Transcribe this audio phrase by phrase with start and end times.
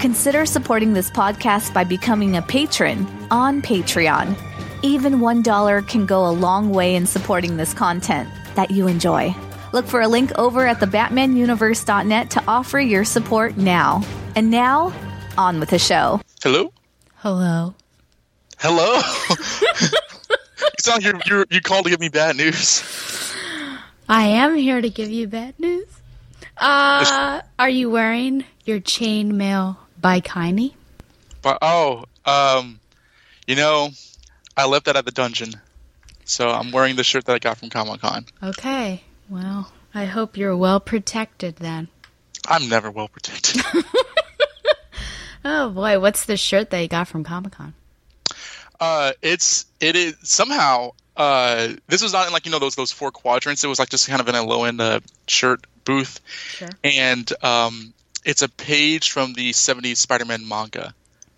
[0.00, 4.36] Consider supporting this podcast by becoming a patron on Patreon.
[4.82, 9.34] Even $1 can go a long way in supporting this content that you enjoy.
[9.72, 14.02] Look for a link over at thebatmanuniverse.net to offer your support now.
[14.36, 14.92] And now,
[15.38, 16.20] on with the show.
[16.42, 16.72] Hello?
[17.16, 17.74] Hello.
[18.58, 18.96] Hello?
[19.30, 19.88] you
[20.78, 22.84] sound like you're, you're, you called to give me bad news.
[24.10, 25.88] I am here to give you bad news.
[26.58, 30.74] Uh, are you wearing your chainmail bikini?
[31.42, 32.80] But, oh, um,
[33.46, 33.90] you know,
[34.56, 35.54] I left that at the dungeon.
[36.24, 38.24] So I'm wearing the shirt that I got from Comic Con.
[38.42, 39.02] Okay.
[39.28, 41.88] Well, I hope you're well protected then.
[42.48, 43.62] I'm never well protected.
[45.44, 47.72] Oh boy, what's the shirt that you got from Comic Con?
[48.80, 52.90] uh, it's it is somehow uh, this was not in like you know those those
[52.90, 53.62] four quadrants.
[53.62, 56.68] It was like just kind of in a low end uh, shirt booth, Sure.
[56.82, 57.94] and um,
[58.26, 60.94] it's a page from the '70s Spider-Man manga.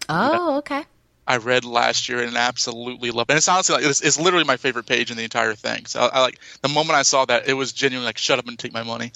[0.09, 0.83] Oh, okay.
[1.27, 3.35] I read last year and absolutely loved it.
[3.35, 5.85] And it's honestly like it's, it's literally my favorite page in the entire thing.
[5.85, 8.49] So I, I like the moment I saw that it was genuinely like shut up
[8.49, 9.13] and take my money.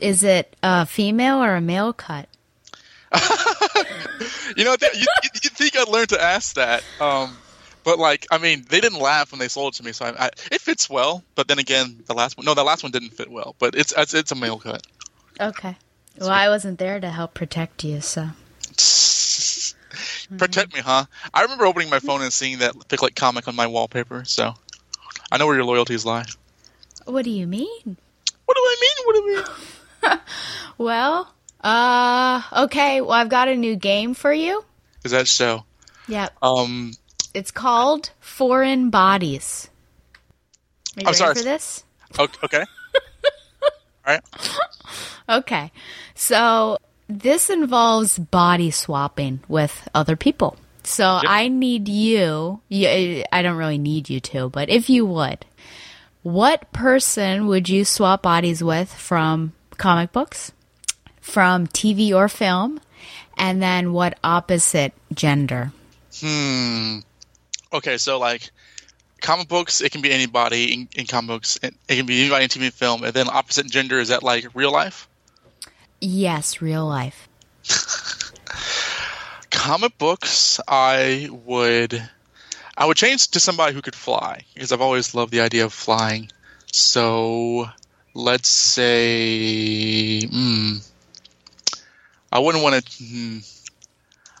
[0.00, 2.28] Is it a female or a male cut?
[4.56, 5.06] You know, th- you,
[5.42, 7.36] you, think I'd learn to ask that, um,
[7.84, 10.26] but like I mean, they didn't laugh when they sold it to me, so I,
[10.26, 11.24] I, it fits well.
[11.34, 13.54] But then again, the last one, no, the last one didn't fit well.
[13.58, 14.86] But it's it's, it's a male cut.
[15.40, 15.76] Okay.
[16.18, 18.30] Well, I wasn't there to help protect you, so.
[20.38, 21.04] Protect me, huh?
[21.34, 24.54] I remember opening my phone and seeing that pick like comic on my wallpaper, so
[25.30, 26.24] I know where your loyalties lie.
[27.04, 27.96] What do you mean?
[28.44, 29.06] What do I mean?
[29.06, 30.18] What do I mean?
[30.78, 33.00] Well, uh, okay.
[33.02, 34.64] Well, I've got a new game for you.
[35.04, 35.64] Is that so?
[36.08, 36.32] Yep.
[36.42, 36.94] Um,
[37.34, 39.68] It's called Foreign Bodies.
[40.96, 41.34] Are you I'm ready sorry.
[41.36, 41.84] for this?
[42.18, 42.64] okay.
[44.06, 44.20] Right.
[45.28, 45.70] Okay.
[46.14, 50.56] So this involves body swapping with other people.
[50.84, 55.46] So I need you, you, I don't really need you to, but if you would,
[56.22, 60.52] what person would you swap bodies with from comic books,
[61.20, 62.80] from TV or film,
[63.38, 65.72] and then what opposite gender?
[66.20, 66.98] Hmm.
[67.72, 68.50] Okay, so like
[69.22, 71.58] comic books, it can be anybody in, in comic books.
[71.62, 73.04] It, it can be anybody in TV and film.
[73.04, 75.08] And then opposite gender is that like real life?
[76.00, 77.28] Yes, real life.
[79.50, 82.02] Comic books, I would,
[82.76, 85.72] I would change to somebody who could fly because I've always loved the idea of
[85.72, 86.30] flying.
[86.72, 87.68] So
[88.14, 90.76] let's say, hmm,
[92.32, 93.04] I wouldn't want to.
[93.04, 93.38] Hmm,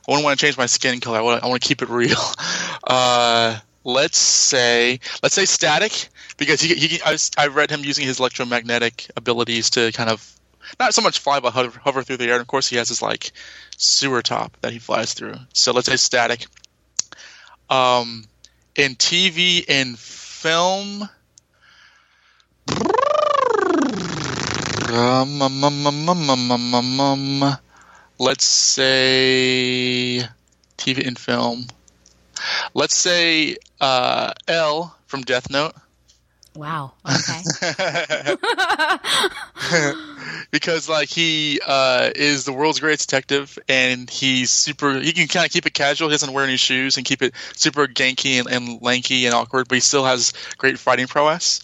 [0.08, 1.18] I wouldn't want to change my skin color.
[1.18, 2.18] I want, I want to keep it real.
[2.84, 8.06] Uh, let's say let's say static because he, he I, was, I, read him using
[8.06, 10.28] his electromagnetic abilities to kind of
[10.78, 12.34] not so much fly but hover, hover, through the air.
[12.34, 13.32] And of course he has his like
[13.76, 15.34] sewer top that he flies through.
[15.52, 16.46] So let's say static.
[17.68, 18.24] Um
[18.74, 21.08] in tv and film
[24.92, 27.58] um um um, um, um, um,
[28.18, 30.22] let's say
[30.78, 31.66] tv and film.
[32.74, 35.74] Let's say uh, L from Death Note.
[36.54, 36.92] Wow.
[37.64, 38.36] Okay.
[40.50, 45.46] because like he uh, is the world's greatest detective and he's super he can kind
[45.46, 48.48] of keep it casual he doesn't wear any shoes and keep it super ganky and,
[48.48, 51.60] and lanky and awkward but he still has great fighting prowess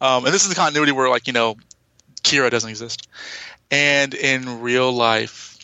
[0.00, 1.56] um, and this is the continuity where like you know
[2.22, 3.08] kira doesn't exist
[3.70, 5.58] and in real life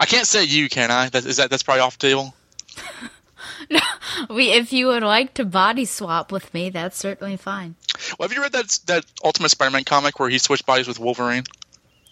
[0.00, 2.34] i can't say you can i that, is that that's probably off the table
[4.30, 7.76] we, if you would like to body swap with me, that's certainly fine.
[8.18, 11.44] well have you read that that ultimate spider-man comic where he switched bodies with wolverine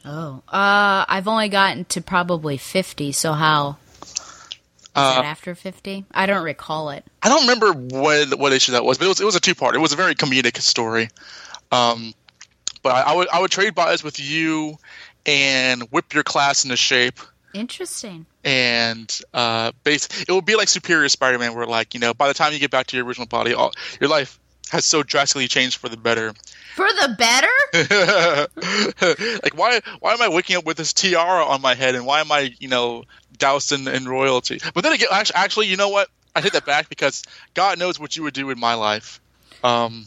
[0.02, 3.76] Oh, uh, I've only gotten to probably 50, so how?
[4.00, 6.06] Is Uh, that after 50?
[6.10, 7.04] I don't recall it.
[7.22, 9.54] I don't remember what what issue that was, but it was it was a two
[9.54, 9.74] part.
[9.74, 11.10] It was a very comedic story.
[11.70, 12.14] Um,
[12.82, 14.78] but I, I would I would trade bodies with you
[15.26, 17.20] and whip your class into shape.
[17.52, 18.24] Interesting.
[18.44, 22.34] And uh, base it would be like Superior Spider-Man, where like you know by the
[22.34, 24.38] time you get back to your original body, all, your life
[24.70, 26.32] has so drastically changed for the better.
[26.74, 27.48] For the better?
[29.42, 32.20] like why why am I waking up with this tiara on my head, and why
[32.20, 33.04] am I you know
[33.36, 34.60] doused in, in royalty?
[34.74, 36.08] But then again, actually, actually, you know what?
[36.34, 39.20] I take that back because God knows what you would do in my life.
[39.62, 40.06] Um,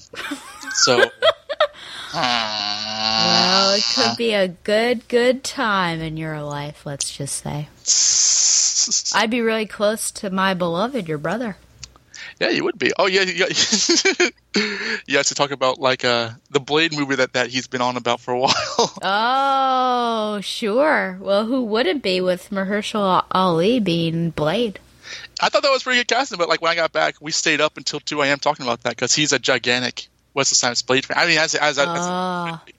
[0.71, 1.03] so.
[2.13, 6.85] well, it could be a good, good time in your life.
[6.85, 7.67] Let's just say.
[9.17, 11.57] I'd be really close to my beloved, your brother.
[12.39, 12.91] Yeah, you would be.
[12.97, 13.45] Oh yeah, yeah.
[15.07, 18.19] yes, to talk about like uh, the Blade movie that, that he's been on about
[18.19, 18.93] for a while.
[19.01, 21.17] oh, sure.
[21.21, 24.79] Well, who would it be with Mahershala Ali being Blade?
[25.41, 27.61] I thought that was pretty good casting, but like when I got back, we stayed
[27.61, 28.39] up until two a.m.
[28.39, 31.17] talking about that because he's a gigantic Wesley Snipes Blade fan.
[31.17, 32.59] I mean, as as, as, oh.
[32.65, 32.73] as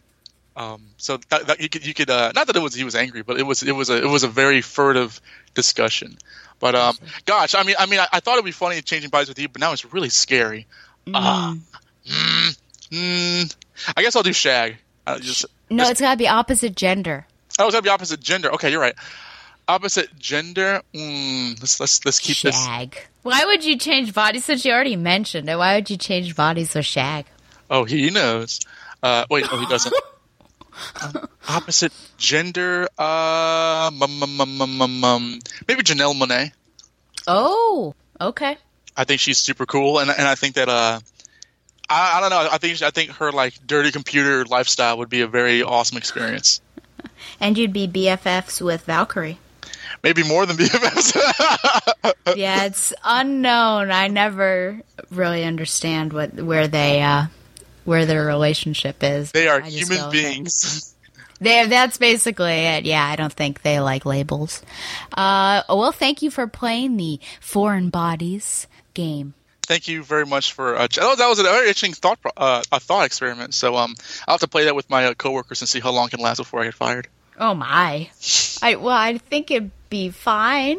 [0.56, 2.94] um, so that, that, you could you could uh, not that it was he was
[2.94, 5.20] angry, but it was it was a it was a very furtive
[5.54, 6.16] discussion.
[6.60, 6.96] But um,
[7.26, 9.48] gosh, I mean, I mean, I, I, thought it'd be funny changing bodies with you,
[9.48, 10.66] but now it's really scary.
[11.06, 11.12] Mm.
[11.14, 11.54] Uh,
[12.06, 12.58] mm,
[12.90, 13.56] mm,
[13.96, 14.76] I guess I'll do Shag.
[15.06, 17.26] Uh, just, no, just, it's gotta be opposite gender.
[17.58, 18.52] Oh, it's gotta be opposite gender.
[18.52, 18.94] Okay, you're right.
[19.66, 20.82] Opposite gender.
[20.94, 22.52] Mm, let's let's let's keep Shag.
[22.52, 22.64] this.
[22.64, 22.98] Shag.
[23.22, 25.56] Why would you change bodies since you already mentioned it?
[25.56, 27.26] Why would you change bodies with Shag?
[27.70, 28.60] Oh, he knows.
[29.02, 29.94] Uh, wait, no, he doesn't.
[31.02, 32.88] um, opposite gender.
[32.98, 35.38] Uh, um, um, um,
[35.68, 36.52] maybe Janelle Monáe.
[37.26, 38.56] Oh, okay.
[38.96, 41.00] I think she's super cool, and and I think that uh,
[41.88, 42.48] I, I don't know.
[42.50, 46.60] I think I think her like dirty computer lifestyle would be a very awesome experience.
[47.40, 49.38] and you'd be BFFs with Valkyrie.
[50.02, 52.14] Maybe more than BFFs.
[52.36, 53.90] yeah, it's unknown.
[53.90, 54.80] I never
[55.10, 57.26] really understand what where they uh,
[57.84, 59.32] where their relationship is.
[59.32, 60.90] They are human beings.
[61.40, 62.84] They, that's basically it.
[62.84, 64.62] Yeah, I don't think they like labels.
[65.12, 69.34] Uh, well, thank you for playing the Foreign Bodies game.
[69.66, 72.62] Thank you very much for uh, that, was, that was a very interesting thought uh,
[72.70, 73.54] a thought experiment.
[73.54, 73.94] So um,
[74.28, 76.20] I'll have to play that with my uh, coworkers and see how long it can
[76.20, 77.08] last before I get fired.
[77.38, 78.10] Oh my!
[78.62, 80.78] I well, I think it'd be fine.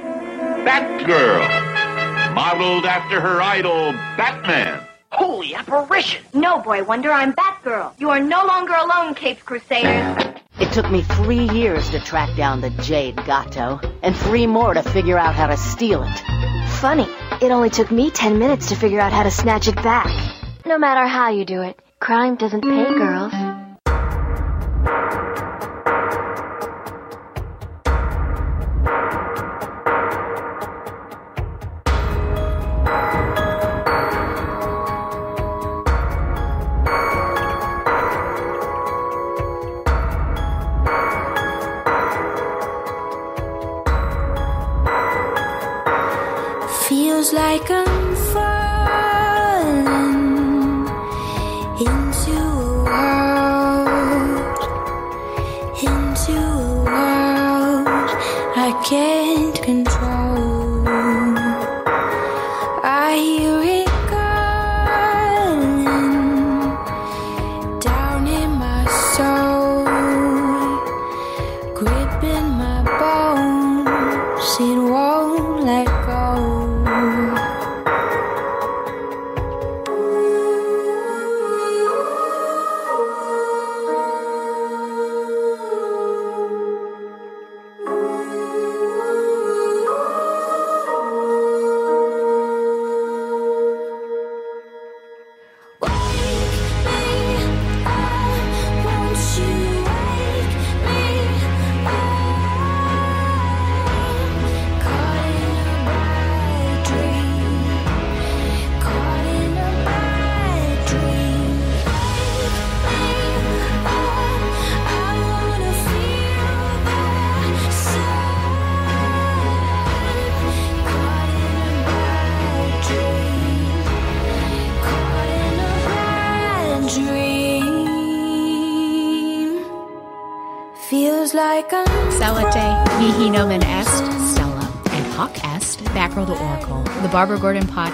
[0.65, 4.85] Batgirl, modeled after her idol, Batman.
[5.11, 6.23] Holy apparition!
[6.33, 7.99] No, Boy Wonder, I'm Batgirl.
[7.99, 10.35] You are no longer alone, Caped Crusaders.
[10.59, 14.83] It took me three years to track down the Jade Gato, and three more to
[14.83, 16.69] figure out how to steal it.
[16.79, 17.07] Funny,
[17.41, 20.07] it only took me ten minutes to figure out how to snatch it back.
[20.65, 22.97] No matter how you do it, crime doesn't pay mm.
[22.97, 23.33] girls.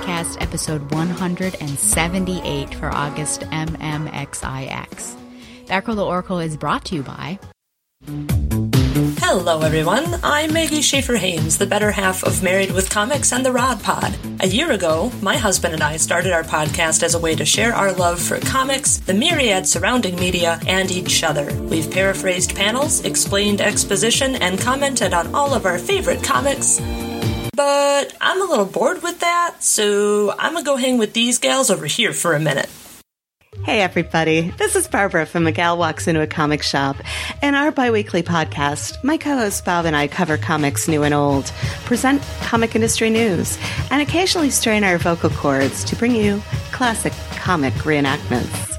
[0.07, 5.17] Podcast, episode 178 for August MMXIX.
[5.65, 7.37] Batgirl to Oracle is brought to you by
[9.19, 10.05] Hello, everyone.
[10.23, 14.15] I'm Maggie Schaefer Haynes, the better half of Married with Comics and the Rod Pod.
[14.39, 17.75] A year ago, my husband and I started our podcast as a way to share
[17.75, 21.53] our love for comics, the myriad surrounding media, and each other.
[21.63, 26.79] We've paraphrased panels, explained exposition, and commented on all of our favorite comics.
[27.57, 31.71] But I'm a little bored with that, so I'm gonna go hang with these gals
[31.71, 32.69] over here for a minute.
[33.63, 34.51] Hey, everybody.
[34.59, 36.97] This is Barbara from A Gal Walks Into a Comic Shop.
[37.41, 41.45] In our biweekly podcast, my co host Bob and I cover comics new and old,
[41.85, 43.57] present comic industry news,
[43.89, 48.77] and occasionally strain our vocal cords to bring you classic comic reenactments.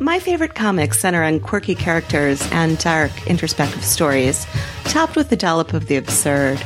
[0.00, 4.46] My favorite comics center on quirky characters and dark, introspective stories,
[4.84, 6.58] topped with a dollop of the absurd.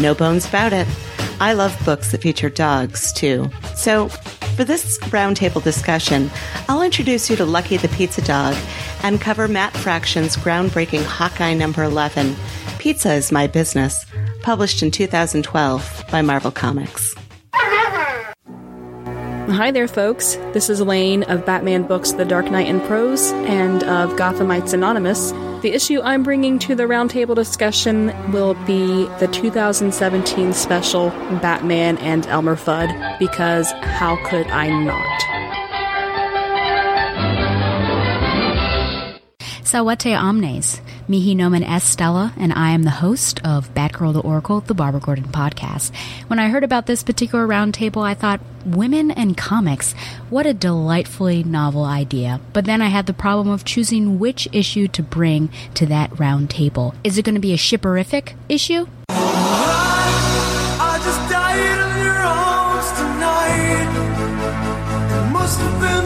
[0.00, 0.88] No bones about it.
[1.40, 3.50] I love books that feature dogs, too.
[3.74, 4.08] So,
[4.56, 6.30] for this roundtable discussion,
[6.68, 8.56] I'll introduce you to Lucky the Pizza Dog
[9.02, 12.34] and cover Matt Fraction's groundbreaking Hawkeye number 11,
[12.78, 14.06] Pizza is My Business,
[14.42, 17.14] published in 2012 by Marvel Comics.
[17.52, 20.36] Hi there, folks.
[20.52, 25.32] This is Elaine of Batman Books The Dark Knight in Prose and of Gothamites Anonymous.
[25.62, 31.10] The issue I'm bringing to the roundtable discussion will be the 2017 special
[31.42, 35.39] Batman and Elmer Fudd, because how could I not?
[39.70, 40.80] Salvete omnes.
[41.06, 45.00] Mihi nomen est Stella, and I am the host of Batgirl to Oracle, the Barbara
[45.00, 45.92] Gordon podcast.
[46.26, 49.92] When I heard about this particular roundtable, I thought, women and comics,
[50.28, 52.40] what a delightfully novel idea.
[52.52, 56.96] But then I had the problem of choosing which issue to bring to that roundtable.
[57.04, 58.88] Is it going to be a shipperific issue?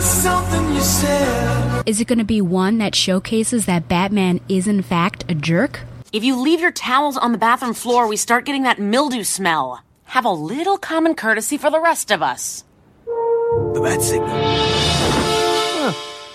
[0.01, 1.64] Something you said.
[1.87, 5.81] Is it going to be one that showcases that Batman is in fact a jerk?
[6.15, 9.83] If you leave your towels on the bathroom floor, we start getting that mildew smell.
[10.05, 12.65] Have a little common courtesy for the rest of us.
[13.05, 14.29] The bat signal.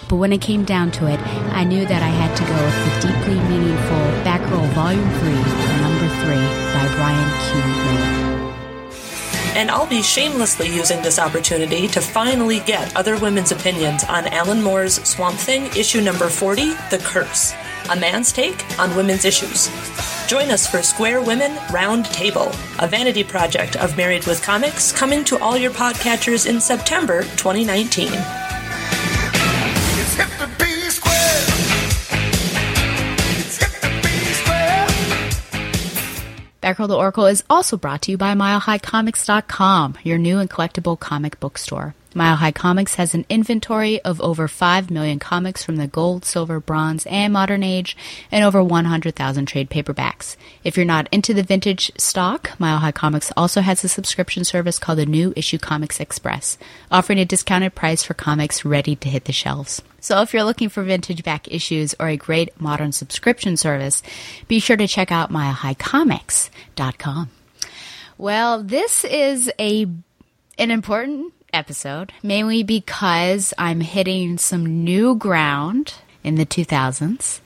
[0.08, 1.20] But when it came down to it,
[1.51, 5.29] I knew that I had to go with the deeply meaningful Batgirl Volume 3,
[5.82, 6.36] Number 3
[6.74, 7.58] by Brian Q.
[7.65, 8.19] Miller.
[9.60, 14.63] And I'll be shamelessly using this opportunity to finally get other women's opinions on Alan
[14.63, 17.54] Moore's Swamp Thing, issue number 40, The Curse,
[17.89, 19.70] a man's take on women's issues.
[20.28, 25.25] Join us for Square Women Round Table, a vanity project of Married with Comics, coming
[25.25, 28.49] to all your podcatchers in September 2019.
[36.70, 41.40] Batgirl to Oracle is also brought to you by MileHighComics.com, your new and collectible comic
[41.40, 41.96] book store.
[42.16, 46.60] Mile High Comics has an inventory of over 5 million comics from the gold, silver,
[46.60, 47.96] bronze, and modern age,
[48.32, 50.36] and over 100,000 trade paperbacks.
[50.63, 54.80] If you're not into the vintage stock, Mile High Comics also has a subscription service
[54.80, 56.58] called the New Issue Comics Express,
[56.89, 59.84] offering a discounted price for comics ready to hit the shelves.
[60.00, 64.01] So if you're looking for vintage back issues or a great modern subscription service,
[64.48, 67.30] be sure to check out milehighcomics.com.
[68.18, 69.86] Well, this is a
[70.58, 77.39] an important episode, mainly because I'm hitting some new ground in the 2000s,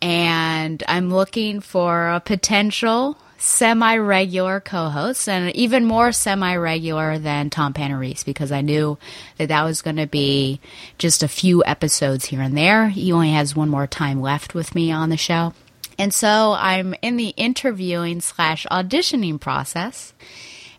[0.00, 8.24] and I'm looking for a potential semi-regular co-host and even more semi-regular than Tom Panarese
[8.24, 8.98] because I knew
[9.36, 10.60] that that was going to be
[10.98, 12.88] just a few episodes here and there.
[12.88, 15.52] He only has one more time left with me on the show.
[15.98, 20.12] And so I'm in the interviewing slash auditioning process.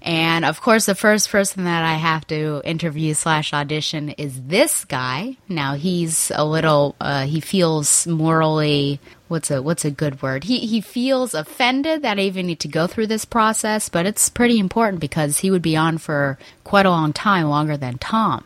[0.02, 4.86] And of course, the first person that I have to interview slash audition is this
[4.86, 5.38] guy.
[5.50, 10.44] Now he's a little, uh, he feels morally, what's a, what's a good word?
[10.44, 14.30] He, he feels offended that I even need to go through this process, but it's
[14.30, 18.44] pretty important because he would be on for quite a long time, longer than Tom.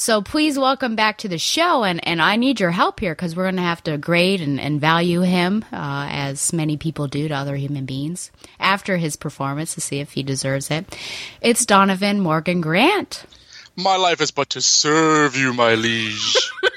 [0.00, 3.36] So please welcome back to the show, and, and I need your help here because
[3.36, 7.28] we're going to have to grade and, and value him, uh, as many people do
[7.28, 10.96] to other human beings, after his performance to see if he deserves it.
[11.42, 13.26] It's Donovan Morgan Grant.
[13.76, 16.50] My life is but to serve you, my liege.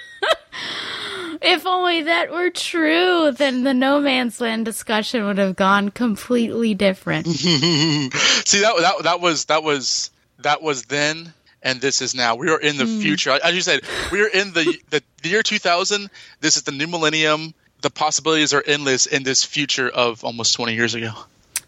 [1.45, 6.73] If only that were true, then the No Man's Land discussion would have gone completely
[6.73, 7.27] different.
[7.27, 12.35] See that that that was that was that was then and this is now.
[12.35, 12.99] We are in the hmm.
[12.99, 13.31] future.
[13.43, 16.09] As you said, we are in the, the the year 2000.
[16.41, 17.53] This is the new millennium.
[17.81, 21.11] The possibilities are endless in this future of almost 20 years ago.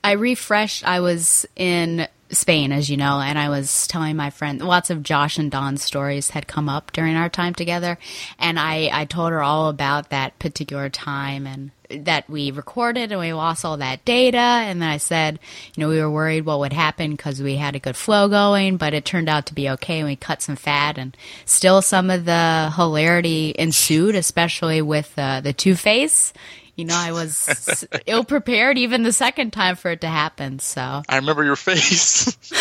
[0.04, 0.88] I refreshed.
[0.88, 5.04] I was in Spain, as you know, and I was telling my friend lots of
[5.04, 7.98] Josh and Don's stories had come up during our time together,
[8.40, 13.20] and I I told her all about that particular time and that we recorded and
[13.20, 14.38] we lost all that data.
[14.38, 15.40] And then I said,
[15.76, 18.78] you know, we were worried what would happen because we had a good flow going,
[18.78, 20.00] but it turned out to be okay.
[20.00, 21.16] And we cut some fat, and
[21.46, 26.34] still some of the hilarity ensued, especially with uh, the Two Face.
[26.76, 30.60] You know, I was ill prepared even the second time for it to happen.
[30.60, 32.28] So I remember your face.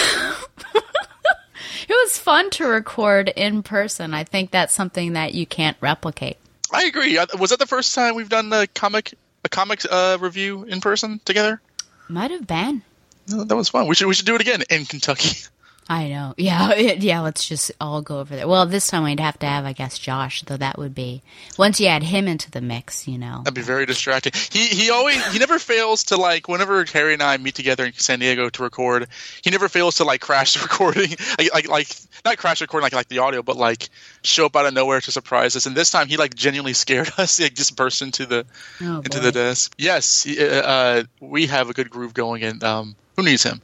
[1.89, 4.15] it was fun to record in person.
[4.15, 6.37] I think that's something that you can't replicate.
[6.75, 7.19] I agree.
[7.39, 9.15] Was that the first time we've done a comic
[9.45, 11.61] a comics uh, review in person together?
[12.09, 12.83] Might have been.
[13.29, 13.87] No, that was fun.
[13.87, 15.39] We should we should do it again in Kentucky.
[15.89, 16.35] I know.
[16.45, 17.21] Yeah, it, yeah.
[17.21, 18.49] Let's just all go over there.
[18.49, 20.43] Well, this time we'd have to have, I guess, Josh.
[20.43, 21.23] Though that would be
[21.59, 23.39] once you add him into the mix, you know.
[23.45, 24.33] That'd be very distracting.
[24.51, 27.93] He he always he never fails to like whenever Harry and I meet together in
[27.95, 29.09] San Diego to record.
[29.43, 31.89] He never fails to like crash the recording, like like, like
[32.25, 33.89] not crash the recording like like the audio, but like
[34.23, 35.67] show up out of nowhere to surprise us.
[35.67, 37.37] And this time he like genuinely scared us.
[37.37, 38.47] He like, just burst into the
[38.81, 39.25] Oh, into boy.
[39.25, 39.75] the desk.
[39.79, 43.61] Yes, he- uh, uh, we have a good groove going, and um, who needs him?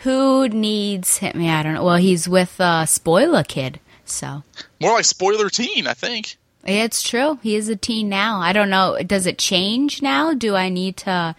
[0.00, 1.40] Who needs him?
[1.40, 1.84] Yeah, I don't know.
[1.84, 4.42] Well, he's with uh, Spoiler Kid, so
[4.80, 6.36] More like spoiler teen, I think.
[6.64, 7.38] yeah, it's true.
[7.42, 8.40] He is a teen now.
[8.40, 8.98] I don't know.
[9.06, 10.32] Does it change now?
[10.34, 11.34] Do I need to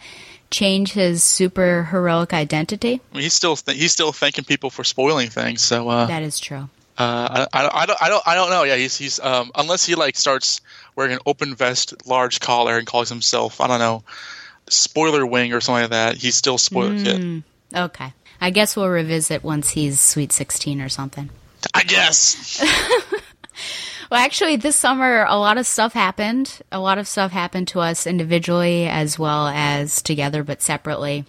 [0.52, 3.02] change his super heroic identity?
[3.12, 5.62] I mean, he's still th- he's still thanking people for spoiling things.
[5.62, 6.70] So uh, that is true.
[6.98, 8.64] Uh, I, I, I don't I don't I don't know.
[8.64, 10.62] Yeah, he's he's um, unless he like starts
[10.96, 14.04] wearing an open vest, large collar, and calls himself I don't know,
[14.70, 16.18] spoiler wing or something like that.
[16.18, 17.22] He's still spoiler kid.
[17.22, 18.14] Mm, okay.
[18.42, 21.30] I guess we'll revisit once he's sweet 16 or something.
[21.74, 22.62] I guess.
[24.12, 26.60] Well, actually, this summer, a lot of stuff happened.
[26.70, 31.24] A lot of stuff happened to us individually as well as together, but separately.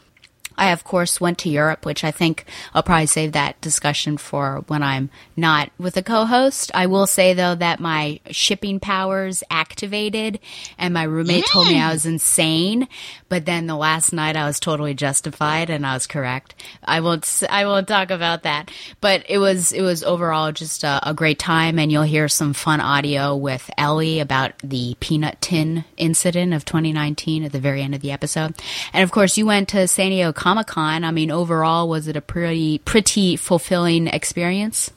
[0.56, 4.64] I, of course, went to Europe, which I think I'll probably save that discussion for
[4.66, 6.72] when I'm not with a co host.
[6.74, 10.40] I will say, though, that my shipping powers activated
[10.76, 11.82] and my roommate told me mm.
[11.82, 12.88] I was insane.
[13.32, 16.54] But then the last night I was totally justified and I was correct.
[16.84, 18.70] I won't, I won't talk about that.
[19.00, 21.78] But it was, it was overall just a, a great time.
[21.78, 27.44] And you'll hear some fun audio with Ellie about the peanut tin incident of 2019
[27.44, 28.54] at the very end of the episode.
[28.92, 31.02] And of course, you went to San Diego Comic Con.
[31.02, 34.90] I mean, overall, was it a pretty, pretty fulfilling experience?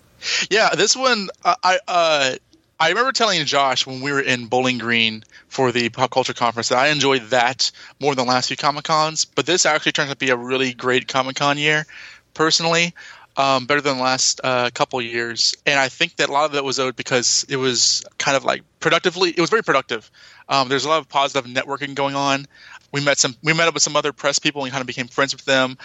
[0.49, 2.35] Yeah, this one I I, uh,
[2.79, 6.69] I remember telling Josh when we were in Bowling Green for the pop culture conference
[6.69, 10.09] that I enjoyed that more than the last few Comic Cons, but this actually turned
[10.09, 11.85] out to be a really great Comic Con year,
[12.33, 12.93] personally.
[13.37, 16.53] Um, better than the last uh, couple years, and I think that a lot of
[16.53, 19.29] that was owed because it was kind of like productively.
[19.29, 20.09] It was very productive.
[20.47, 22.45] Um, there's a lot of positive networking going on.
[22.93, 23.35] We met some.
[23.43, 25.77] We met up with some other press people and kind of became friends with them.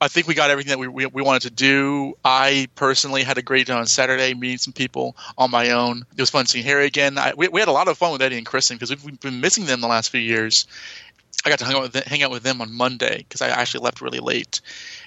[0.00, 2.16] I think we got everything that we, we, we wanted to do.
[2.24, 6.04] I personally had a great day on Saturday meeting some people on my own.
[6.16, 7.16] It was fun seeing Harry again.
[7.16, 9.20] I, we, we had a lot of fun with Eddie and Kristen because we've, we've
[9.20, 10.66] been missing them the last few years.
[11.44, 13.48] I got to hang out with them, hang out with them on Monday because I
[13.48, 14.60] actually left really late.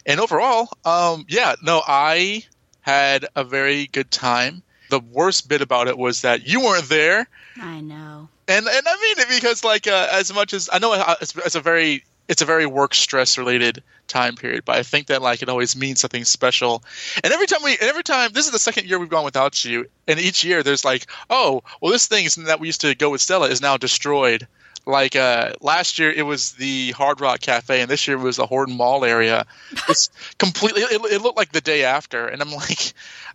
[0.06, 2.44] And overall, um, yeah, no, I
[2.82, 4.64] had a very good time.
[4.90, 7.28] The worst bit about it was that you weren't there
[7.62, 8.30] I know.
[8.48, 11.56] and and I mean it because like uh, as much as I know it's, it's
[11.56, 15.42] a very it's a very work stress related time period, but I think that like
[15.42, 16.84] it always means something special.
[17.24, 19.64] And every time we, and every time this is the second year we've gone without
[19.64, 23.10] you, and each year there's like, oh, well, this thing that we used to go
[23.10, 24.48] with Stella is now destroyed.
[24.86, 28.38] Like uh, last year, it was the Hard Rock Cafe, and this year it was
[28.38, 29.46] the Horton Mall area.
[29.90, 30.84] It's completely.
[30.84, 32.94] It, it looked like the day after, and I'm like,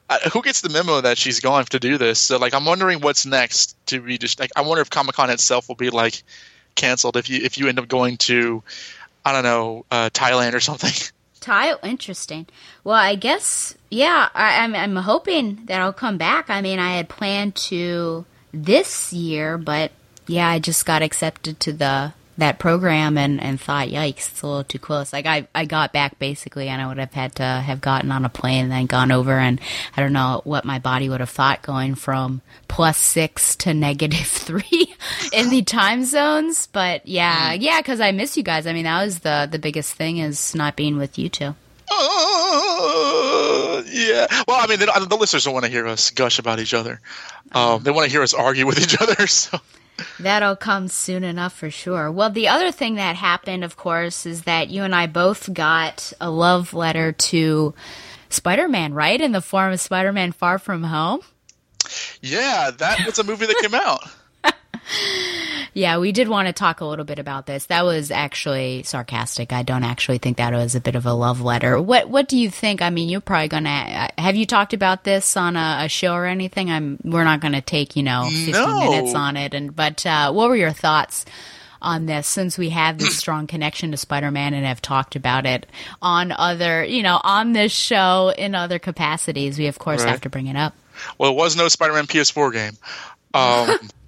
[0.09, 2.19] uh, who gets the memo that she's going to do this?
[2.21, 4.51] So like, I'm wondering what's next to be just like.
[4.57, 6.23] I wonder if Comic Con itself will be like
[6.75, 8.63] canceled if you if you end up going to,
[9.25, 10.93] I don't know, uh, Thailand or something.
[11.41, 12.47] Tile, interesting.
[12.85, 14.29] Well, I guess yeah.
[14.35, 16.49] I, I'm I'm hoping that I'll come back.
[16.49, 19.91] I mean, I had planned to this year, but
[20.27, 24.47] yeah, I just got accepted to the that program and and thought, yikes, it's a
[24.47, 25.13] little too close.
[25.13, 28.25] Like I I got back basically, and I would have had to have gotten on
[28.25, 29.61] a plane and then gone over, and
[29.97, 34.27] I don't know what my body would have thought going from plus six to negative
[34.27, 34.95] three
[35.33, 36.67] in the time zones.
[36.67, 38.67] But yeah, yeah, because I miss you guys.
[38.67, 41.55] I mean, that was the the biggest thing is not being with you two.
[41.91, 44.27] Uh, yeah.
[44.49, 47.01] Well, I mean, don't- the listeners don't want to hear us gush about each other.
[47.53, 49.27] Um, they want to hear us argue with each other.
[49.27, 49.59] So
[50.19, 52.11] That'll come soon enough for sure.
[52.11, 56.13] Well, the other thing that happened, of course, is that you and I both got
[56.21, 57.75] a love letter to
[58.29, 59.21] Spider Man, right?
[59.21, 61.21] In the form of Spider Man Far From Home.
[62.21, 64.03] yeah, that was a movie that came out.
[65.75, 67.65] Yeah, we did want to talk a little bit about this.
[67.67, 69.55] That was actually sarcastic.
[69.55, 71.81] I don't actually think that was a bit of a love letter.
[71.81, 72.83] What What do you think?
[72.83, 76.27] I mean, you're probably gonna have you talked about this on a, a show or
[76.27, 76.71] anything?
[76.71, 76.99] I'm.
[77.03, 78.91] We're not gonna take you know 50 No.
[78.91, 79.55] minutes on it.
[79.55, 81.25] And but uh, what were your thoughts
[81.81, 85.67] on this since we have this strong connection to Spider-Man and have talked about it
[86.01, 89.59] on other, you know, on this show in other capacities.
[89.59, 90.11] We of course Right.
[90.11, 90.75] have to bring it up.
[91.19, 92.73] Well, it was no Spider-Man PS4 game.
[93.35, 93.79] Um,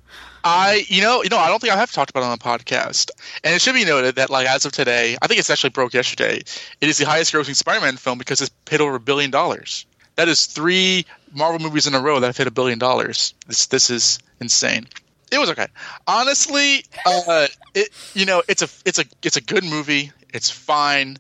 [0.45, 2.45] I, you know, you know, I don't think I have talked about it on the
[2.45, 3.11] podcast.
[3.43, 5.95] And it should be noted that, like, as of today, I think it's actually broke
[5.95, 6.43] yesterday.
[6.81, 9.87] It is the highest-grossing Spider-Man film because it's hit over a billion dollars.
[10.17, 13.35] That is three Marvel movies in a row that have hit a billion dollars.
[13.49, 14.87] This, this is insane.
[15.33, 15.67] It was okay.
[16.07, 20.13] Honestly, uh, it, you know, it's a, it's a, it's a good movie.
[20.33, 21.17] It's fine.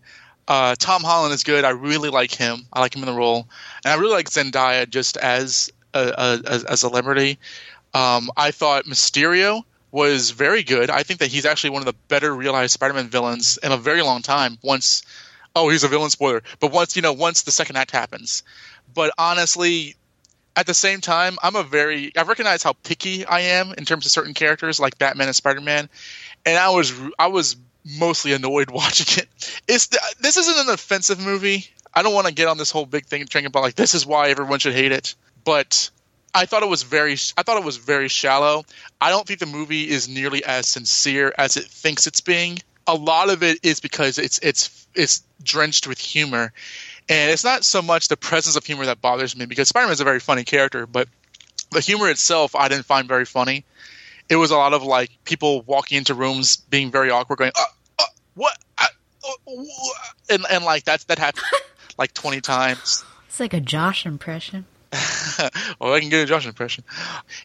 [0.47, 1.65] Uh, Tom Holland is good.
[1.65, 2.67] I really like him.
[2.71, 3.49] I like him in the role,
[3.83, 7.39] and I really like Zendaya just as a, a as, as a celebrity.
[7.95, 10.91] Um, I thought Mysterio was very good.
[10.91, 14.03] I think that he's actually one of the better realized Spider-Man villains in a very
[14.03, 14.59] long time.
[14.61, 15.03] Once,
[15.55, 18.43] oh, he's a villain spoiler, but once you know, once the second act happens.
[18.93, 19.95] But honestly,
[20.57, 24.07] at the same time, I'm a very I recognize how picky I am in terms
[24.07, 25.89] of certain characters like Batman and Spider-Man,
[26.45, 29.61] and I was I was mostly annoyed watching it.
[29.69, 29.89] It's
[30.21, 31.67] this isn't an offensive movie.
[31.95, 34.05] I don't want to get on this whole big thing thing about like this is
[34.05, 35.91] why everyone should hate it, but
[36.35, 38.65] I thought it was very I thought it was very shallow.
[39.01, 42.59] I don't think the movie is nearly as sincere as it thinks it's being.
[42.87, 46.53] A lot of it is because it's it's it's drenched with humor.
[47.09, 50.01] And it's not so much the presence of humor that bothers me because Spider-Man is
[50.01, 51.07] a very funny character, but
[51.71, 53.65] the humor itself I didn't find very funny.
[54.29, 57.65] It was a lot of like people walking into rooms being very awkward, going, uh,
[57.99, 58.87] uh, "What?" Uh,
[59.25, 59.93] uh, wha-"
[60.31, 61.45] and and like that that happened
[61.97, 63.05] like twenty times.
[63.29, 64.67] It's like a Josh impression.
[65.81, 66.85] well, I can get a Josh impression.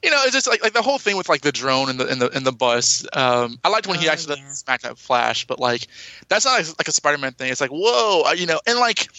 [0.03, 2.07] You know, it's just like like the whole thing with like the drone and the
[2.07, 3.05] and the and the bus.
[3.13, 5.87] Um, I liked when he actually smacked that Flash, but like
[6.27, 7.51] that's not like a Spider-Man thing.
[7.51, 9.09] It's like whoa, you know, and like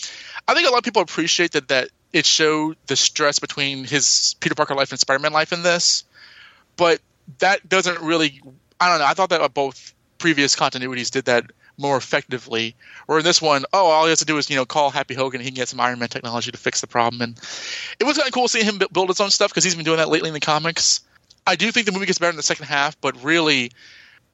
[0.46, 4.36] I think a lot of people appreciate that that it showed the stress between his
[4.40, 6.04] Peter Parker life and Spider-Man life in this,
[6.76, 7.00] but
[7.38, 8.40] that doesn't really.
[8.78, 9.06] I don't know.
[9.06, 12.76] I thought that both previous continuities did that more effectively.
[13.08, 15.14] Or in this one, oh, all he has to do is you know call Happy
[15.14, 17.22] Hogan, and he can get some Iron Man technology to fix the problem.
[17.22, 17.38] And
[17.98, 19.98] it was kind of cool seeing him build his own stuff because he's been doing
[19.98, 21.00] that lately in the comics.
[21.46, 23.72] I do think the movie gets better in the second half, but really,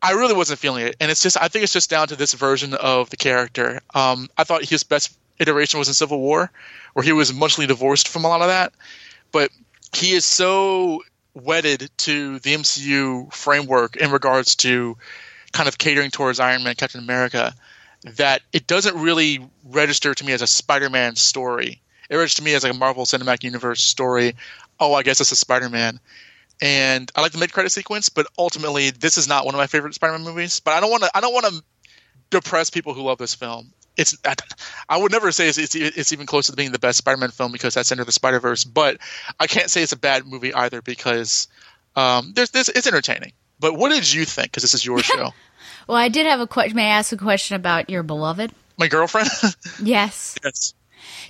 [0.03, 0.97] I really wasn't feeling it.
[1.01, 3.81] And it's just, I think it's just down to this version of the character.
[3.95, 6.51] Um, I thought his best iteration was in Civil War,
[6.95, 8.73] where he was muchly divorced from a lot of that.
[9.33, 9.51] But
[9.95, 11.03] he is so
[11.35, 14.97] wedded to the MCU framework in regards to
[15.57, 17.55] kind of catering towards Iron Man, Captain America,
[18.05, 21.81] that it doesn't really register to me as a Spider-Man story.
[22.11, 24.37] It registers to me as like a Marvel Cinematic Universe story.
[24.79, 25.99] Oh, I guess it's a Spider-Man.
[26.61, 29.95] And I like the mid-credit sequence, but ultimately, this is not one of my favorite
[29.95, 30.61] Spider-Man movies.
[30.61, 31.11] But I don't want to.
[31.15, 31.63] I don't want to
[32.31, 33.73] depress people who love this film.
[33.97, 34.17] It's.
[34.25, 34.35] I,
[34.91, 37.53] I would never say it's, it's, it's even close to being the best Spider-Man film
[37.53, 38.65] because that's Into the Spider-Verse.
[38.65, 38.99] But
[39.41, 41.49] I can't say it's a bad movie either because
[41.95, 42.69] um, there's this.
[42.69, 43.33] It's entertaining.
[43.59, 44.49] But what did you think?
[44.49, 45.33] Because this is your show.
[45.87, 46.77] Well, I did have a question.
[46.77, 48.53] May I ask a question about your beloved?
[48.79, 49.29] My girlfriend.
[49.83, 50.37] Yes.
[50.43, 50.75] yes.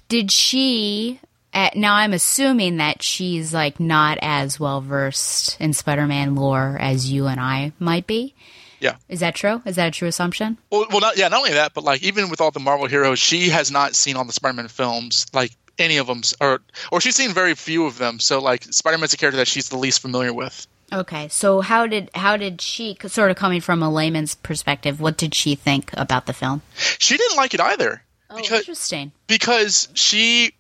[0.09, 1.21] Did she?
[1.53, 7.11] Uh, now I'm assuming that she's like not as well versed in Spider-Man lore as
[7.11, 8.35] you and I might be.
[8.81, 8.97] Yeah.
[9.09, 9.62] Is that true?
[9.64, 10.59] Is that a true assumption?
[10.71, 11.29] Well, well, not yeah.
[11.29, 14.16] Not only that, but like even with all the Marvel heroes, she has not seen
[14.16, 16.61] all the Spider-Man films, like any of them, or
[16.92, 18.21] or she's seen very few of them.
[18.21, 20.66] So like Spider-Man's a character that she's the least familiar with.
[20.92, 25.01] Okay, so how did how did she sort of coming from a layman's perspective?
[25.01, 26.62] What did she think about the film?
[26.77, 28.03] She didn't like it either.
[28.31, 29.12] Oh, interesting.
[29.27, 30.53] because she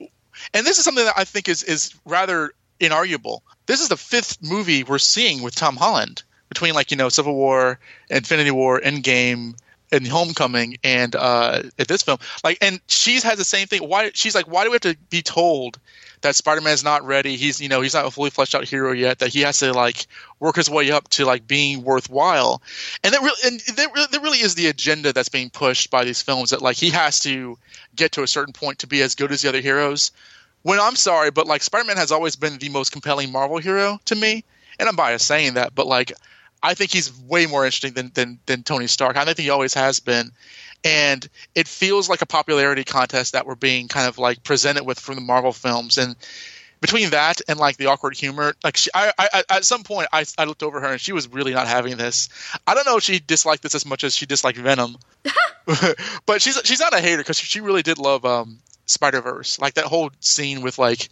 [0.54, 3.40] and this is something that I think is is rather inarguable.
[3.66, 7.34] This is the fifth movie we're seeing with Tom Holland between like you know Civil
[7.34, 7.78] War,
[8.10, 9.54] Infinity War, Endgame,
[9.92, 12.18] and Homecoming, and uh, at this film.
[12.44, 13.88] Like, and she's has the same thing.
[13.88, 15.78] Why she's like, why do we have to be told
[16.26, 17.36] that Spider Man's not ready?
[17.36, 19.20] He's you know he's not a fully fleshed out hero yet.
[19.20, 20.06] That he has to like
[20.40, 22.60] work his way up to like being worthwhile.
[23.04, 26.04] And that really and that really, that really is the agenda that's being pushed by
[26.04, 26.50] these films.
[26.50, 27.58] That like he has to
[27.94, 30.10] get to a certain point to be as good as the other heroes.
[30.62, 34.00] When I'm sorry, but like Spider Man has always been the most compelling Marvel hero
[34.06, 34.42] to me,
[34.80, 36.12] and I'm biased saying that, but like
[36.62, 39.16] I think he's way more interesting than than, than Tony Stark.
[39.16, 40.32] I think he always has been.
[40.86, 45.00] And it feels like a popularity contest that we're being kind of like presented with
[45.00, 45.98] from the Marvel films.
[45.98, 46.16] And
[46.80, 50.24] between that and like the awkward humor, like she, I, I, at some point, I,
[50.38, 52.28] I looked over her and she was really not having this.
[52.66, 54.96] I don't know if she disliked this as much as she disliked Venom,
[56.26, 59.74] but she's she's not a hater because she really did love um, Spider Verse, like
[59.74, 61.08] that whole scene with like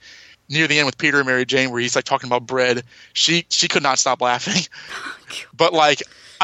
[0.49, 2.83] near the end with Peter and Mary Jane where he's like talking about bread.
[3.13, 4.63] She she could not stop laughing,
[5.57, 6.03] but like.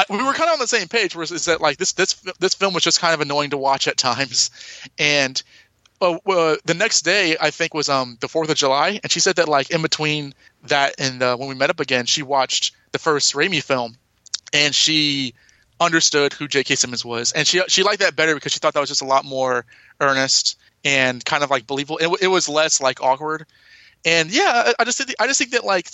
[0.09, 1.15] I, we were kind of on the same page.
[1.15, 3.87] Where is that like this this this film was just kind of annoying to watch
[3.87, 4.49] at times,
[4.97, 5.41] and
[6.01, 9.19] uh, uh, the next day I think was um the Fourth of July, and she
[9.19, 10.33] said that like in between
[10.63, 13.95] that and uh, when we met up again, she watched the first Raimi film,
[14.53, 15.33] and she
[15.79, 16.75] understood who J.K.
[16.75, 19.05] Simmons was, and she she liked that better because she thought that was just a
[19.05, 19.65] lot more
[19.99, 21.97] earnest and kind of like believable.
[21.97, 23.45] It, it was less like awkward,
[24.05, 25.87] and yeah, I just think I just think that like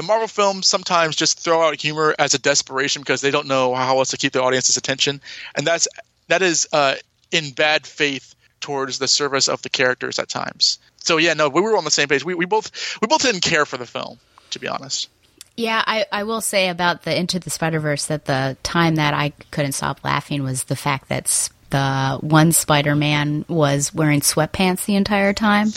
[0.00, 3.74] the Marvel films sometimes just throw out humor as a desperation because they don't know
[3.74, 5.20] how else to keep the audience's attention,
[5.54, 5.86] and that's
[6.28, 6.94] that is uh,
[7.30, 10.78] in bad faith towards the service of the characters at times.
[10.96, 12.24] So yeah, no, we were on the same page.
[12.24, 14.18] We, we both we both didn't care for the film,
[14.52, 15.10] to be honest.
[15.58, 19.12] Yeah, I, I will say about the Into the Spider Verse that the time that
[19.12, 24.84] I couldn't stop laughing was the fact that the one Spider Man was wearing sweatpants
[24.84, 25.68] the entire time.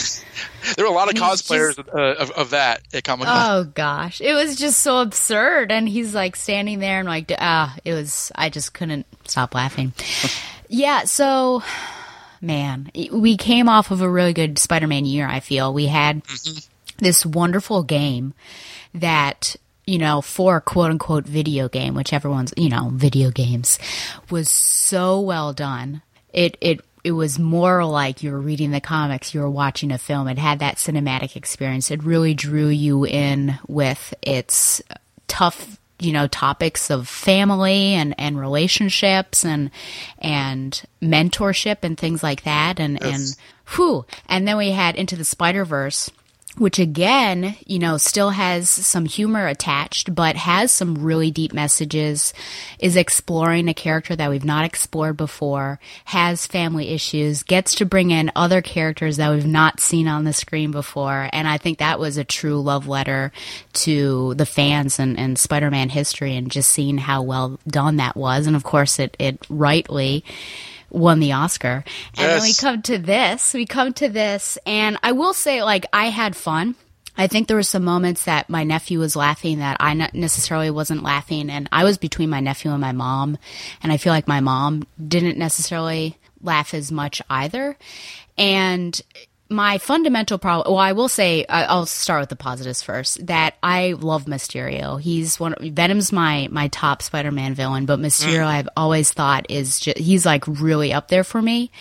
[0.75, 3.35] There were a lot of cosplayers uh, of, of that at Comic Con.
[3.49, 7.75] Oh gosh, it was just so absurd, and he's like standing there and like, ah,
[7.85, 8.31] it was.
[8.35, 9.93] I just couldn't stop laughing.
[10.67, 11.63] yeah, so
[12.41, 15.27] man, we came off of a really good Spider-Man year.
[15.27, 16.21] I feel we had
[16.97, 18.33] this wonderful game
[18.93, 23.79] that you know for quote unquote video game, which everyone's you know video games
[24.29, 26.01] was so well done.
[26.31, 29.97] It it it was more like you were reading the comics, you were watching a
[29.97, 30.27] film.
[30.29, 31.91] It had that cinematic experience.
[31.91, 34.81] It really drew you in with its
[35.27, 39.69] tough, you know, topics of family and, and relationships and
[40.19, 42.79] and mentorship and things like that.
[42.79, 43.13] And Yes.
[43.13, 43.37] and
[43.75, 44.05] whew.
[44.27, 46.09] And then we had Into the Spider Verse,
[46.57, 52.33] which again, you know, still has some humor attached, but has some really deep messages,
[52.77, 58.11] is exploring a character that we've not explored before, has family issues, gets to bring
[58.11, 61.27] in other characters that we've not seen on the screen before.
[61.33, 63.31] And I think that was a true love letter
[63.73, 68.15] to the fans and, and Spider Man history and just seeing how well done that
[68.15, 68.45] was.
[68.45, 70.23] And of course, it, it rightly
[70.93, 71.83] won the Oscar.
[72.17, 73.53] And then we come to this.
[73.53, 76.75] We come to this, and I will say, like, I had fun.
[77.15, 80.71] I think there were some moments that my nephew was laughing that I not necessarily
[80.71, 83.37] wasn't laughing, and I was between my nephew and my mom,
[83.81, 87.77] and I feel like my mom didn't necessarily laugh as much either.
[88.37, 88.99] And
[89.49, 93.25] my fundamental problem, well, I will say, I'll start with the positives first.
[93.27, 94.99] That I love Mysterio.
[94.99, 95.53] He's one.
[95.59, 98.47] Venom's my my top Spider-Man villain, but Mysterio, Mm.
[98.47, 101.71] I've always thought is just, he's like really up there for me.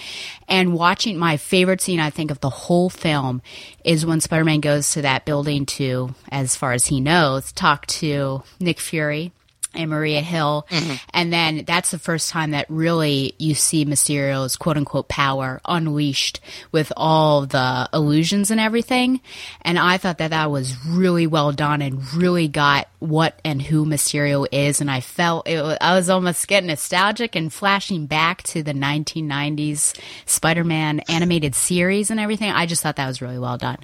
[0.49, 3.41] And watching my favorite scene, I think of the whole film,
[3.85, 8.43] is when Spider-Man goes to that building to, as far as he knows, talk to
[8.61, 9.33] Nick Fury
[9.75, 10.67] and Maria Hill.
[10.71, 10.95] Mm-hmm.
[11.13, 16.41] And then that's the first time that really you see Mysterio's quote unquote power unleashed
[16.71, 19.21] with all the illusions and everything.
[19.63, 23.85] And I thought that that was really well done and really got what and who
[23.85, 24.81] Mysterio is.
[24.81, 29.99] And I felt it, I was almost getting nostalgic and flashing back to the 1990s
[30.27, 32.51] Spider Man animated series and everything.
[32.51, 33.79] I just thought that was really well done.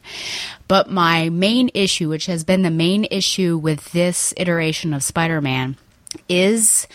[0.68, 5.40] But my main issue, which has been the main issue with this iteration of Spider
[5.40, 5.77] Man,
[6.28, 6.86] is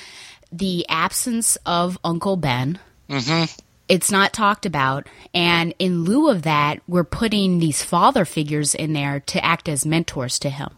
[0.51, 2.79] the absence of Uncle Ben.
[3.09, 3.45] Mm-hmm.
[3.89, 5.07] It's not talked about.
[5.33, 9.85] And in lieu of that, we're putting these father figures in there to act as
[9.85, 10.69] mentors to him.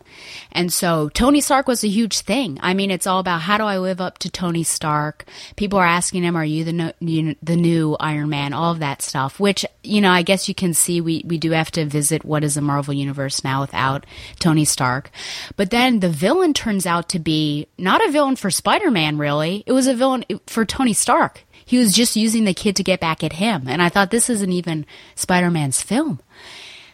[0.51, 2.57] And so Tony Stark was a huge thing.
[2.61, 5.25] I mean, it's all about how do I live up to Tony Stark?
[5.55, 8.53] People are asking him, are you the, no, you, the new Iron Man?
[8.53, 11.51] All of that stuff, which, you know, I guess you can see we, we do
[11.51, 14.05] have to visit what is the Marvel Universe now without
[14.39, 15.11] Tony Stark.
[15.57, 19.63] But then the villain turns out to be not a villain for Spider Man, really.
[19.67, 21.43] It was a villain for Tony Stark.
[21.65, 23.67] He was just using the kid to get back at him.
[23.67, 26.21] And I thought this isn't even Spider Man's film.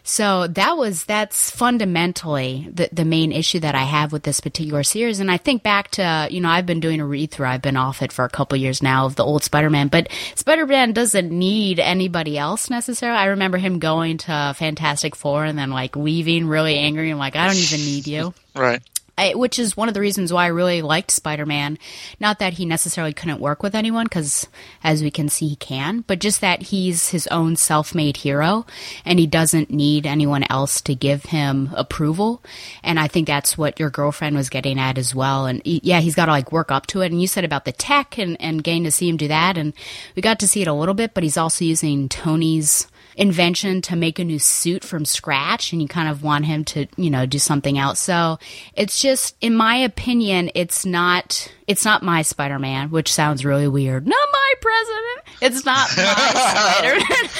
[0.04, 4.82] So that was that's fundamentally the the main issue that I have with this particular
[4.82, 5.20] series.
[5.20, 7.46] And I think back to you know I've been doing a read through.
[7.46, 10.08] I've been off it for a couple years now of the old Spider Man, but
[10.34, 13.18] Spider Man doesn't need anybody else necessarily.
[13.18, 17.36] I remember him going to Fantastic Four and then like leaving really angry and like
[17.36, 18.34] I don't even need you.
[18.54, 18.82] Right.
[19.18, 21.78] I, which is one of the reasons why I really liked Spider Man.
[22.18, 24.48] Not that he necessarily couldn't work with anyone, because
[24.82, 28.64] as we can see, he can, but just that he's his own self made hero
[29.04, 32.42] and he doesn't need anyone else to give him approval.
[32.82, 35.46] And I think that's what your girlfriend was getting at as well.
[35.46, 37.12] And yeah, he's got to like work up to it.
[37.12, 39.58] And you said about the tech and, and getting to see him do that.
[39.58, 39.74] And
[40.16, 43.96] we got to see it a little bit, but he's also using Tony's invention to
[43.96, 47.26] make a new suit from scratch and you kind of want him to you know
[47.26, 48.38] do something else so
[48.74, 54.06] it's just in my opinion it's not it's not my spider-man which sounds really weird
[54.06, 57.30] not my president it's not my spider-man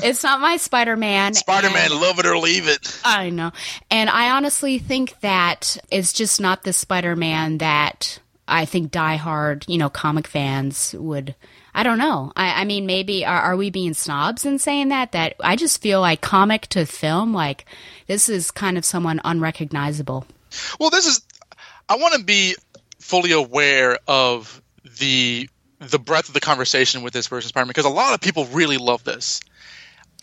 [0.08, 3.00] it's not my spider-man Spider-Man, and- love it or leave it.
[3.04, 3.52] I know.
[3.90, 8.18] And I honestly think that it's just not the Spider Man that
[8.48, 11.34] I think diehard, you know, comic fans would.
[11.74, 12.32] I don't know.
[12.36, 15.12] I, I mean, maybe are, are we being snobs in saying that?
[15.12, 17.64] That I just feel like comic to film, like
[18.06, 20.26] this is kind of someone unrecognizable.
[20.78, 21.22] Well, this is.
[21.88, 22.56] I want to be
[22.98, 24.62] fully aware of
[24.98, 25.48] the
[25.80, 28.44] the breadth of the conversation with this version of Spider-Man because a lot of people
[28.46, 29.40] really love this.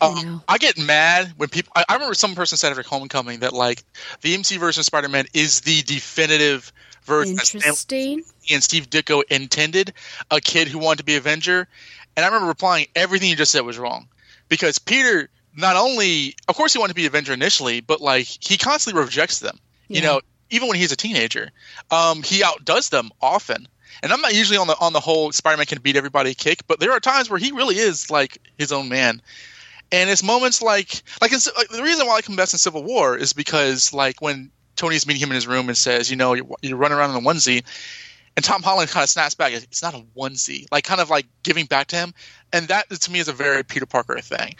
[0.00, 1.72] Um, I get mad when people.
[1.76, 3.82] I, I remember some person said after Homecoming that like
[4.22, 6.72] the MC version of Spider-Man is the definitive
[7.10, 8.24] version Interesting.
[8.50, 9.92] And Steve Ditko intended.
[10.30, 11.68] A kid who wanted to be Avenger,
[12.16, 14.08] and I remember replying, everything you just said was wrong
[14.48, 18.56] because Peter not only, of course, he wanted to be Avenger initially, but like he
[18.56, 19.58] constantly rejects them.
[19.88, 20.20] You know,
[20.50, 21.50] even when he's a teenager,
[21.90, 23.66] um, he outdoes them often.
[24.02, 26.78] And I'm not usually on the on the whole Spider-Man can beat everybody kick, but
[26.78, 29.20] there are times where he really is like his own man.
[29.92, 33.16] And it's moments like like, like the reason why I come best in Civil War
[33.16, 36.46] is because like when Tony's meeting him in his room and says, you know, you're,
[36.62, 37.64] you're running around in a onesie,
[38.36, 39.52] and Tom Holland kind of snaps back.
[39.52, 42.14] It's not a onesie, like kind of like giving back to him,
[42.52, 44.56] and that to me is a very Peter Parker thing.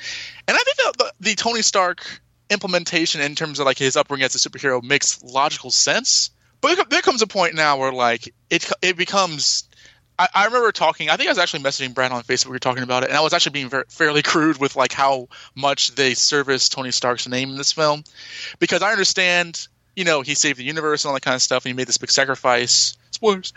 [0.47, 2.07] And I think that the, the Tony Stark
[2.51, 6.31] implementation in terms of like his upbringing as a superhero makes logical sense.
[6.61, 9.65] But there- there comes a point now where like it it becomes.
[10.19, 11.09] I, I remember talking.
[11.09, 12.47] I think I was actually messaging Brad on Facebook.
[12.47, 14.93] We were talking about it, and I was actually being very, fairly crude with like
[14.93, 18.05] how much they service Tony Stark's name in this film,
[18.59, 21.65] because I understand, you know, he saved the universe and all that kind of stuff,
[21.65, 22.97] and he made this big sacrifice.
[23.11, 23.53] Spoilers.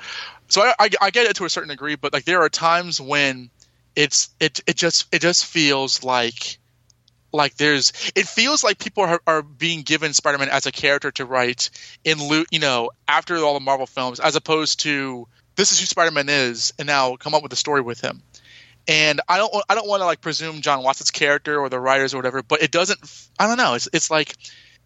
[0.49, 2.99] So I, I, I get it to a certain degree, but like there are times
[2.99, 3.49] when
[3.95, 6.59] it's it it just it just feels like
[7.31, 11.25] like there's it feels like people are, are being given spider-man as a character to
[11.25, 11.69] write
[12.03, 15.85] in loot you know after all the marvel films as opposed to this is who
[15.85, 18.21] spider-man is and now come up with a story with him
[18.87, 22.13] and i don't i don't want to like presume Jon Watts's character or the writers
[22.13, 22.99] or whatever but it doesn't
[23.39, 24.35] i don't know it's, it's like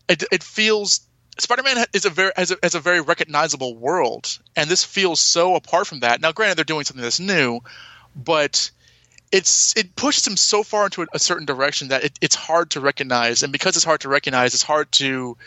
[0.09, 1.06] it, it feels
[1.39, 5.87] Spider-Man is a very has a, a very recognizable world, and this feels so apart
[5.87, 6.21] from that.
[6.21, 7.61] Now, granted, they're doing something that's new,
[8.15, 8.71] but
[9.31, 12.71] it's it pushes him so far into a, a certain direction that it, it's hard
[12.71, 15.37] to recognize, and because it's hard to recognize, it's hard to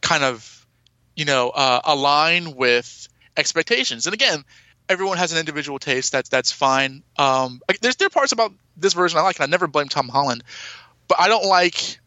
[0.00, 0.66] kind of
[1.14, 4.06] you know uh, align with expectations.
[4.06, 4.44] And again,
[4.88, 6.12] everyone has an individual taste.
[6.12, 7.02] That's that's fine.
[7.18, 10.08] Um, there's there are parts about this version I like, and I never blame Tom
[10.08, 10.42] Holland,
[11.08, 11.98] but I don't like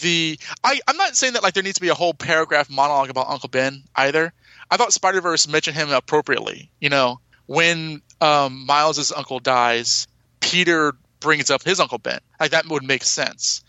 [0.00, 3.10] the I, I'm not saying that like there needs to be a whole paragraph monologue
[3.10, 4.32] about Uncle Ben either.
[4.70, 6.70] I thought Spider Verse mentioned him appropriately.
[6.80, 10.06] You know, when um, Miles's uncle dies,
[10.40, 12.20] Peter brings up his Uncle Ben.
[12.40, 13.62] Like that would make sense.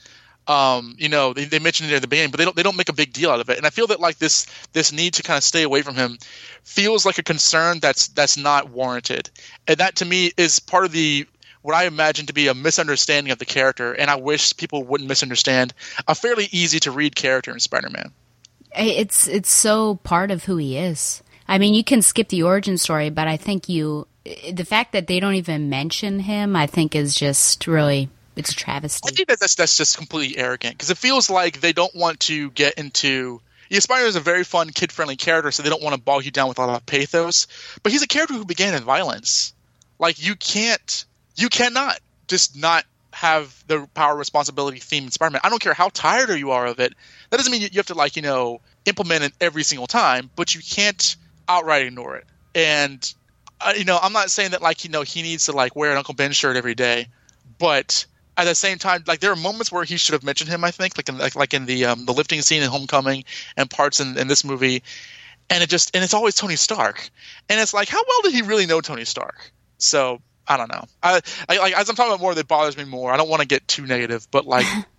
[0.45, 2.75] Um, you know, they, they mentioned it at the beginning, but they don't they don't
[2.75, 3.57] make a big deal out of it.
[3.57, 6.17] And I feel that like this this need to kind of stay away from him
[6.63, 9.29] feels like a concern that's that's not warranted.
[9.67, 11.27] And that to me is part of the
[11.63, 15.09] what I imagine to be a misunderstanding of the character, and I wish people wouldn't
[15.09, 15.73] misunderstand
[16.07, 18.11] a fairly easy to read character in Spider-Man.
[18.75, 21.23] It's it's so part of who he is.
[21.47, 24.07] I mean, you can skip the origin story, but I think you
[24.51, 28.55] the fact that they don't even mention him, I think, is just really it's a
[28.55, 29.07] travesty.
[29.07, 32.19] I think that that's that's just completely arrogant because it feels like they don't want
[32.21, 33.41] to get into.
[33.69, 36.31] Yeah, Spider is a very fun, kid-friendly character, so they don't want to bog you
[36.31, 37.47] down with a lot of pathos.
[37.81, 39.53] But he's a character who began in violence.
[39.99, 45.41] Like you can't, you cannot just not have the power responsibility theme in Spider-Man.
[45.43, 46.93] I don't care how tired you are of it.
[47.29, 50.55] That doesn't mean you have to like you know implement it every single time, but
[50.55, 51.15] you can't
[51.47, 52.25] outright ignore it.
[52.55, 53.13] And
[53.61, 55.91] uh, you know, I'm not saying that like you know he needs to like wear
[55.91, 57.07] an Uncle Ben shirt every day,
[57.59, 60.63] but at the same time, like there are moments where he should have mentioned him.
[60.63, 63.69] I think, like in like, like in the um, the lifting scene in Homecoming and
[63.69, 64.83] parts in, in this movie,
[65.49, 67.09] and it just and it's always Tony Stark,
[67.49, 69.51] and it's like how well did he really know Tony Stark?
[69.77, 70.83] So I don't know.
[71.01, 73.11] I, I like as I'm talking about more, that bothers me more.
[73.11, 74.65] I don't want to get too negative, but like.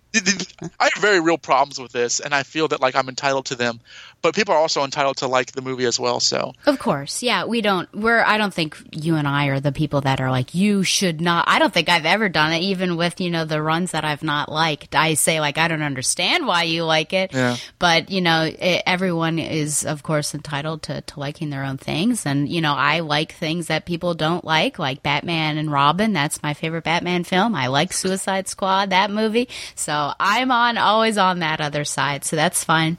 [0.79, 3.55] I have very real problems with this, and I feel that like I'm entitled to
[3.55, 3.79] them,
[4.21, 6.19] but people are also entitled to like the movie as well.
[6.19, 7.45] So Of course, yeah.
[7.45, 7.93] We don't.
[7.93, 8.23] We're.
[8.23, 11.45] I don't think you and I are the people that are like you should not.
[11.47, 14.23] I don't think I've ever done it, even with you know the runs that I've
[14.23, 14.95] not liked.
[14.95, 17.57] I say like I don't understand why you like it, Yeah.
[17.79, 22.25] but you know it, everyone is of course entitled to to liking their own things,
[22.25, 26.13] and you know I like things that people don't like, like Batman and Robin.
[26.13, 27.55] That's my favorite Batman film.
[27.55, 29.47] I like Suicide Squad, that movie.
[29.75, 32.97] So I'm on always on that other side, so that's fine.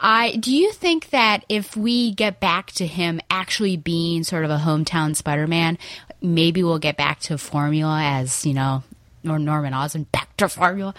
[0.00, 4.50] I do you think that if we get back to him actually being sort of
[4.50, 5.78] a hometown Spider-Man,
[6.20, 8.82] maybe we'll get back to formula as you know.
[9.28, 10.94] Or Norman Osborn back to formula.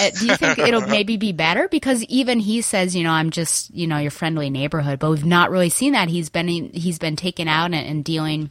[0.00, 1.68] Uh, do you think it'll maybe be better?
[1.68, 5.24] Because even he says, you know, I'm just, you know, your friendly neighborhood, but we've
[5.24, 6.08] not really seen that.
[6.08, 8.50] He's been he's been taken out and, and dealing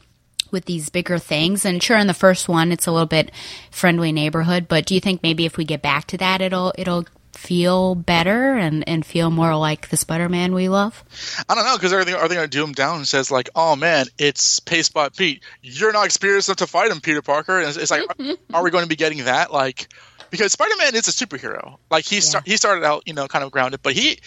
[0.52, 1.66] with these bigger things.
[1.66, 3.32] And sure, in the first one, it's a little bit
[3.72, 4.68] friendly neighborhood.
[4.68, 8.56] But do you think maybe if we get back to that, it'll it'll feel better
[8.56, 11.04] and, and feel more like the Spider-Man we love?
[11.48, 13.32] I don't know because are they are they going to do him down and says
[13.32, 15.44] like, oh man, it's Pace Spot Pete.
[15.62, 17.60] You're not experienced enough to fight him, Peter Parker.
[17.60, 18.04] And it's, it's like,
[18.54, 19.54] are we going to be getting that?
[19.54, 19.88] Like,
[20.30, 21.78] because Spider Man is a superhero.
[21.90, 24.20] Like he start, he started out, you know, kind of grounded, but he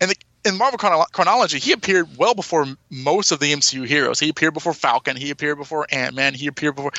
[0.00, 0.16] and the
[0.46, 4.20] in Marvel chrono- chronology, he appeared well before most of the MCU heroes.
[4.20, 5.16] He appeared before Falcon.
[5.16, 6.34] He appeared before Ant Man.
[6.34, 6.92] He appeared before,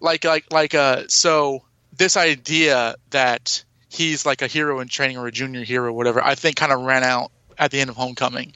[0.00, 1.04] like, like, like, uh.
[1.08, 1.62] So
[1.96, 6.22] this idea that he's like a hero in training or a junior hero, or whatever,
[6.24, 8.54] I think kind of ran out at the end of Homecoming,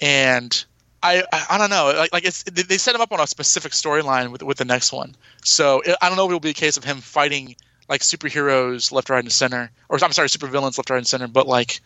[0.00, 0.64] and
[1.02, 3.72] I, I, I don't know, like, like it's they set him up on a specific
[3.72, 5.16] storyline with with the next one.
[5.44, 7.56] So it, I don't know if it'll be a case of him fighting
[7.88, 11.26] like superheroes left, right, and center, or I'm sorry, supervillains left, right, and center.
[11.26, 11.80] But like,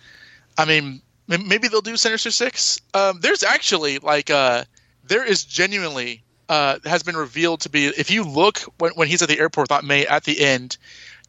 [0.58, 2.80] I mean, maybe they'll do Sinister Six.
[2.92, 4.64] Um, there's actually like uh,
[5.04, 9.22] there is genuinely uh, has been revealed to be if you look when, when he's
[9.22, 10.76] at the airport that May at the end,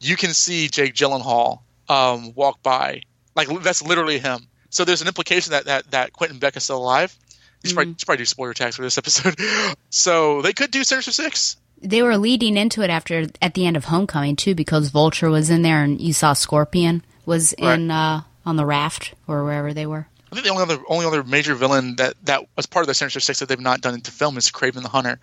[0.00, 3.02] you can see Jake Gyllenhaal um, walk by.
[3.34, 4.48] Like that's literally him.
[4.70, 7.16] So there's an implication that that, that Quentin Beck is still alive.
[7.62, 9.38] You should, probably, should probably do spoiler tags for this episode.
[9.90, 11.56] so they could do Sinister Six.
[11.80, 15.50] They were leading into it after at the end of Homecoming too, because Vulture was
[15.50, 19.84] in there and you saw Scorpion was in uh, on the raft or wherever they
[19.84, 20.06] were.
[20.32, 22.94] I think the only other only other major villain that that was part of the
[22.94, 25.18] Sinister Six that they've not done into film is Kraven the Hunter.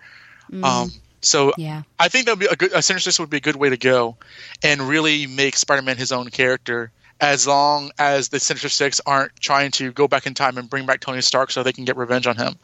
[0.52, 0.64] Mm.
[0.64, 1.82] Um, so Yeah.
[1.98, 3.70] I think that would be a good a Sinister Six would be a good way
[3.70, 4.16] to go,
[4.62, 6.92] and really make Spider-Man his own character.
[7.20, 10.84] As long as the Sinister Six aren't trying to go back in time and bring
[10.84, 12.56] back Tony Stark so they can get revenge on him,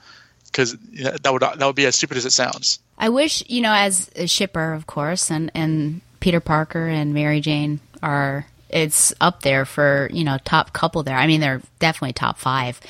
[0.47, 2.81] because that would that would be as stupid as it sounds.
[2.99, 7.41] I wish, you know, as a shipper, of course, and, and Peter Parker and Mary
[7.41, 11.17] Jane are, it's up there for, you know, top couple there.
[11.17, 12.81] I mean, they're definitely top five.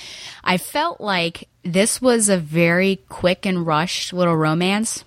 [0.45, 5.05] I felt like this was a very quick and rushed little romance.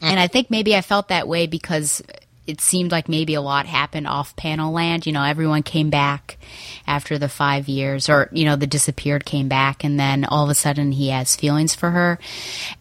[0.00, 2.02] And I think maybe I felt that way because
[2.46, 5.06] it seemed like maybe a lot happened off panel land.
[5.06, 6.38] You know, everyone came back
[6.86, 10.50] after the five years, or, you know, the disappeared came back, and then all of
[10.50, 12.18] a sudden he has feelings for her.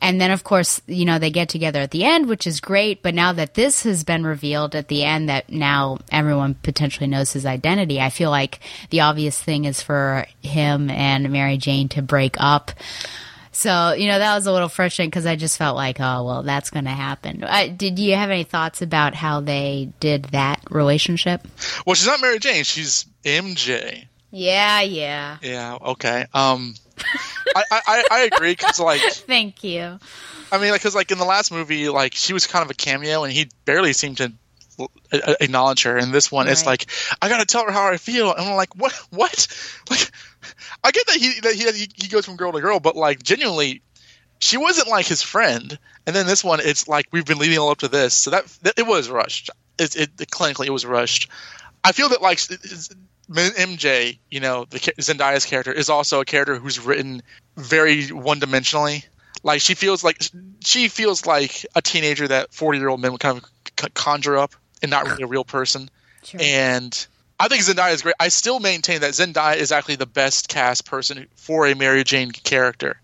[0.01, 3.01] And then, of course, you know, they get together at the end, which is great.
[3.01, 7.33] But now that this has been revealed at the end, that now everyone potentially knows
[7.33, 8.59] his identity, I feel like
[8.89, 12.71] the obvious thing is for him and Mary Jane to break up.
[13.53, 16.43] So, you know, that was a little frustrating because I just felt like, oh, well,
[16.43, 17.43] that's going to happen.
[17.43, 21.47] Uh, did you have any thoughts about how they did that relationship?
[21.85, 24.07] Well, she's not Mary Jane; she's MJ.
[24.31, 25.37] Yeah, yeah.
[25.41, 25.77] Yeah.
[25.79, 26.25] Okay.
[26.33, 26.73] Um,
[27.55, 29.99] I, I I agree because like Thank you.
[30.51, 33.23] I mean, because like in the last movie, like she was kind of a cameo,
[33.23, 34.33] and he barely seemed to
[35.11, 35.97] acknowledge her.
[35.97, 36.87] And this one, it's like
[37.21, 38.93] I gotta tell her how I feel, and I'm like, what?
[39.09, 39.47] What?
[39.89, 40.11] Like,
[40.83, 43.81] I get that he that he he goes from girl to girl, but like genuinely,
[44.39, 45.77] she wasn't like his friend.
[46.05, 48.45] And then this one, it's like we've been leading all up to this, so that,
[48.63, 49.49] that it was rushed.
[49.79, 51.29] It, it, clinically, it was rushed.
[51.83, 56.79] I feel that like MJ, you know, the Zendaya's character is also a character who's
[56.79, 57.23] written
[57.55, 59.05] very one dimensionally.
[59.43, 60.21] Like she feels like
[60.63, 64.55] she feels like a teenager that forty year old men would kind of conjure up,
[64.81, 65.89] and not really a real person.
[66.39, 67.07] And
[67.43, 68.15] I think Zendaya is great.
[68.21, 72.31] I still maintain that Zendaya is actually the best cast person for a Mary Jane
[72.31, 73.01] character.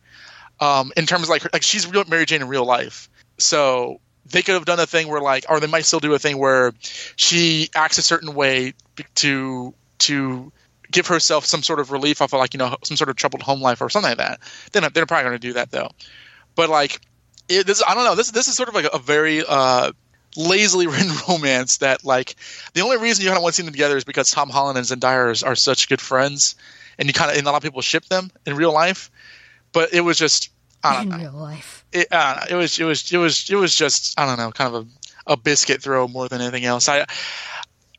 [0.62, 3.10] Um, in terms of like like she's real Mary Jane in real life.
[3.38, 6.20] So they could have done a thing where like, or they might still do a
[6.20, 6.72] thing where
[7.18, 8.76] she acts a certain way
[9.16, 10.54] to to
[10.90, 13.44] give herself some sort of relief off of like you know some sort of troubled
[13.44, 14.40] home life or something like that.
[14.72, 15.90] They're they're probably going to do that though.
[16.56, 17.02] But like,
[17.50, 18.16] it, this I don't know.
[18.16, 19.92] This this is sort of like a, a very uh,
[20.36, 22.36] lazily written romance that like
[22.74, 24.78] the only reason you kind of want to see them together is because Tom Holland
[24.78, 26.56] and Zendaya are, are such good friends,
[26.98, 29.12] and you kind of and a lot of people ship them in real life.
[29.72, 30.50] But it was just
[30.84, 31.18] I don't In know.
[31.32, 31.86] real life.
[31.92, 34.76] It, I it was it was it was it was just I don't know, kind
[34.76, 34.88] of
[35.28, 36.88] a, a biscuit throw more than anything else.
[36.90, 37.06] I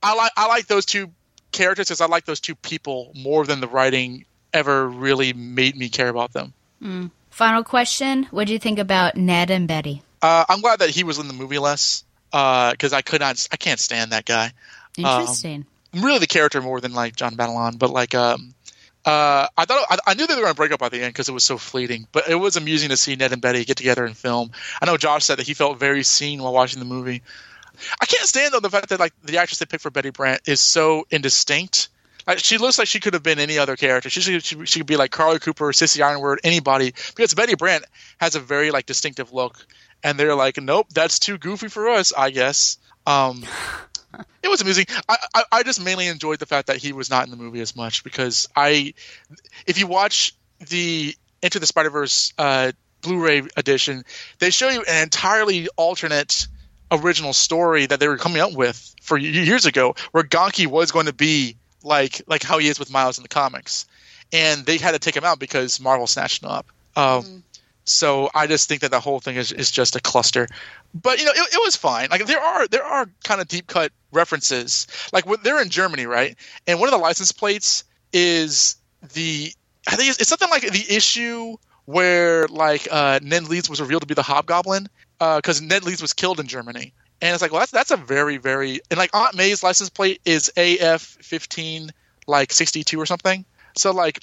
[0.03, 1.11] I like I like those two
[1.53, 5.89] characters because I like those two people more than the writing ever really made me
[5.89, 6.53] care about them.
[6.83, 7.11] Mm.
[7.31, 8.25] Final question.
[8.31, 10.03] What do you think about Ned and Betty?
[10.23, 13.57] Uh, I'm glad that he was in the movie less because I could not I
[13.57, 14.53] can't stand that guy.
[14.97, 15.05] Interesting.
[15.05, 15.67] Um, Interesting.
[15.95, 18.55] really the character more than like John Batalon, but like um
[19.05, 21.13] uh I thought I, I knew they were going to break up by the end
[21.13, 23.77] because it was so fleeting, but it was amusing to see Ned and Betty get
[23.77, 24.51] together and film.
[24.81, 27.23] I know Josh said that he felt very seen while watching the movie.
[28.01, 30.43] I can't stand though the fact that like the actress they picked for Betty Brant
[30.47, 31.89] is so indistinct.
[32.27, 34.11] Like she looks like she could have been any other character.
[34.11, 37.85] She should, she, she could be like Carly Cooper, Sissy Ironwood, anybody because Betty Brant
[38.21, 39.67] has a very like distinctive look,
[40.03, 42.79] and they're like, nope, that's too goofy for us, I guess.
[43.07, 43.45] Um,
[44.43, 44.87] it was amusing.
[45.09, 47.61] I, I I just mainly enjoyed the fact that he was not in the movie
[47.61, 48.95] as much because I,
[49.67, 50.35] if you watch
[50.69, 52.73] the Into the Spider Verse uh,
[53.03, 54.05] Blu-ray edition,
[54.39, 56.49] they show you an entirely alternate
[56.91, 61.07] original story that they were coming up with for years ago, where Ganke was going
[61.07, 63.87] to be like like how he is with Miles in the comics,
[64.33, 66.67] and they had to take him out because Marvel snatched him up.
[66.97, 67.45] Um,
[67.85, 70.47] So I just think that the whole thing is, is just a cluster.
[70.95, 72.09] But you know, it, it was fine.
[72.11, 74.87] Like there are there are kind of deep cut references.
[75.13, 76.37] Like they're in Germany, right?
[76.67, 78.77] And one of the license plates is
[79.15, 79.53] the
[79.89, 81.57] I think it's, it's something like the issue
[81.87, 86.13] where like uh, Ned Leeds was revealed to be the Hobgoblin because Ned Leeds was
[86.13, 89.35] killed in Germany, and it's like well that's that's a very very and like Aunt
[89.35, 91.91] May's license plate is AF fifteen
[92.27, 93.45] like sixty two or something.
[93.77, 94.21] So like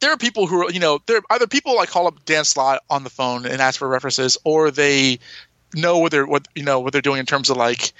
[0.00, 2.44] there are people who are you know there are either people like call up Dan
[2.44, 5.20] Slott on the phone and ask for references, or they
[5.74, 7.92] know what they're what you know what they're doing in terms of like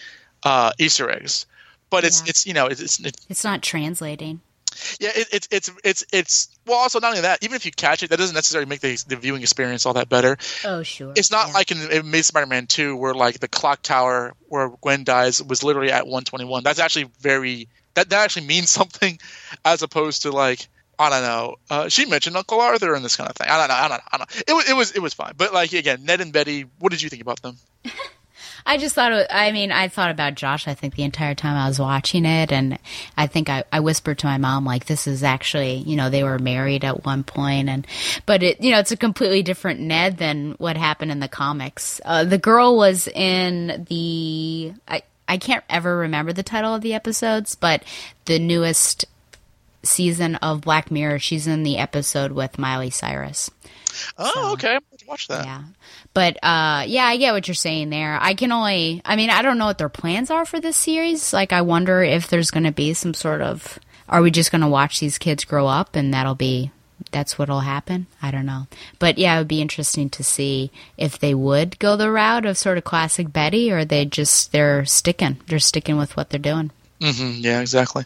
[0.43, 1.47] uh, Easter eggs.
[1.91, 4.41] But it's it's you know it's it's, it's not translating.
[5.01, 6.79] yeah, it, it's it's it's it's well.
[6.79, 9.17] Also, not only that, even if you catch it, that doesn't necessarily make the, the
[9.17, 10.39] viewing experience all that better.
[10.65, 11.13] Oh, sure.
[11.17, 15.05] It's not like in, in Amazing Spider-Man two, where like the clock tower where Gwen
[15.05, 16.63] dies was literally at one twenty one.
[16.63, 19.19] That's actually very that that actually means something,
[19.65, 20.69] as opposed to like
[21.01, 21.57] I don't know.
[21.71, 23.49] Uh, she mentioned Uncle Arthur and this kind of thing.
[23.49, 23.75] I don't know.
[23.75, 24.05] I don't know.
[24.13, 24.43] I don't know.
[24.47, 25.33] It was it was it was fine.
[25.37, 26.67] But like again, Ned and Betty.
[26.79, 27.57] What did you think about them?
[28.67, 31.57] I just thought, it, I mean, I thought about Josh, I think, the entire time
[31.57, 32.53] I was watching it.
[32.53, 32.79] And
[33.17, 36.23] I think I, I whispered to my mom, like, this is actually, you know, they
[36.23, 37.87] were married at one point, And,
[38.27, 42.01] but it, you know, it's a completely different Ned than what happened in the comics.
[42.05, 46.95] Uh, the girl was in the, I, I can't ever remember the title of the
[46.95, 47.83] episodes, but
[48.27, 49.07] the newest
[49.83, 53.51] season of Black Mirror, she's in the episode with Miley Cyrus.
[54.19, 54.79] Oh, okay.
[55.07, 55.45] Watch that.
[55.45, 55.63] Yeah.
[56.15, 58.19] But uh yeah, I get what you're saying there.
[58.21, 61.33] I can only I mean, I don't know what their plans are for this series.
[61.33, 63.79] Like I wonder if there's going to be some sort of
[64.09, 66.71] are we just going to watch these kids grow up and that'll be
[67.13, 68.07] that's what'll happen?
[68.23, 68.67] I don't know.
[68.99, 72.59] But yeah, it would be interesting to see if they would go the route of
[72.59, 75.39] sort of classic Betty or they just they're sticking.
[75.49, 76.71] They're sticking with what they're doing.
[77.01, 77.41] Mm-hmm.
[77.41, 78.05] Yeah, exactly.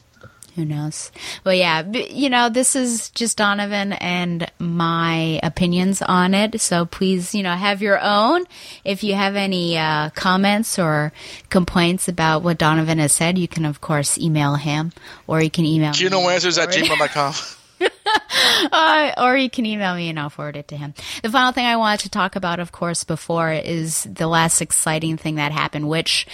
[0.54, 1.10] Who knows?
[1.44, 6.60] Well, yeah, you know, this is just Donovan and my opinions on it.
[6.60, 8.44] So please, you know, have your own.
[8.84, 11.12] If you have any uh, comments or
[11.50, 14.92] complaints about what Donovan has said, you can, of course, email him
[15.26, 15.96] or you can email me.
[15.96, 17.34] Gino answers at gmail.com.
[18.72, 20.94] uh, or you can email me and I'll forward it to him.
[21.22, 25.16] The final thing I wanted to talk about, of course, before is the last exciting
[25.16, 26.26] thing that happened, which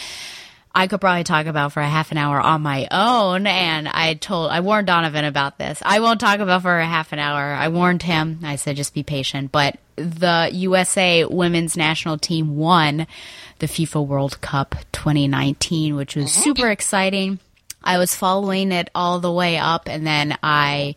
[0.73, 3.47] I could probably talk about for a half an hour on my own.
[3.47, 5.83] And I told, I warned Donovan about this.
[5.85, 7.41] I won't talk about for a half an hour.
[7.41, 8.41] I warned him.
[8.45, 9.51] I said, just be patient.
[9.51, 13.07] But the USA women's national team won
[13.59, 17.41] the FIFA World Cup 2019, which was super exciting.
[17.83, 20.95] I was following it all the way up and then I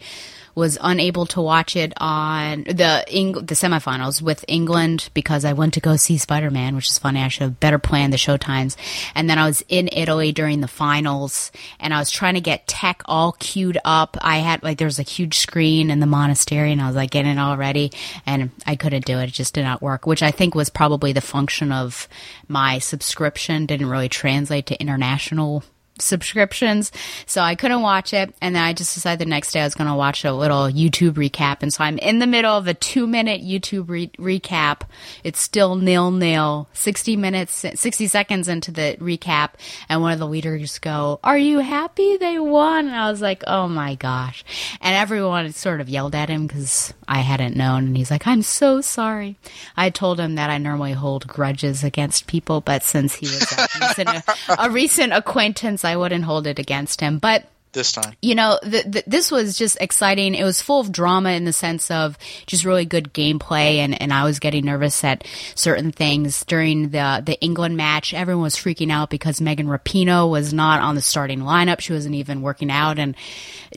[0.55, 5.73] was unable to watch it on the Eng- the semifinals with England because I went
[5.75, 7.21] to go see Spider Man, which is funny.
[7.21, 8.77] I should have better planned the show times.
[9.15, 12.67] And then I was in Italy during the finals, and I was trying to get
[12.67, 14.17] tech all queued up.
[14.21, 17.11] I had like there was a huge screen in the monastery, and I was like
[17.11, 17.91] getting it all ready,
[18.25, 19.29] and I couldn't do it.
[19.29, 22.07] It just did not work, which I think was probably the function of
[22.47, 23.65] my subscription.
[23.65, 25.63] Didn't really translate to international
[25.99, 26.91] subscriptions.
[27.25, 28.33] So I couldn't watch it.
[28.41, 30.67] And then I just decided the next day I was going to watch a little
[30.67, 31.61] YouTube recap.
[31.61, 34.81] And so I'm in the middle of a two minute YouTube re- recap.
[35.23, 39.51] It's still nil nil, 60 minutes, 60 seconds into the recap.
[39.87, 42.87] And one of the leaders go, are you happy they won?
[42.87, 44.43] And I was like, oh my gosh.
[44.81, 47.85] And everyone sort of yelled at him because I hadn't known.
[47.87, 49.37] And he's like, I'm so sorry.
[49.77, 53.67] I told him that I normally hold grudges against people, but since he was a
[53.79, 54.23] recent,
[54.57, 57.19] a recent acquaintance, I wouldn't hold it against him.
[57.19, 58.13] But This time.
[58.21, 60.35] you know, th- th- this was just exciting.
[60.35, 64.13] It was full of drama in the sense of just really good gameplay, and, and
[64.13, 68.13] I was getting nervous at certain things during the the England match.
[68.13, 72.15] Everyone was freaking out because Megan Rapinoe was not on the starting lineup; she wasn't
[72.15, 73.15] even working out, and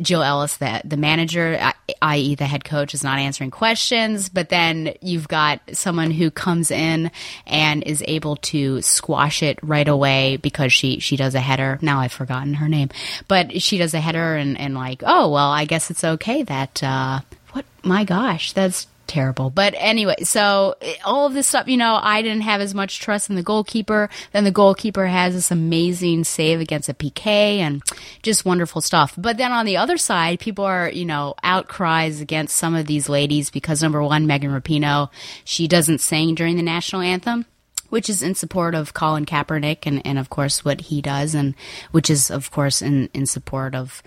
[0.01, 1.59] Jill Ellis, the the manager,
[2.03, 4.29] i.e., the head coach, is not answering questions.
[4.29, 7.11] But then you've got someone who comes in
[7.47, 11.79] and is able to squash it right away because she she does a header.
[11.81, 12.91] Now I've forgotten her name,
[13.27, 16.83] but she does a header and and like, oh well, I guess it's okay that
[16.83, 17.21] uh,
[17.53, 19.51] what my gosh, that's terrible.
[19.51, 23.01] But anyway, so eh, all of this stuff, you know, I didn't have as much
[23.01, 24.09] trust in the goalkeeper.
[24.33, 27.83] Then the goalkeeper has this amazing save against a PK and
[28.23, 29.15] just wonderful stuff.
[29.17, 33.09] But then on the other side, people are, you know, outcries against some of these
[33.09, 35.11] ladies because number one, Megan Rapinoe,
[35.45, 37.47] she doesn't sing during the national anthem
[37.91, 41.55] which is in support of Colin Kaepernick and, and of course what he does and
[41.93, 44.03] which is of course in, in support of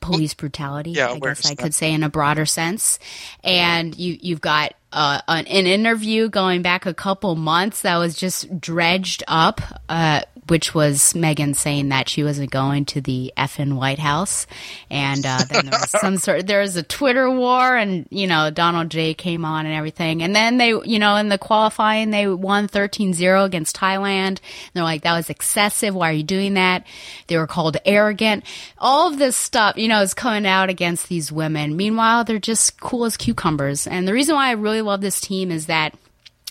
[0.00, 1.74] police brutality, yeah, I guess I could that.
[1.74, 2.98] say in a broader sense.
[3.42, 8.16] And you you've got uh, an, an interview going back a couple months that was
[8.16, 9.60] just dredged up.
[9.88, 14.46] Uh, which was Megan saying that she wasn't going to the effing White House,
[14.90, 16.46] and uh, then there was some sort.
[16.46, 20.34] There was a Twitter war, and you know Donald J came on and everything, and
[20.34, 24.26] then they, you know, in the qualifying they won 13-0 against Thailand.
[24.26, 24.40] And
[24.74, 25.94] they're like, that was excessive.
[25.94, 26.86] Why are you doing that?
[27.26, 28.44] They were called arrogant.
[28.78, 31.76] All of this stuff, you know, is coming out against these women.
[31.76, 33.86] Meanwhile, they're just cool as cucumbers.
[33.86, 35.94] And the reason why I really love this team is that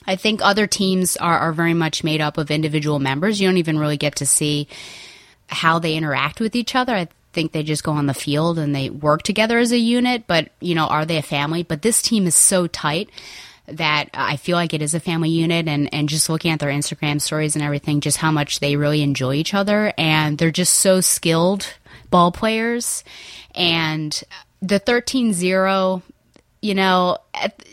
[0.06, 3.40] I think other teams are, are very much made up of individual members.
[3.40, 4.68] You don't even really get to see
[5.48, 6.94] how they interact with each other.
[6.94, 10.26] I think they just go on the field and they work together as a unit,
[10.28, 11.64] but, you know, are they a family?
[11.64, 13.10] But this team is so tight
[13.66, 16.70] that I feel like it is a family unit and, and just looking at their
[16.70, 19.94] Instagram stories and everything, just how much they really enjoy each other.
[19.98, 21.74] And they're just so skilled
[22.10, 23.04] ball players.
[23.56, 24.22] And
[24.62, 26.02] the 13 0,
[26.62, 27.64] you know, at,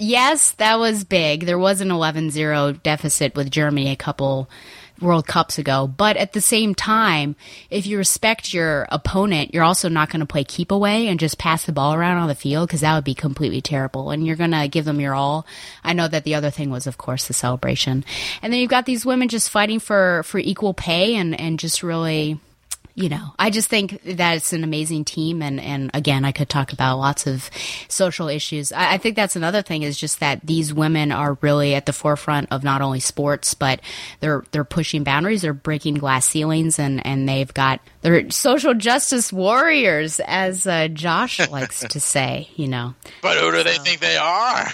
[0.00, 1.46] yes, that was big.
[1.46, 4.48] There was an 11 0 deficit with Germany a couple
[5.00, 5.86] World Cups ago.
[5.86, 7.36] But at the same time,
[7.70, 11.38] if you respect your opponent, you're also not going to play keep away and just
[11.38, 14.10] pass the ball around on the field because that would be completely terrible.
[14.10, 15.46] And you're going to give them your all.
[15.82, 18.04] I know that the other thing was, of course, the celebration.
[18.42, 21.82] And then you've got these women just fighting for, for equal pay and, and just
[21.82, 22.38] really
[22.94, 25.42] you know, I just think that it's an amazing team.
[25.42, 27.50] And, and again, I could talk about lots of
[27.88, 28.72] social issues.
[28.72, 31.92] I, I, think that's another thing is just that these women are really at the
[31.92, 33.80] forefront of not only sports, but
[34.20, 35.42] they're, they're pushing boundaries.
[35.42, 41.46] They're breaking glass ceilings and, and they've got, they're social justice warriors, as uh, Josh
[41.50, 42.94] likes to say, you know.
[43.22, 44.66] But who do so, they think they are?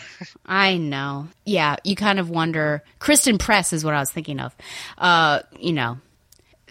[0.47, 1.29] I know.
[1.45, 1.77] Yeah.
[1.85, 2.83] You kind of wonder.
[2.99, 4.55] Christen Press is what I was thinking of.
[4.99, 5.99] Uh, you know,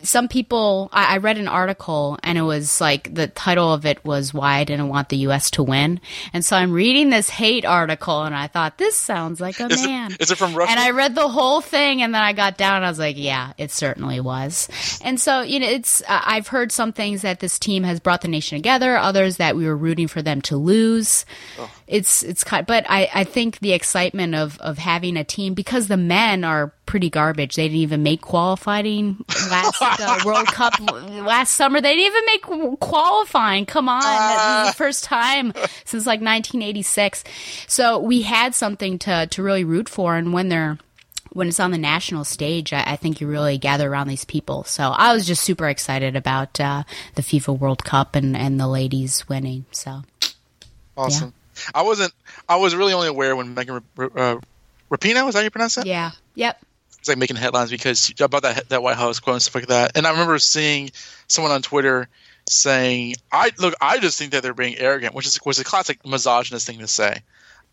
[0.05, 4.03] some people I, I, read an article and it was like the title of it
[4.05, 5.99] was why i didn't want the us to win.
[6.33, 9.85] And so i'm reading this hate article and i thought this sounds like a is
[9.85, 10.11] man.
[10.11, 12.57] it, is it from russia and i read the whole thing and then i got
[12.57, 14.69] down and i was like yeah it certainly was.
[15.03, 18.21] And so you know it's uh, i've heard some things that this team has brought
[18.21, 21.25] the nation together others that we were rooting for them to lose.
[21.59, 21.71] Oh.
[21.87, 25.87] it's it's kind but i i think the excitement of of having a team because
[25.87, 27.55] the men are pretty garbage.
[27.55, 31.81] They didn't even make qualifying last uh, World Cup last summer.
[31.81, 33.65] They didn't even make qualifying.
[33.65, 35.53] Come on, this is the first time
[35.85, 37.23] since like 1986.
[37.67, 40.77] So we had something to to really root for, and when they're
[41.33, 44.63] when it's on the national stage, I, I, think you really gather around these people.
[44.63, 46.83] So I was just super excited about uh,
[47.15, 49.65] the FIFA World Cup and, and the ladies winning.
[49.71, 50.03] So
[50.95, 51.33] awesome.
[51.55, 51.71] Yeah.
[51.75, 52.13] I wasn't.
[52.47, 54.37] I was really only aware when Megan uh,
[54.89, 55.27] Rapinoe.
[55.27, 55.85] Is that how you pronounce it?
[55.85, 56.11] Yeah.
[56.35, 56.57] Yep
[57.07, 59.95] like making headlines because about that that White House quote and stuff like that.
[59.95, 60.91] And I remember seeing
[61.27, 62.07] someone on Twitter
[62.49, 66.05] saying, "I look, I just think that they're being arrogant," which is was a classic
[66.05, 67.21] misogynist thing to say.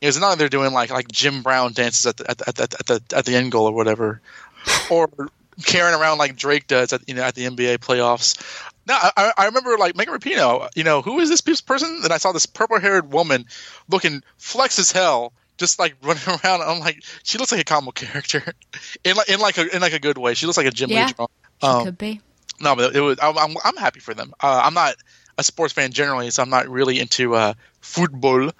[0.00, 2.56] It's not like they're doing like like Jim Brown dances at the at the, at
[2.56, 4.20] the, at the, at the end goal or whatever,
[4.90, 5.08] or
[5.64, 8.40] carrying around like Drake does at you know at the NBA playoffs.
[8.86, 12.00] Now I, I remember like Megan Rapinoe, you know, who is this person?
[12.02, 13.46] And I saw this purple haired woman
[13.88, 16.62] looking flex as hell just like running around.
[16.62, 18.42] I'm like, she looks like a comic character,
[19.04, 20.34] in like in like a in like a good way.
[20.34, 21.08] She looks like a Jim yeah.
[21.08, 21.14] She
[21.62, 22.20] um, could be.
[22.60, 23.18] No, but it was.
[23.20, 24.32] I'm I'm, I'm happy for them.
[24.40, 24.94] Uh, I'm not
[25.38, 28.50] a sports fan generally, so I'm not really into uh, football.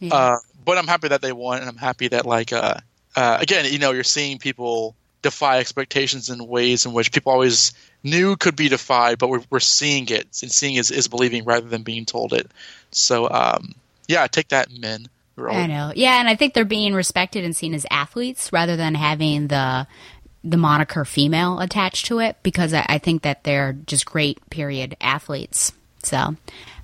[0.00, 0.14] Yeah.
[0.14, 2.74] Uh, but I'm happy that they won, and I'm happy that like uh,
[3.16, 7.72] uh, again, you know, you're seeing people defy expectations in ways in which people always
[8.04, 11.68] knew could be defied, but we're, we're seeing it, and seeing is, is believing rather
[11.68, 12.48] than being told it.
[12.92, 13.74] So, um,
[14.06, 15.06] yeah, take that, men.
[15.46, 15.92] I know.
[15.94, 19.86] Yeah, and I think they're being respected and seen as athletes rather than having the
[20.44, 24.96] the moniker female attached to it because I, I think that they're just great period
[25.00, 25.72] athletes.
[26.02, 26.36] So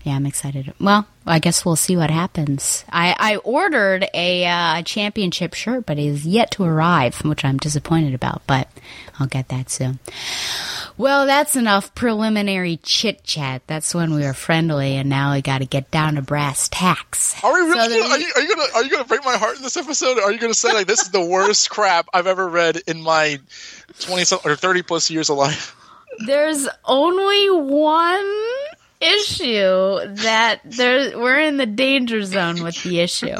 [0.04, 0.74] yeah, I'm excited.
[0.78, 2.84] Well, I guess we'll see what happens.
[2.90, 7.56] I, I ordered a uh, championship shirt, but it is yet to arrive, which I'm
[7.56, 8.68] disappointed about, but
[9.18, 10.00] I'll get that soon.
[10.98, 13.62] Well, that's enough preliminary chit chat.
[13.66, 17.42] That's when we were friendly, and now we got to get down to brass tacks.
[17.42, 18.00] Are we really?
[18.00, 20.18] So are, you, are you gonna are you gonna break my heart in this episode?
[20.18, 23.40] Are you gonna say like this is the worst crap I've ever read in my
[24.00, 25.74] twenty or thirty plus years of life?
[26.26, 28.32] There's only one
[29.04, 33.36] issue that there we're in the danger zone with the issue.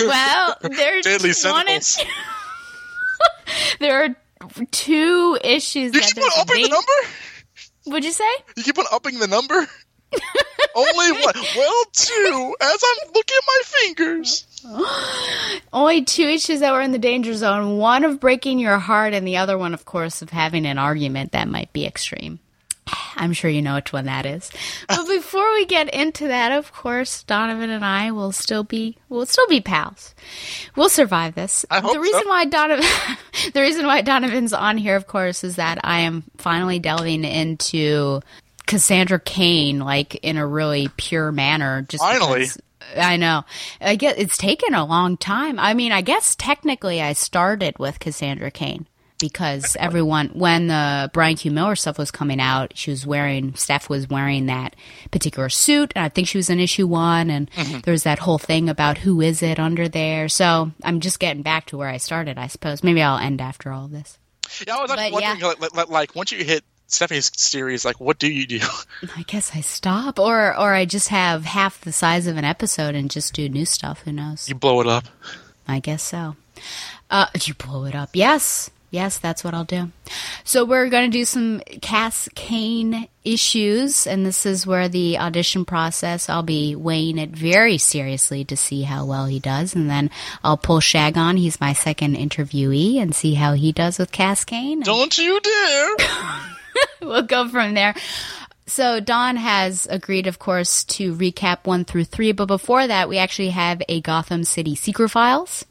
[0.00, 1.66] Well, there's Deadly one.
[3.80, 4.16] there are
[4.70, 5.94] two issues.
[5.94, 6.92] You keep on upping the number.
[7.84, 8.30] What'd you say?
[8.56, 9.66] You keep on upping the number.
[10.74, 11.34] Only one.
[11.56, 12.56] Well, two.
[12.60, 14.46] As I'm looking at my fingers.
[15.72, 17.78] Only two issues that were in the danger zone.
[17.78, 21.32] One of breaking your heart, and the other one, of course, of having an argument
[21.32, 22.38] that might be extreme.
[23.16, 24.50] I'm sure you know which one that is.
[24.88, 29.26] But before we get into that, of course, Donovan and I will still be we'll
[29.26, 30.14] still be pals.
[30.76, 31.64] We'll survive this.
[31.70, 32.28] I hope the reason so.
[32.28, 32.86] why Donovan
[33.54, 38.20] the reason why Donovan's on here, of course, is that I am finally delving into
[38.66, 41.82] Cassandra Cain like in a really pure manner.
[41.82, 42.40] Just Finally.
[42.40, 42.58] because-
[42.96, 43.44] I know.
[43.82, 45.58] I guess it's taken a long time.
[45.58, 48.86] I mean, I guess technically I started with Cassandra Cain
[49.18, 51.50] because everyone, when the Brian Q.
[51.50, 54.76] Miller stuff was coming out, she was wearing, Steph was wearing that
[55.10, 57.82] particular suit, and I think she was in issue one, and Mhm.
[57.84, 60.28] there was that whole thing about who is it under there.
[60.28, 62.82] So I'm just getting back to where I started, I suppose.
[62.84, 64.18] Maybe I'll end after all this.
[64.66, 65.10] Yeah, I was But, yeah.
[65.10, 68.60] wondering, like, like, like, once you hit Stephanie's series, like, what do you do?
[69.16, 72.94] I guess I stop, or or I just have half the size of an episode
[72.94, 74.00] and just do new stuff.
[74.06, 74.48] Who knows?
[74.48, 75.04] You blow it up.
[75.66, 76.34] I guess so.
[77.10, 78.10] Uh, you blow it up.
[78.14, 78.70] Yes.
[78.90, 79.90] Yes, that's what I'll do.
[80.44, 85.66] So we're going to do some Cass Cain issues, and this is where the audition
[85.66, 90.10] process, I'll be weighing it very seriously to see how well he does, and then
[90.42, 91.36] I'll pull Shag on.
[91.36, 94.80] He's my second interviewee, and see how he does with Cass Cain.
[94.80, 95.96] Don't you dare!
[97.02, 97.94] we'll go from there.
[98.66, 103.18] So Don has agreed, of course, to recap one through three, but before that, we
[103.18, 105.64] actually have a Gotham City Secret Files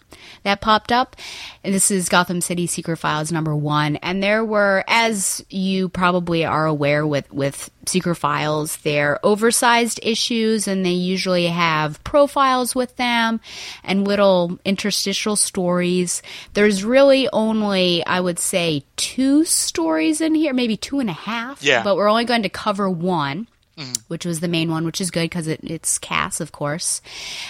[0.44, 1.16] that popped up.
[1.64, 3.98] And this is Gotham City Secret Files number one.
[3.98, 10.68] And there were, as you probably are aware with, with Secret Files, they're oversized issues
[10.68, 13.40] and they usually have profiles with them
[13.84, 16.22] and little interstitial stories.
[16.54, 21.64] There's really only, I would say, two stories in here, maybe two and a half.
[21.64, 21.84] Yeah.
[21.84, 23.48] But we're only going to cover one
[23.78, 23.94] Mm-hmm.
[24.08, 27.00] which was the main one, which is good because it, it's Cass, of course.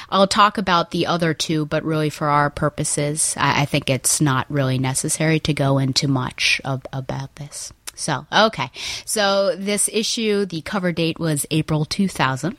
[0.10, 4.20] I'll talk about the other two, but really for our purposes, I, I think it's
[4.20, 7.72] not really necessary to go into much of, about this.
[7.98, 8.70] So, okay.
[9.06, 12.56] So this issue, the cover date was April 2000.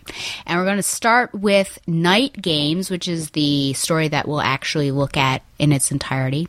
[0.47, 4.91] And we're going to start with Night Games, which is the story that we'll actually
[4.91, 6.49] look at in its entirety.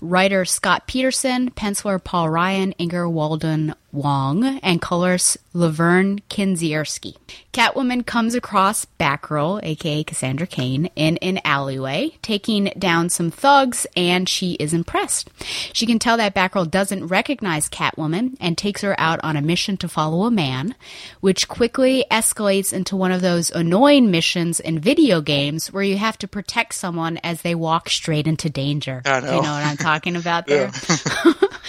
[0.00, 7.16] Writer Scott Peterson, penciler Paul Ryan, inker Walden Wong, and colorist Lovern Kindzierski.
[7.52, 14.28] Catwoman comes across Batgirl, aka Cassandra Cain, in an alleyway, taking down some thugs, and
[14.28, 15.30] she is impressed.
[15.72, 19.76] She can tell that Batgirl doesn't recognize Catwoman and takes her out on a mission
[19.76, 20.74] to follow a man,
[21.20, 26.18] which quickly escalates into one of those annoying missions in video games where you have
[26.18, 29.02] to protect someone as they walk straight into danger.
[29.04, 29.42] I Do you know.
[29.42, 30.70] know what I'm talking about there?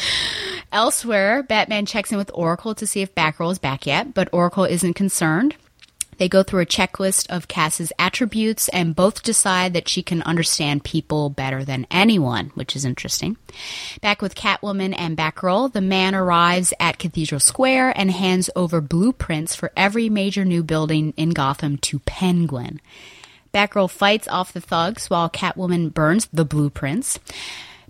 [0.72, 4.66] Elsewhere, Batman checks in with Oracle to see if Batgirl is back yet, but Oracle
[4.66, 5.56] isn't concerned.
[6.18, 10.86] They go through a checklist of Cass's attributes and both decide that she can understand
[10.86, 13.36] people better than anyone, which is interesting.
[14.02, 19.56] Back with Catwoman and Batgirl, the man arrives at Cathedral Square and hands over blueprints
[19.56, 22.80] for every major new building in Gotham to Penguin.
[23.56, 27.20] Batgirl fights off the thugs while Catwoman burns the blueprints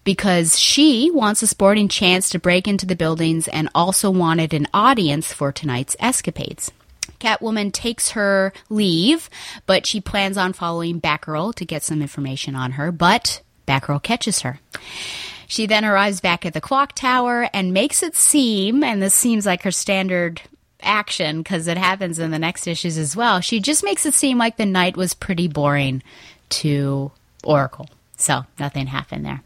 [0.04, 4.68] because she wants a sporting chance to break into the buildings and also wanted an
[4.76, 6.72] audience for tonight's escapades.
[7.20, 9.28] Catwoman takes her leave,
[9.66, 14.42] but she plans on following Batgirl to get some information on her, but Batgirl catches
[14.42, 14.60] her.
[15.48, 19.48] She then arrives back at the clock tower and makes it seem, and this seems
[19.48, 20.44] like her standard
[20.86, 23.42] action because it happens in the next issues as well.
[23.42, 26.04] She just makes it seem like the night was pretty boring
[26.50, 27.12] to
[27.44, 27.90] Oracle.
[28.18, 29.42] So nothing happened there.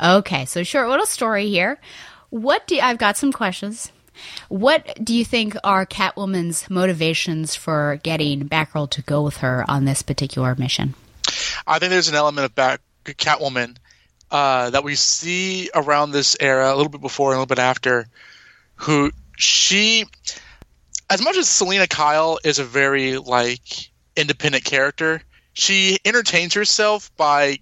[0.00, 1.78] Okay, so short little story here.
[2.30, 3.92] What do I've got some questions.
[4.48, 9.84] What do you think are Catwoman's motivations for getting Batgirl to go with her on
[9.84, 10.94] this particular mission?
[11.66, 13.76] I think there's an element of Bat- Catwoman
[14.30, 17.60] uh, that we see around this era, a little bit before and a little bit
[17.62, 18.08] after,
[18.76, 20.04] who she,
[21.08, 25.22] as much as Selina Kyle is a very like independent character,
[25.52, 27.58] she entertains herself by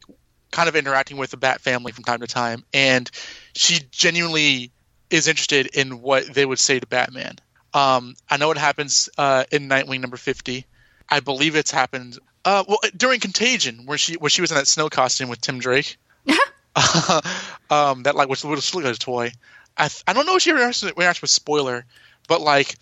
[0.51, 3.11] kind of interacting with the Bat family from time to time, and
[3.55, 4.73] she genuinely
[5.11, 7.37] is interested in what they would say to Batman.
[7.75, 10.65] Um, I know it happens uh, in Nightwing number fifty.
[11.09, 14.67] I believe it's happened uh, well during Contagion, where she where she was in that
[14.67, 15.99] snow costume with Tim Drake.
[17.71, 19.33] um, that like was was like a toy.
[19.77, 21.85] I th- I don't know if she interacts with spoiler,
[22.29, 22.77] but like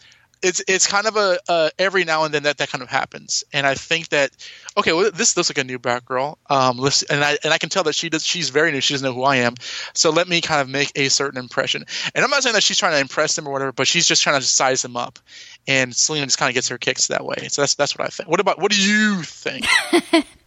[0.45, 3.67] it's it's kind of a every now and then that that kind of happens, and
[3.67, 4.31] I think that
[4.77, 6.37] okay, well this looks like a new Batgirl.
[6.51, 8.81] Um, let's, and I and I can tell that she does she's very new.
[8.81, 9.55] She doesn't know who I am,
[9.95, 11.85] so let me kind of make a certain impression.
[12.15, 14.23] And I'm not saying that she's trying to impress them or whatever, but she's just
[14.23, 15.19] trying to size them up.
[15.67, 17.49] And Selina just kind of gets her kicks that way.
[17.49, 18.29] So that's that's what I think.
[18.29, 19.67] What about what do you think?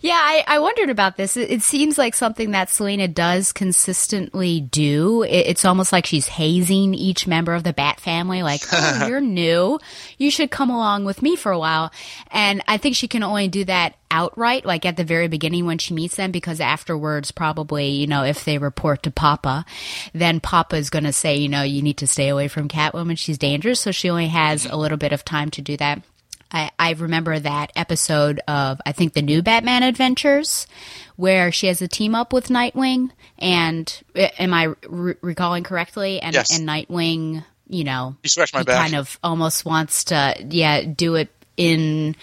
[0.00, 1.36] Yeah, I, I wondered about this.
[1.36, 5.22] It, it seems like something that Selina does consistently do.
[5.22, 9.20] It, it's almost like she's hazing each member of the Bat family, like, oh, you're
[9.20, 9.78] new.
[10.16, 11.92] You should come along with me for a while.
[12.30, 15.78] And I think she can only do that outright, like at the very beginning when
[15.78, 19.64] she meets them, because afterwards, probably, you know, if they report to Papa,
[20.12, 23.18] then Papa is going to say, you know, you need to stay away from Catwoman.
[23.18, 23.80] She's dangerous.
[23.80, 24.74] So she only has mm-hmm.
[24.74, 26.02] a little bit of time to do that.
[26.50, 30.66] I, I remember that episode of I think the new Batman Adventures,
[31.16, 36.20] where she has a team up with Nightwing, and am I re- recalling correctly?
[36.20, 36.56] And, Yes.
[36.58, 38.76] and Nightwing, you know, You scratched my back.
[38.80, 42.16] kind of almost wants to, yeah, do it in.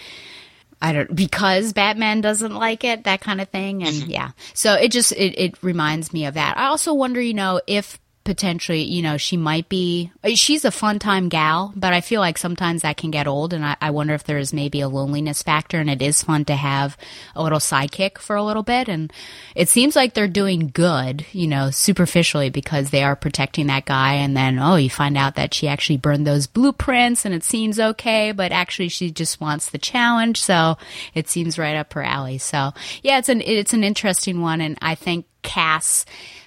[0.82, 4.10] I don't because Batman doesn't like it, that kind of thing, and Mm-hmm.
[4.10, 4.30] yeah.
[4.54, 6.58] So it just it, it reminds me of that.
[6.58, 10.10] I also wonder, you know, if potentially, you know, she might be.
[10.22, 13.54] Uh, she's a fun time gal, but I feel like sometimes that can get old,
[13.54, 16.44] and I, I wonder if there is maybe a loneliness factor, and it is fun
[16.46, 16.98] to have
[17.34, 18.88] a little sidekick for a little bit.
[18.88, 19.10] And
[19.54, 24.14] it seems like they're doing good, you know, superficially because they are protecting that guy,
[24.14, 27.80] and then oh, you find out that she actually burned those blueprints, and it seems
[27.80, 30.76] okay, but actually she just wants the challenge, so
[31.14, 32.38] it seems right up her alley.
[32.38, 32.72] So
[33.02, 36.04] yeah, it's an it's an interesting one, and I think Cass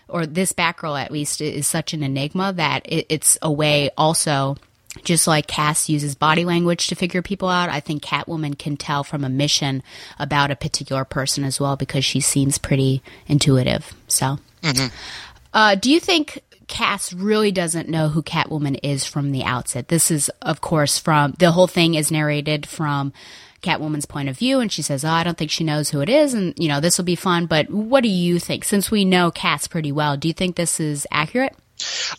[0.09, 4.57] or this Batgirl at least is such an enigma that it, it's a way also
[5.03, 9.03] just like Cass uses body language to figure people out, I think Catwoman can tell
[9.03, 9.83] from a mission
[10.17, 13.93] about a particular person as well because she seems pretty intuitive.
[14.07, 14.39] So,
[15.53, 19.89] uh, do you think Cass really doesn't know who Catwoman is from the outset?
[19.89, 23.13] This is, of course, from the whole thing is narrated from
[23.61, 26.09] Catwoman's point of view, and she says, "Oh, I don't think she knows who it
[26.09, 27.45] is," and you know this will be fun.
[27.45, 28.63] But what do you think?
[28.63, 31.55] Since we know Cat's pretty well, do you think this is accurate?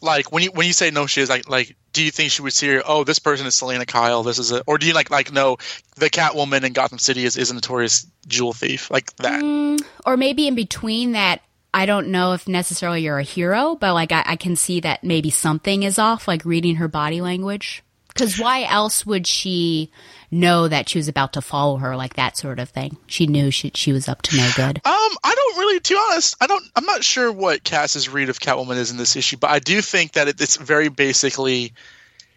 [0.00, 2.42] like when you when you say no she is like like do you think she
[2.42, 4.94] would see her oh this person is selina kyle this is a or do you
[4.94, 5.56] like like no
[5.96, 10.16] the catwoman in gotham city is, is a notorious jewel thief like that Mm, or
[10.16, 11.42] maybe in between that
[11.74, 15.04] i don't know if necessarily you're a hero but like i, I can see that
[15.04, 17.82] maybe something is off like reading her body language
[18.20, 19.90] because why else would she
[20.30, 22.98] know that she was about to follow her like that sort of thing?
[23.06, 24.76] She knew she, she was up to no good.
[24.84, 28.28] Um i don't really to be honest i don't i'm not sure what cass's read
[28.28, 31.72] of catwoman is in this issue but i do think that it, it's very basically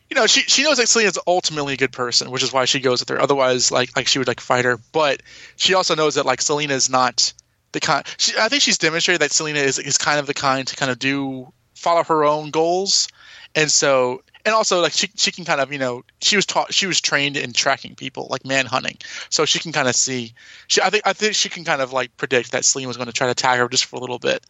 [0.10, 2.80] you know she she knows that selina's ultimately a good person which is why she
[2.80, 3.22] goes with her.
[3.22, 4.80] Otherwise like like she would like fight her.
[4.92, 5.22] But
[5.56, 7.34] she also knows that like selina's not
[7.72, 10.68] the kind she, i think she's demonstrated that selina is, is kind of the kind
[10.68, 11.52] to kind of do
[11.84, 13.10] follow her own goals.
[13.56, 16.74] And so and also like she, she can kind of you know she was taught
[16.74, 18.98] she was trained in tracking people like manhunting
[19.30, 20.34] so she can kind of see
[20.68, 23.08] she i think i think she can kind of like predict that Selene was going
[23.08, 24.46] to try to tag her just for a little bit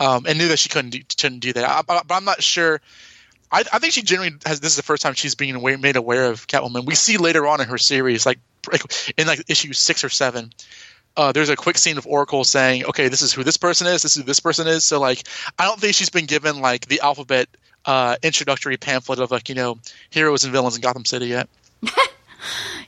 [0.00, 2.42] um, and knew that she couldn't do, couldn't do that I, but, but i'm not
[2.42, 2.80] sure
[3.50, 5.96] I, I think she generally has this is the first time she's being aware, made
[5.96, 8.38] aware of catwoman we see later on in her series like
[9.16, 10.52] in like issue six or seven
[11.16, 14.02] uh, there's a quick scene of Oracle saying, "Okay, this is who this person is.
[14.02, 15.26] This is who this person is." So, like,
[15.58, 17.48] I don't think she's been given like the alphabet
[17.84, 19.78] uh, introductory pamphlet of like you know
[20.10, 21.48] heroes and villains in Gotham City yet.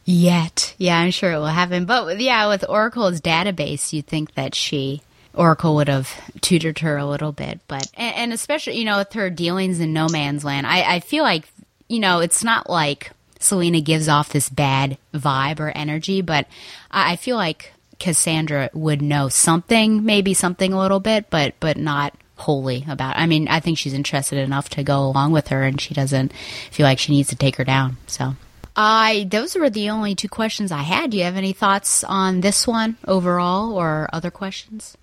[0.05, 0.75] yet.
[0.79, 1.85] Yeah i'm sure it will happen.
[1.85, 5.03] But yeah with oracle's database you think that she
[5.35, 6.11] oracle would have
[6.41, 7.61] tutored her a little bit.
[7.69, 11.01] But and, and especially you know with her dealings in no man's land I, I
[11.01, 11.45] feel like
[11.89, 16.47] you know it's not like selina gives off this bad vibe or energy but
[16.91, 21.77] i, I feel like cassandra would know something maybe something a little bit but but
[21.77, 25.63] not wholly about i mean i think she's interested enough to go along with her
[25.63, 26.33] and she doesn't
[26.71, 28.35] feel like she needs to take her down so
[28.77, 31.11] I those were the only two questions I had.
[31.11, 34.97] Do you have any thoughts on this one overall, or other questions?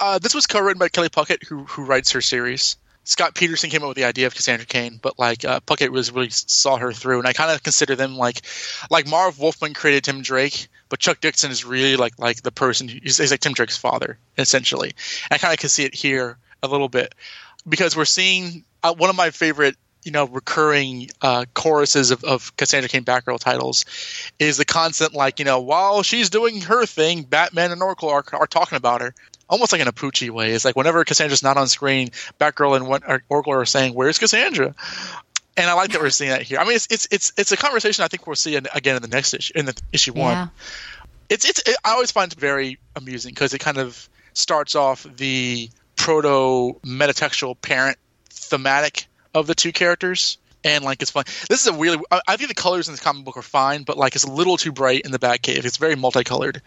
[0.00, 2.76] Uh, this was co-written by Kelly Puckett, who who writes her series.
[3.04, 6.10] Scott Peterson came up with the idea of Cassandra Cain, but like uh, Puckett was
[6.10, 8.42] really saw her through, and I kind of consider them like
[8.90, 12.88] like Marv Wolfman created Tim Drake, but Chuck Dixon is really like like the person
[12.88, 14.90] he's, he's like Tim Drake's father essentially.
[14.90, 17.14] And I kind of can see it here a little bit
[17.66, 22.54] because we're seeing uh, one of my favorite you know recurring uh, choruses of, of
[22.56, 23.84] Cassandra Cain Batgirl titles
[24.38, 28.24] is the constant like you know while she's doing her thing, Batman and Oracle are,
[28.32, 29.14] are talking about her.
[29.48, 30.52] Almost like in a Poochie way.
[30.52, 34.76] It's like whenever Cassandra's not on screen, Batgirl and Oracle are saying, "Where's Cassandra?"
[35.60, 36.58] And I like that we're seeing that here.
[36.58, 39.02] I mean, it's it's it's it's a conversation I think we'll see in, again in
[39.02, 40.22] the next issue, in the issue Yeah.
[40.22, 40.50] one.
[41.28, 45.06] It's it's it, I always find it very amusing because it kind of starts off
[45.16, 47.98] the proto metatextual parent
[48.30, 50.38] thematic of the two characters.
[50.64, 51.24] And like it's fun.
[51.50, 53.82] This is a really I, I think the colors in this comic book are fine
[53.82, 55.64] but like it's a little too bright in the Batcave.
[55.66, 56.62] It's very multicolored.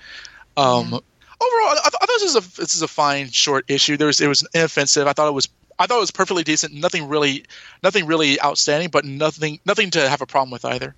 [0.55, 1.01] Um overall
[1.41, 3.97] I, I thought this is a this is a fine short issue.
[3.97, 5.07] There was it was inoffensive.
[5.07, 5.47] I thought it was
[5.79, 7.43] i thought it was perfectly decent nothing really
[7.81, 10.95] nothing really outstanding but nothing nothing to have a problem with either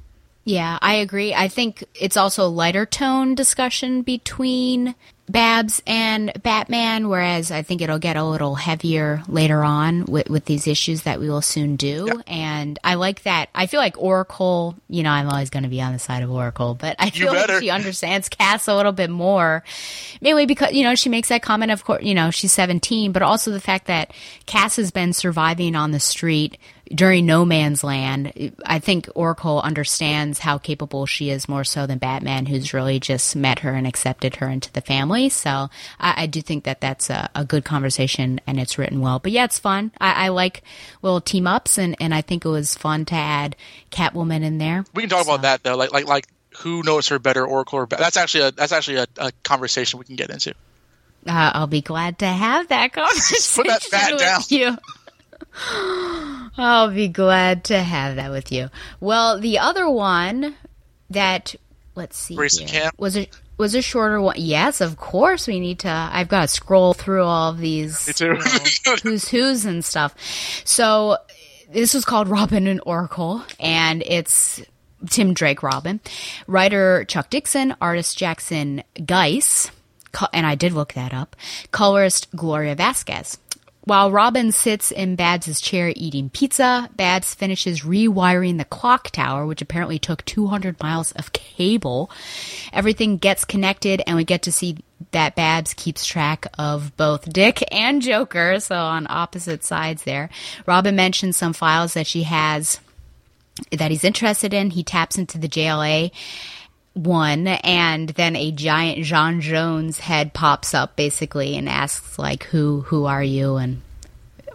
[0.47, 1.34] Yeah, I agree.
[1.34, 4.93] I think it's also a lighter tone discussion between
[5.28, 10.45] Babs and Batman, whereas I think it'll get a little heavier later on with, with
[10.45, 12.21] these issues that we will soon do.
[12.28, 13.49] And I like that.
[13.55, 16.30] I feel like Oracle, you know, I'm always going to be on the side of
[16.32, 19.63] Oracle, but I feel like she understands Cass a little bit more.
[20.21, 23.23] Mainly because, you know, she makes that comment, of course, you know, she's 17, but
[23.23, 24.11] also the fact that
[24.45, 26.59] Cass has been surviving on the street
[26.94, 28.52] during no man's land.
[28.66, 33.36] I think Oracle understands how capable she is more so than Batman, who's really just
[33.36, 35.30] met her and accepted her into the family.
[35.30, 35.70] So
[36.00, 39.20] I, I do think that that's a, a, good conversation and it's written well.
[39.20, 39.92] But yeah, it's fun.
[40.00, 40.64] I, I, like
[41.02, 43.56] little team ups and, and I think it was fun to add
[43.92, 44.86] Catwoman in there.
[44.94, 45.34] We can talk so.
[45.34, 46.28] about that though, like like like
[46.60, 48.06] who knows her better, Oracle or Batman.
[48.06, 50.52] That's actually a that's actually a, a conversation we can get into.
[51.28, 54.42] Uh, I'll be glad to have that conversation Put that down.
[54.50, 54.78] you.
[56.58, 58.70] I'll be glad to have that with you.
[59.00, 60.56] Well, the other one
[61.10, 61.56] that
[61.96, 63.28] let's see here, was a
[63.58, 64.36] was a shorter one.
[64.38, 65.90] Yes, of course we need to.
[65.90, 68.26] I've got to scroll through all of these Me too.
[68.26, 70.16] you know, who's who's and stuff.
[70.66, 71.18] So
[71.72, 74.62] this was called Robin and Oracle, and it's
[75.10, 76.00] Tim Drake Robin,
[76.48, 79.70] writer Chuck Dixon, artist Jackson Guice,
[80.12, 81.36] co- and I did look that up.
[81.72, 83.38] Colorist Gloria Vasquez.
[83.86, 89.62] While Robin sits in Babs' chair eating pizza, Babs finishes rewiring the clock tower, which
[89.62, 92.10] apparently took 200 miles of cable.
[92.74, 94.78] Everything gets connected, and we get to see
[95.12, 100.30] that Babs keeps track of both Dick and Joker, so on opposite sides there.
[100.66, 102.80] Robin mentions some files that she has
[103.72, 104.72] that he's interested in.
[104.72, 106.12] He taps into the JLA
[106.96, 112.82] one and then a giant J'onn J'onzz head pops up basically and asks like who
[112.82, 113.58] who are you?
[113.58, 113.82] And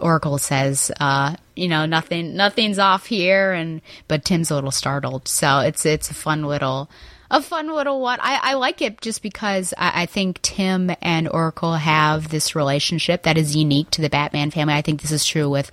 [0.00, 5.28] Oracle says uh you know nothing nothing's off here and but Tim's a little startled.
[5.28, 6.90] So it's it's a fun little
[7.30, 8.18] a fun little one.
[8.20, 13.22] I, I like it just because I, I, think Tim and Oracle have this relationship
[13.22, 14.74] that is unique to the Batman family.
[14.74, 15.70] I think this is true with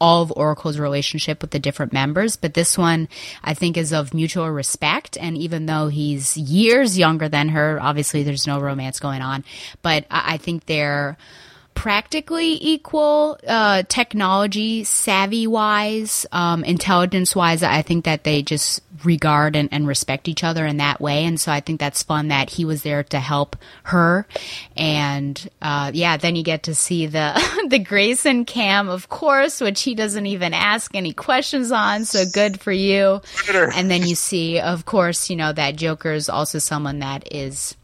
[0.00, 3.08] all of Oracle's relationship with the different members, but this one
[3.44, 5.18] I think is of mutual respect.
[5.20, 9.44] And even though he's years younger than her, obviously there's no romance going on,
[9.82, 11.18] but I, I think they're
[11.76, 19.56] practically equal uh, technology savvy wise um, intelligence wise i think that they just regard
[19.56, 21.24] and, and, respect each other in that way.
[21.24, 24.26] And so i think that's fun that he was there to help her.
[24.76, 29.82] And uh, yeah then you get to see the the grayson cam of course which
[29.82, 32.04] he doesn't even ask any questions on.
[32.04, 33.20] So good for you.
[33.52, 37.76] And then you see of course you know that joker is also someone that is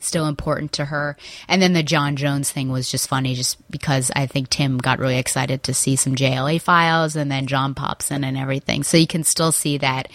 [0.00, 1.16] still important to her.
[1.48, 4.98] And then the J'onn J'onzz thing was just funny just because I think Tim got
[4.98, 8.82] really excited to see some JLA files and then J'onn pops in and everything.
[8.82, 10.08] So you can still see that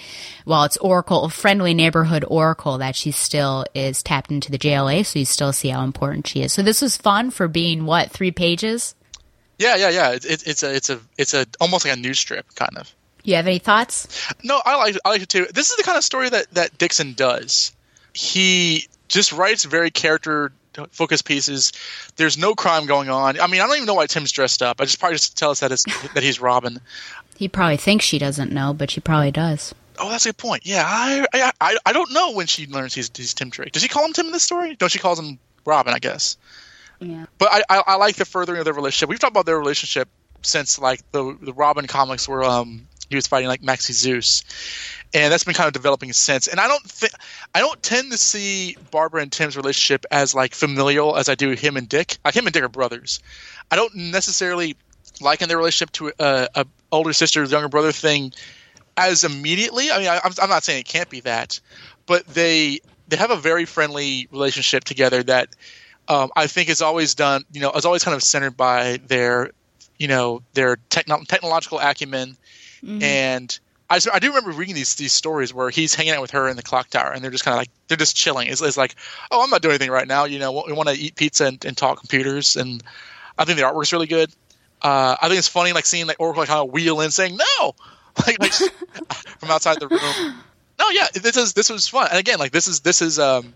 [0.43, 5.05] while it's Oracle, friendly neighborhood Oracle, that she still is tapped into the JLA.
[5.05, 6.53] So you still see how important she is.
[6.53, 8.95] So this was fun for being what, three pages?
[9.57, 10.11] Yeah, yeah, yeah.
[10.11, 12.93] It, it, it's a, it's a, it's a almost like a news strip kind of.
[13.23, 14.07] You have any thoughts?
[14.43, 15.47] No, I like, I like it too.
[15.51, 17.73] This is the kind of story that that Dixon does.
[18.13, 20.51] He just writes very character
[20.91, 21.71] focused pieces.
[22.15, 23.39] There's no crime going on.
[23.39, 24.81] I mean, I don't even know why Tim's dressed up.
[24.81, 25.83] I just probably just tell us that it's,
[26.13, 26.79] that he's Robin.
[27.37, 29.73] He probably thinks she doesn't know, but she probably does.
[29.97, 30.65] Oh, that's a good point.
[30.65, 33.71] Yeah, I, I I, don't know when she learns he's, he's Tim Drake.
[33.71, 34.75] Does he call him Tim in this story?
[34.81, 36.37] No, she calls him Robin, I guess.
[36.99, 37.25] Yeah.
[37.37, 39.09] But I, I, I like the furthering of their relationship.
[39.09, 40.09] We've talked about their relationship
[40.41, 44.43] since like the the Robin comics where um he was fighting like Maxie Zeus,
[45.15, 46.47] and that's been kind of developing since.
[46.47, 47.13] And I don't think
[47.55, 51.51] I don't tend to see Barbara and Tim's relationship as like familial as I do
[51.51, 52.17] him and Dick.
[52.25, 53.21] Like him and Dick are brothers.
[53.71, 54.75] I don't necessarily
[55.21, 58.33] liken their relationship to a, a older sister younger brother thing
[58.97, 59.89] as immediately.
[59.89, 61.61] I mean, I, I'm not saying it can't be that,
[62.05, 65.55] but they they have a very friendly relationship together that
[66.09, 67.45] um, I think is always done.
[67.53, 69.51] You know, is always kind of centered by their
[69.97, 72.35] you know their techno- technological acumen
[72.83, 73.01] mm-hmm.
[73.01, 73.59] and
[73.89, 76.55] I, I do remember reading these these stories where he's hanging out with her in
[76.55, 78.47] the clock tower, and they're just kind of like they're just chilling.
[78.47, 78.95] It's, it's, like,
[79.31, 80.25] oh, I'm not doing anything right now.
[80.25, 82.83] You know, we want to eat pizza and, and, talk computers, and
[83.37, 84.31] I think the artwork's really good.
[84.81, 87.37] Uh, I think it's funny, like seeing like Oracle like, kind of wheel in, saying
[87.37, 87.75] no,
[88.25, 88.53] like, like
[89.39, 90.35] from outside the room.
[90.79, 93.53] No, yeah, this is this was fun, and again, like this is this is um,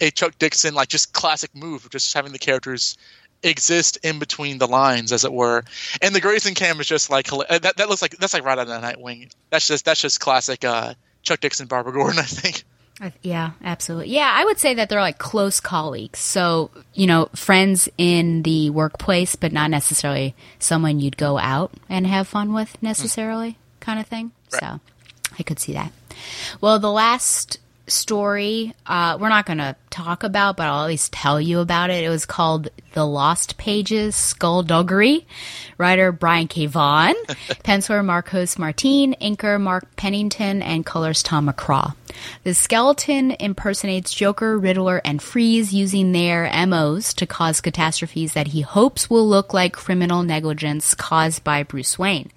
[0.00, 2.98] a Chuck Dixon like just classic move, just having the characters
[3.42, 5.64] exist in between the lines, as it were.
[6.02, 7.74] And the Grayson cam is just like that.
[7.76, 9.32] That looks like that's like right out of the Nightwing.
[9.50, 12.18] That's just that's just classic uh, Chuck Dixon, Barbara Gordon.
[12.18, 12.64] I think.
[13.22, 14.10] Yeah, absolutely.
[14.10, 16.18] Yeah, I would say that they're like close colleagues.
[16.18, 22.06] So, you know, friends in the workplace, but not necessarily someone you'd go out and
[22.06, 23.80] have fun with necessarily, mm.
[23.80, 24.32] kind of thing.
[24.52, 24.60] Right.
[24.60, 24.80] So,
[25.38, 25.92] I could see that.
[26.60, 27.58] Well, the last
[27.90, 31.90] story uh, we're not going to talk about, but I'll at least tell you about
[31.90, 32.04] it.
[32.04, 35.26] It was called The Lost Pages Skullduggery.
[35.78, 36.66] Writer Brian K.
[36.66, 37.14] Vaughan,
[37.64, 41.94] penciler Marcos Martin, inker Mark Pennington, and colors Tom McCraw.
[42.44, 48.60] The skeleton impersonates Joker, Riddler, and Freeze using their MOs to cause catastrophes that he
[48.60, 52.30] hopes will look like criminal negligence caused by Bruce Wayne.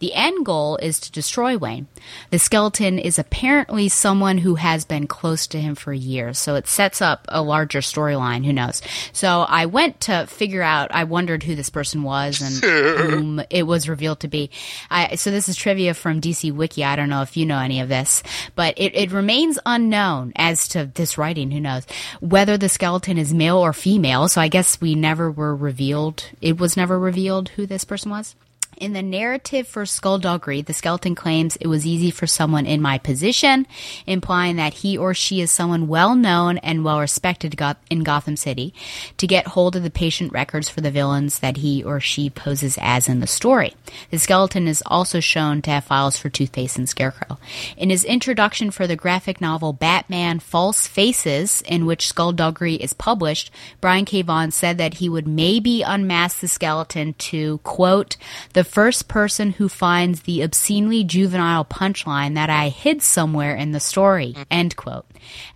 [0.00, 1.88] The end goal is to destroy Wayne.
[2.30, 6.66] The skeleton is apparently someone who has been close to him for years, so it
[6.66, 8.44] sets up a larger storyline.
[8.44, 8.82] Who knows?
[9.12, 12.54] So I went to figure out, I wondered who this person was and
[12.98, 14.50] whom it was revealed to be.
[14.90, 16.84] I, so this is trivia from DC Wiki.
[16.84, 18.22] I don't know if you know any of this,
[18.54, 21.50] but it, it remains unknown as to this writing.
[21.50, 21.84] Who knows?
[22.20, 24.28] Whether the skeleton is male or female.
[24.28, 26.24] So I guess we never were revealed.
[26.40, 28.34] It was never revealed who this person was.
[28.80, 32.98] In the narrative for Skullduggery, the skeleton claims it was easy for someone in my
[32.98, 33.66] position,
[34.06, 37.60] implying that he or she is someone well known and well respected
[37.90, 38.72] in Gotham City,
[39.16, 42.78] to get hold of the patient records for the villains that he or she poses
[42.80, 43.74] as in the story.
[44.10, 47.36] The skeleton is also shown to have files for Two-Face and Scarecrow.
[47.76, 53.50] In his introduction for the graphic novel Batman False Faces, in which Skullduggery is published,
[53.80, 54.22] Brian K.
[54.22, 58.16] Vaughan said that he would maybe unmask the skeleton to, quote,
[58.52, 63.80] the first person who finds the obscenely juvenile punchline that I hid somewhere in the
[63.80, 64.36] story.
[64.50, 65.06] End quote.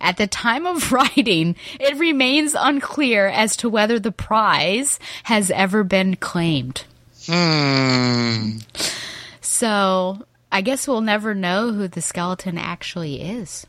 [0.01, 5.85] At the time of writing, it remains unclear as to whether the prize has ever
[5.85, 6.83] been claimed.
[7.25, 8.57] Hmm.
[9.39, 13.65] So I guess we'll never know who the skeleton actually is.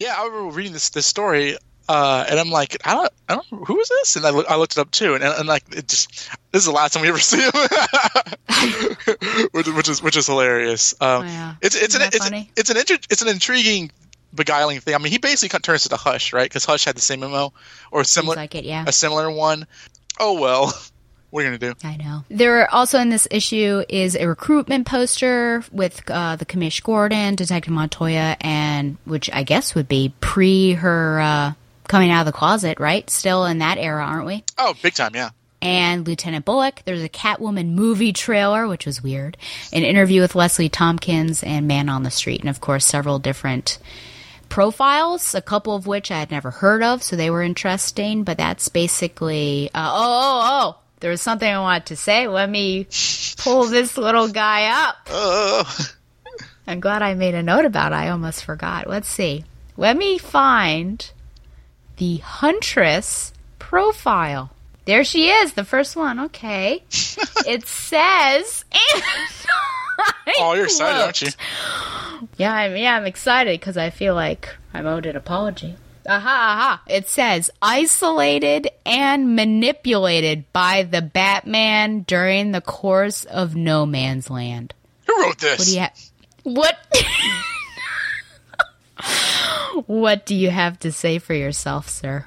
[0.00, 1.56] Yeah, I remember reading this this story,
[1.88, 4.16] uh, and I'm like, I don't, I don't, who is this?
[4.16, 6.60] And I, look, I looked it up too, and, and, and like, it just, this
[6.62, 7.50] is the last time we ever see him,
[9.52, 10.94] which, which is which is hilarious.
[11.00, 11.54] Um, Oh, yeah.
[11.62, 12.50] It's it's Isn't an it's, funny?
[12.56, 13.90] it's an inter- it's an intriguing,
[14.34, 14.94] beguiling thing.
[14.94, 16.48] I mean, he basically turns to the Hush, right?
[16.48, 17.52] Because Hush had the same MO
[17.90, 18.84] or similar, like it, yeah.
[18.86, 19.66] a similar one.
[20.20, 20.72] Oh well,
[21.30, 21.78] what are you gonna do?
[21.86, 22.24] I know.
[22.28, 27.34] There are also in this issue is a recruitment poster with uh, the Commish Gordon,
[27.34, 31.52] Detective Montoya, and which I guess would be pre her uh,
[31.88, 33.08] coming out of the closet, right?
[33.10, 34.44] Still in that era, aren't we?
[34.56, 35.30] Oh, big time, yeah.
[35.60, 36.82] and Lieutenant Bullock.
[36.84, 39.36] There's a Catwoman movie trailer, which was weird.
[39.72, 43.78] An interview with Leslie Thompkins and Man on the Street, and of course several different
[44.48, 48.22] profiles, a couple of which I had never heard of, so they were interesting.
[48.24, 49.70] But that's basically.
[49.74, 50.78] Uh, oh, oh, oh!
[51.00, 52.28] There was something I wanted to say.
[52.28, 52.86] Let me
[53.38, 54.96] pull this little guy up.
[55.10, 55.86] Oh,
[56.66, 57.96] I'm glad I made a note about it.
[57.96, 58.86] I almost forgot.
[58.88, 59.44] Let's see.
[59.76, 61.10] Let me find
[61.98, 64.50] the Huntress profile.
[64.86, 66.18] There she is, the first one.
[66.18, 66.82] Okay.
[67.46, 68.64] it says.
[70.38, 71.28] oh, you're excited, aren't you?
[72.36, 75.76] Yeah, I'm, yeah, I'm excited because I feel like I'm owed an apology.
[76.08, 76.82] Aha, aha.
[76.86, 84.72] It says isolated and manipulated by the Batman during the course of No Man's Land.
[85.06, 85.58] Who wrote this?
[85.58, 85.92] What do you have?
[86.44, 86.76] What?
[89.86, 92.26] what do you have to say for yourself, sir?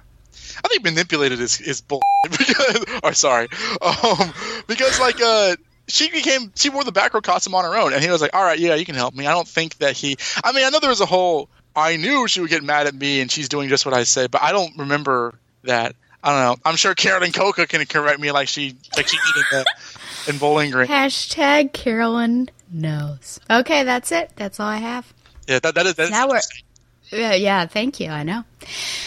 [0.63, 2.01] I think manipulated is is bull.
[2.30, 3.47] because, or sorry,
[3.82, 4.34] um,
[4.67, 5.55] because like uh,
[5.88, 8.43] she became she wore the Batgirl costume on her own, and he was like, "All
[8.43, 10.17] right, yeah, you can help me." I don't think that he.
[10.43, 11.49] I mean, I know there was a whole.
[11.76, 14.28] I knew she would get mad at me, and she's doing just what I say,
[14.28, 15.95] but I don't remember that.
[16.24, 16.69] I don't know.
[16.69, 19.65] I'm sure Carolyn Coca can correct me like she like she eating the
[20.28, 20.88] in Bowling Green.
[20.88, 23.39] Hashtag Carolyn knows.
[23.49, 24.32] Okay, that's it.
[24.36, 25.11] That's all I have.
[25.51, 26.39] Yeah, that that is that is Now we're.
[27.11, 28.09] Yeah, yeah, thank you.
[28.09, 28.45] I know.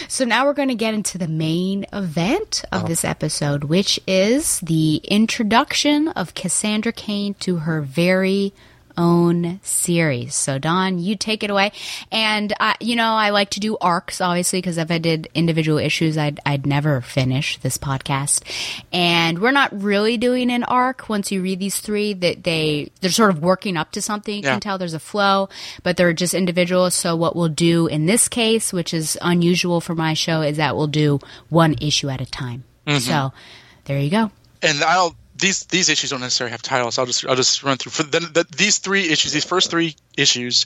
[0.07, 2.87] So now we're going to get into the main event of uh-huh.
[2.87, 8.53] this episode, which is the introduction of Cassandra Cain to her very
[8.97, 10.35] own series.
[10.35, 11.71] So Don, you take it away.
[12.11, 15.77] And I, you know, I like to do arcs, obviously, because if I did individual
[15.77, 18.41] issues, I'd I'd never finish this podcast.
[18.93, 21.09] And we're not really doing an arc.
[21.09, 24.35] Once you read these three, that they they're sort of working up to something.
[24.35, 24.51] You Yeah.
[24.53, 25.49] can tell there's a flow,
[25.83, 26.89] but they're just individual.
[26.91, 30.75] So what we'll do in this case, which is unusual for my show, is that
[30.75, 31.19] we'll do
[31.49, 32.63] one issue at a time.
[32.87, 32.99] Mhm.
[33.01, 33.33] So
[33.85, 34.31] there you go.
[34.61, 36.97] and I don't these these issues don't necessarily have titles.
[36.97, 39.31] I'll just I'll just run through for the, the, these three issues.
[39.31, 40.65] These first three issues,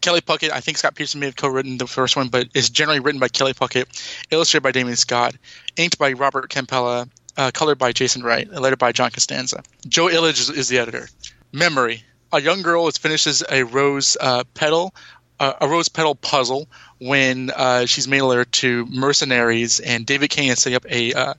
[0.00, 0.50] Kelly Puckett.
[0.50, 3.28] I think Scott Peterson may have co-written the first one, but it's generally written by
[3.28, 3.86] Kelly Puckett,
[4.30, 5.34] illustrated by Damion Scott,
[5.76, 9.62] inked by Robert Campella, uh, colored by Jason Wright, lettered by John Costanza.
[9.88, 11.08] Joe Illidge is, is the editor.
[11.52, 12.02] Memory:
[12.32, 14.94] A young girl is finishes a rose uh, petal.
[15.38, 16.66] Uh, a rose petal puzzle
[16.98, 21.34] when uh, she's made alert to mercenaries and David Cain is setting up a uh,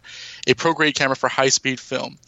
[0.45, 2.19] a pro grade camera for high speed film.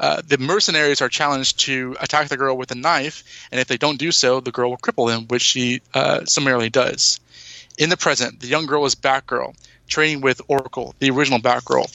[0.00, 3.22] Uh, the mercenaries are challenged to attack the girl with a knife,
[3.52, 6.70] and if they don't do so, the girl will cripple them, which she uh, summarily
[6.70, 7.20] does.
[7.76, 9.54] In the present, the young girl is Batgirl,
[9.88, 11.94] training with Oracle, the original Batgirl,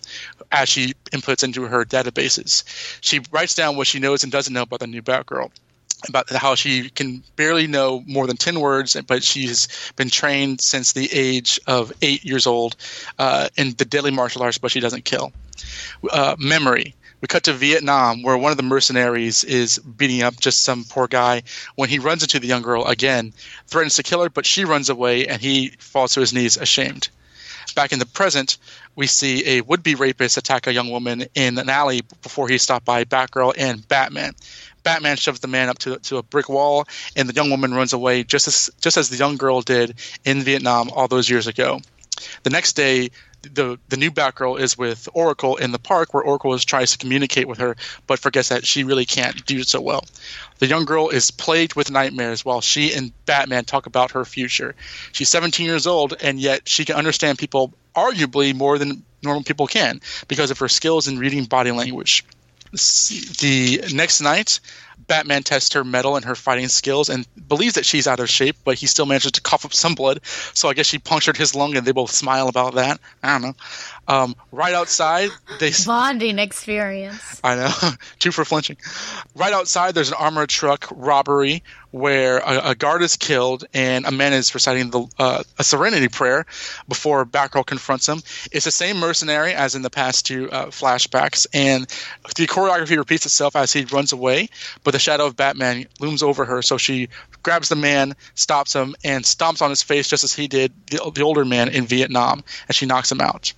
[0.52, 2.64] as she inputs into her databases.
[3.02, 5.52] She writes down what she knows and doesn't know about the new Batgirl
[6.08, 10.94] about how she can barely know more than 10 words, but she's been trained since
[10.94, 12.76] the age of eight years old
[13.18, 15.32] uh, in the deadly martial arts, but she doesn't kill.
[16.12, 16.94] Uh, memory.
[17.26, 21.08] We cut to Vietnam, where one of the mercenaries is beating up just some poor
[21.08, 21.42] guy.
[21.74, 23.34] When he runs into the young girl again,
[23.66, 27.10] threatens to kill her, but she runs away and he falls to his knees ashamed.
[27.74, 28.60] Back in the present,
[28.96, 32.86] we see a would-be rapist attack a young woman in an alley before he's stopped
[32.86, 34.36] by Batgirl and Batman.
[34.84, 37.94] Batman shoves the man up to, to a brick wall, and the young woman runs
[37.94, 39.96] away just as just as the young girl did
[40.26, 41.82] in Vietnam all those years ago.
[42.44, 43.10] The next day,
[43.54, 46.98] the the new Batgirl is with Oracle in the park, where Oracle is tries to
[46.98, 47.76] communicate with her,
[48.08, 50.04] but forgets that she really can't do so well.
[50.60, 54.76] The young girl is plagued with nightmares while she and Batman talk about her future.
[55.12, 59.68] She's 17 years old, and yet she can understand people arguably more than normal people
[59.68, 62.24] can because of her skills in reading body language.
[62.72, 64.60] The next night,
[65.08, 68.56] Batman tests her mettle and her fighting skills and believes that she's out of shape,
[68.64, 70.20] but he still manages to cough up some blood.
[70.54, 73.00] So I guess she punctured his lung, and they both smile about that.
[73.24, 73.56] I don't know.
[74.08, 75.30] Um, right outside,
[75.60, 77.40] they bonding experience.
[77.44, 77.72] I know,
[78.20, 78.78] two for flinching.
[79.36, 81.64] Right outside, there's an armored truck robbery
[81.96, 86.10] where a, a guard is killed and a man is reciting the uh, a Serenity
[86.10, 86.46] prayer
[86.90, 88.22] before Batgirl confronts him.
[88.52, 91.88] It's the same mercenary as in the past two uh, flashbacks, and
[92.36, 94.50] the choreography repeats itself as he runs away.
[94.84, 97.08] But the shadow of Batman looms over her, so she
[97.44, 101.12] grabs the man, stops him, and stomps on his face just as he did the,
[101.16, 103.54] the older man in Vietnam, and she knocks him out.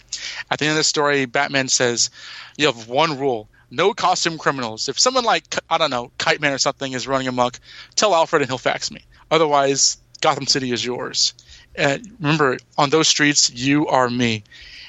[0.50, 2.10] At the end of the story, Batman says,
[2.58, 4.88] "You have one rule." No costume criminals.
[4.88, 7.60] If someone like I don't know, Kite Man or something is running amok,
[7.96, 9.02] tell Alfred and he'll fax me.
[9.30, 11.34] Otherwise, Gotham City is yours.
[11.78, 14.44] Uh, remember, on those streets, you are me.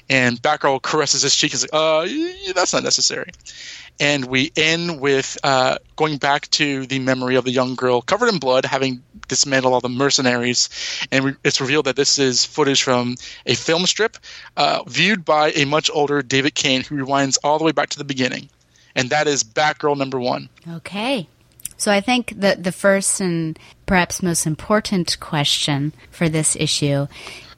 [0.08, 2.06] And Batgirl caresses his cheek and says, "Uh,
[2.54, 3.30] that's not necessary."
[4.00, 8.28] And we end with uh, going back to the memory of the young girl covered
[8.28, 10.68] in blood, having dismantled all the mercenaries.
[11.10, 13.16] And it's revealed that this is footage from
[13.46, 14.16] a film strip
[14.56, 17.98] uh, viewed by a much older David Cain, who rewinds all the way back to
[17.98, 18.48] the beginning.
[18.94, 20.48] And that is Batgirl number one.
[20.68, 21.28] Okay.
[21.76, 23.56] So I think that the first and
[23.86, 27.06] perhaps most important question for this issue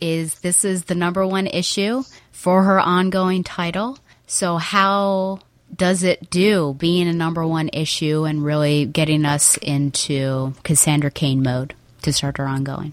[0.01, 3.99] is this is the number one issue for her ongoing title.
[4.27, 5.41] So how
[5.75, 11.43] does it do being a number one issue and really getting us into Cassandra Cain
[11.43, 12.93] mode to start our ongoing?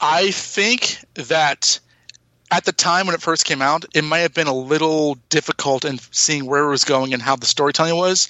[0.00, 1.80] I think that
[2.50, 5.84] at the time when it first came out, it might have been a little difficult
[5.84, 8.28] in seeing where it was going and how the storytelling was.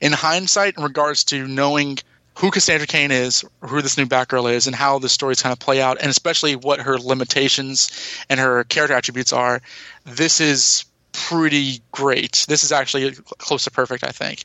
[0.00, 1.98] In hindsight, in regards to knowing
[2.36, 5.58] who Cassandra Cain is, who this new Batgirl is, and how the stories kind of
[5.58, 7.90] play out, and especially what her limitations
[8.28, 9.60] and her character attributes are,
[10.04, 12.44] this is pretty great.
[12.48, 14.44] This is actually close to perfect, I think,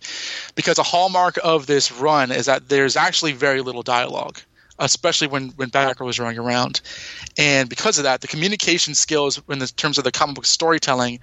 [0.55, 4.39] because a hallmark of this run is that there's actually very little dialogue
[4.79, 6.81] especially when when Batgirl was running around.
[7.35, 11.19] And because of that, the communication skills in the terms of the comic book storytelling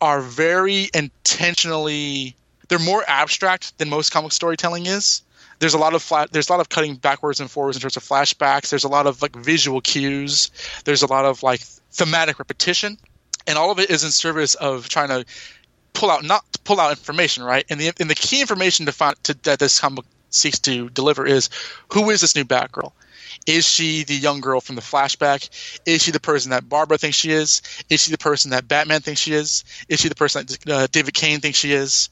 [0.00, 2.36] are very intentionally
[2.68, 5.22] they're more abstract than most comic storytelling is.
[5.58, 7.96] There's a lot of flat there's a lot of cutting backwards and forwards in terms
[7.96, 8.70] of flashbacks.
[8.70, 10.50] There's a lot of like visual cues.
[10.84, 11.60] There's a lot of like
[11.92, 12.98] thematic repetition.
[13.46, 15.24] And all of it is in service of trying to
[15.92, 17.64] pull out not pull out information, right?
[17.68, 21.26] And the and the key information to find to, that this comic seeks to deliver
[21.26, 21.50] is
[21.92, 22.92] who is this new Batgirl?
[23.46, 25.48] Is she the young girl from the flashback?
[25.86, 27.62] Is she the person that Barbara thinks she is?
[27.90, 29.64] Is she the person that Batman thinks she is?
[29.88, 32.08] Is she the person that uh, David Cain thinks she is?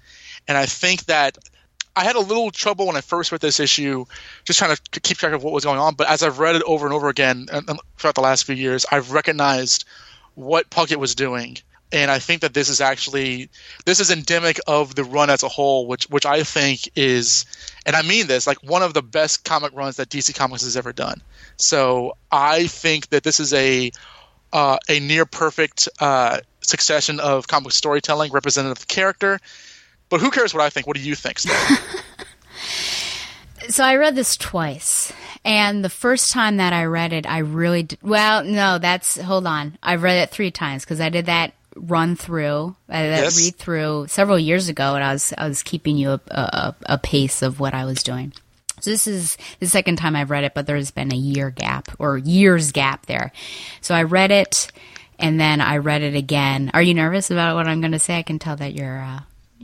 [0.49, 1.39] And I think that
[1.95, 4.07] I had a little trouble when I first read this issue,
[4.45, 5.95] just trying to keep track of what was going on.
[5.95, 7.47] But as I've read it over and over again
[7.99, 9.85] throughout the last few years, I've recognized
[10.35, 11.59] what Puckett was doing
[11.93, 13.51] and I think that this is actually
[13.85, 17.45] this is endemic of the run as a whole, which which I think is,
[17.85, 20.77] and I mean this, like one of the best comic runs that DC Comics has
[20.77, 21.21] ever done.
[21.57, 23.93] So I think that this is a
[24.53, 29.39] uh, a near perfect uh, succession of comic storytelling, representative of the character.
[30.09, 30.87] But who cares what I think?
[30.87, 31.41] What do you think?
[33.69, 35.13] so I read this twice.
[35.45, 39.47] And the first time that I read it, I really did, well, no, that's hold
[39.47, 39.77] on.
[39.83, 43.37] I've read it three times because I did that run through, uh, yes.
[43.37, 46.99] read through several years ago, and I was I was keeping you a, a, a
[46.99, 48.33] pace of what I was doing.
[48.81, 51.89] So this is the second time I've read it, but there's been a year gap
[51.99, 53.33] or years gap there.
[53.81, 54.71] So I read it,
[55.19, 56.71] and then I read it again.
[56.75, 58.19] Are you nervous about what I'm going to say?
[58.19, 59.21] I can tell that you're uh,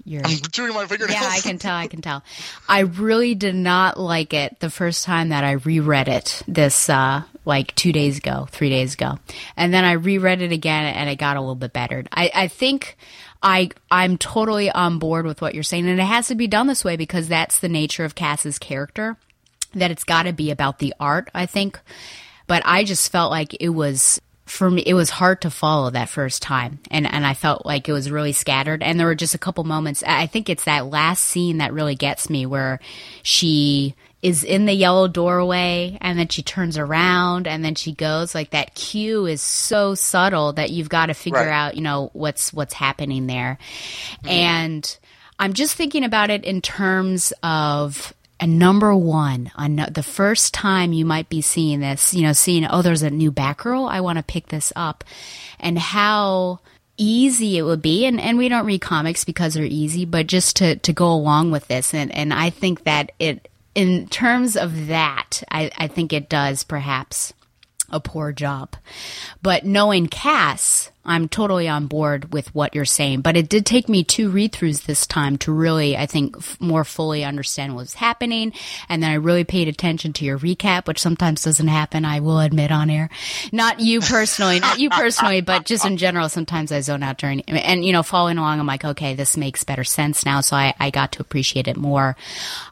[0.09, 1.20] you're I'm chewing my fingernails.
[1.20, 1.76] Yeah, I can tell.
[1.76, 2.22] I can tell.
[2.68, 6.43] I really did not like it the first time that I reread it.
[6.48, 9.18] This uh, like two days ago, three days ago,
[9.56, 12.05] and then I reread it again, and it got a little bit better.
[12.10, 12.97] I, I think
[13.43, 16.66] I I'm totally on board with what you're saying, and it has to be done
[16.66, 19.16] this way because that's the nature of Cass's character.
[19.74, 21.30] That it's got to be about the art.
[21.35, 21.78] I think,
[22.47, 26.09] but I just felt like it was for me it was hard to follow that
[26.09, 26.81] first time.
[26.91, 28.83] And and I felt like it was really scattered.
[28.83, 30.03] And there were just a couple moments.
[30.07, 32.81] I think it's that last scene that really gets me where
[33.23, 38.35] she is in the yellow doorway and then she turns around and then she goes.
[38.35, 41.49] Like that cue is so subtle that you've got to figure Right.
[41.49, 43.59] out you know what's what's happening there.
[44.25, 44.29] Mm-hmm.
[44.29, 44.99] And
[45.39, 50.93] I'm just thinking about it in terms of a number one on the first time
[50.93, 53.90] you might be seeing this, you know, seeing, oh, there's a new Batgirl.
[53.90, 55.05] I want to pick this up
[55.59, 56.60] and how
[56.97, 58.06] easy it would be.
[58.06, 61.51] And, and we don't read comics because they're easy, but just to, to go along
[61.51, 61.94] with this.
[61.94, 66.65] And, and I think that it, in terms of that, I, I think it does
[66.65, 67.32] perhaps
[67.90, 68.77] a poor job.
[69.43, 73.22] But knowing Cass, I'm totally on board with what you're saying.
[73.22, 76.60] But it did take me two read throughs this time to really, I think, f-
[76.60, 78.52] more fully understand what was happening.
[78.89, 82.40] And then I really paid attention to your recap, which sometimes doesn't happen, I will
[82.40, 83.10] admit on air.
[83.52, 87.40] Not you personally, not you personally, but just in general, sometimes I zone out during,
[87.43, 90.40] and, you know, following along, I'm like, okay, this makes better sense now.
[90.40, 92.16] So I, I got to appreciate it more.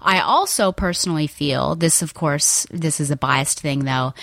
[0.02, 4.14] I also personally feel this, of course, this is a biased thing though,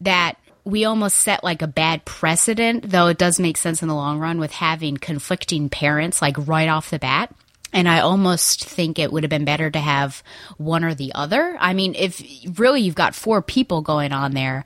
[0.00, 3.94] that we almost set like a bad precedent, though it does make sense in the
[3.94, 7.34] long run with having conflicting parents like right off the bat.
[7.72, 10.22] And I almost think it would have been better to have
[10.58, 11.56] one or the other.
[11.58, 12.22] I mean, if
[12.58, 14.64] really you've got four people going on there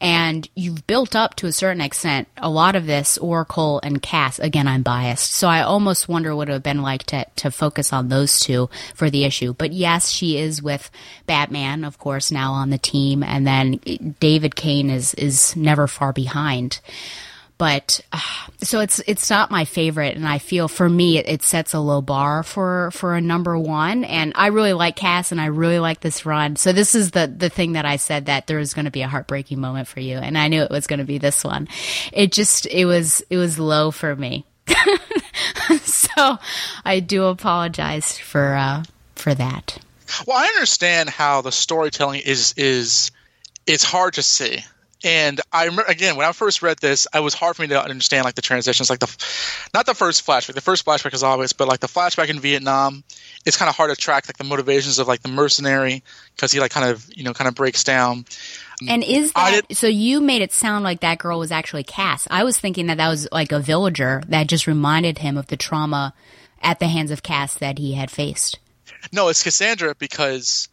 [0.00, 4.38] and you've built up to a certain extent a lot of this Oracle and Cass,
[4.38, 5.32] again, I'm biased.
[5.32, 8.40] So I almost wonder what it would have been like to, to focus on those
[8.40, 9.54] two for the issue.
[9.54, 10.90] But yes, she is with
[11.26, 13.22] Batman, of course, now on the team.
[13.22, 16.80] And then David Cain is, is never far behind
[17.58, 18.20] but uh,
[18.62, 20.16] so it's it's not my favorite.
[20.16, 23.58] And i feel for me it, it sets a low bar for for a number
[23.58, 24.04] one.
[24.04, 26.56] And i really like cass and i really like this run.
[26.56, 29.02] So this is the the thing that i said that there was going to be
[29.02, 30.16] a heartbreaking moment for you.
[30.16, 31.68] And i knew it was going to be this one.
[32.12, 34.46] It just it was it was low for me.
[36.18, 36.38] So
[36.84, 39.78] i do apologize for uh for that.
[40.26, 43.10] Well, I understand how the storytelling is is
[43.66, 44.64] it's hard to see.
[45.04, 47.82] And I remember again when I first read this, I was hard for me to
[47.82, 49.16] understand like the transitions, like the
[49.72, 50.54] not the first flashback.
[50.54, 53.04] The first flashback is obvious, but like the flashback in Vietnam,
[53.46, 56.02] it's kind of hard to track like the motivations of like the mercenary
[56.34, 58.24] because he like kind of you know kind of breaks down.
[58.88, 59.86] And is that so?
[59.86, 62.26] You made it sound like that girl was actually Cass.
[62.30, 65.56] I was thinking that that was like a villager that just reminded him of the
[65.56, 66.12] trauma
[66.60, 68.58] at the hands of Cass that he had faced.
[69.12, 70.68] No, it's Cassandra because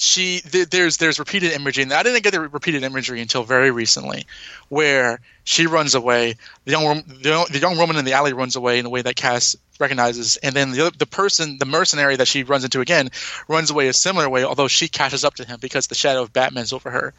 [0.00, 3.72] she th- there's there's repeated imagery, and I didn't get the repeated imagery until very
[3.72, 4.26] recently,
[4.68, 6.36] where she runs away.
[6.64, 9.02] The young the, young- the young woman in the alley runs away in a way
[9.02, 13.10] that Cass recognizes, and then the the person, the mercenary that she runs into again,
[13.48, 16.32] runs away a similar way, although she catches up to him because the shadow of
[16.32, 17.12] Batman's over her.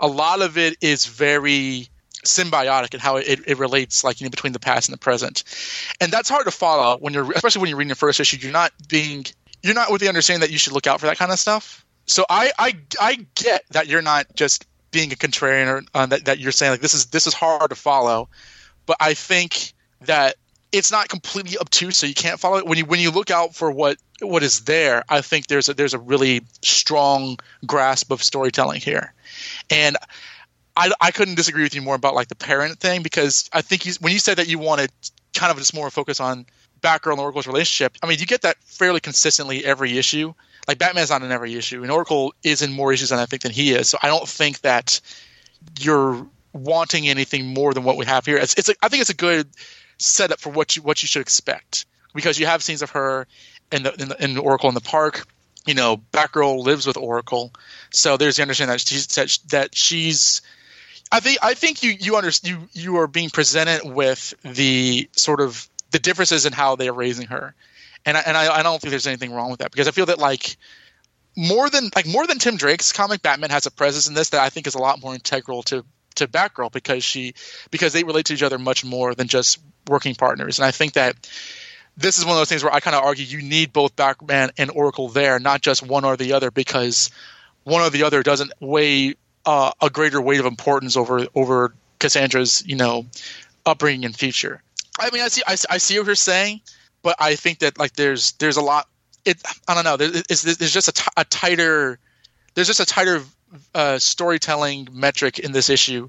[0.00, 1.88] A lot of it is very
[2.24, 5.44] symbiotic and how it, it relates like you know between the past and the present
[6.00, 8.50] and that's hard to follow when you're especially when you're reading the first issue you're
[8.50, 9.24] not being
[9.62, 11.85] you're not with the understanding that you should look out for that kind of stuff
[12.06, 16.24] so i i i get that you're not just being a contrarian or uh, that,
[16.24, 18.28] that you're saying like this is this is hard to follow
[18.86, 19.72] but i think
[20.02, 20.36] that
[20.72, 23.54] it's not completely obtuse so you can't follow it when you when you look out
[23.54, 28.22] for what what is there i think there's a there's a really strong grasp of
[28.22, 29.12] storytelling here
[29.70, 29.96] and
[30.76, 33.86] I, I couldn't disagree with you more about like the parent thing because I think
[33.86, 34.90] you, when you said that you wanted
[35.34, 36.46] kind of just more focus on
[36.82, 40.34] Batgirl and Oracle's relationship, I mean you get that fairly consistently every issue.
[40.66, 43.42] Like Batman's not in every issue, and Oracle is in more issues than I think
[43.42, 43.88] than he is.
[43.88, 45.00] So I don't think that
[45.78, 48.36] you're wanting anything more than what we have here.
[48.36, 49.48] It's, it's a, I think it's a good
[49.98, 53.26] setup for what you what you should expect because you have scenes of her
[53.70, 55.26] in the in, the, in Oracle in the park.
[55.66, 57.52] You know, Batgirl lives with Oracle,
[57.90, 60.42] so there's the understanding that she's that, that she's
[61.10, 65.40] I think I think you you under, you you are being presented with the sort
[65.40, 67.54] of the differences in how they are raising her,
[68.06, 70.06] and I, and I, I don't think there's anything wrong with that because I feel
[70.06, 70.56] that like
[71.36, 74.40] more than like more than Tim Drake's comic, Batman has a presence in this that
[74.40, 75.84] I think is a lot more integral to
[76.14, 77.34] to Batgirl because she
[77.70, 80.94] because they relate to each other much more than just working partners, and I think
[80.94, 81.14] that
[81.96, 84.50] this is one of those things where I kind of argue you need both Batman
[84.58, 87.10] and Oracle there, not just one or the other, because
[87.64, 89.14] one or the other doesn't weigh
[89.46, 93.06] uh, a greater weight of importance over over Cassandra's you know
[93.64, 94.62] upbringing and future.
[94.98, 96.60] I mean, I see I, I see what you're saying,
[97.06, 98.88] but I think that like there's there's a lot.
[99.24, 99.96] It I don't know.
[99.96, 102.00] There- It's, there's just a, t- a tighter
[102.54, 103.22] there's just a tighter
[103.76, 106.08] uh, storytelling metric in this issue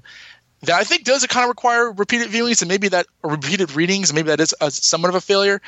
[0.62, 4.12] that I think does kind of require repeated viewings and maybe that repeated readings.
[4.12, 5.62] Maybe that is a, somewhat of a failure.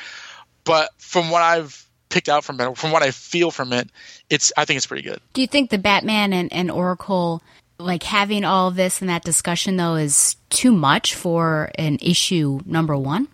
[0.65, 3.89] But from what I've picked out from it, from what I feel from it,
[4.29, 5.21] it's I think it's pretty good.
[5.31, 7.41] Do you think the Batman and, and Oracle,
[7.79, 12.97] like having all this and that discussion, though, is too much for an issue number
[12.97, 13.29] one?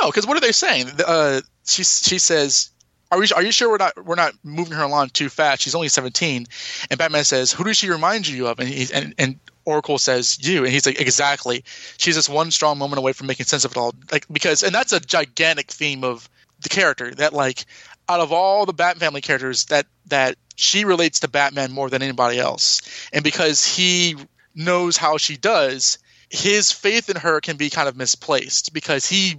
[0.00, 0.90] No, because what are they saying?
[1.04, 2.70] Uh, she she says,
[3.10, 3.28] "Are we?
[3.34, 5.62] Are you sure we're not we're not moving her along too fast?
[5.62, 6.46] She's only 17."
[6.90, 10.38] And Batman says, "Who does she remind you of?" And he, and, and Oracle says,
[10.40, 11.64] "You." And he's like, "Exactly.
[11.98, 14.74] She's just one strong moment away from making sense of it all." Like because, and
[14.74, 16.28] that's a gigantic theme of
[16.60, 17.64] the character that like
[18.08, 22.02] out of all the Bat family characters that that she relates to Batman more than
[22.02, 24.16] anybody else, and because he
[24.54, 25.98] knows how she does,
[26.32, 29.36] his faith in her can be kind of misplaced because he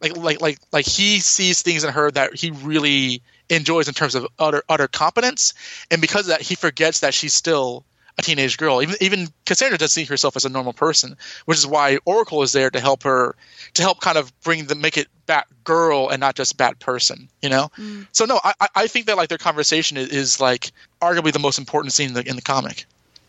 [0.00, 3.20] like like like like he sees things in her that he really
[3.50, 5.54] enjoys in terms of utter utter competence,
[5.90, 7.84] and because of that he forgets that she's still
[8.16, 8.80] a teenage girl.
[8.80, 11.16] Even even Cassandra doesn't see herself as a normal person,
[11.46, 13.34] which is why Oracle is there to help her
[13.74, 17.28] to help kind of bring the make it Bat girl and not just Bat person.
[17.42, 17.70] You know.
[17.76, 18.06] Mm.
[18.12, 20.70] So no, I I- I think that like their conversation is, is like
[21.02, 22.84] arguably the most important scene in the, in the comic.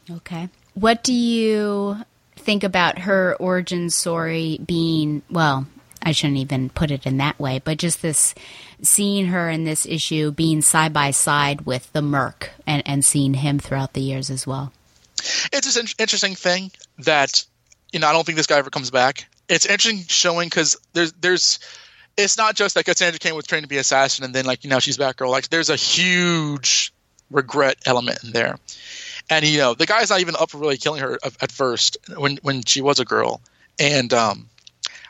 [0.10, 0.50] Okay.
[0.76, 1.98] What do you
[2.36, 5.68] think about her origin story being, well,
[6.02, 8.34] I shouldn't even put it in that way, but just this
[8.82, 13.36] seeing her in this issue being side by side with the Merc and, and seeing
[13.36, 14.74] him throughout the years as well?
[15.52, 17.46] it's an interesting thing that
[17.92, 19.28] you know I don't think this guy ever comes back.
[19.50, 21.60] It's interesting showing because there's there's
[22.18, 24.64] it's not just that oh, Cassandra Cain was trained to be assassin and then like
[24.64, 25.30] you know she's Batgirl.
[25.30, 26.94] Like there's a huge
[27.30, 28.58] regret element in there,
[29.32, 32.38] and you know the guy's not even up for really killing her at first when
[32.44, 33.42] when she was a girl,
[33.80, 34.50] and um,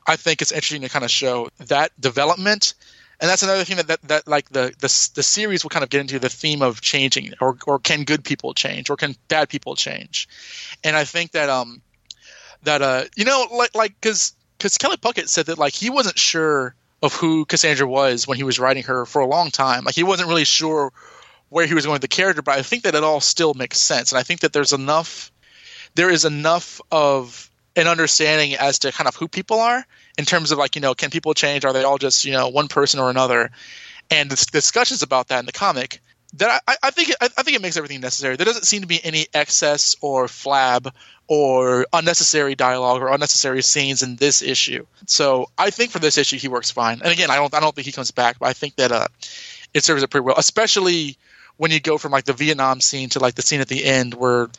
[0.08, 2.76] I think it's interesting to kind of show that development.
[3.20, 5.90] And that's another thing that, that, that like the, the the series will kind of
[5.90, 9.50] get into the theme of changing, or or can good people change, or can bad
[9.50, 10.30] people change?
[10.84, 11.82] And I think that um
[12.64, 16.18] that uh you know like like because because Kelly Puckett said that like he wasn't
[16.18, 19.84] sure of who Cassandra was when he was writing her for a long time.
[19.84, 20.92] Like he wasn't really sure
[21.52, 23.78] where he was going with the character, but I think that it all still makes
[23.80, 25.32] sense, and I think that there's enough
[25.96, 29.86] there is enough of an understanding as to kind of who people are
[30.18, 31.66] in terms of like you know can people change?
[31.66, 33.52] Are they all just you know one person or another?
[34.10, 36.02] And the discussions about that in the comic
[36.36, 38.36] that I, I think I, I think it makes everything necessary.
[38.38, 40.92] There doesn't seem to be any excess or flab
[41.28, 44.86] or unnecessary dialogue or unnecessary scenes in this issue.
[45.06, 47.02] So I think for this issue he works fine.
[47.02, 49.08] And again I don't I don't think he comes back but I think that uh
[49.74, 51.18] it serves it pretty well especially
[51.62, 54.16] when you go from like the Vietnam scene to like the scene at the end
[54.16, 54.50] where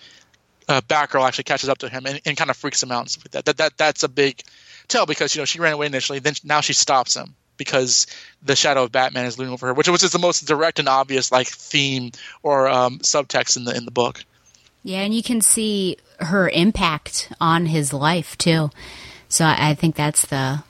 [0.68, 3.10] uh, Batgirl actually catches up to him and, and kind of freaks him out and
[3.10, 3.44] stuff like that.
[3.44, 4.40] That that that's a big
[4.86, 8.06] tell because you know she ran away initially, then now she stops him because
[8.44, 10.88] the shadow of Batman is looming over her, which which is the most direct and
[10.88, 12.12] obvious like theme
[12.44, 14.24] or um, subtext in the in the book.
[14.84, 18.70] Yeah, and you can see her impact on his life too.
[19.28, 20.62] So I think that's the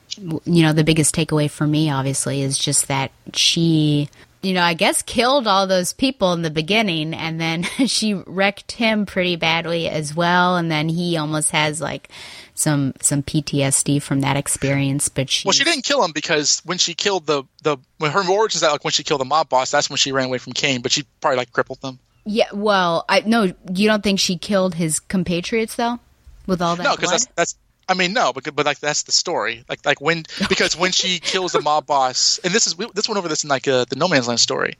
[0.46, 4.08] you know the biggest takeaway for me obviously is just that she
[4.42, 8.72] you know I guess killed all those people in the beginning and then she wrecked
[8.72, 12.08] him pretty badly as well and then he almost has like
[12.54, 16.78] some some PTSD from that experience but she Well, she didn't kill him because when
[16.78, 19.70] she killed the the when her origins that like when she killed the mob boss,
[19.70, 21.98] that's when she ran away from Cain, but she probably like crippled them.
[22.24, 25.98] Yeah, well, I no, you don't think she killed his compatriots though
[26.46, 27.56] with all that No, because that's that's.
[27.88, 29.64] I mean, no, but but like that's the story.
[29.68, 33.08] Like like when because when she kills the mob boss, and this is we, this
[33.08, 34.76] went over this in like uh, the No Man's Land story.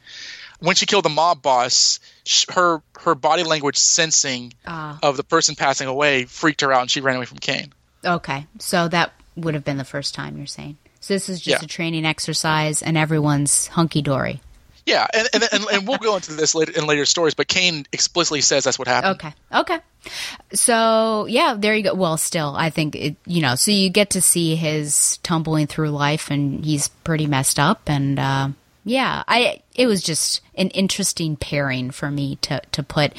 [0.60, 4.98] When she killed the mob boss, sh- her her body language sensing Ah.
[5.02, 7.72] of the person passing away freaked her out, and she ran away from Cain.
[8.04, 10.76] Okay, so that would have been the first time you're saying.
[11.00, 11.64] So this is just Yeah.
[11.64, 14.40] a training exercise, and everyone's hunky dory.
[14.84, 17.86] Yeah, and and, and and we'll go into this later in later stories, but Cain
[17.92, 19.14] explicitly says that's what happened.
[19.14, 19.78] Okay, okay.
[20.54, 21.94] So yeah, there you go.
[21.94, 23.16] Well, still, I think it.
[23.24, 27.60] You know, so you get to see his tumbling through life, and he's pretty messed
[27.60, 28.48] up, and uh,
[28.84, 29.62] yeah, I.
[29.76, 33.12] It was just an interesting pairing for me to to put.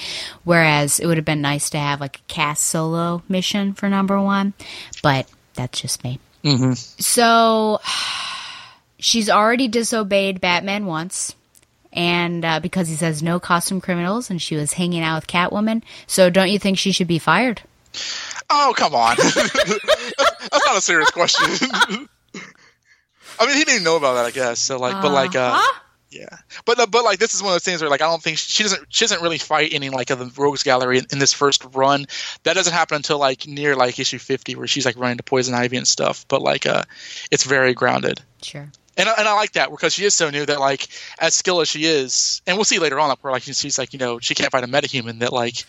[0.44, 4.22] Whereas it would have been nice to have like a Cass solo mission for number
[4.22, 4.54] one,
[5.02, 6.20] but that's just me.
[6.44, 6.74] Mm-hmm.
[6.74, 7.80] So
[9.00, 11.36] she's already disobeyed Batman once.
[11.94, 15.84] And uh, because he says no costume criminals, and she was hanging out with Catwoman,
[16.08, 17.62] so don't you think she should be fired?
[18.50, 21.46] Oh come on, that's not a serious question.
[23.40, 24.60] I mean, he didn't know about that, I guess.
[24.60, 25.60] So like, but like, uh,
[26.10, 28.22] yeah, but uh, but like, this is one of those things where like, I don't
[28.22, 31.20] think she doesn't she doesn't really fight any like of the Rogues Gallery in, in
[31.20, 32.06] this first run.
[32.44, 35.54] That doesn't happen until like near like issue fifty, where she's like running to Poison
[35.54, 36.26] Ivy and stuff.
[36.28, 36.84] But like, uh,
[37.32, 38.22] it's very grounded.
[38.42, 38.70] Sure.
[38.98, 40.88] And I, and I like that because she is so new that like
[41.20, 43.94] as skilled as she is, and we'll see later on like where like she's like
[43.94, 45.64] you know she can't fight a metahuman that like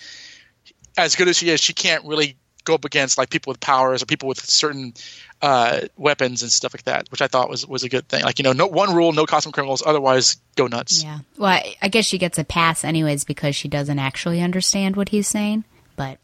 [0.96, 4.02] as good as she is, she can't really go up against like people with powers
[4.02, 4.94] or people with certain
[5.42, 8.24] uh, weapons and stuff like that, which I thought was was a good thing.
[8.24, 11.02] Like you know, no one rule, no costume criminals, otherwise go nuts.
[11.02, 11.20] Yeah.
[11.38, 15.10] Well, I, I guess she gets a pass anyways because she doesn't actually understand what
[15.10, 15.64] he's saying.
[15.96, 16.18] But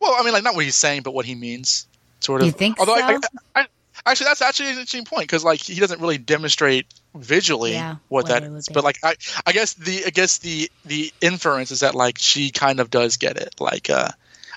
[0.00, 1.86] Well, I mean, like not what he's saying, but what he means,
[2.20, 2.46] sort of.
[2.46, 3.20] You think Although I, so?
[3.54, 3.66] I, I,
[4.06, 8.24] actually, that's actually an interesting point because like he doesn't really demonstrate visually Yeah, what
[8.24, 8.68] what that is.
[8.72, 9.16] But like I,
[9.46, 13.16] I guess the I guess the the inference is that like she kind of does
[13.16, 14.08] get it, like uh,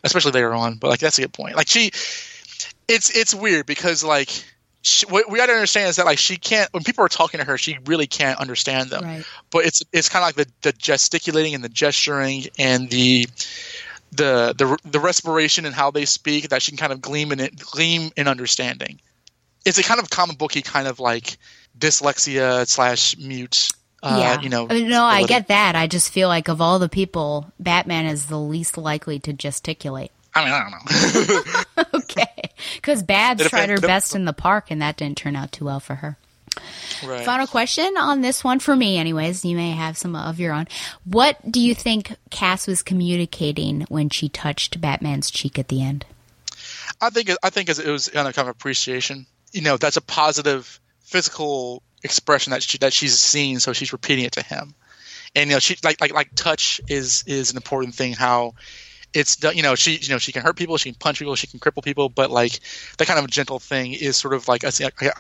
[0.04, 0.76] especially later on.
[0.76, 1.56] But like that's a good point.
[1.56, 1.88] Like she,
[2.88, 4.30] it's it's weird because like.
[4.82, 7.42] She, what we got to understand is that like she can't when people are talking
[7.42, 9.26] to her she really can't understand them Right.
[9.52, 13.28] but it's it's kind of like the, the gesticulating and the gesturing and the
[14.12, 17.42] the the the respiration and how they speak that she can kind of gleam in
[17.42, 19.02] it gleam in understanding.
[19.66, 21.38] It's a kind of comic booky kind of like
[21.78, 23.70] dyslexia slash mute.
[24.02, 24.68] Uh, yeah, you know.
[24.70, 25.76] I mean, no, I get that.
[25.76, 30.12] I just feel like of all the people, Batman is the least likely to gesticulate.
[30.34, 31.94] I mean, I don't know.
[32.00, 35.66] okay, because Babs tried her best in the park, and that didn't turn out too
[35.66, 36.18] well for her.
[37.06, 37.26] right.
[37.26, 39.44] Final question on this one for me, anyways.
[39.44, 40.68] You may have some of your own.
[41.04, 46.06] What do you think Cass was communicating when she touched Batman's cheek at the end?
[47.02, 49.26] I think I think it was kind of kind of appreciation.
[49.52, 54.26] You know, that's a positive physical expression that she that she's seen, so she's repeating
[54.26, 54.76] it to him.
[55.36, 58.14] And you know, she like like like touch is is an important thing.
[58.14, 58.54] How
[59.14, 59.56] it's done.
[59.56, 61.60] You know, she you know she can hurt people, she can punch people, she can
[61.60, 62.60] cripple people, but like
[62.98, 64.72] that kind of gentle thing is sort of like I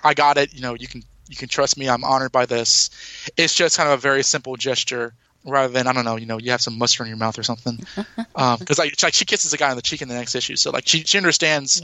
[0.03, 0.53] I, got it.
[0.53, 1.89] You know, you can you can trust me.
[1.89, 2.89] I'm honored by this.
[3.37, 5.13] It's just kind of a very simple gesture.
[5.45, 7.43] Rather than I don't know, you know, you have some mustard in your mouth or
[7.43, 7.79] something,
[8.35, 10.57] um, because like, like she kisses a guy on the cheek in the next issue,
[10.57, 11.81] so like she she understands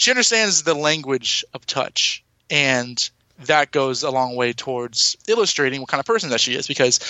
[0.00, 3.10] she understands the language of touch and
[3.44, 7.00] that goes a long way towards illustrating what kind of person that she is because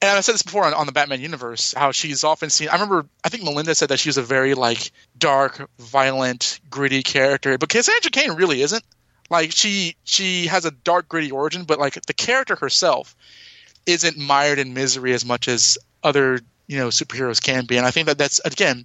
[0.00, 2.74] and i said this before on, on the batman universe how she's often seen i
[2.74, 7.58] remember i think melinda said that she was a very like dark violent gritty character
[7.58, 8.84] but cassandra cain really isn't.
[9.28, 13.14] Like she she has a dark gritty origin but like the character herself
[13.86, 17.92] isn't mired in misery as much as other you know superheroes can be and i
[17.92, 18.84] think that that's again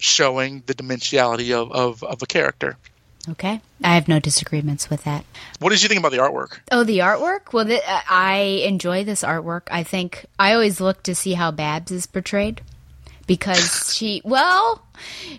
[0.00, 2.76] showing the dimensionality of, of, of a character
[3.28, 5.26] Okay, I have no disagreements with that.
[5.58, 7.52] what did you think about the artwork Oh, the artwork?
[7.52, 9.62] Well, th- uh, I enjoy this artwork.
[9.70, 12.62] I think I always look to see how Babs is portrayed
[13.26, 14.82] because she, well,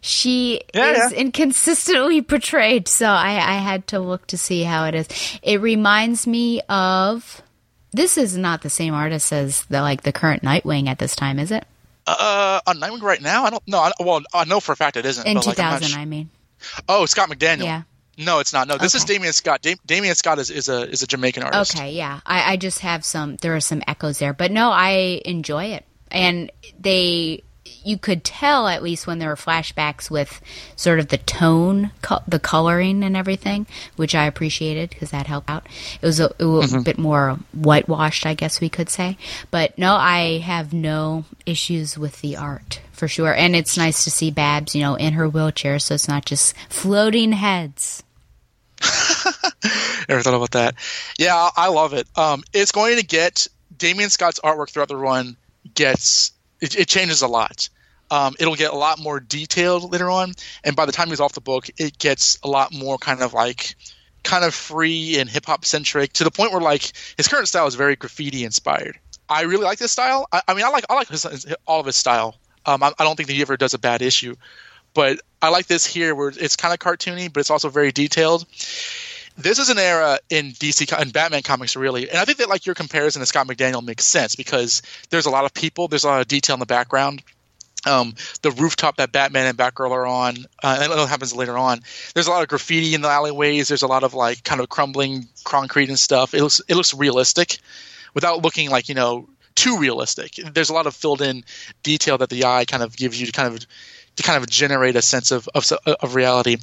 [0.02, 2.88] she Yeah, is inconsistently portrayed.
[2.88, 5.08] So I, I had to look to see how it is.
[5.42, 7.42] It reminds me of.
[7.94, 11.40] This is not the same artist as the like the current Nightwing at this time,
[11.40, 11.66] is it?
[12.08, 15.06] Uh on nightwing right now i don't know well i know for a fact it
[15.06, 16.30] isn't In but, like, I'm not 2000, I mean.
[16.90, 17.82] oh scott mcdaniel Yeah.
[18.18, 21.04] no it's not no this is damion scott Dam- damion scott is, is a is
[21.04, 22.20] a jamaican artist Okay, yeah.
[22.26, 24.34] I, I just have some, there are some echoes there.
[24.34, 25.86] But no, I enjoy it.
[26.10, 27.44] And they,
[27.84, 30.42] you could tell at least when there were flashbacks with
[30.76, 35.50] sort of the tone, co- the coloring and everything, which I appreciated because that helped
[35.50, 35.66] out.
[36.02, 36.84] It was a, it was a Mhm.
[36.84, 39.18] bit more whitewashed, I guess we could say.
[39.52, 43.34] But no, I have no issues with the art for sure.
[43.34, 46.56] And it's nice to see Babs, you know, in her wheelchair so it's not just
[46.70, 48.04] floating heads.
[50.10, 50.76] Never thought about that.
[51.18, 52.08] Yeah, I I love it.
[52.16, 53.48] Um, it's going to get
[53.78, 55.38] Damion Scott's artwork throughout the run
[55.76, 56.32] gets
[56.62, 57.70] it, it changes a lot.
[58.10, 60.34] Um, it'll get a lot more detailed later on,
[60.64, 63.34] and by the time he's off the book, it gets a lot more kind of
[63.34, 63.76] like
[64.24, 67.68] kind of free and hip hop centric to the point where like his current style
[67.68, 69.00] is very graffiti inspired.
[69.30, 70.28] I really like this style.
[70.32, 72.36] I, I mean, I like I like his, his- all of his style.
[72.66, 74.36] Um, I, I don't think that he ever does a bad issue,
[74.94, 78.46] but I like this here where it's kind of cartoony, but it's also very detailed
[79.38, 82.66] this is an era in DC and Batman comics really, and I think that like
[82.66, 86.08] your comparison to Scott McDaniel makes sense because there's a lot of people, there's a
[86.08, 87.24] lot of detail in the background.
[87.84, 88.14] Um,
[88.44, 91.80] the rooftop that Batman and Batgirl are on, uh, and that happens later on.
[92.14, 93.70] There's a lot of graffiti in the alleyways.
[93.70, 96.36] There's a lot of like kind of crumbling concrete and stuff.
[96.36, 97.58] It looks it looks realistic,
[98.14, 100.34] without looking like you know too realistic.
[100.54, 101.44] There's a lot of filled in
[101.84, 103.66] detail that the eye kind of gives you to kind of
[104.16, 106.58] to kind of generate a sense of of, of reality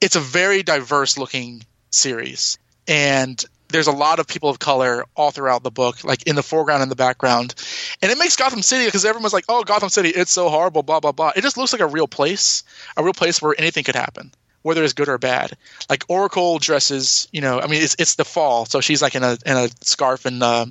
[0.00, 2.58] it's a very diverse looking series.
[2.88, 6.42] And there's a lot of people of color all throughout the book like in the
[6.42, 7.54] foreground and the background.
[8.02, 11.00] And it makes gotham city because everyone's like oh gotham city it's so horrible blah
[11.00, 11.32] blah blah.
[11.36, 12.64] It just looks like a real place
[12.96, 14.32] a real place where anything could happen
[14.62, 15.56] whether it's good or bad.
[15.88, 19.22] Like oracle dresses you know i mean it's, it's the fall so she's like in
[19.22, 20.66] a in a scarf and uh,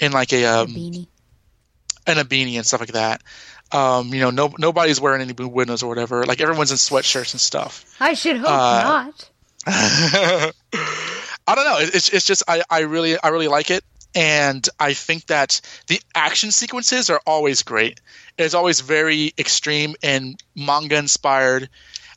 [0.00, 1.06] in like a um, beanie.
[2.06, 3.22] and a beanie and stuff like that
[3.72, 6.24] um, you know, no, nobody's wearing any blue windows or whatever.
[6.24, 7.96] Like everyone's in sweatshirts and stuff.
[8.00, 9.28] I should hope Uh, not.
[9.66, 11.78] I don't know.
[11.78, 13.84] It- It's it's just I, I really I really like it,
[14.14, 18.00] and I think that the action sequences are always great.
[18.38, 21.68] It's always very extreme and manga inspired.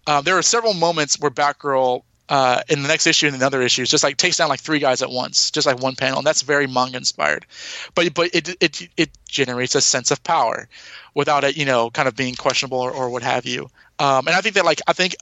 [0.07, 3.75] Um, there are several moments where Batgirl uh, in the next issue and another issue
[3.75, 6.27] issues just like takes down like three guys at once, just like one panel, and
[6.27, 7.45] that's very manga inspired.
[7.93, 10.67] But but it it it generates a sense of power
[11.13, 13.69] without it you know kind of being questionable or, or what have you.
[13.99, 15.15] Um, and I think that like I think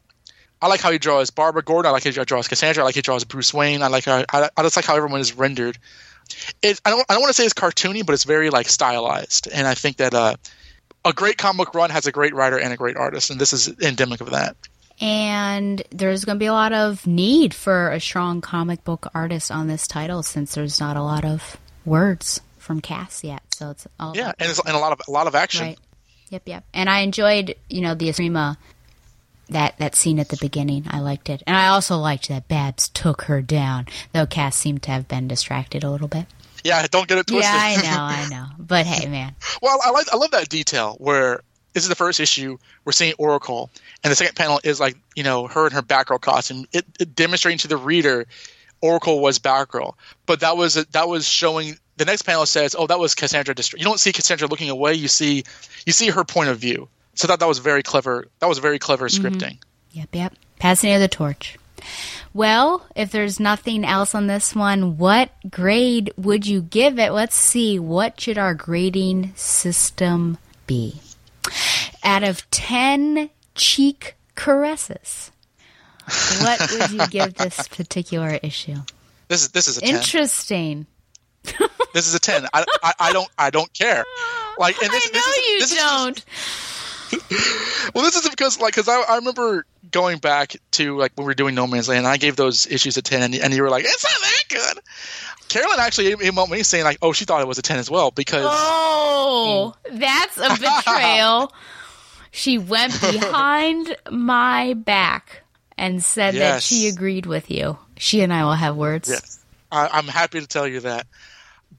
[0.61, 1.89] I like how he draws Barbara Gordon.
[1.89, 2.83] I like how he draws Cassandra.
[2.83, 3.81] I like how he draws Bruce Wayne.
[3.81, 5.77] I like how, I, I just like how everyone is rendered.
[6.61, 9.49] It, I don't I don't want to say it's cartoony, but it's very like stylized,
[9.53, 10.35] and I think that uh,
[11.03, 13.67] a great comic run has a great writer and a great artist, and this is
[13.81, 14.55] endemic of that.
[15.03, 19.51] And there's going to be a lot of need for a strong comic book artist
[19.51, 23.41] on this title since there's not a lot of words from Cass yet.
[23.53, 25.65] So it's all Yeah, and it's and a lot of a lot of action.
[25.67, 25.79] Right.
[26.29, 26.63] Yep, yep.
[26.73, 28.55] And I enjoyed, you know, the Asrima
[29.49, 30.85] that that scene at the beginning.
[30.89, 34.83] I liked it, and I also liked that Babs took her down, though Cass seemed
[34.83, 36.27] to have been distracted a little bit.
[36.63, 37.43] Yeah, don't get it twisted.
[37.43, 38.45] Yeah, I know, I know.
[38.57, 41.41] But hey, man, well, I like I love that detail where
[41.73, 43.69] this is the first issue we're seeing Oracle,
[44.03, 47.15] and the second panel is like you know her in her Batgirl costume, it, it
[47.15, 48.25] demonstrating to the reader
[48.81, 49.95] Oracle was Batgirl,
[50.25, 51.77] but that was that was showing.
[51.95, 54.93] The next panel says, "Oh, that was Cassandra." Dist- you don't see Cassandra looking away.
[54.93, 55.43] You see,
[55.85, 56.89] you see her point of view.
[57.15, 58.27] So that that was very clever.
[58.39, 59.25] That was very clever mm-hmm.
[59.25, 59.59] scripting.
[59.91, 60.33] Yep, yep.
[60.59, 61.57] Passing of the torch.
[62.33, 67.11] Well, if there's nothing else on this one, what grade would you give it?
[67.11, 67.77] Let's see.
[67.77, 70.99] What should our grading system be?
[72.03, 75.31] Out of 10 cheek caresses,
[76.41, 78.77] what would you give this particular issue?
[79.27, 79.95] This is this is a 10.
[79.95, 80.87] Interesting.
[81.93, 82.47] This is a ten.
[82.51, 84.03] I, I, I don't I don't care.
[84.57, 86.25] Like and this, I know this is, you this is don't.
[87.93, 91.29] well, this is because like because I, I remember going back to like when we
[91.29, 93.61] were doing No Man's Land, and I gave those issues a ten, and, and you
[93.61, 94.83] were like, it's not that good.
[95.53, 98.09] Carolyn actually emailed me saying like, oh, she thought it was a ten as well
[98.09, 101.53] because Oh, that's a betrayal.
[102.31, 105.43] she went behind my back
[105.77, 107.77] and said that she agreed with you.
[107.97, 109.09] She and I will have words.
[109.09, 109.45] Yes.
[109.71, 111.05] I, I'm happy to tell you that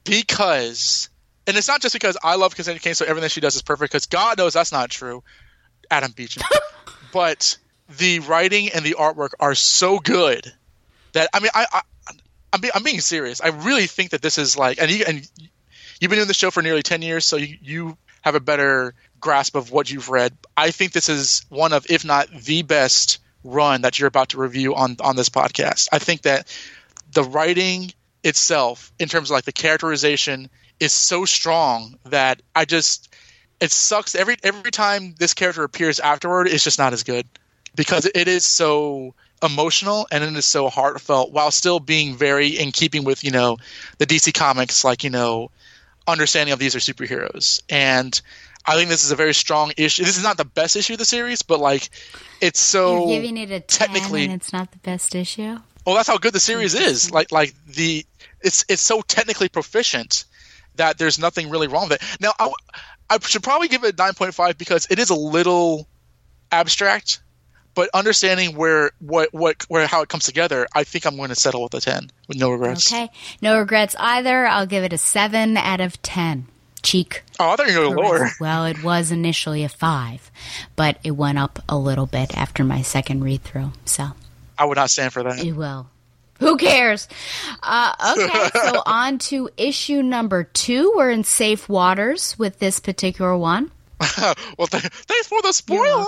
[0.05, 1.09] because,
[1.45, 3.91] and it's not just because I love Cassandra Cain, so everything she does is perfect.
[3.91, 5.21] Because God knows that's not true,
[5.91, 6.43] Adam Beecham.
[7.11, 7.57] but
[7.97, 10.49] the writing and the artwork are so good
[11.11, 11.81] that I mean, I, I
[12.55, 13.41] I'm, be, I'm being serious.
[13.41, 15.29] I really think that this is like, and you and
[15.99, 18.93] you've been doing the show for nearly ten years, so you you have a better
[19.19, 20.33] grasp of what you've read.
[20.55, 24.37] I think this is one of, if not the best run that you're about to
[24.37, 25.89] review on on this podcast.
[25.91, 26.47] I think that
[27.11, 27.91] the writing
[28.23, 30.49] itself, in terms of like the characterization,
[30.79, 33.13] is so strong that I just
[33.59, 36.47] it sucks every every time this character appears afterward.
[36.47, 37.27] It's just not as good
[37.75, 39.13] because it is so
[39.45, 43.57] emotional and it is so heartfelt while still being very in keeping with you know
[43.97, 45.51] the DC comics like you know
[46.07, 48.21] understanding of these are superheroes and
[48.67, 50.03] I think this is a very strong issue.
[50.03, 51.89] This is not the best issue of the series, but like
[52.41, 55.57] it's so You're giving it a 10 technically it's not the best issue?
[55.85, 57.11] well, that's how good the series is.
[57.11, 58.05] Like like the
[58.41, 60.25] it's it's so technically proficient
[60.75, 62.17] that there's nothing really wrong with it.
[62.19, 62.51] Now I,
[63.09, 65.87] I should probably give it a 9.5 because it is a little
[66.51, 67.21] abstract,
[67.75, 71.35] but understanding where what what where how it comes together, I think I'm going to
[71.35, 72.91] settle with a 10 with no regrets.
[72.91, 73.09] Okay.
[73.41, 74.47] No regrets either.
[74.47, 76.47] I'll give it a 7 out of 10.
[76.81, 77.23] Cheek.
[77.39, 78.29] Oh, I thought you were go lower.
[78.39, 80.29] Well, it was initially a 5,
[80.75, 83.71] but it went up a little bit after my second read through.
[83.85, 84.09] So,
[84.55, 85.43] I would not stand for that.
[85.43, 85.89] it will.
[86.39, 87.07] Who cares?
[87.63, 90.93] Uh, okay, so on to issue number two.
[90.95, 93.71] We're in safe waters with this particular one.
[94.57, 96.05] well, th- thanks for the spoiler.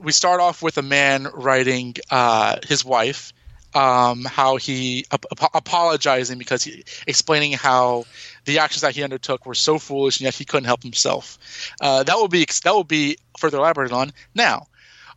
[0.00, 3.32] We start off with a man writing uh, his wife,
[3.74, 8.04] um, how he ap- ap- apologizing because he explaining how
[8.44, 11.38] the actions that he undertook were so foolish and yet he couldn't help himself.
[11.80, 14.66] Uh, that will be that will be further elaborated on now.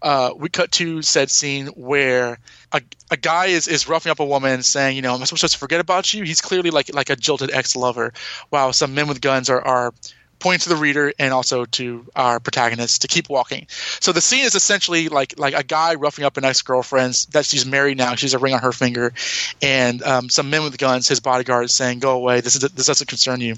[0.02, 2.40] Uh, we cut to said scene where
[2.72, 2.82] a,
[3.12, 5.60] a guy is, is roughing up a woman saying, you know, am I supposed to
[5.60, 6.24] forget about you?
[6.24, 8.14] He's clearly like like a jilted ex lover,
[8.50, 9.94] while some men with guns are, are
[10.40, 13.68] pointing to the reader and also to our protagonist to keep walking.
[13.70, 17.46] So the scene is essentially like like a guy roughing up an ex girlfriend that
[17.46, 18.16] she's married now.
[18.16, 19.14] She's a ring on her finger,
[19.62, 22.42] and um, some men with guns, his bodyguards, saying, "Go away.
[22.42, 23.56] This is this doesn't concern you."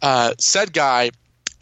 [0.00, 1.10] Uh, said guy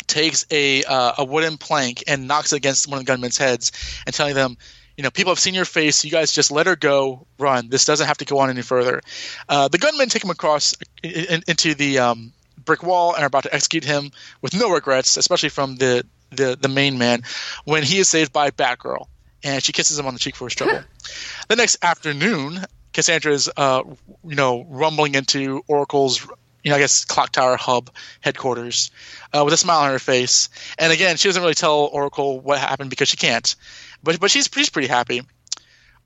[0.07, 3.73] takes a uh, a wooden plank and knocks it against one of the gunmen's heads
[4.05, 4.57] and telling them
[4.97, 7.85] you know people have seen your face you guys just let her go run this
[7.85, 9.01] doesn't have to go on any further
[9.49, 12.33] uh, the gunmen take him across in, in- into the um,
[12.65, 14.11] brick wall and are about to execute him
[14.41, 17.23] with no regrets especially from the, the the main man
[17.65, 19.07] when he is saved by batgirl
[19.45, 20.81] and she kisses him on the cheek for his trouble
[21.49, 23.83] the next afternoon Cassandra's, uh,
[24.25, 26.27] you know, rumbling into Oracle's,
[26.63, 27.91] you know, I guess Clock Tower hub
[28.21, 28.91] headquarters
[29.33, 30.49] uh, with a smile on her face.
[30.79, 33.55] And again, she doesn't really tell Oracle what happened because she can't,
[34.03, 35.23] but but she's she's pretty happy.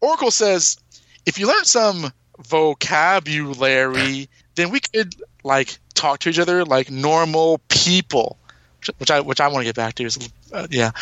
[0.00, 0.78] Oracle says,
[1.24, 7.60] if you learn some vocabulary, then we could like talk to each other like normal
[7.68, 8.36] people,
[8.98, 10.04] which I which I want to get back to.
[10.04, 10.18] Is,
[10.52, 10.92] uh, yeah,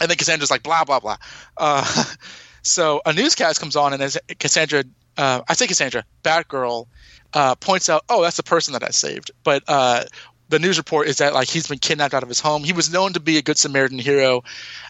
[0.00, 1.16] and then Cassandra's like blah blah blah.
[1.56, 2.04] Uh,
[2.62, 4.84] so a newscast comes on, and as Cassandra,
[5.16, 6.86] uh, I say Cassandra, Batgirl,
[7.32, 9.30] uh, points out, oh, that's the person that I saved.
[9.44, 10.04] But uh,
[10.48, 12.64] the news report is that like he's been kidnapped out of his home.
[12.64, 14.44] He was known to be a good Samaritan hero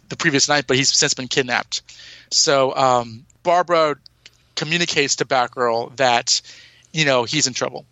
[0.09, 1.83] the previous night, but he's since been kidnapped.
[2.31, 3.97] So um, Barbara
[4.55, 6.41] communicates to Batgirl that
[6.93, 7.87] you know he's in trouble.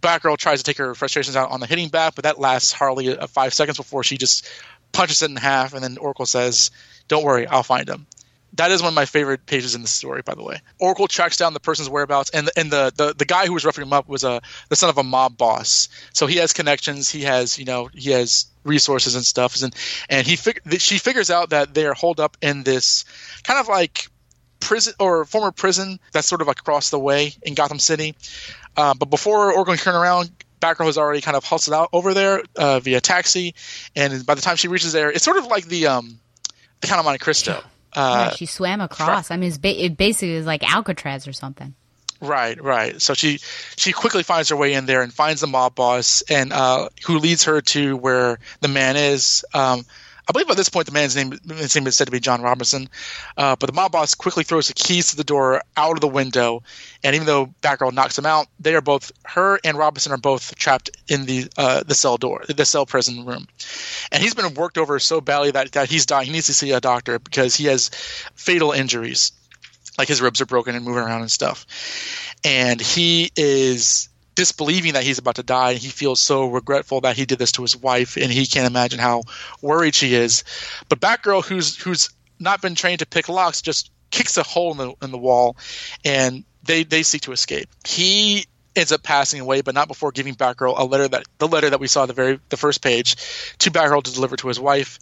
[0.00, 3.16] Batgirl tries to take her frustrations out on the hitting bat, but that lasts hardly
[3.16, 4.48] uh, five seconds before she just
[4.92, 6.70] punches it in half, and then Oracle says,
[7.08, 8.06] "Don't worry, I'll find him."
[8.54, 10.60] That is one of my favorite pages in the story, by the way.
[10.78, 13.82] Oracle tracks down the person's whereabouts, and and the, the, the guy who was roughing
[13.82, 17.08] him up was a the son of a mob boss, so he has connections.
[17.08, 19.74] He has you know he has resources and stuff, and
[20.08, 23.04] and he fig- she figures out that they're holed up in this
[23.44, 24.08] kind of like
[24.62, 28.14] prison or former prison that's sort of across the way in Gotham City.
[28.76, 30.30] Uh, but before Oracle can turn around,
[30.60, 33.54] Batgirl has already kind of hustled out over there uh, via taxi,
[33.96, 36.18] and by the time she reaches there, it's sort of like the um,
[36.80, 37.62] the Count of Monte Cristo.
[37.94, 39.30] Uh, right, she swam across.
[39.30, 41.74] I mean, it's ba- it basically is like Alcatraz or something.
[42.22, 43.02] Right, right.
[43.02, 43.38] So she
[43.76, 47.18] she quickly finds her way in there and finds the mob boss, and uh, who
[47.18, 49.44] leads her to where the man is.
[49.52, 49.84] Um,
[50.28, 52.42] I believe by this point the man's name, his name is said to be John
[52.42, 52.88] Robinson,
[53.36, 56.08] uh, but the mob boss quickly throws the keys to the door out of the
[56.08, 56.62] window,
[57.02, 60.54] and even though Batgirl knocks him out, they are both her and Robinson are both
[60.54, 63.48] trapped in the uh, the cell door, the cell prison room,
[64.12, 66.26] and he's been worked over so badly that, that he's dying.
[66.26, 67.88] He needs to see a doctor because he has
[68.34, 69.32] fatal injuries,
[69.98, 71.66] like his ribs are broken and moving around and stuff,
[72.44, 75.72] and he is disbelieving that he's about to die.
[75.72, 78.66] And he feels so regretful that he did this to his wife, and he can't
[78.66, 79.22] imagine how
[79.60, 80.44] worried she is.
[80.88, 84.78] But Batgirl, who's who's not been trained to pick locks, just kicks a hole in
[84.78, 85.56] the in the wall,
[86.04, 87.68] and they they seek to escape.
[87.86, 91.70] He ends up passing away, but not before giving Batgirl a letter that the letter
[91.70, 93.16] that we saw the very the first page
[93.58, 94.98] to Batgirl to deliver to his wife.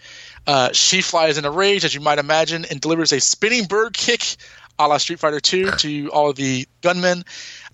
[0.47, 3.93] Uh, she flies in a rage, as you might imagine, and delivers a spinning bird
[3.95, 4.37] kick
[4.81, 7.25] a la Street Fighter 2 to all of the gunmen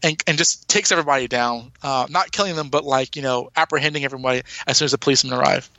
[0.02, 4.04] and, and just takes everybody down, uh, not killing them, but like, you know, apprehending
[4.04, 5.70] everybody as soon as the policemen arrive.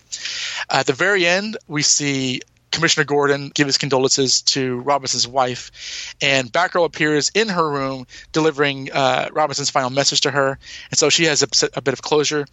[0.70, 2.42] At the very end, we see
[2.72, 8.92] Commissioner Gordon give his condolences to Robinson's wife, and Batgirl appears in her room delivering
[8.92, 10.60] uh, Robinson's final message to her,
[10.92, 12.46] and so she has a, a, bit of closure.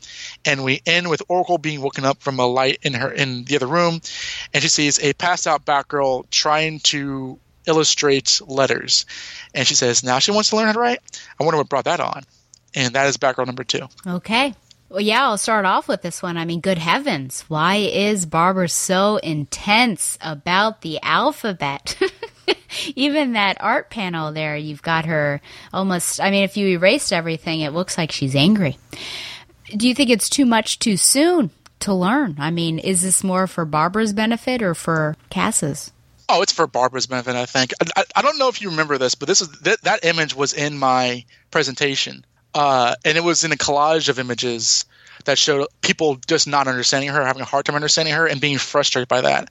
[0.44, 3.56] And we end with Oracle being woken up from a light in her in the
[3.56, 4.00] other room,
[4.52, 9.06] and she sees a passed out Batgirl trying to illustrate letters,
[9.54, 11.00] and she says now she wants to learn how to write.
[11.38, 12.22] I wonder what brought that on,
[12.74, 13.88] and that is background number two.
[14.06, 14.54] Okay.
[14.88, 16.36] Well, yeah, I'll start off with this one.
[16.36, 22.00] I mean, good heavens, why is Barbara so intense about the alphabet?
[22.94, 25.40] Even that art panel there, you've got her
[25.72, 26.20] almost.
[26.20, 28.78] I mean, if you erased everything, it looks like she's angry.
[29.76, 31.50] Do you think it's too much too soon
[31.80, 32.36] to learn?
[32.38, 35.90] I mean, is this more for Barbara's benefit or for Cass's?
[36.28, 37.72] Oh, it's for Barbara's benefit, I think.
[37.80, 40.34] I, I, I don't know if you remember this, but this is th- that image
[40.34, 42.24] was in my presentation
[42.54, 44.84] uh, and it was in a collage of images
[45.24, 48.58] that showed people just not understanding her, having a hard time understanding her, and being
[48.58, 49.50] frustrated by that.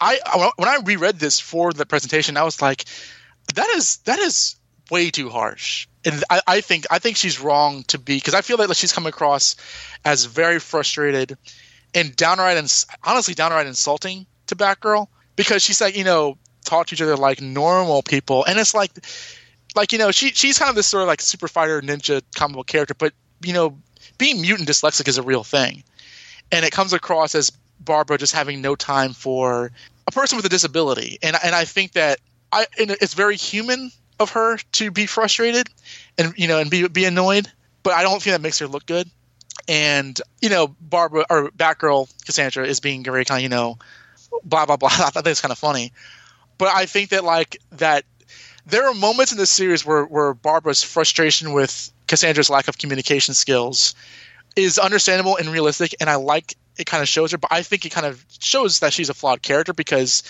[0.00, 0.18] I
[0.56, 2.84] when I reread this for the presentation, I was like,
[3.54, 4.56] that is that is
[4.90, 5.86] way too harsh.
[6.04, 8.92] And I, I think I think she's wrong to be because I feel like she's
[8.92, 9.54] come across
[10.04, 11.38] as very frustrated
[11.94, 15.06] and downright and honestly downright insulting to Batgirl
[15.42, 18.90] because she's like you know talk to each other like normal people, and it's like
[19.74, 22.56] like you know she she's kind of this sort of like super fighter ninja comic
[22.56, 23.12] book character, but
[23.42, 23.76] you know
[24.18, 25.82] being mutant dyslexic is a real thing,
[26.50, 27.50] and it comes across as
[27.80, 29.72] Barbara just having no time for
[30.06, 32.18] a person with a disability, and and I think that
[32.50, 33.90] I it's very human
[34.20, 35.68] of her to be frustrated
[36.18, 37.50] and you know and be be annoyed,
[37.82, 39.08] but I don't think that makes her look good.
[39.68, 43.78] And you know Barbara or Batgirl Cassandra is being very kind you know
[44.44, 44.88] blah blah blah.
[44.92, 45.92] I thought think it's kind of funny,
[46.58, 48.04] but I think that like that
[48.66, 53.34] there are moments in this series where, where Barbara's frustration with Cassandra's lack of communication
[53.34, 53.94] skills
[54.54, 57.84] is understandable and realistic, and I like it kind of shows her, but I think
[57.84, 60.22] it kind of shows that she's a flawed character because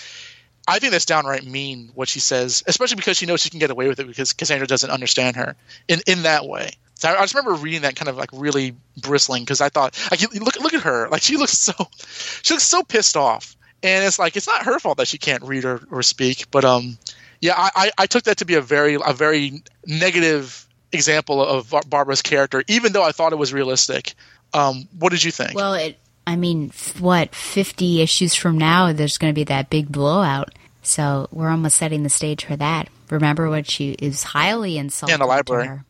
[0.67, 3.71] I think that's downright mean what she says, especially because she knows she can get
[3.71, 5.57] away with it because Cassandra doesn't understand her
[5.89, 6.71] in, in that way.
[6.95, 9.99] So I, I just remember reading that kind of like really bristling because I thought,
[10.11, 11.73] like, look look at her, like she looks so
[12.43, 15.43] she looks so pissed off, and it's like it's not her fault that she can't
[15.43, 16.99] read or, or speak, but um,
[17.43, 21.75] Yeah, I, I, I took that to be a very a very negative example of
[21.89, 24.15] Barbara's character, even though I thought it was realistic.
[24.55, 25.55] Um, what did you think?
[25.55, 25.99] Well, it.
[26.25, 30.55] I mean, what fifty issues from now, there's going to be that big blowout.
[30.83, 32.89] So we're almost setting the stage for that.
[33.11, 35.11] Remember what she is highly insulted.
[35.11, 35.81] Yeah, in the library.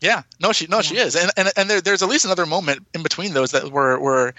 [0.00, 2.86] Yeah, no, she no, she is, and and and there, there's at least another moment
[2.94, 4.34] in between those that were where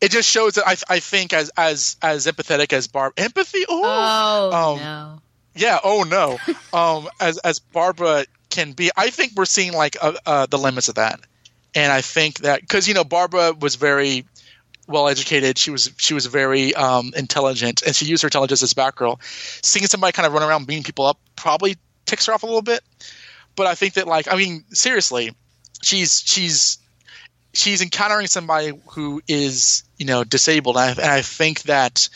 [0.00, 3.64] it just shows that I I think as as as empathetic as Barb empathy.
[3.68, 5.22] Oh um, no.
[5.54, 5.78] Yeah.
[5.82, 6.38] Oh no.
[6.78, 10.88] um, as as Barbara can be, I think we're seeing like uh, uh, the limits
[10.88, 11.20] of that,
[11.74, 14.26] and I think that because you know Barbara was very
[14.86, 18.74] well educated, she was she was very um, intelligent, and she used her intelligence as
[18.74, 19.18] Batgirl.
[19.64, 21.76] Seeing somebody kind of run around beating people up probably
[22.06, 22.80] ticks her off a little bit,
[23.56, 25.34] but I think that like I mean seriously,
[25.82, 26.78] she's she's
[27.56, 32.08] she's encountering somebody who is you know disabled, and I, and I think that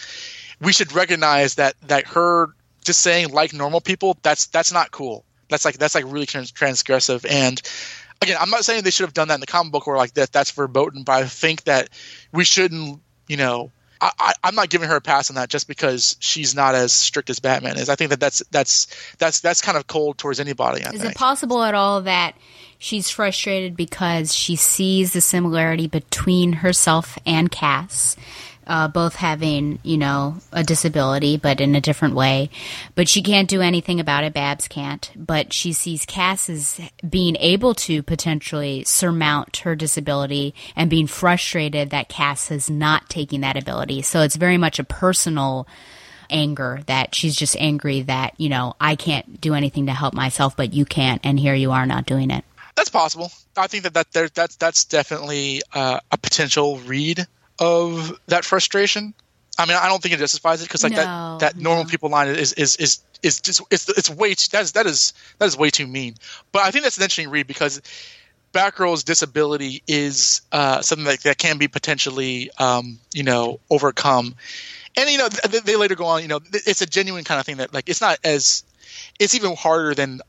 [0.60, 2.48] we should recognize that that her
[2.84, 5.24] just saying like normal people that's that's not cool.
[5.48, 7.26] That's like that's like really trans- transgressive.
[7.28, 7.60] And
[8.22, 10.14] again, I'm not saying they should have done that in the comic book or like
[10.14, 10.32] that.
[10.32, 11.88] That's verboten, but I think that
[12.32, 13.00] we shouldn't.
[13.26, 16.54] You know, I, I, I'm not giving her a pass on that just because she's
[16.54, 17.88] not as strict as Batman is.
[17.88, 20.84] I think that that's that's that's that's kind of cold towards anybody.
[20.84, 21.14] I Is think.
[21.14, 22.34] it possible at all that
[22.80, 28.16] she's frustrated because she sees the similarity between herself and Cass,
[28.66, 32.48] uh, both having, you know, a disability, but in a different way.
[32.94, 34.32] But she can't do anything about it.
[34.32, 35.12] Babs can't.
[35.14, 41.90] But she sees Cass as being able to potentially surmount her disability and being frustrated
[41.90, 44.02] that Cass is not taking that ability.
[44.02, 45.68] So it's very much a personal
[46.30, 50.56] anger that she's just angry that, you know, I can't do anything to help myself,
[50.56, 51.20] but you can't.
[51.24, 52.44] And here you are not doing it.
[52.80, 53.30] That's possible.
[53.58, 57.26] I think that, that there, that's that's definitely uh, a potential read
[57.58, 59.12] of that frustration.
[59.58, 62.08] I mean, I don't think it justifies it because like No, that that normal people
[62.08, 65.44] line is is is is just it's it's way too, that is that is that
[65.44, 66.14] is way too mean.
[66.52, 67.82] But I think that's an interesting read because
[68.54, 74.34] Batgirl's disability is uh, something that, that can be potentially um, you know overcome,
[74.96, 76.22] and you know th- they later go on.
[76.22, 78.64] You know, th- it's a genuine kind of thing that like it's not as
[79.18, 80.22] it's even harder than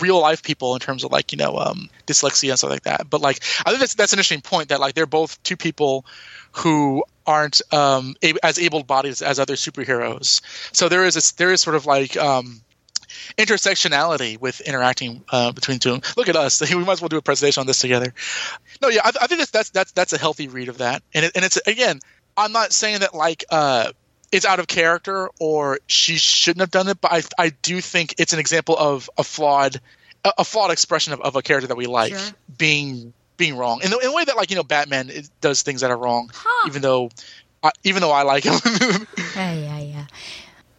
[0.00, 3.08] real life people in terms of like you know um, dyslexia and stuff like that.
[3.08, 6.04] But like I think that's that's an interesting point that like they're both two people
[6.52, 10.40] who aren't um, a- as able bodied as, as other superheroes.
[10.74, 12.62] So there is a, there is sort of like um,
[13.36, 16.00] intersectionality with interacting uh, between two.
[16.16, 16.62] Look at us.
[16.74, 18.12] We might as well do a presentation on this together.
[18.80, 21.02] No, yeah, I, I think that's that's that's that's a healthy read of that.
[21.14, 22.00] And it, and it's again,
[22.36, 23.92] I'm not saying that like uh,
[24.32, 28.14] it's out of character or she shouldn't have done it, but I I do think
[28.18, 29.80] it's an example of a flawed
[30.24, 32.34] a, flawed expression of, of a character that we like Sure.
[32.58, 35.10] being being wrong in the, in a way that like you know Batman
[35.40, 36.30] does things that are wrong,
[36.66, 37.10] even though.
[37.60, 38.52] I, even though I like him,
[39.34, 40.06] Yeah, yeah, yeah.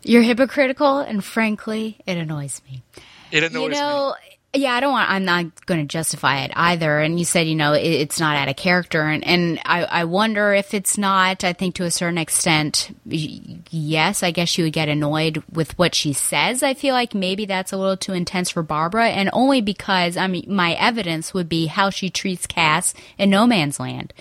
[0.01, 2.83] You're hypocritical, and frankly, it annoys me.
[3.31, 4.28] it annoys you me.
[4.53, 5.11] Yeah, I don't want.
[5.11, 6.99] I'm not going to justify it either.
[6.99, 10.03] And you said, you know, it, it's not out of character, and and I, I
[10.05, 11.43] wonder if it's not.
[11.43, 15.93] I think to a certain extent, yes, I guess you would get annoyed with what
[15.93, 16.63] she says.
[16.63, 20.25] I feel like maybe that's a little too intense for Barbara, and only because I
[20.25, 24.13] mean, my evidence would be how she treats Cass in No Man's Land,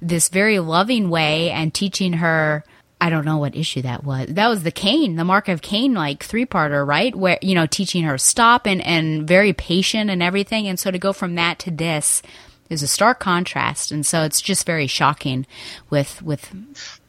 [0.00, 2.64] this very loving way, and teaching her.
[3.00, 4.28] I don't know what issue that was.
[4.28, 7.14] That was the Cain, the Mark of Cain, like three parter, right?
[7.14, 10.66] Where, you know, teaching her stop and, and very patient and everything.
[10.66, 12.22] And so to go from that to this
[12.70, 13.92] is a stark contrast.
[13.92, 15.46] And so it's just very shocking
[15.90, 16.50] with, with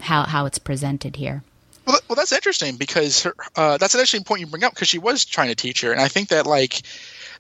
[0.02, 1.44] how, how it's presented here.
[1.88, 4.90] Well, well, that's interesting because her, uh, that's an interesting point you bring up because
[4.90, 6.82] she was trying to teach her, and I think that like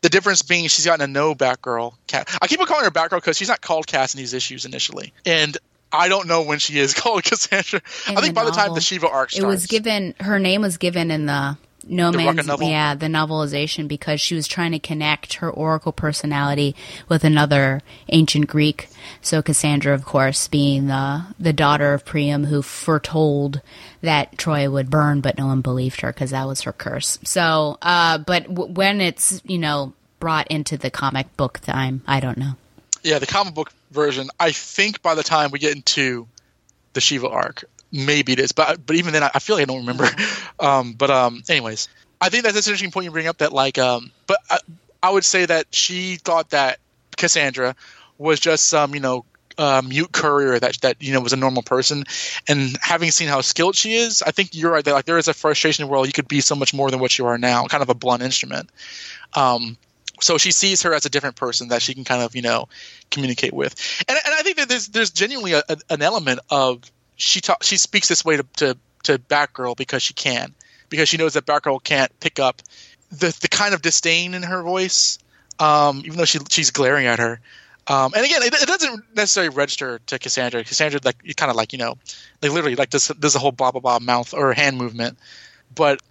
[0.01, 1.93] the difference being she's gotten a no Batgirl.
[2.13, 5.11] I keep on calling her Batgirl because she's not called Cass in these issues initially,
[5.25, 5.57] and
[5.91, 7.81] I don't know when she is called Cassandra.
[8.09, 10.77] In I think by the time the Shiva arc It was given, her name was
[10.77, 11.57] given in the
[11.87, 12.67] No The Man's, novel?
[12.69, 16.75] yeah, the novelization because she was trying to connect her Oracle personality
[17.07, 18.89] with another ancient Greek.
[19.21, 23.61] So Cassandra, of course, being the the daughter of Priam, who foretold
[24.01, 27.17] that Troy would burn, but no one believed her because that was her curse.
[27.23, 32.19] So, uh, but w- when it's you know brought into the comic book time, I
[32.19, 32.53] don't know.
[33.03, 34.29] Yeah, the comic book version.
[34.39, 36.27] I think by the time we get into
[36.93, 39.65] the Shiva arc, maybe it is, but but even then, I, I feel like I
[39.65, 40.07] don't remember.
[40.59, 41.87] Um, but um, anyways,
[42.19, 43.37] I think that's an interesting point you bring up.
[43.37, 44.57] That like, um, but I,
[45.03, 46.79] I would say that she thought that
[47.15, 47.75] Cassandra
[48.17, 49.23] was just some you know
[49.57, 52.05] uh, mute courier that that you know was a normal person,
[52.47, 54.83] and having seen how skilled she is, I think you're right.
[54.83, 57.17] That like there is a frustration where you could be so much more than what
[57.17, 58.69] you are now, kind of a blunt instrument.
[59.35, 59.77] Um,
[60.19, 62.67] so she sees her as a different person that she can kind of you know
[63.11, 63.75] communicate with,
[64.07, 66.81] and, and I think that there's there's genuinely a, a- an element of
[67.15, 70.53] she ta- she speaks this way to, to to Batgirl because she can
[70.89, 72.61] because she knows that Batgirl can't pick up
[73.11, 75.17] the the kind of disdain in her voice,
[75.59, 77.39] um, even though she she's glaring at her.
[77.89, 80.61] Um, and again, it, it doesn't necessarily register to Cassandra.
[80.65, 81.95] Cassandra, like, you kind of like you know,
[82.41, 85.17] like literally, like does does a whole blah blah blah mouth or hand movement,
[85.73, 86.01] but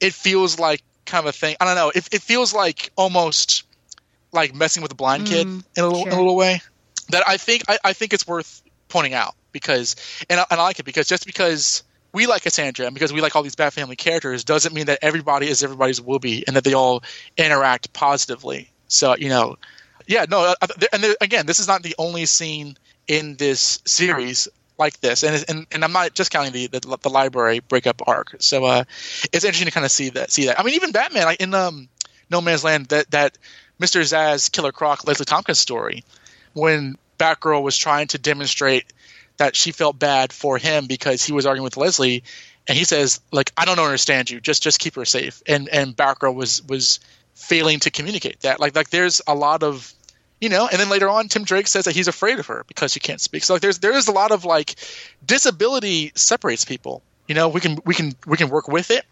[0.00, 1.56] it feels like kind of a thing.
[1.60, 1.90] I don't know.
[1.94, 3.64] It, it feels like almost
[4.32, 6.60] like messing with a blind kid Mm, in a little, in a little way.
[7.10, 9.96] That I think I, I think it's worth pointing out because
[10.30, 11.82] and I, and I like it because just because
[12.12, 15.00] we like Cassandra and because we like all these Bat Family characters doesn't mean that
[15.02, 17.02] everybody is everybody's will be and that they all
[17.36, 18.70] interact positively.
[18.88, 19.56] So you know,
[20.06, 20.54] yeah, no,
[20.92, 22.76] and there, again, this is not the only scene
[23.06, 24.48] in this series
[24.78, 28.36] like this, and and, and I'm not just counting the, the the library breakup arc.
[28.40, 28.84] So uh,
[29.32, 30.58] it's interesting to kind of see that see that.
[30.58, 31.88] I mean, even Batman like in um,
[32.30, 33.38] No Man's Land that that
[33.80, 34.00] Mr.
[34.00, 36.04] Zsasz Killer Croc Leslie Thompkins story
[36.52, 38.92] when Batgirl was trying to demonstrate
[39.36, 42.22] that she felt bad for him because he was arguing with Leslie,
[42.66, 45.96] and he says like I don't understand you, just just keep her safe, and and
[45.96, 47.00] Batgirl was was
[47.34, 49.92] failing to communicate that like like there's a lot of
[50.44, 52.92] you know and then later on tim drake says that he's afraid of her because
[52.92, 53.42] she can't speak.
[53.44, 54.74] So like there's there is a lot of like
[55.24, 57.02] disability separates people.
[57.26, 59.06] You know we can we can we can work with it.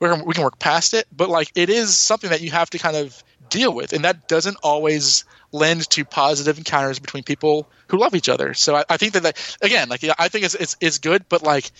[0.00, 1.06] We can, we can work past it.
[1.14, 3.92] But like it is something that you have to kind of deal with.
[3.92, 8.54] And that doesn't always lend to positive encounters between people who love each other.
[8.54, 11.28] So i, I think that, that again like i think it's, it's it's good.
[11.28, 11.70] But like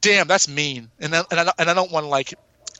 [0.00, 0.90] damn that's mean.
[0.98, 2.32] And I, and I, and I don't want to like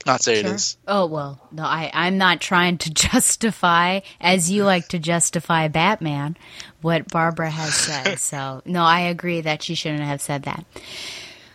[0.07, 0.55] not say it Sure.
[0.55, 5.69] is Oh well, no, I I'm not trying to justify, as you like to justify
[5.69, 6.37] Batman,
[6.83, 8.19] what Barbara has said.
[8.19, 10.65] so no, I agree that she shouldn't have said that.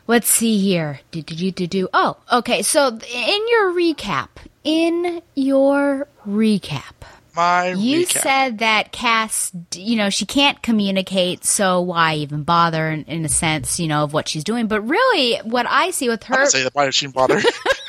[0.08, 1.02] Let's see here.
[1.12, 1.90] Do do do do do.
[1.94, 2.64] Oh, okay.
[2.64, 4.30] So in your recap,
[4.64, 6.94] in your recap,
[7.36, 8.22] my you recap.
[8.22, 12.90] said that Cass, you know, she can't communicate, so why even bother?
[12.90, 14.66] In, in a sense, you know, of what she's doing.
[14.66, 17.40] But really, what I see with her, didn't say that why she didn't bother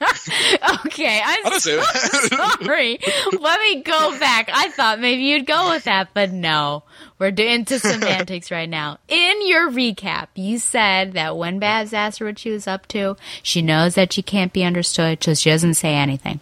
[0.86, 2.58] okay, I'm I didn't say that.
[2.62, 2.98] Sorry.
[3.40, 4.48] Let me go back.
[4.52, 6.84] I thought maybe you'd go with that, but no.
[7.18, 8.98] We're into semantics right now.
[9.08, 13.16] In your recap, you said that when Babs asked her what she was up to,
[13.42, 16.38] she knows that she can't be understood, so she doesn't say anything.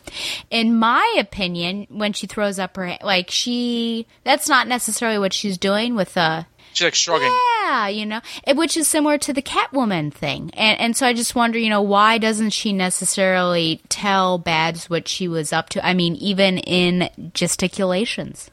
[0.50, 5.56] In my opinion, when she throws up her, like she, that's not necessarily what she's
[5.56, 7.55] doing with the, she's like shrugging yeah,
[7.88, 10.50] you know, it- which is similar to the Catwoman thing.
[10.54, 15.08] And and so I just wonder, you know, why doesn't she necessarily tell Babs what
[15.08, 15.84] she was up to?
[15.86, 18.50] I mean, even in gesticulations.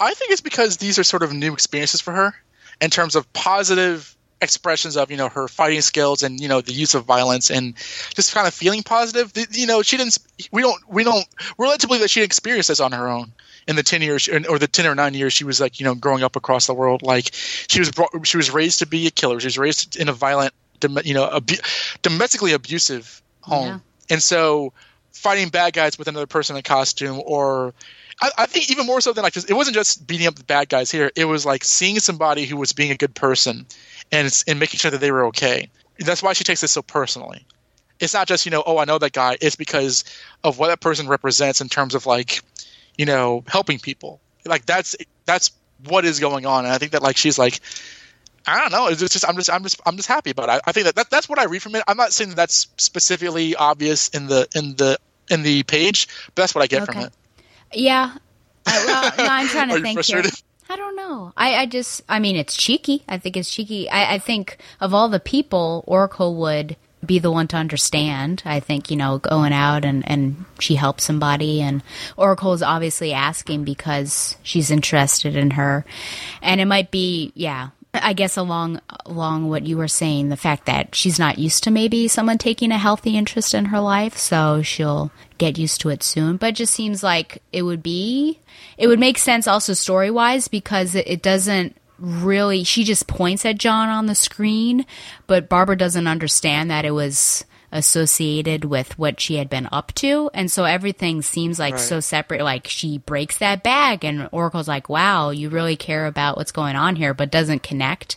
[0.00, 2.34] I think it's because these are sort of new experiences for her
[2.80, 6.72] in terms of positive expressions of you know her fighting skills and you know the
[6.72, 7.74] use of violence and
[8.14, 9.32] just kind of feeling positive.
[9.50, 10.18] You know, she didn't.
[10.52, 10.80] We don't.
[10.88, 11.26] We don't.
[11.56, 13.32] We're led to believe that she experienced this on her own
[13.68, 15.94] in the ten years or the ten or nine years she was like you know
[15.94, 17.02] growing up across the world.
[17.02, 19.38] Like she was brought, she was raised to be a killer.
[19.38, 20.52] She was raised in a violent,
[21.04, 21.62] you know, abu-
[22.02, 23.78] domestically abusive home, Yeah.
[24.10, 24.72] and so
[25.12, 27.74] fighting bad guys with another person in costume or
[28.20, 30.44] I, I think even more so than like just it wasn't just beating up the
[30.44, 33.66] bad guys here it was like seeing somebody who was being a good person
[34.12, 35.68] and and making sure that they were okay
[35.98, 37.44] that's why she takes this so personally
[37.98, 40.04] it's not just you know oh i know that guy it's because
[40.44, 42.42] of what that person represents in terms of like
[42.98, 44.94] you know helping people like that's
[45.24, 45.52] that's
[45.84, 47.60] what is going on and i think that like she's like
[48.46, 48.86] I don't know.
[48.86, 50.52] It's just I'm just I'm just I'm just happy about it.
[50.52, 51.84] I, I think that, that that's what I read from it.
[51.86, 54.96] I'm not saying that that's specifically obvious in the in the
[55.28, 57.12] in the page, but that's what I get from it.
[57.74, 58.14] Yeah.
[58.66, 60.22] I, well, no, I'm trying to you think here.
[60.70, 61.32] I don't know.
[61.36, 63.02] I, I just, I mean, it's cheeky.
[63.08, 63.88] I think it's cheeky.
[63.88, 68.42] I, I think of all the people, Oracle would be the one to understand.
[68.44, 71.82] I think, you know, going out and, and she helps somebody and
[72.16, 75.84] Oracle is obviously asking because she's interested in her.
[76.42, 80.66] And it might be, yeah, I guess along along what you were saying, the fact
[80.66, 84.62] that she's not used to maybe someone taking a healthy interest in her life, so
[84.62, 86.36] she'll get used to it soon.
[86.36, 88.40] But it just seems like it would be
[88.76, 93.44] it would make sense also story wise because it, it doesn't really she just points
[93.44, 94.86] at John on the screen,
[95.26, 100.30] but Barbara doesn't understand that it was associated with what she had been up to.
[100.32, 101.80] And so everything seems like Right.
[101.82, 106.38] so separate like she breaks that bag and oracle's like wow you really care about
[106.38, 108.16] what's going on here but doesn't connect.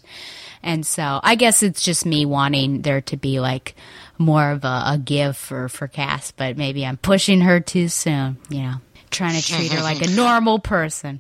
[0.64, 3.76] And so i guess it's just me wanting there to be like
[4.18, 8.38] more of a, a give for for cass but maybe i'm pushing her too soon
[8.50, 8.76] you know
[9.10, 11.20] trying to treat her like a normal person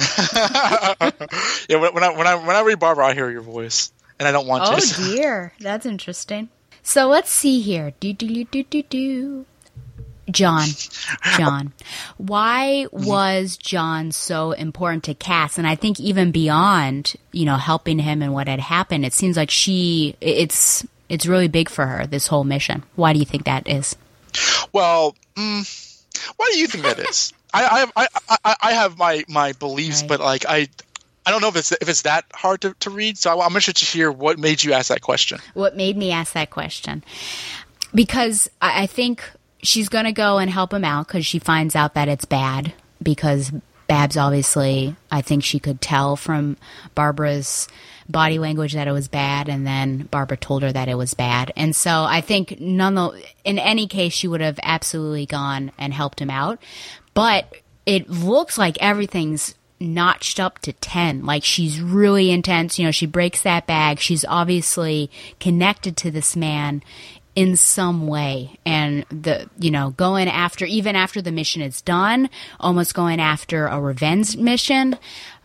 [1.68, 4.26] yeah, when, when I when I when I read Barbara, I hear your voice, and
[4.26, 4.96] I don't want oh to.
[5.16, 6.48] dear that's interesting
[6.82, 9.46] so let's see here do do do do do do
[10.30, 10.68] John,
[11.36, 11.72] John,
[12.16, 15.58] why was John so important to Cass?
[15.58, 19.36] And I think even beyond, you know, helping him and what had happened, it seems
[19.36, 22.06] like she, it's it's really big for her.
[22.06, 22.84] This whole mission.
[22.94, 23.96] Why do you think that is?
[24.72, 26.06] Well, mm,
[26.36, 27.32] why do you think that is?
[27.52, 27.92] I, I have
[28.44, 30.68] I, I, have my my beliefs, but like I.
[31.26, 33.50] I don't know if it's if it's that hard to, to read, so I, I'm
[33.50, 35.38] interested to hear what made you ask that question.
[35.52, 37.04] What made me ask that question?
[37.94, 39.30] Because I, I think
[39.62, 42.72] she's going to go and help him out because she finds out that it's bad.
[43.02, 43.52] Because
[43.86, 46.56] Babs obviously, I think she could tell from
[46.94, 47.68] Barbara's
[48.08, 51.52] body language that it was bad, and then Barbara told her that it was bad.
[51.56, 56.20] And so I think none in any case, she would have absolutely gone and helped
[56.20, 56.60] him out.
[57.14, 57.52] But
[57.86, 63.06] it looks like everything's notched up to 10 like she's really intense you know she
[63.06, 63.98] breaks that bag.
[63.98, 66.82] She's obviously connected to this man
[67.34, 68.58] in some way.
[68.66, 72.28] And the you know going after even after the mission is done
[72.58, 74.98] almost going after a revenge mission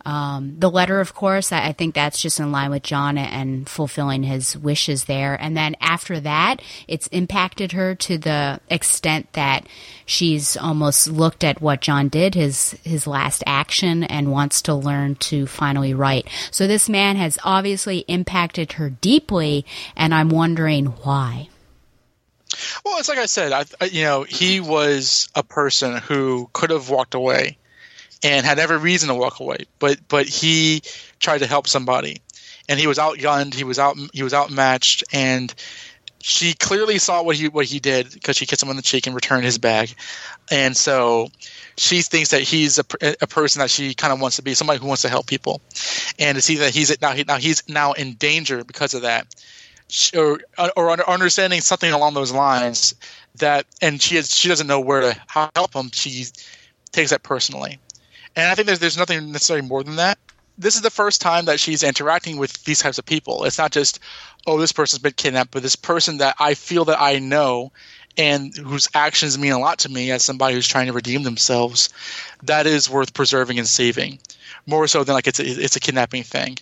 [0.06, 3.68] um, the letter of course I, I think that's just in line with john and
[3.68, 5.36] fulfilling his wishes there.
[5.38, 9.66] And then after that it's impacted her to the extent that
[10.06, 15.16] she's almost looked at what john did his his last action and wants to learn
[15.16, 16.28] to finally write.
[16.52, 19.66] So this man has obviously impacted her deeply
[19.96, 21.48] and i'm wondering why.
[22.84, 26.88] Well, it's like I said, I, you know, he was a person who could have
[26.88, 27.58] walked away
[28.26, 30.82] and had every reason to walk away, but but he
[31.20, 32.20] tried to help somebody,
[32.68, 35.54] and he was outgunned, he was out, he was outmatched, and
[36.20, 39.06] she clearly saw what he what he did because she kissed him on the cheek
[39.06, 39.94] and returned his bag,
[40.50, 41.28] and so
[41.76, 42.84] she thinks that he's a,
[43.20, 45.60] a person that she kind of wants to be, somebody who wants to help people,
[46.18, 49.26] and to see that he's now he, now he's now in danger because of that
[50.16, 50.40] or,
[50.76, 52.96] or understanding something along those lines
[53.36, 55.20] that and she has she doesn't know where to
[55.54, 56.24] help him she
[56.90, 57.78] takes that personally
[58.36, 60.18] and i think there's there's nothing necessarily more than that.
[60.58, 63.44] This is the first time that she's interacting with these types of people.
[63.44, 63.98] It's not just
[64.46, 67.72] oh this person's been kidnapped but this person that i feel that i know
[68.18, 71.90] and whose actions mean a lot to me as somebody who's trying to redeem themselves
[72.42, 74.18] that is worth preserving and saving
[74.66, 76.56] more so than like it's a, it's a kidnapping thing.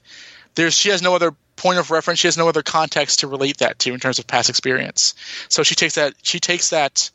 [0.55, 2.21] There's she has no other point of reference.
[2.21, 5.15] She has no other context to relate that to in terms of past experience.
[5.49, 7.11] So she takes that she takes that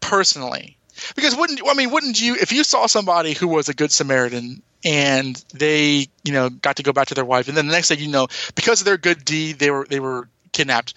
[0.00, 0.76] personally
[1.14, 4.62] because wouldn't i mean wouldn't you if you saw somebody who was a good samaritan
[4.84, 7.88] and they you know got to go back to their wife and then the next
[7.88, 10.94] thing you know because of their good deed they were they were kidnapped.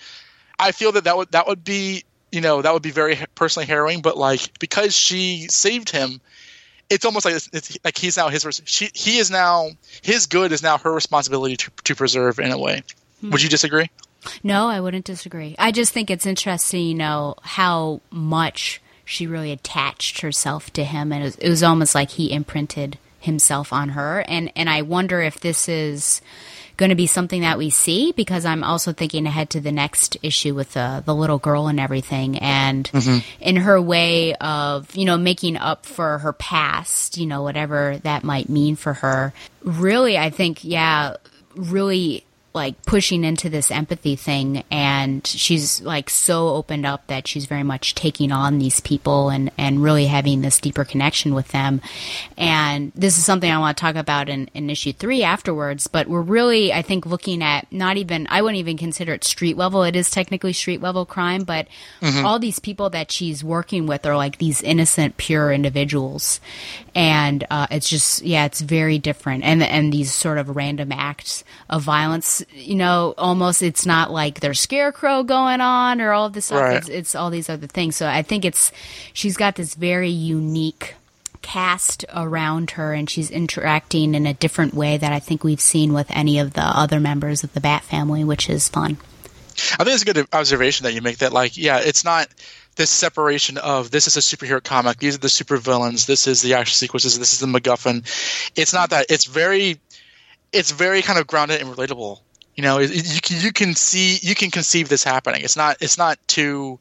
[0.58, 3.68] I feel that that would that would be you know that would be very personally
[3.68, 6.22] harrowing but like because she saved him
[6.90, 9.70] it's almost like it's, it's, like he's now his she, he is now
[10.02, 12.82] his good is now her responsibility to, to preserve in a way.
[13.22, 13.32] Hmm.
[13.32, 13.90] would you disagree?
[14.44, 15.56] No i wouldn't disagree.
[15.58, 21.12] I just think it's interesting you know how much she really attached herself to him
[21.12, 24.82] and it was, it was almost like he imprinted himself on her and and i
[24.82, 26.22] wonder if this is
[26.80, 30.16] going to be something that we see because I'm also thinking ahead to the next
[30.24, 33.18] issue with the the little girl and everything, and mm-hmm.
[33.42, 38.24] in her way of you know making up for her past, you know whatever that
[38.24, 39.34] might mean for her.
[39.62, 41.18] Really, I think yeah,
[41.54, 42.24] really
[42.54, 47.64] like pushing into this empathy thing and she's like so opened up that she's very
[47.64, 51.80] much taking on these people and and really having this deeper connection with them.
[52.38, 56.08] And this is something i want to talk about in, in issue three afterwards but
[56.08, 59.84] we're really i think looking at not even i wouldn't even consider it street level.
[59.84, 61.68] It is technically street level crime but
[62.02, 62.26] mm-hmm.
[62.26, 66.42] all these people that she's working with are like these innocent pure individuals.
[66.96, 69.44] And uh, it's just yeah it's very different.
[69.44, 74.40] And and these sort of random acts of violence you know, almost it's not like
[74.40, 76.62] there's scarecrow going on or all of this stuff.
[76.62, 76.78] Right.
[76.78, 77.96] It's, it's all these other things.
[77.96, 78.72] So I think it's
[79.14, 80.96] she's got this very unique
[81.42, 85.94] cast around her and she's interacting in a different way that I think we've seen
[85.94, 88.98] with any of the other members of the Bat family, which is fun.
[89.74, 92.28] I think it's a good observation that you make that like, yeah, it's not
[92.76, 96.54] this separation of this is a superhero comic, these are the supervillains, this is the
[96.54, 98.04] action sequences, this is the MacGuffin.
[98.56, 99.08] It's not that.
[99.10, 99.80] It's very
[100.52, 102.20] it's very kind of grounded and relatable
[102.60, 105.44] you know, you can you can see you can conceive this happening.
[105.46, 106.78] It's not it's not too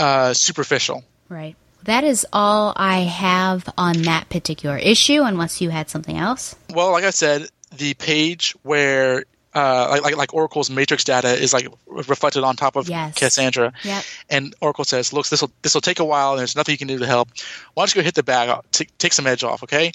[0.00, 1.04] uh, superficial.
[1.28, 1.54] Right.
[1.84, 6.56] That is all I have on that particular issue, unless you had something else.
[6.74, 11.52] Well, like I said, the page where uh, like, like, like Oracle's matrix data is
[11.52, 13.16] like reflected on top of yes.
[13.16, 14.02] Cassandra, yep.
[14.28, 16.32] and Oracle says, "Look, this will this will take a while.
[16.32, 17.28] And there's nothing you can do to help.
[17.74, 19.92] Why don't you go hit the bag, t- take some edge off, okay?"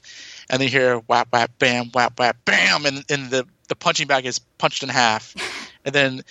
[0.50, 4.06] And then you hear whap whap bam whap whap bam, and, and the the punching
[4.06, 5.34] bag is punched in half,
[5.86, 6.24] and then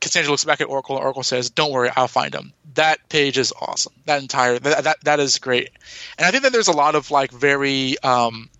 [0.00, 3.38] Cassandra looks back at Oracle, and Oracle says, "Don't worry, I'll find him." That page
[3.38, 3.92] is awesome.
[4.06, 5.70] That entire that that, that is great,
[6.18, 8.50] and I think that there's a lot of like very um,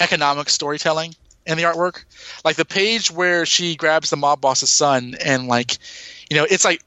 [0.00, 1.14] economic storytelling
[1.44, 2.04] in the artwork.
[2.46, 5.76] Like the page where she grabs the mob boss's son and like
[6.30, 6.82] you know, it's like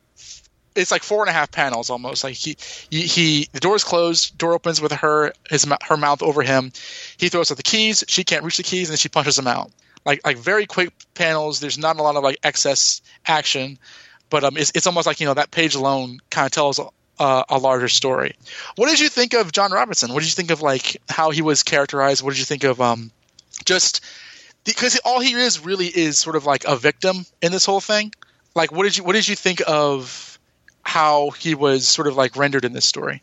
[0.76, 2.24] it's like four and a half panels almost.
[2.24, 2.58] Like he,
[2.90, 6.72] he, he the door's closed, door opens with her his her mouth over him.
[7.18, 8.04] He throws out the keys.
[8.08, 9.72] She can't reach the keys, and then she punches him out.
[10.06, 11.60] Like like very quick panels.
[11.60, 13.80] There's not a lot of like excess action,
[14.30, 16.80] but um, it's it's almost like you know that page alone kind of tells
[17.20, 18.36] uh, a larger story.
[18.76, 20.14] What did you think of John Robertson?
[20.14, 22.24] What did you think of like how he was characterized?
[22.24, 23.12] What did you think of um,
[23.66, 24.02] just
[24.64, 28.14] because all he is really is sort of like a victim in this whole thing.
[28.56, 30.40] Like, what did you what did you think of
[30.84, 33.22] how he was sort of like rendered in this story?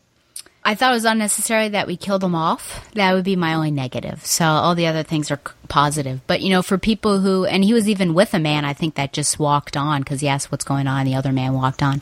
[0.63, 2.87] I thought it was unnecessary that we killed him off.
[2.93, 4.23] That would be my only negative.
[4.23, 5.39] So all the other things are
[5.69, 6.21] positive.
[6.27, 8.95] But you know, for people who, and he was even with a man, I think
[8.95, 11.05] that just walked on because he asked what's going on.
[11.05, 12.01] The other man walked on.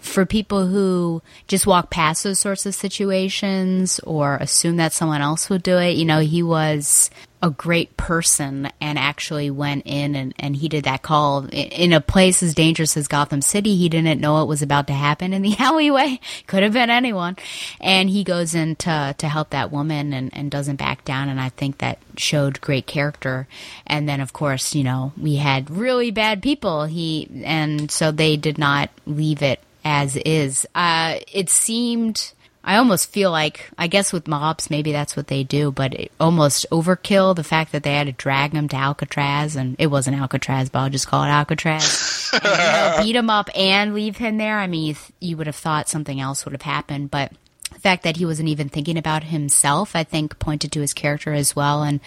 [0.00, 5.48] For people who just walk past those sorts of situations or assume that someone else
[5.48, 7.10] would do it, you know, he was
[7.42, 12.00] a great person and actually went in and, and he did that call in a
[12.00, 13.76] place as dangerous as Gotham City.
[13.76, 16.20] He didn't know it was about to happen in the alleyway.
[16.46, 17.36] Could have been anyone.
[17.80, 21.28] And he goes in to, to help that woman and, and doesn't back down.
[21.28, 23.48] And I think that showed great character.
[23.86, 26.84] And then, of course, you know, we had really bad people.
[26.84, 30.66] He, and so they did not leave it as is.
[30.74, 35.44] Uh, it seemed, I almost feel like, I guess with mobs, maybe that's what they
[35.44, 39.56] do, but it almost overkill the fact that they had to drag him to Alcatraz,
[39.56, 42.30] and it wasn't Alcatraz, but I'll just call it Alcatraz.
[42.34, 44.58] and, you know, beat him up and leave him there.
[44.58, 47.32] I mean, you, th- you would have thought something else would have happened, but
[47.72, 51.32] the fact that he wasn't even thinking about himself, I think, pointed to his character
[51.32, 51.82] as well.
[51.82, 52.00] And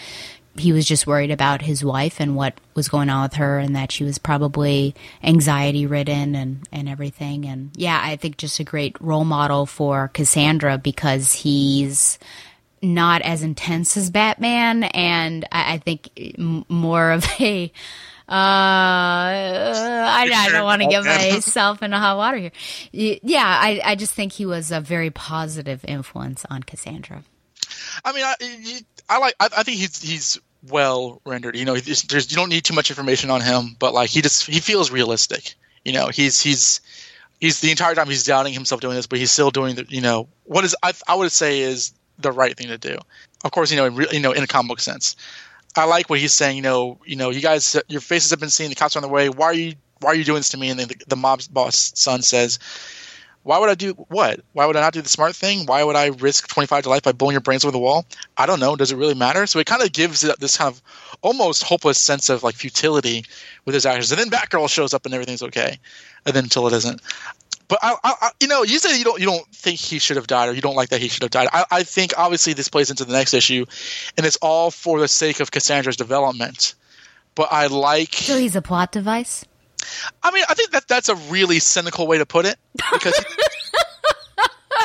[0.56, 3.74] he was just worried about his wife and what was going on with her and
[3.74, 7.44] that she was probably anxiety ridden and, and everything.
[7.46, 12.18] And yeah, I think just a great role model for Cassandra because he's
[12.82, 17.72] not as intense as Batman and I, I think m- more of a
[18.26, 23.18] uh, I, I don't want to get myself into hot water here.
[23.22, 27.22] Yeah, I, I just think he was a very positive influence on Cassandra.
[28.02, 28.34] I mean, I,
[29.10, 29.34] I like.
[29.38, 31.56] I, I think he's he's well rendered.
[31.56, 34.46] You know, there's, you don't need too much information on him, but like he just
[34.46, 35.54] he feels realistic.
[35.84, 36.80] You know, he's he's
[37.40, 40.00] he's the entire time he's doubting himself doing this, but he's still doing the you
[40.00, 42.98] know what is I I would say is the right thing to do.
[43.44, 45.16] Of course, you know, in, re- you know, in a comic book sense.
[45.76, 46.56] I like what he's saying.
[46.56, 48.70] You know, you know, you guys, your faces have been seen.
[48.70, 49.28] The cops are on the way.
[49.28, 50.70] Why are you Why are you doing this to me?
[50.70, 52.58] And then the, the mob boss son says,
[53.44, 54.40] why would I do what?
[54.54, 55.66] Why would I not do the smart thing?
[55.66, 58.06] Why would I risk 25 to life by blowing your brains over the wall?
[58.36, 58.74] I don't know.
[58.74, 59.46] Does it really matter?
[59.46, 60.82] So it kind of gives it this kind of
[61.20, 63.24] almost hopeless sense of like futility
[63.66, 64.10] with his actions.
[64.10, 65.78] And then Batgirl shows up and everything's okay,
[66.24, 67.02] and then until it isn't.
[67.68, 70.26] But I, I, you know, you say you don't you don't think he should have
[70.26, 71.48] died, or you don't like that he should have died.
[71.52, 73.66] I, I think obviously this plays into the next issue,
[74.16, 76.74] and it's all for the sake of Cassandra's development.
[77.34, 78.14] But I like.
[78.14, 79.44] So he's a plot device?
[80.22, 82.56] I mean, I think that that's a really cynical way to put it
[82.92, 83.24] because.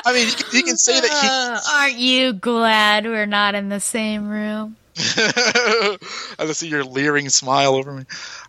[0.05, 4.29] I mean, you can, say that Uh, aren't you glad we're not in the same
[4.29, 4.77] room?
[4.97, 5.97] I
[6.41, 8.05] just see your leering smile over me,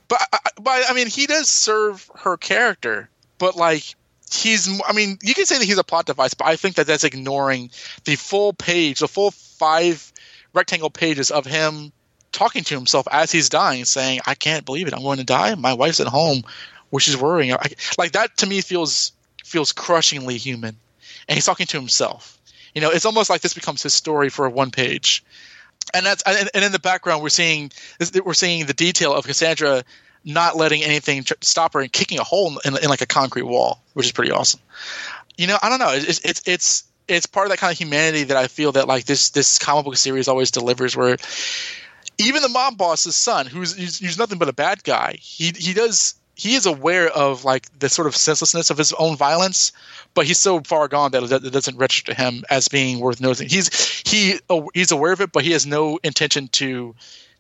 [0.08, 3.08] but I- I- but I mean, he does serve her character,
[3.38, 3.82] but like
[4.32, 4.68] he's.
[4.86, 7.04] I mean, you can say that he's a plot device, but I think that that's
[7.04, 7.70] ignoring
[8.04, 10.12] the full page, the full five
[10.54, 11.92] rectangle pages of him
[12.32, 14.94] talking to himself as he's dying, saying, "I can't believe it.
[14.94, 15.54] I'm going to die.
[15.54, 16.42] My wife's at home,
[16.90, 19.12] which is worrying." I, like that to me feels
[19.44, 20.76] feels crushingly human,
[21.28, 22.38] and he's talking to himself.
[22.74, 25.24] You know, it's almost like this becomes his story for one page,
[25.92, 27.70] and that's and, and in the background we're seeing
[28.24, 29.84] we're seeing the detail of Cassandra
[30.24, 33.82] not letting anything stop her and kicking a hole in, in like a concrete wall,
[33.94, 34.60] which is pretty awesome.
[35.36, 35.92] You know, I don't know.
[35.92, 39.04] It's it's it's it's part of that kind of humanity that I feel that like
[39.04, 41.16] this this comic book series always delivers, where
[42.20, 46.54] even the mob boss's son, who's nothing but a bad guy, he he does he
[46.54, 49.72] is aware of like the sort of senselessness of his own violence,
[50.14, 53.48] but he's so far gone that it, doesn't register to him as being worth noticing.
[53.48, 53.68] He's
[54.06, 56.94] he uh, he's aware of it, but he has no intention to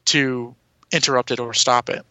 [0.06, 0.54] to
[0.92, 2.04] interrupt it or stop it.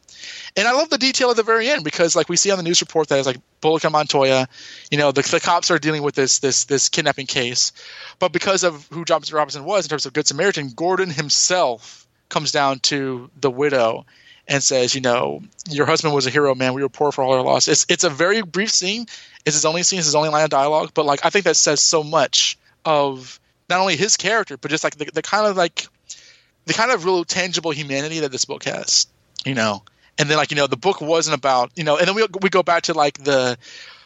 [0.57, 2.63] And I love the detail at the very end because, like we see on the
[2.63, 4.47] news report, that it's like Bullock and Montoya,
[4.89, 7.71] you know, the, the cops are dealing with this this this kidnapping case,
[8.17, 12.51] but because of who Johnson Robinson was in terms of Good Samaritan, Gordon himself comes
[12.51, 14.05] down to the widow
[14.47, 16.73] and says, you know, your husband was a hero, man.
[16.73, 17.67] We were poor for all our loss.
[17.67, 19.05] It's it's a very brief scene.
[19.45, 19.99] It's his only scene.
[19.99, 20.91] It's his only line of dialogue.
[20.93, 23.39] But like, I think that says so much of
[23.69, 25.87] not only his character, but just like the, the kind of like
[26.65, 29.07] the kind of real tangible humanity that this book has.
[29.45, 29.83] You know,
[30.17, 32.49] and then like you know the book wasn't about you know, and then we we
[32.49, 33.57] go back to like the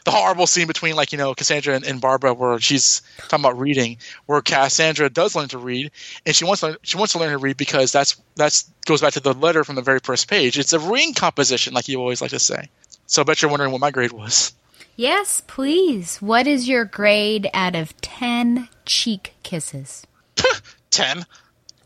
[0.05, 3.59] the horrible scene between like you know Cassandra and, and Barbara where she's talking about
[3.59, 5.91] reading, where Cassandra does learn to read,
[6.25, 9.13] and she wants to she wants to learn to read because that's that's goes back
[9.13, 10.59] to the letter from the very first page.
[10.59, 12.69] It's a ring composition, like you always like to say.
[13.05, 14.53] So I bet you're wondering what my grade was.
[14.95, 16.21] Yes, please.
[16.21, 20.05] What is your grade out of 10 cheek kisses?
[20.91, 21.25] 10.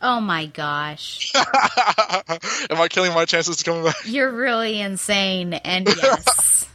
[0.02, 1.32] Oh my gosh.
[1.36, 3.96] Am I killing my chances to come back?
[4.06, 5.54] You're really insane.
[5.54, 6.68] And yes.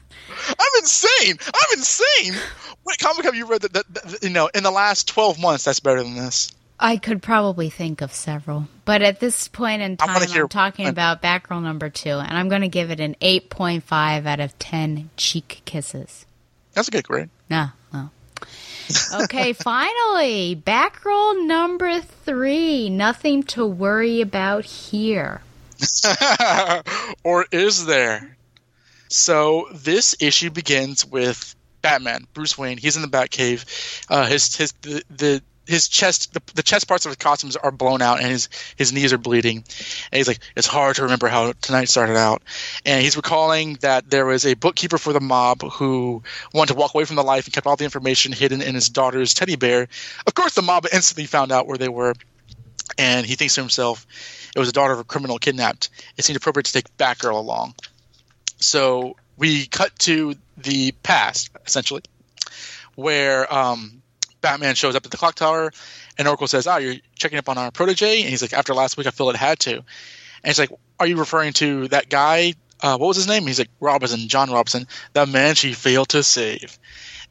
[0.49, 1.37] I'm insane.
[1.47, 2.35] I'm insane.
[2.83, 5.65] What comic have you read that, that, that you know in the last 12 months
[5.65, 6.53] that's better than this?
[6.83, 8.67] I could probably think of several.
[8.85, 10.91] But at this point in time, I'm, talking one.
[10.91, 15.11] about Batgirl number two, and I'm going to give it an 8.5 out of 10
[15.17, 16.27] cheek kisses.
[16.73, 17.31] That's a good grade.
[17.49, 18.11] No, no.
[19.15, 22.91] Okay, finally, Batgirl number three.
[22.91, 25.43] Nothing to worry about here.
[27.25, 28.37] or is there?
[29.13, 32.79] So this issue begins with Batman, Bruce Wayne.
[32.79, 34.07] He's in the Batcave.
[34.09, 37.71] Uh, his his the, the his chest the, the chest parts of his costumes are
[37.71, 39.59] blown out and his his knees are bleeding.
[39.59, 42.43] And he's like it's hard to remember how tonight started out.
[42.87, 46.23] And he's recalling that there was a bookkeeper for the mob who
[46.55, 48.89] wanted to walk away from the life and kept all the information hidden in his
[48.89, 49.89] daughter's teddy bear.
[50.27, 52.15] Of course the mob instantly found out where they were
[52.97, 54.07] and he thinks to himself
[54.57, 55.91] it was the daughter of a criminal kidnapped.
[56.17, 57.75] It seemed appropriate to take batgirl along
[58.63, 62.03] so we cut to the past essentially
[62.95, 64.03] where um,
[64.41, 65.73] Batman shows up at the clock tower,
[66.19, 68.97] and Oracle says, "Oh, you're checking up on our protege," and he's like, "After last
[68.97, 69.85] week, I feel it had to." And
[70.45, 70.71] he's like,
[71.01, 72.55] "Are you referring to that guy?
[72.81, 76.23] Uh, what was his name?" He's like, "Robinson, John Robinson, the man she failed to
[76.23, 76.79] save."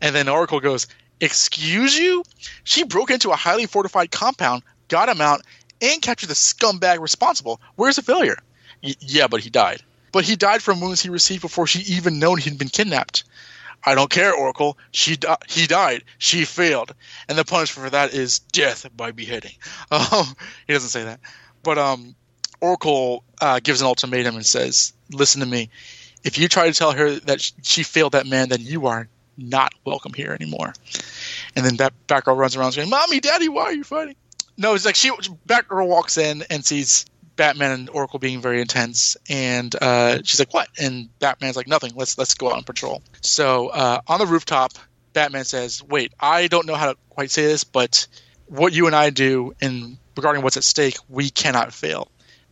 [0.02, 0.88] And then Oracle goes,
[1.20, 2.24] "Excuse you?
[2.64, 5.41] She broke into a highly fortified compound, got him out,
[5.82, 7.62] and captured the scumbag responsible.
[7.76, 8.40] Where's the failure?"
[8.84, 9.84] Y- yeah, but he died.
[10.12, 13.24] But he died from wounds he received before she even known he'd been kidnapped.
[13.84, 14.78] I don't care, Oracle.
[14.92, 16.04] She di- he died.
[16.18, 16.94] She failed,
[17.28, 19.54] and the punishment for that is death by beheading.
[19.92, 20.26] Um,
[20.68, 21.20] he doesn't say that,
[21.64, 22.16] but um,
[22.62, 25.70] Oracle uh, gives an ultimatum and says, "Listen to me.
[26.24, 29.74] If you try to tell her that she failed that man, then you are not
[29.84, 30.74] welcome here anymore."
[31.56, 34.16] And then that Batgirl runs around saying, "Mommy, Daddy, why are you fighting?"
[34.58, 37.06] No, it's like she Batgirl walks in and sees
[37.41, 41.93] Batman and Oracle being very intense, and uh, she's like, "What?" And Batman's like, "Nothing.
[41.95, 44.73] Let's let's go out on patrol." So uh, on the rooftop,
[45.13, 48.05] Batman says, "Wait, I don't know how to quite say this, but
[48.45, 52.11] what you and I do in regarding what's at stake, we cannot fail.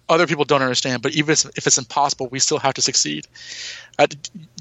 [0.10, 3.28] Other people don't understand, but even if it's impossible, we still have to succeed.
[4.00, 4.08] Uh,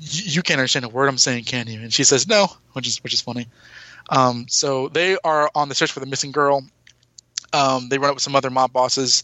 [0.02, 3.02] you can't understand a word I'm saying, can you?" And she says, "No," which is
[3.02, 3.48] which is funny.
[4.10, 6.66] Um, so they are on the search for the missing girl.
[7.53, 9.23] Um, they run up with some other mob bosses,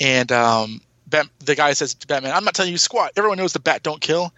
[0.00, 3.12] and um, Bat- the guy says to Batman, "I'm not telling you squat.
[3.16, 4.32] Everyone knows the bat don't kill."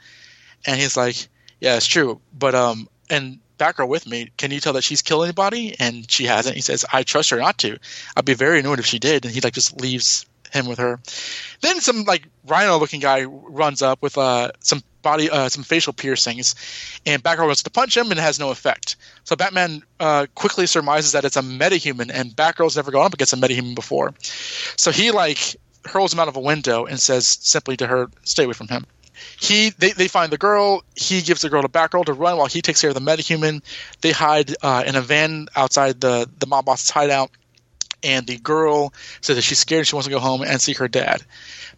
[0.66, 1.16] And he's like,
[1.60, 4.30] "Yeah, it's true, but um, and Batgirl with me.
[4.36, 6.56] Can you tell that she's killed anybody?" And she hasn't.
[6.56, 7.78] He says, "I trust her not to.
[8.16, 11.00] I'd be very annoyed if she did." And he like just leaves him with her.
[11.60, 16.54] Then some like rhino-looking guy runs up with uh some body uh some facial piercings,
[17.10, 18.96] and Batgirl wants to punch him and it has no effect.
[19.24, 23.32] So Batman uh, quickly surmises that it's a metahuman, and Batgirl's never gone up against
[23.32, 24.14] a metahuman before.
[24.76, 25.40] So he like
[25.84, 28.86] hurls him out of a window and says simply to her, "Stay away from him."
[29.40, 30.82] He they, they find the girl.
[30.94, 33.62] He gives the girl to Batgirl to run while he takes care of the metahuman.
[34.00, 37.30] They hide uh, in a van outside the the mob boss's hideout.
[38.02, 40.74] And the girl says that she's scared and she wants to go home and see
[40.74, 41.22] her dad.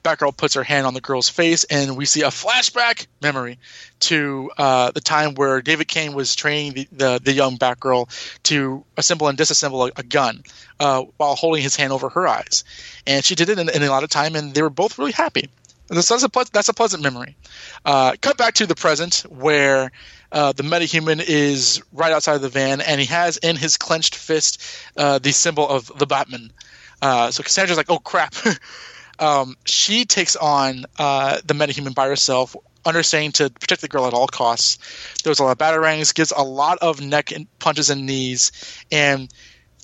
[0.05, 3.59] Batgirl puts her hand on the girl's face, and we see a flashback memory
[4.01, 8.09] to uh, the time where David Cain was training the, the, the young Batgirl
[8.45, 10.43] to assemble and disassemble a, a gun
[10.79, 12.65] uh, while holding his hand over her eyes.
[13.07, 15.13] And she did it in, in a lot of time, and they were both really
[15.13, 15.49] happy.
[15.89, 17.37] That's, that's, a, that's a pleasant memory.
[17.85, 19.91] Uh, cut back to the present where
[20.31, 24.15] uh, the metahuman is right outside of the van, and he has in his clenched
[24.15, 24.63] fist
[24.97, 26.53] uh, the symbol of the Batman.
[27.01, 28.35] Uh, so Cassandra's like, "Oh crap!"
[29.19, 34.13] um, she takes on uh, the metahuman by herself, understanding to protect the girl at
[34.13, 34.77] all costs.
[35.23, 38.53] Throws a lot of batarangs, gives a lot of neck and punches and knees,
[38.93, 39.33] and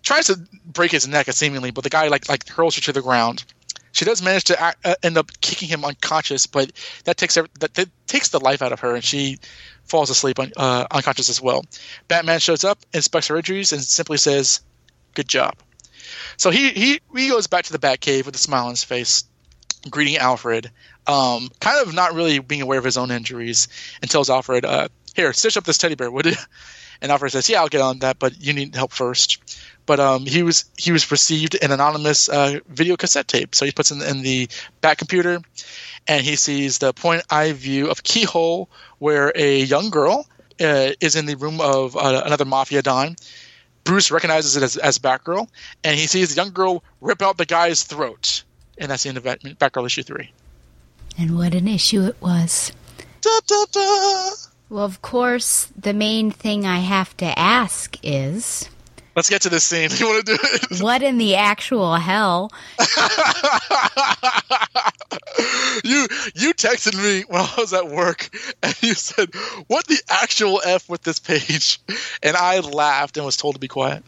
[0.03, 3.03] tries to break his neck seemingly, but the guy like like hurls her to the
[3.03, 3.45] ground.
[3.95, 6.73] She does manage to act, uh, end up kicking him unconscious, but
[7.05, 9.39] that takes every, that, that takes the life out of her, and she
[9.85, 11.65] falls asleep un, uh, unconscious as well.
[12.09, 14.61] Batman shows up, inspects her injuries, and simply says,
[15.15, 15.55] "Good job."
[16.37, 19.25] So he he he goes back to the Batcave with a smile on his face,
[19.89, 20.73] greeting Alfred,
[21.07, 23.69] um, kind of not really being aware of his own injuries,
[24.03, 26.35] and tells Alfred, uh, "Here, stitch up this teddy bear, would you?"
[27.01, 29.39] And Alfred says, "Yeah, I'll get on that, but you need help first.
[29.87, 33.73] But um, he was he was received an anonymous uh, video cassette tape, so he
[33.73, 34.49] puts in, in the
[34.81, 35.41] back computer,
[36.09, 40.27] and he sees the point eye view of keyhole where a young girl
[40.61, 43.17] uh, is in the room of uh, another mafia don.
[43.85, 45.47] Bruce recognizes it as, as Batgirl,
[45.83, 48.43] and he sees the young girl rip out the guy's throat,
[48.79, 50.33] and that's the end of Bat- Batgirl issue three.
[51.19, 52.73] And what an issue it was.
[53.21, 54.31] Da, da, da.
[54.71, 58.69] Well, of course, the main thing I have to ask is
[59.17, 59.91] Let's get to this scene.
[59.99, 60.83] You want to do it?
[60.83, 62.51] what in the actual hell?
[65.85, 68.29] you you texted me when I was at work
[68.63, 69.35] and you said,
[69.69, 71.81] "What the actual f with this page?"
[72.23, 74.03] And I laughed and was told to be quiet.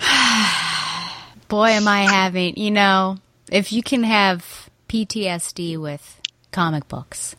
[1.48, 3.18] Boy, am I having, you know,
[3.50, 6.20] if you can have PTSD with
[6.52, 7.36] comic books,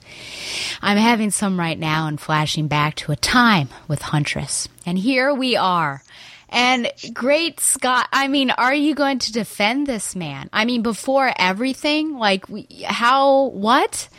[0.81, 4.67] I'm having some right now and flashing back to a time with Huntress.
[4.85, 6.03] And here we are.
[6.51, 10.49] And great Scott, I mean, are you going to defend this man?
[10.51, 12.45] I mean, before everything, like,
[12.83, 14.09] how, what?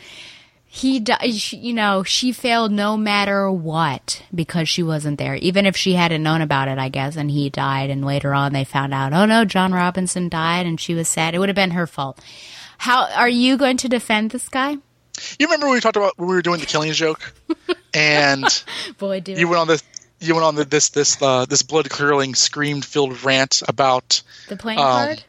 [0.65, 1.05] He,
[1.51, 5.35] you know, she failed no matter what because she wasn't there.
[5.35, 8.53] Even if she hadn't known about it, I guess, and he died, and later on
[8.53, 11.35] they found out, oh no, John Robinson died, and she was sad.
[11.35, 12.19] It would have been her fault.
[12.79, 14.77] How are you going to defend this guy?
[15.39, 17.33] You remember when we talked about when we were doing the killing joke,
[17.93, 18.63] and
[18.97, 19.83] Boy, do you went on this
[20.23, 24.57] you went on the, this this uh, this blood curdling scream filled rant about the
[24.57, 25.23] playing um, card.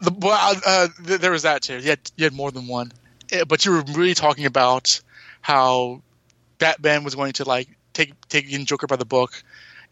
[0.00, 1.78] the well, uh, th- there was that too.
[1.78, 2.92] You had, you had more than one,
[3.30, 5.00] Eh, but you were really talking about
[5.40, 6.02] how
[6.58, 9.42] Batman was going to like take take in Joker by the book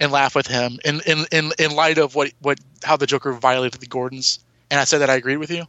[0.01, 3.33] and laugh with him in in in, in light of what what how the Joker
[3.33, 4.39] violated the Gordons.
[4.71, 5.67] And I said that I agreed with you.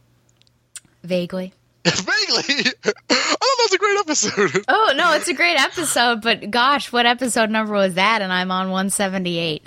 [1.02, 1.52] Vaguely.
[1.84, 4.64] Vaguely, I thought that was a great episode.
[4.68, 8.22] Oh no, it's a great episode, but gosh, what episode number was that?
[8.22, 9.66] And I'm on 178.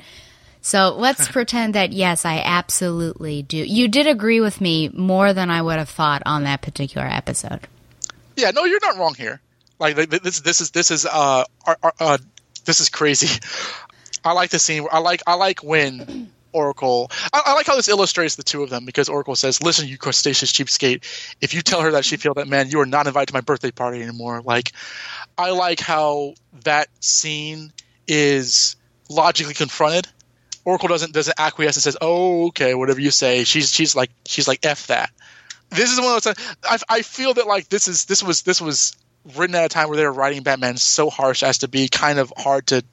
[0.62, 3.58] So let's pretend that yes, I absolutely do.
[3.58, 7.68] You did agree with me more than I would have thought on that particular episode.
[8.36, 9.42] Yeah, no, you're not wrong here.
[9.80, 12.18] Like th- th- this, this is this is uh, ar- uh
[12.66, 13.40] this is crazy.
[14.26, 14.88] I like the scene.
[14.92, 17.12] I like I like when Oracle.
[17.32, 19.98] I, I like how this illustrates the two of them because Oracle says, "Listen, you
[19.98, 21.04] crustaceous cheapskate.
[21.40, 23.42] If you tell her that she failed that man, you are not invited to my
[23.42, 24.72] birthday party anymore." Like,
[25.38, 27.72] I like how that scene
[28.08, 28.76] is
[29.10, 30.08] logically confronted.
[30.66, 34.48] Oracle doesn't doesn't acquiesce and says, "Oh, okay, whatever you say." She's she's like she's
[34.48, 35.12] like f that.
[35.70, 36.36] This is one of those.
[36.64, 38.96] I, I feel that like this is this was this was
[39.36, 42.20] written at a time where they were writing Batman so harsh as to be kind
[42.20, 42.84] of hard to,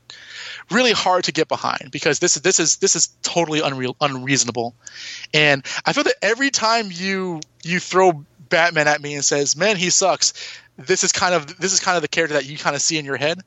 [0.70, 4.74] really hard to get behind because this is this is this is totally unreal unreasonable,
[5.32, 9.76] and I feel that every time you you throw Batman at me and says, "Man,
[9.76, 10.32] he sucks,"
[10.76, 12.98] this is kind of this is kind of the character that you kind of see
[12.98, 13.40] in your head.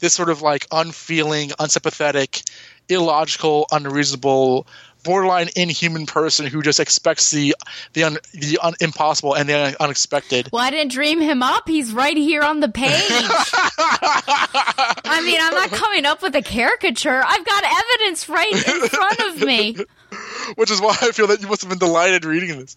[0.00, 2.42] This sort of like unfeeling, unsympathetic,
[2.88, 4.66] illogical, unreasonable,
[5.04, 7.54] borderline inhuman person who just expects the
[7.92, 10.48] the un, the un, impossible and the un, unexpected.
[10.52, 11.68] Well, I didn't dream him up.
[11.68, 12.90] He's right here on the page.
[15.06, 17.22] I mean, I'm not coming up with a caricature.
[17.24, 19.76] I've got evidence right in front of me.
[20.56, 22.76] Which is why I feel that you must have been delighted reading this.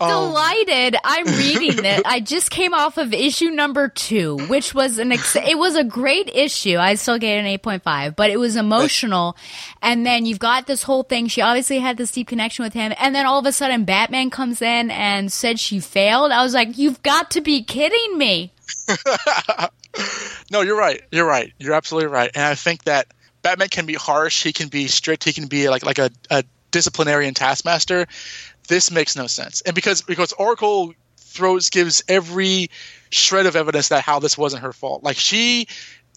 [0.00, 0.96] Um, Delighted.
[1.04, 2.02] I'm reading it.
[2.06, 5.84] I just came off of issue number two, which was an ex- it was a
[5.84, 6.76] great issue.
[6.76, 9.36] I still gave it an 8.5, but it was emotional.
[9.82, 11.28] And then you've got this whole thing.
[11.28, 12.92] She obviously had this deep connection with him.
[12.98, 16.32] And then all of a sudden Batman comes in and said she failed.
[16.32, 18.52] I was like, you've got to be kidding me.
[20.50, 21.02] no, you're right.
[21.10, 21.52] You're right.
[21.58, 22.30] You're absolutely right.
[22.34, 23.08] And I think that
[23.42, 24.42] Batman can be harsh.
[24.42, 25.24] He can be strict.
[25.24, 26.44] He can be like like a, a
[26.76, 28.06] disciplinarian taskmaster.
[28.68, 29.62] This makes no sense.
[29.62, 32.68] And because because Oracle throws gives every
[33.08, 35.02] shred of evidence that how this wasn't her fault.
[35.02, 35.68] Like she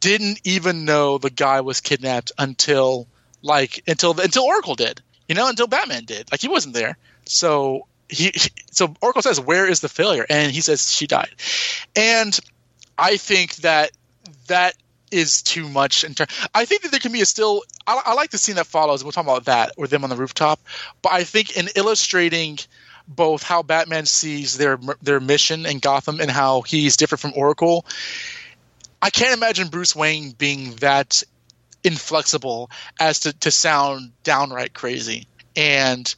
[0.01, 3.07] didn't even know the guy was kidnapped until
[3.41, 5.01] like until until Oracle did.
[5.29, 6.29] You know, until Batman did.
[6.29, 6.97] Like he wasn't there.
[7.25, 8.33] So he
[8.71, 11.35] so Oracle says, "Where is the failure?" And he says she died.
[11.95, 12.37] And
[12.97, 13.91] I think that
[14.47, 14.75] that
[15.11, 16.03] is too much.
[16.03, 17.63] In ter- I think that there can be a still.
[17.85, 19.03] I, I like the scene that follows.
[19.03, 20.59] We'll talk about that with them on the rooftop.
[21.01, 22.59] But I think in illustrating
[23.07, 27.85] both how Batman sees their their mission in Gotham and how he's different from Oracle,
[29.01, 31.23] I can't imagine Bruce Wayne being that
[31.83, 32.69] inflexible
[32.99, 35.27] as to, to sound downright crazy.
[35.55, 36.13] And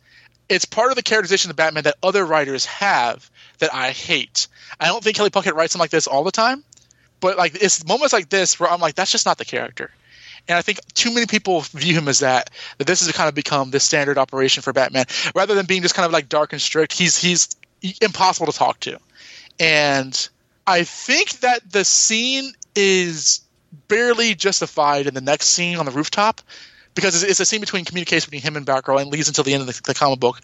[0.49, 4.47] it's part of the characterization of Batman that other writers have that I hate.
[4.79, 6.63] I don't think Kelly Puckett writes him like this all the time,
[7.21, 9.91] but like it's moments like this where I'm like, that's just not the character.
[10.47, 12.49] And I think too many people view him as that.
[12.77, 15.95] That this has kind of become the standard operation for Batman, rather than being just
[15.95, 16.93] kind of like dark and strict.
[16.93, 17.55] He's he's
[18.01, 18.97] impossible to talk to,
[19.59, 20.29] and
[20.67, 23.41] I think that the scene is
[23.87, 26.41] barely justified in the next scene on the rooftop
[26.93, 29.61] because it's, a scene between communication between him and Batgirl and leads until the end
[29.61, 30.39] of the, the comic book.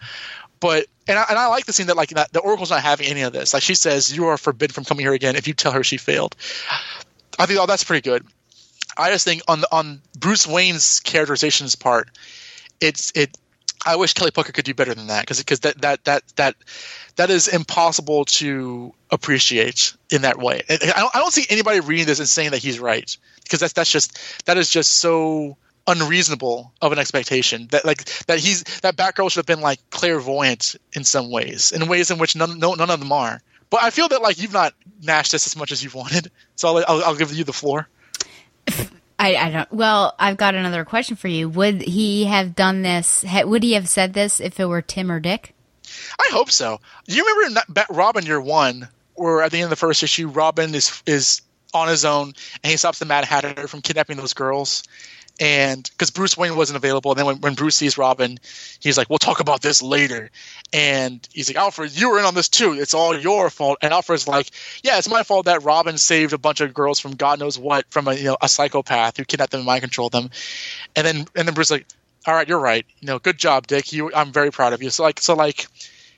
[0.60, 3.22] But and I, and I like the scene that like the Oracle's not having any
[3.22, 3.54] of this.
[3.54, 5.98] Like she says, "You are forbidden from coming here again if you tell her she
[5.98, 6.36] failed."
[7.40, 8.26] I think oh that's pretty good.
[8.98, 12.10] I just think on the, on Bruce Wayne's characterization's part,
[12.82, 13.38] it's it.
[13.86, 16.56] I wish Kelly Puckett could do better than that because because that, that that that
[17.16, 20.64] that is impossible to appreciate in that way.
[20.68, 23.60] And I don't, I don't see anybody reading this and saying that he's right because
[23.60, 25.58] that's that's just that is just so
[25.88, 30.76] unreasonable of an expectation that like that he's that Batgirl should have been like clairvoyant
[30.94, 33.42] in some ways in ways in which none no, none of them are.
[33.70, 36.70] But I feel that like you've not gnashed this as much as you've wanted, so
[36.78, 37.88] I'll, I'll, I'll give you the floor.
[39.20, 39.72] I, I don't.
[39.72, 41.50] Well, I've got another question for you.
[41.50, 43.24] Would he have done this?
[43.24, 45.54] ha- Would he have said this if it were Tim or Dick?
[46.20, 46.80] I hope so.
[47.08, 50.04] You remember in that Bat- Robin Year One, where at the end of the first
[50.04, 51.42] issue, Robin is is
[51.74, 52.34] on his own
[52.64, 54.84] and he stops the Mad Hatter from kidnapping those girls,
[55.40, 58.40] and because Bruce Wayne wasn't available, and then when, when Bruce sees Robin,
[58.80, 60.32] he's like, "We'll talk about this later,"
[60.74, 62.74] and he's like, "Alfred, you were in on this too.
[62.74, 64.50] It's all your fault." And Alfred's like,
[64.84, 67.86] "Yeah, it's my fault that Robin saved a bunch of girls from God knows what,
[67.90, 70.30] from a you know a psychopath who kidnapped them and mind controlled them,"
[70.96, 71.88] and then and then Bruce's like,
[72.26, 72.86] "All right, you're right.
[73.00, 73.94] You know, good job, Dick.
[73.94, 75.68] You, I'm very proud of you." So like, so like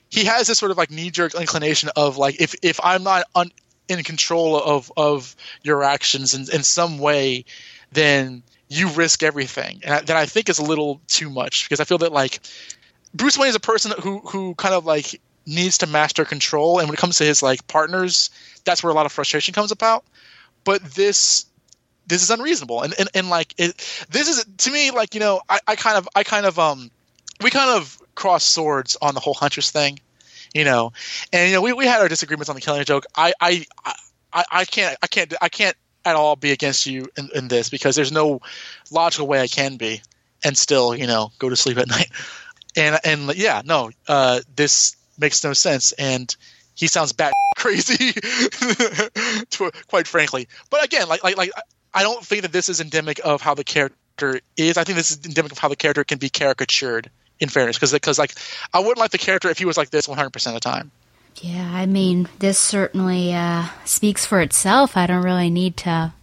[0.09, 3.25] he has this sort of like knee jerk inclination of like if if I'm not
[3.35, 3.51] un,
[3.89, 7.45] in control of of your actions in, in some way,
[7.91, 11.79] then you risk everything, and I, that I think is a little too much because
[11.79, 12.39] I feel that like
[13.13, 16.87] Bruce Wayne is a person who who kind of like needs to master control, and
[16.87, 18.29] when it comes to his like partners,
[18.65, 20.05] that's where a lot of frustration comes about.
[20.63, 21.45] But this
[22.07, 23.75] this is unreasonable, and and, and like it,
[24.09, 26.91] this is to me like you know I, I kind of I kind of um
[27.41, 29.99] we kind of cross swords on the whole Huntress thing,
[30.53, 30.93] you know,
[31.33, 33.05] and you know we, we had our disagreements on the Killing Joke.
[33.15, 33.65] I I
[34.31, 35.75] I, I can't I can't I can't
[36.09, 38.41] at all be against you in, in this because there's no
[38.91, 40.01] logical way I can be
[40.43, 42.09] and still you know go to sleep at night.
[42.77, 46.33] And and yeah, no, uh, this makes no sense, and
[46.75, 48.13] he sounds bat crazy,
[49.49, 50.47] to, quite frankly.
[50.69, 51.51] But again, like like like
[51.93, 54.77] I don't think that this is endemic of how the character is.
[54.77, 57.09] I think this is endemic of how the character can be caricatured.
[57.41, 58.33] In fairness, because because like
[58.73, 60.91] I wouldn't like the character if he was like this 100 percent of the time.
[61.41, 64.97] Yeah, I mean, this certainly uh, speaks for itself.
[64.97, 66.13] I don't really need to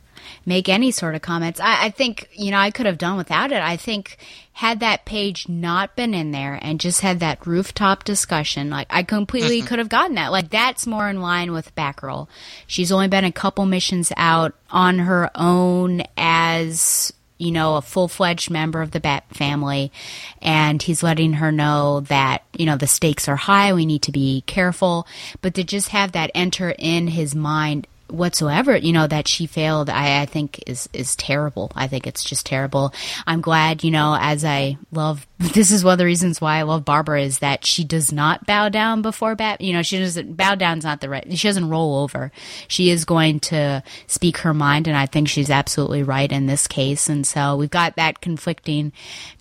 [0.45, 1.59] make any sort of comments.
[1.59, 3.63] I, I think, you know, I could have done without it.
[3.63, 4.19] I think
[4.53, 9.03] had that page not been in there and just had that rooftop discussion, like I
[9.03, 10.33] completely could have gotten that.
[10.33, 12.29] Like that's more in line with Batgirl.
[12.67, 18.09] She's only been a couple missions out on her own as you know, a full
[18.09, 19.93] fledged member of the Bat family,
[20.41, 24.13] and he's letting her know that, you know, the stakes are high, we need to
[24.13, 25.07] be careful.
[25.43, 29.91] But to just have that enter in his mind whatsoever, you know, that she failed,
[29.91, 31.73] I, I think is, is terrible.
[31.75, 32.93] I think it's just terrible.
[33.27, 36.63] I'm glad, you know, as I love, this is one of the reasons why I
[36.63, 40.37] love Barbara is that she does not bow down before Bat, you know, she doesn't,
[40.37, 42.31] bow down's not the right, she doesn't roll over.
[42.69, 46.67] She is going to speak her mind, and I think she's absolutely right in this
[46.67, 47.09] case.
[47.09, 48.93] And so we've got that conflicting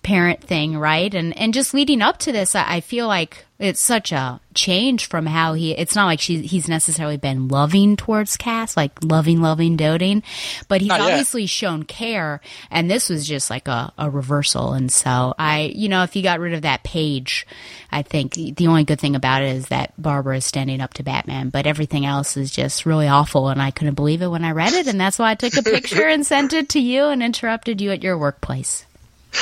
[0.02, 1.14] parent thing, right?
[1.14, 5.08] And, and just leading up to this, I, I feel like it's such a change
[5.08, 9.40] from how he it's not like she, he's necessarily been loving towards Cass, like loving,
[9.40, 10.22] loving, doting,
[10.68, 11.10] but he's Not yet.
[11.12, 14.72] obviously shown care, and this was just like a, a reversal.
[14.72, 17.46] And so I, you know, if you got rid of that page,
[17.90, 21.02] I think the only good thing about it is that Barbara is standing up to
[21.02, 24.52] Batman, but everything else is just really awful, and I couldn't believe it when I
[24.52, 27.22] read it, and that's why I took a picture and sent it to you and
[27.22, 28.84] interrupted you at your workplace.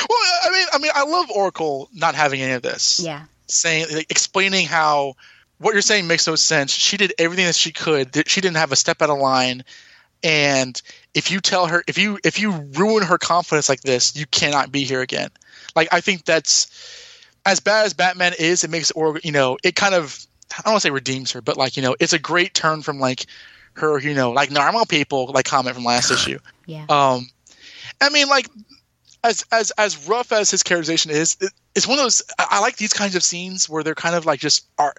[0.09, 2.99] Well, I mean, I mean, I love Oracle not having any of this.
[3.03, 3.23] Yeah.
[3.47, 5.15] Saying like, explaining how
[5.59, 6.71] what you're saying makes no sense.
[6.71, 8.27] She did everything that she could.
[8.27, 9.63] She didn't have a step out of line.
[10.23, 10.79] And
[11.13, 14.71] if you tell her if you if you ruin her confidence like this, you cannot
[14.71, 15.29] be here again.
[15.75, 16.67] Like I think that's
[17.45, 20.73] as bad as Batman is, it makes or you know, it kind of I don't
[20.73, 23.25] want to say redeems her, but like, you know, it's a great turn from like
[23.73, 26.39] her, you know, like normal people like comment from last issue.
[26.65, 26.85] Yeah.
[26.89, 27.29] Um
[28.01, 28.49] I mean like
[29.25, 32.21] as as as rough as his characterization is, it, it's one of those.
[32.37, 34.93] I, I like these kinds of scenes where they're kind of like just are.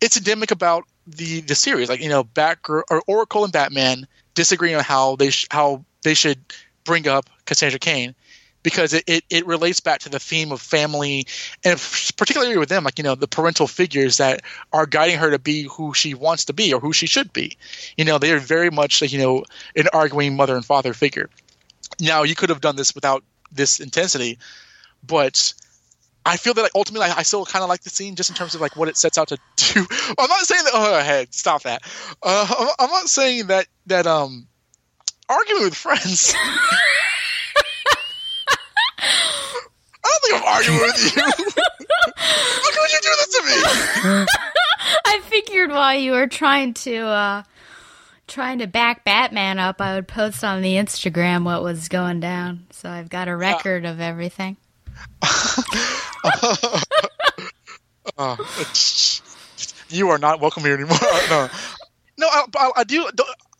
[0.00, 4.76] It's endemic about the the series, like you know, Batgirl or Oracle and Batman disagreeing
[4.76, 6.38] on how they sh- how they should
[6.84, 8.14] bring up Cassandra Cain
[8.62, 11.26] because it, it, it relates back to the theme of family
[11.64, 11.78] and
[12.16, 14.42] particularly with them like you know the parental figures that
[14.72, 17.56] are guiding her to be who she wants to be or who she should be
[17.96, 19.44] you know they are very much like you know
[19.76, 21.28] an arguing mother and father figure
[22.00, 23.22] now you could have done this without
[23.54, 24.38] this intensity,
[25.06, 25.54] but
[26.26, 28.36] I feel that like ultimately I, I still kind of like the scene just in
[28.36, 29.86] terms of like what it sets out to do.
[30.18, 30.72] I'm not saying that.
[30.74, 31.82] Oh, hey, stop that.
[32.22, 34.46] Uh, I'm, not saying that that um
[35.28, 36.34] arguing with friends.
[40.06, 41.22] I don't think I'm arguing with you.
[42.16, 44.26] How could you do this to me?
[45.06, 47.42] I figured while you were trying to uh
[48.26, 52.66] trying to back Batman up, I would post on the Instagram what was going down.
[52.70, 54.56] So I've got a record of everything.
[58.18, 58.36] Uh,
[59.88, 60.98] you are not welcome here anymore.
[61.30, 61.48] no,
[62.18, 63.08] no, I, I, I do.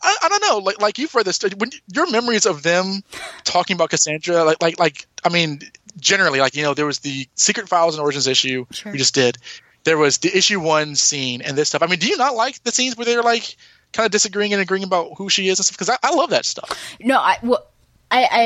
[0.01, 0.59] I, I don't know.
[0.59, 1.41] Like, like you've read this.
[1.57, 3.01] When your memories of them
[3.43, 5.61] talking about Cassandra, like, like, like, I mean,
[5.99, 8.91] generally, like you know, there was the Secret Files and Origins issue Sure.
[8.91, 9.37] we just did.
[9.83, 11.81] There was the issue one scene and this stuff.
[11.81, 13.57] I mean, do you not like the scenes where they're like
[13.95, 15.77] kind of disagreeing and agreeing about who she is and stuff?
[15.77, 16.69] Because I, I love that stuff.
[16.99, 17.65] No, I well,
[18.11, 18.39] I, I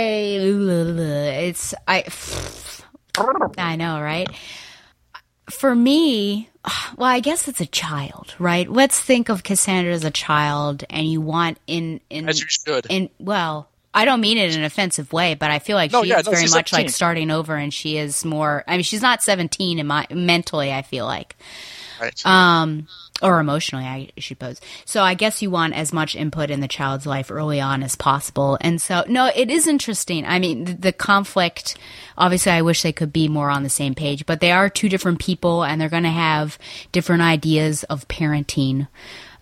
[1.43, 2.05] it's I.
[3.57, 4.27] I know, right?
[5.49, 6.49] For me,
[6.95, 8.69] well, I guess it's a child, right?
[8.69, 12.85] Let's think of Cassandra as a child, and you want in in As you should.
[12.89, 13.67] in well.
[13.91, 16.19] I don't mean it in an offensive way, but I feel like No, she yeah,
[16.19, 16.85] is no, very much 17.
[16.85, 18.63] like starting over, and she is more.
[18.67, 20.71] I mean, she's not seventeen in my mentally.
[20.71, 21.35] I feel like,
[21.99, 22.23] Right.
[22.25, 22.87] um,
[23.21, 24.61] or emotionally, I suppose.
[24.85, 27.95] So I guess you want as much input in the child's life early on as
[27.95, 28.57] possible.
[28.61, 30.25] And so, no, it is interesting.
[30.25, 31.77] I mean, the, the conflict,
[32.17, 34.89] obviously, I wish they could be more on the same page, but they are two
[34.89, 36.57] different people and they're going to have
[36.91, 38.87] different ideas of parenting.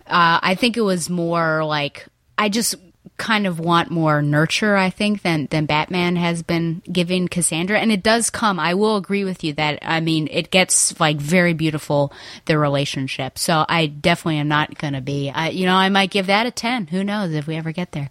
[0.06, 2.06] Uh, I think it was more like,
[2.36, 2.74] I just
[3.18, 7.78] kind of want more nurture, I think, than than Batman has been giving Cassandra.
[7.78, 8.58] And it does come.
[8.58, 12.12] I will agree with you that I mean it gets like very beautiful
[12.46, 13.38] the relationship.
[13.38, 15.30] So I definitely am not going to be.
[15.30, 16.86] I you know I might give that a ten.
[16.86, 18.08] Who knows if we ever get there.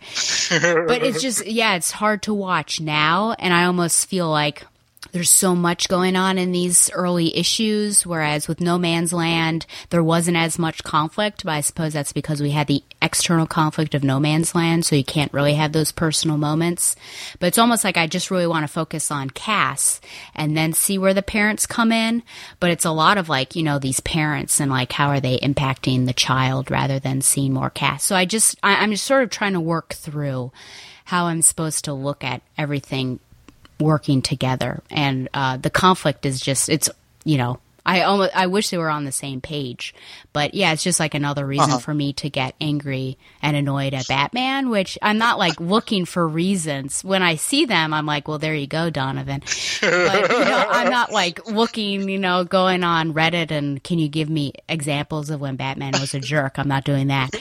[0.50, 4.64] but it's just yeah, it's hard to watch now, and I almost feel like
[5.12, 10.04] there's so much going on in these early issues, whereas with No Man's Land, there
[10.04, 14.04] wasn't as much conflict, but I suppose that's because we had the external conflict of
[14.04, 16.96] No Man's Land, so you can't really have those personal moments.
[17.40, 20.02] But it's almost like I just really want to focus on Cass
[20.36, 22.24] and then see where the parents come in.
[22.60, 25.38] But it's a lot of like, you know, these parents and like how are they
[25.40, 28.04] impacting the child rather than seeing more Cass.
[28.04, 30.52] So I just, I, I'm just sort of trying to work through
[31.06, 33.20] how I'm supposed to look at everything
[33.80, 34.82] working together.
[34.90, 36.90] And uh, the conflict is just it's
[37.24, 39.96] you know i almost i wish they were on the same page
[40.34, 41.80] but yeah it's just like another reason Uh-huh.
[41.80, 46.28] for me to get angry and annoyed at batman which i'm not like looking for
[46.28, 47.04] reasons.
[47.04, 49.42] When i see them i'm like well there you go donovan.
[49.82, 54.08] But you know i'm not like looking you know going on reddit and can you
[54.10, 56.60] give me examples of when batman was a jerk?
[56.60, 57.32] I'm not doing that.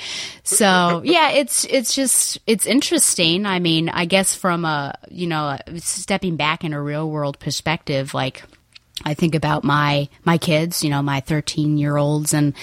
[0.44, 3.44] So yeah it's it's just it's interesting.
[3.46, 8.14] I mean i guess from a you know stepping back in a real world perspective
[8.14, 8.42] like
[9.06, 12.54] I think about my my kids, you know, my 13 year olds, and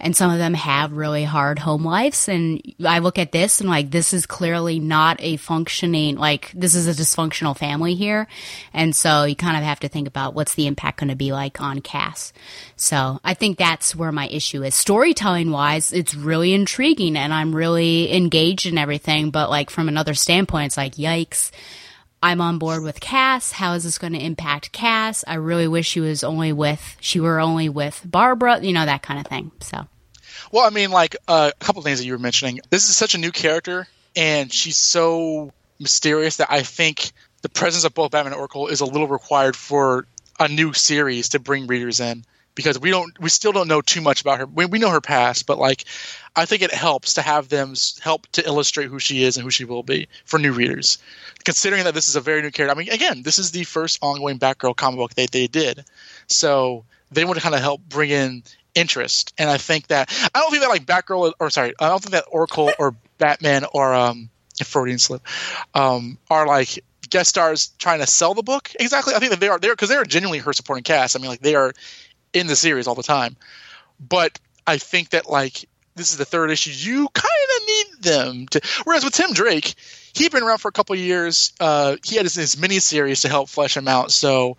[0.00, 3.68] and some of them have really hard home lives, and I look at this and
[3.68, 8.26] like this is clearly not a functioning like this is a dysfunctional family here,
[8.72, 11.32] and so you kind of have to think about what's the impact going to be
[11.32, 12.32] like on Cass.
[12.76, 14.74] So I think that's where my issue is.
[14.74, 20.14] Storytelling wise, it's really intriguing, and I'm really engaged in everything, but like from another
[20.14, 21.50] standpoint, it's like yikes.
[22.22, 23.52] I'm on board with Cass.
[23.52, 25.24] How is this going to impact Cass?
[25.26, 29.02] I really wish she was only with she were only with Barbara, you know that
[29.02, 29.50] kind of thing.
[29.60, 29.86] So
[30.52, 32.60] Well, I mean, like uh, a couple things that you were mentioning.
[32.68, 37.12] This is such a new character, and she's so mysterious that I think
[37.42, 40.06] the presence of both Batman and Oracle is a little required for
[40.38, 44.00] a new series to bring readers in because we don't, we still don't know too
[44.00, 44.46] much about her.
[44.46, 45.84] We, we know her past, but like,
[46.36, 49.50] I think it helps to have them help to illustrate who she is and who
[49.50, 50.98] she will be for new readers.
[51.44, 53.98] Considering that this is a very new character, I mean, again, this is the first
[54.02, 55.84] ongoing Batgirl comic book they they did,
[56.26, 58.42] so they want to kind of help bring in
[58.74, 59.34] interest.
[59.38, 62.12] And I think that I don't think that like Batgirl or sorry, I don't think
[62.12, 64.30] that Oracle or Batman or um
[64.64, 65.22] Freudian slip
[65.74, 69.14] um are like guest stars trying to sell the book exactly.
[69.14, 71.16] I think that they are there because they are genuinely her supporting cast.
[71.16, 71.72] I mean, like they are
[72.32, 73.36] in the series all the time.
[73.98, 76.70] But I think that like this is the third issue.
[76.70, 78.60] You kind of need them to.
[78.84, 79.74] Whereas with Tim Drake,
[80.14, 81.52] he'd been around for a couple of years.
[81.60, 84.10] Uh, he had his, his mini series to help flesh him out.
[84.10, 84.56] So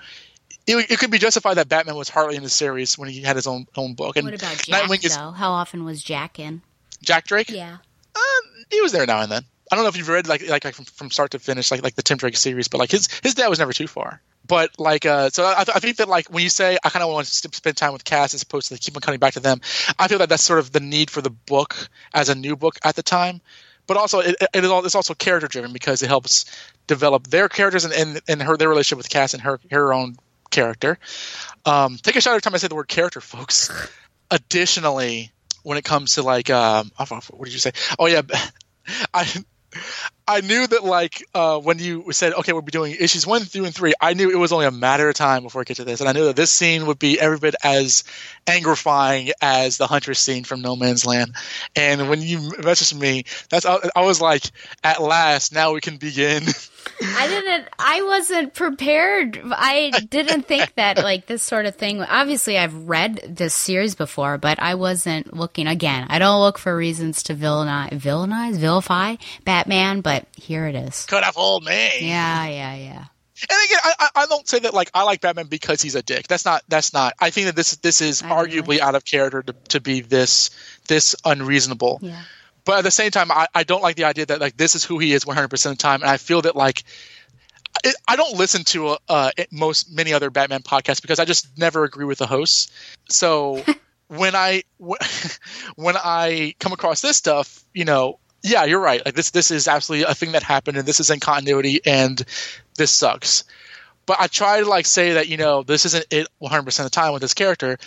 [0.67, 3.35] it, it could be justified that Batman was hardly in the series when he had
[3.35, 4.17] his own own book.
[4.17, 5.31] And what about Jack Nightwing is though?
[5.31, 6.61] How often was Jack in?
[7.01, 7.49] Jack Drake.
[7.49, 7.77] Yeah.
[8.71, 9.43] He was there now and then.
[9.71, 11.83] I don't know if you've read like like, like from, from start to finish like
[11.83, 14.21] like the Tim Drake series, but like his his dad was never too far.
[14.47, 17.09] But like, uh, so I, I think that like when you say I kind of
[17.09, 19.61] want to spend time with Cass as opposed to keep on coming back to them,
[19.99, 22.79] I feel that that's sort of the need for the book as a new book
[22.83, 23.41] at the time.
[23.91, 26.45] But also, it, it is it's also character driven because it helps
[26.87, 30.15] develop their characters and, and, and her their relationship with Cass and her her own
[30.49, 30.97] character.
[31.65, 33.69] Um, take a shot every time I say the word character, folks.
[34.29, 37.73] Additionally, when it comes to like, um, what did you say?
[37.99, 38.21] Oh yeah,
[39.13, 39.27] I
[40.27, 43.65] I knew that like uh, when you said okay we'll be doing issues one through
[43.65, 45.83] and three, I knew it was only a matter of time before I get to
[45.83, 48.03] this, and I knew that this scene would be every bit as
[48.45, 51.35] angerifying as the Huntress scene from No Man's Land.
[51.75, 54.43] And when you messaged me, that's I, I was like,
[54.83, 56.43] at last, now we can begin.
[57.01, 57.67] I didn't.
[57.79, 59.41] I wasn't prepared.
[59.45, 62.01] I didn't think that like this sort of thing.
[62.01, 65.67] Obviously, I've read this series before, but I wasn't looking.
[65.67, 70.01] Again, I don't look for reasons to villainize, villainize, vilify Batman.
[70.01, 71.05] But here it is.
[71.05, 71.89] Could have fooled me.
[72.01, 73.05] Yeah, yeah, yeah.
[73.49, 76.03] And again, I, I, I don't say that like I like Batman because he's a
[76.03, 76.27] dick.
[76.27, 76.63] That's not.
[76.67, 77.13] That's not.
[77.19, 80.51] I think that this this is arguably out of character to, to be this
[80.87, 81.99] this unreasonable.
[82.01, 82.21] Yeah.
[82.63, 84.83] But at the same time, I, I don't like the idea that like this is
[84.83, 86.83] who he is 100 percent of the time, and I feel that like
[87.85, 91.83] I, I don't listen to uh, most many other Batman podcasts because I just never
[91.83, 92.71] agree with the hosts.
[93.09, 93.63] So
[94.07, 94.63] when I
[95.75, 99.03] when I come across this stuff, you know, yeah, you're right.
[99.05, 102.21] Like this this is absolutely a thing that happened, and this is in continuity, and
[102.77, 103.43] this sucks.
[104.05, 106.91] But I try to like say that you know this isn't it 100 percent of
[106.91, 107.77] the time with this character,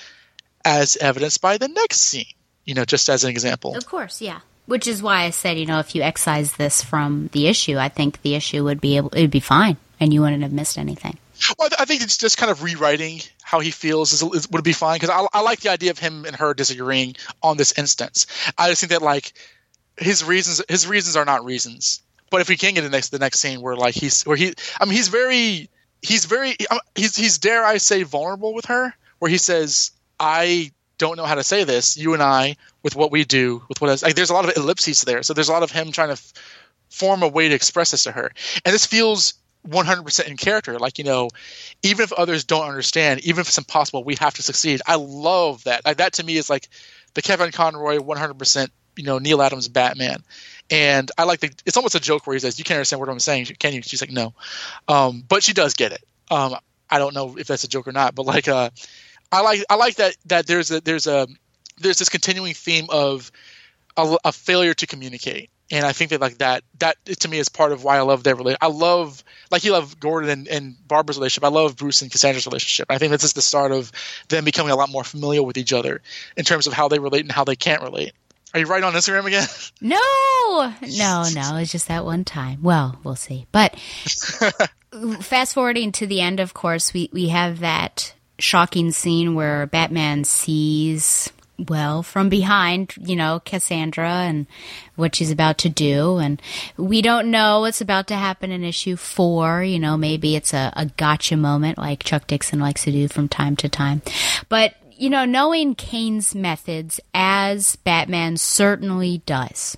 [0.65, 2.27] as evidenced by the next scene.
[2.65, 3.77] You know, just as an example.
[3.77, 4.41] Of course, yeah.
[4.67, 7.89] Which is why I said, you know, if you excise this from the issue, I
[7.89, 10.79] think the issue would be able, it would be fine, and you wouldn't have missed
[10.79, 11.19] anything.
[11.59, 14.73] Well, I think it's just kind of rewriting how he feels is, is would be
[14.73, 18.27] fine because I, I like the idea of him and her disagreeing on this instance.
[18.57, 19.33] I just think that like
[19.99, 22.01] his reasons his reasons are not reasons.
[22.31, 24.55] But if we can get the next the next scene where like he's where he
[24.81, 25.69] I mean he's very
[26.03, 30.73] he's very um, he's he's dare I say vulnerable with her where he says I
[30.99, 34.03] don't know how to say this you and I with what we do with what
[34.03, 35.23] like there's a lot of ellipses there.
[35.23, 36.33] So there's a lot of him trying to f-
[36.91, 38.31] form a way to express this to her.
[38.65, 39.35] And this feels
[39.67, 40.79] 100% in character.
[40.79, 41.31] Like you know
[41.83, 44.83] even if others don't understand even if it's impossible we have to succeed.
[44.87, 45.85] I love that.
[45.85, 46.69] Like that to me is like
[47.15, 50.23] the kevin conroy 100% you know neal adams batman.
[50.71, 53.09] And i like the it's almost a joke where he says you can't understand what
[53.09, 53.83] i'm saying can you?
[53.83, 54.35] She's like no.
[54.87, 56.05] Um, but she does get it.
[56.31, 56.57] Um,
[56.91, 58.71] i don't know if that's a joke or not but like uh,
[59.35, 61.27] i like i like that that there's a there's a
[61.79, 63.31] there's this continuing theme of
[63.97, 67.49] a, a failure to communicate and I think that like that that to me is
[67.49, 68.63] part of why I love their relationship.
[68.63, 71.45] I love like you love Gordon and, and Barbara's relationship.
[71.45, 72.87] I love Bruce and Cassandra's relationship.
[72.91, 73.91] I think this is the start of
[74.29, 76.03] them becoming a lot more familiar with each other
[76.37, 78.13] in terms of how they relate and how they can't relate.
[78.53, 79.47] Are you right on Instagram again?
[79.81, 81.57] No, no, no.
[81.57, 82.63] It's just that one time.
[82.63, 83.47] Well, we'll see.
[83.51, 83.77] But
[85.21, 90.25] fast forwarding to the end, of course, we we have that shocking scene where Batman
[90.25, 91.31] sees
[91.69, 94.47] well from behind you know cassandra and
[94.97, 96.19] what she's about to do.
[96.19, 96.43] And
[96.77, 99.63] we don't know what's about to happen in issue four.
[99.63, 103.29] You know maybe it's a, a gotcha moment like chuck dixon likes to do from
[103.29, 104.03] time to time.
[104.49, 109.77] But you know knowing cain's methods as batman certainly does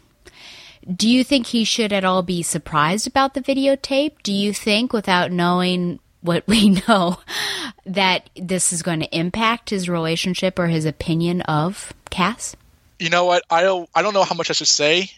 [0.95, 4.23] do you think he should at all be surprised about the videotape?
[4.23, 7.19] Do you think without knowing what we know
[7.85, 12.57] that this is going to impact his relationship or his opinion of Cass?
[12.99, 13.43] You know what?
[13.51, 15.11] I don't I don't know how much I should say.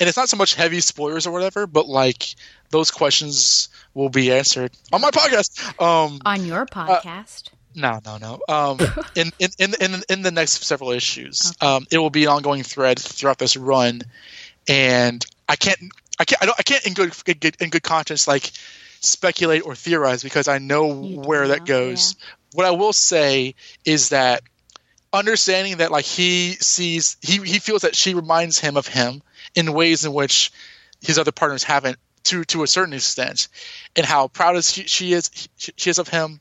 [0.00, 2.34] And it's not so much heavy spoilers or whatever, but like
[2.70, 5.80] those questions will be answered on my podcast.
[5.80, 7.48] Um on your podcast.
[7.48, 8.40] Uh, no, no, no.
[8.48, 8.78] Um,
[9.16, 11.66] in, in, in, in, in the next several issues, okay.
[11.66, 14.02] um, it will be an ongoing thread throughout this run,
[14.68, 15.78] and I can't,
[16.18, 17.12] I can't, I don't, I can't in good,
[17.60, 18.52] in good conscience like
[19.04, 22.14] speculate or theorize because I know where that goes.
[22.14, 22.34] Yeah.
[22.54, 24.42] What I will say is that
[25.12, 29.22] understanding that like he sees he he feels that she reminds him of him
[29.54, 30.50] in ways in which
[31.00, 33.48] his other partners haven't to to a certain extent
[33.94, 36.40] and how proud is she, she is she is of him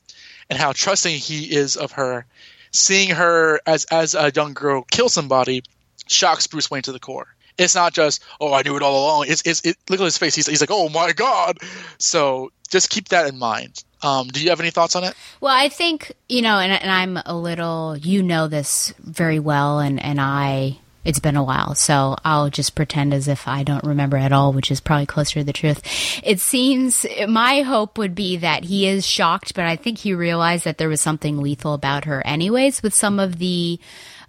[0.50, 2.26] and how trusting he is of her
[2.72, 5.64] seeing her as as a young girl kill somebody
[6.08, 9.26] shocks Bruce Wayne to the core it's not just oh I knew it all along.
[9.28, 10.36] It's, it's it, look at his face.
[10.36, 11.58] He's, he's like oh my god.
[11.98, 13.84] So just keep that in mind.
[14.04, 15.16] Um, do you have any thoughts on it?
[15.40, 17.96] Well, I think you know, and, and I'm a little.
[17.98, 20.80] You know this very well, and and I.
[21.06, 24.54] It's been a while, so I'll just pretend as if I don't remember at all,
[24.54, 25.82] which is probably closer to the truth.
[26.24, 30.64] It seems my hope would be that he is shocked, but I think he realized
[30.64, 33.82] that there was something lethal about her, anyways, with some of the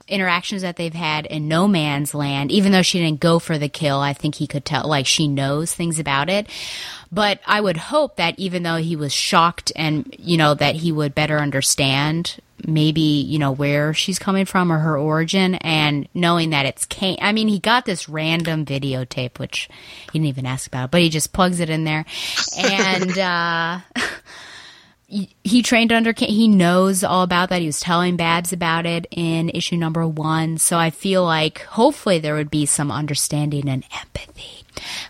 [0.09, 3.69] interactions that they've had in no man's land even though she didn't go for the
[3.69, 6.47] kill i think he could tell like she knows things about it
[7.11, 10.93] but i would hope that even though he was shocked and you know that he
[10.93, 16.51] would better understand maybe you know where she's coming from or her origin and knowing
[16.51, 17.19] that it's Cain.
[17.21, 19.69] I mean, he got this random videotape which
[20.13, 22.05] he didn't even ask about, but he just plugs it in there,
[22.57, 23.81] and uh,
[25.09, 27.61] he trained under he knows all about that.
[27.61, 30.59] He was telling babs about it in issue number one.
[30.59, 34.65] So i feel like hopefully there would be some understanding and empathy.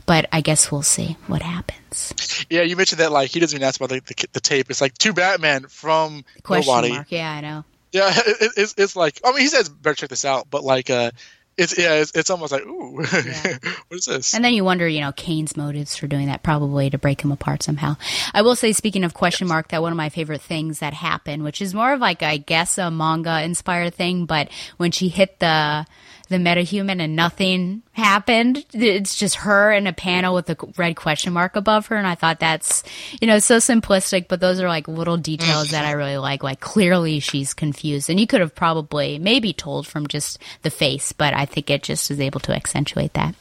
[0.07, 2.15] But i guess we'll see what happens.
[2.51, 4.71] Yeah you mentioned that like he doesn't even ask about the, the, the tape.
[4.71, 6.93] It's like two batman from Question nobody.
[6.95, 7.07] mark.
[7.11, 7.65] yeah i know.
[7.93, 10.91] Yeah it, it's, it's like i mean he says better check this out but like
[10.91, 11.11] uh
[11.57, 14.35] it's yeah, it's, it's almost like ooh, what is this?
[14.35, 17.33] And then you wonder, you know, Cain's motives for doing that, probably to break him
[17.33, 17.97] apart somehow.
[18.33, 21.45] I will say, speaking of question mark, that one of my favorite things that happened,
[21.45, 25.39] which is more of like, I guess, a manga inspired thing, but when she hit
[25.39, 25.87] the
[26.29, 28.65] the metahuman and nothing happened.
[28.73, 31.97] It's just her in a panel with a red question mark above her.
[31.97, 32.83] And I thought that's,
[33.21, 36.43] you know, so simplistic, but those are like little details that I really like.
[36.43, 41.13] Like clearly she's confused and you could have probably maybe told from just the face,
[41.13, 43.35] but I think it just is able to accentuate that.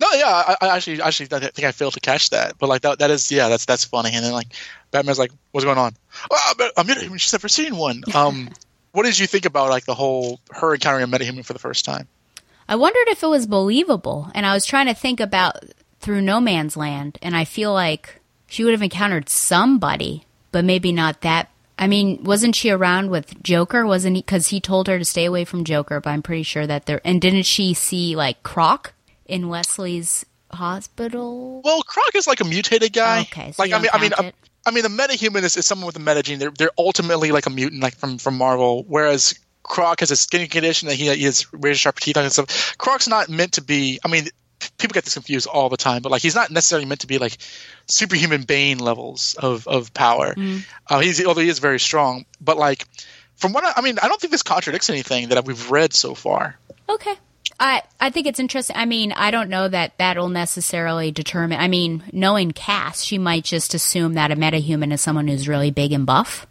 [0.00, 2.80] No, yeah, I, I actually, actually, I think I failed to catch that, but like
[2.82, 4.10] that, that is, yeah, that's that's funny.
[4.14, 4.48] And then like,
[4.90, 5.94] Batman's like, "What's going on?"
[6.30, 7.20] Oh, I'm metahuman.
[7.20, 8.02] She's never seen one.
[8.14, 8.48] Um,
[8.96, 11.84] what did you think about like the whole her encountering a metahuman for the first
[11.84, 12.08] time?
[12.66, 15.62] I wondered if it was believable, and I was trying to think about
[16.00, 20.92] through No Man's Land, and I feel like she would have encountered somebody, but maybe
[20.92, 21.50] not that.
[21.78, 23.86] I mean, wasn't she around with Joker?
[23.86, 24.22] Wasn't he?
[24.22, 27.02] Because he told her to stay away from Joker, but I'm pretty sure that there.
[27.04, 28.94] And didn't she see like Croc
[29.26, 31.60] in Leslie's hospital?
[31.62, 33.20] Well, Croc is like a mutated guy.
[33.22, 34.34] Okay, so like I mean, I mean, uh, it.
[34.66, 36.38] I mean, the metahuman is, is someone with a metagene.
[36.38, 38.84] They're they're ultimately like a mutant, like from from Marvel.
[38.86, 42.76] Whereas Croc has a skin condition that he, he has razor sharp teeth and stuff.
[42.76, 44.00] Croc's not meant to be.
[44.04, 44.28] I mean,
[44.78, 47.18] people get this confused all the time, but like he's not necessarily meant to be
[47.18, 47.38] like
[47.86, 50.34] superhuman Bane levels of of power.
[50.34, 50.64] Mm.
[50.88, 52.86] Uh, he's although he is very strong, but like
[53.36, 56.14] from what I, I mean, I don't think this contradicts anything that we've read so
[56.14, 56.58] far.
[56.88, 57.14] Okay.
[57.58, 58.76] I, I think it's interesting.
[58.76, 61.58] I mean, I don't know that that'll necessarily determine.
[61.60, 65.70] I mean, knowing Cass, she might just assume that a metahuman is someone who's really
[65.70, 66.46] big and buff.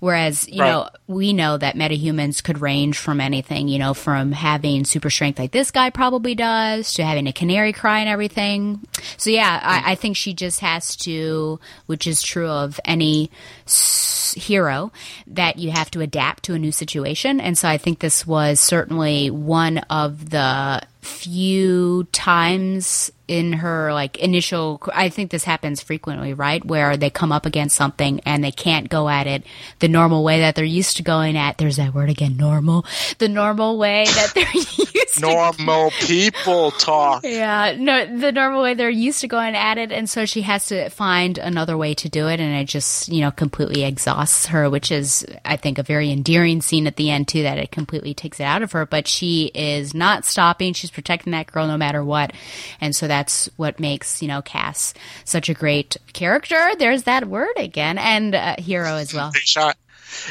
[0.00, 0.70] Whereas, you Right.
[0.70, 5.38] know, we know that metahumans could range from anything, you know, from having super strength
[5.38, 8.80] like this guy probably does to having a canary cry and everything.
[9.16, 9.82] So, yeah, I, mm.
[9.92, 13.30] I think she just has to, which is true of any
[13.66, 14.92] s- hero,
[15.28, 17.40] that you have to adapt to a new situation.
[17.40, 24.18] And so I think this was certainly one of the few times in her like
[24.18, 26.64] initial i think this happens frequently right?
[26.64, 29.44] Where they come up against something and they can't go at it
[29.78, 31.58] the normal way that they're used to going at.
[31.58, 32.84] There's that word again normal.
[33.18, 37.22] The normal way that they're used to Normal people talk.
[37.24, 40.66] yeah, no, the normal way they're used to going at it, and so she has
[40.66, 44.68] to find another way to do it, and it just, you know, completely exhausts her,
[44.68, 48.14] which is, I think, a very endearing scene at the end, too, that it completely
[48.14, 50.74] takes it out of her, but she is not stopping.
[50.74, 52.32] She's protecting that girl no matter what,
[52.80, 54.94] and so that's what makes, you know, Cass
[55.24, 56.72] such a great character.
[56.76, 59.30] There's that word again, and uh, hero as well.
[59.34, 59.76] Shot.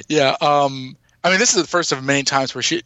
[0.09, 0.35] Yeah.
[0.41, 0.97] Um.
[1.23, 2.83] I mean, this is the first of many times where she,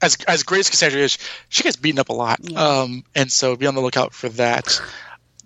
[0.00, 2.40] as as great as Cassandra is, she gets beaten up a lot.
[2.56, 3.04] Um.
[3.14, 4.80] And so be on the lookout for that.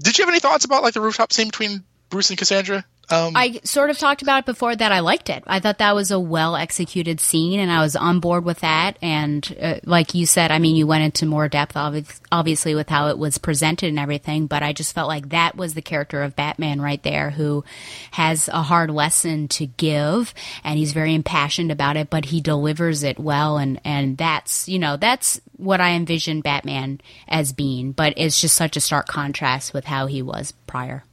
[0.01, 2.85] Did you have any thoughts about like the rooftop scene between Bruce and Cassandra?
[3.11, 5.43] Um, I sort of talked about it before that I liked it.
[5.47, 8.99] I thought that was a well executed scene and I was on board with that.
[9.03, 12.89] And uh, like you said, I mean, you went into more depth, obvi- obviously, with
[12.89, 16.23] how it was presented and everything, but I just felt like that was the character
[16.23, 17.65] of Batman right there who
[18.13, 20.33] has a hard lesson to give
[20.63, 23.59] and he's very impassioned about it, but he delivers it well.
[23.59, 28.57] And, and that's, you know, that's what I envisioned Batman as being, but it's just
[28.57, 31.05] such a stark contrast with how he was prior.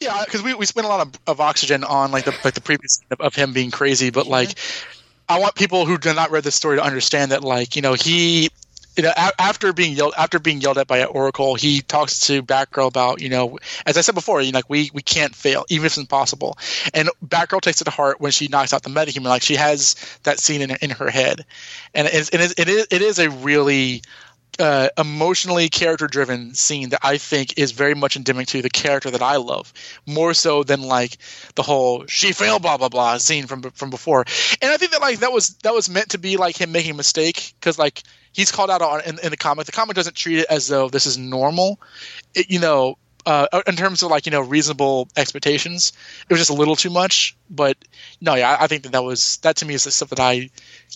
[0.00, 2.60] Yeah, because we, we spent a lot of, of oxygen on like the like the
[2.60, 4.54] previous of, him being crazy, but like
[5.28, 7.94] I want people who do not read this story to understand that like you know
[7.94, 8.50] he.
[8.96, 12.86] You know, after being yelled after being yelled at by Oracle, he talks to Batgirl
[12.86, 15.84] about you know, as I said before, you know, like we we can't fail even
[15.84, 16.56] if it's impossible.
[16.92, 19.24] And Batgirl takes it to heart when she knocks out the metahuman.
[19.24, 21.44] Like she has that scene in in her head,
[21.92, 24.02] and it's, it is it is it is a really
[24.58, 29.10] uh, emotionally character driven scene that I think is very much endemic to the character
[29.10, 29.72] that I love
[30.06, 31.18] more so than like
[31.54, 34.24] the whole she failed blah blah blah scene from from before.
[34.62, 36.92] And I think that like that was that was meant to be like him making
[36.92, 38.02] a mistake because like
[38.32, 39.66] he's called out on in, in the comic.
[39.66, 41.80] The comic doesn't treat it as though this is normal.
[42.34, 42.96] It, you know
[43.26, 45.92] uh, in terms of like you know reasonable expectations
[46.28, 47.76] it was just a little too much but
[48.20, 50.20] no yeah I, I think that that was that to me is the stuff that
[50.20, 50.50] I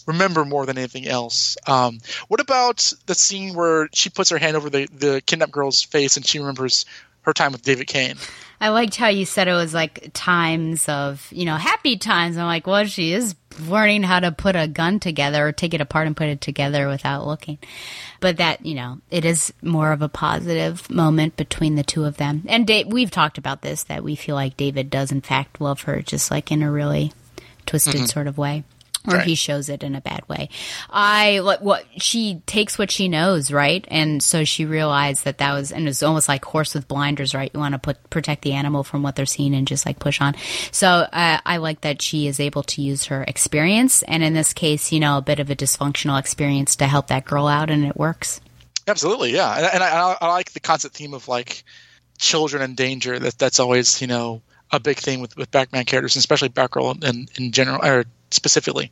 [0.08, 1.57] remember more than anything else.
[1.66, 1.98] Um,
[2.28, 6.16] what about the scene where she puts her hand over the, the kidnapped girl's face
[6.16, 6.86] and she remembers
[7.23, 8.16] her time with David Cain?
[8.60, 12.36] I liked how you said it was like times of, you know, happy times.
[12.36, 13.34] I'm like, well, she is
[13.66, 16.88] learning how to put a gun together or take it apart and put it together
[16.88, 17.58] without looking.
[18.20, 22.16] But that, you know, it is more of a positive moment between the two of
[22.16, 22.42] them.
[22.48, 25.82] And da- we've talked about this that we feel like David does, in fact, love
[25.82, 27.12] her just like in a really
[27.66, 28.08] twisted Mhm.
[28.12, 28.64] sort of way.
[29.08, 29.26] Or Right.
[29.26, 30.48] he shows it in a bad way.
[30.90, 33.84] I like what she takes what she knows, right?
[33.88, 37.50] And so she realized that that was, and it's almost like horse with blinders, right?
[37.52, 40.20] You want to put protect the animal from what they're seeing and just like push
[40.20, 40.34] on.
[40.70, 44.52] So uh, I like that she is able to use her experience, and in this
[44.52, 47.84] case, you know, a bit of a dysfunctional experience to help that girl out, and
[47.84, 48.40] it works.
[48.86, 51.62] Absolutely, yeah, and, and I, I like the constant theme of like
[52.18, 53.18] children in danger.
[53.18, 57.05] That that's always you know a big thing with with Batman characters, and especially Batgirl
[57.05, 58.90] in, in general or specifically.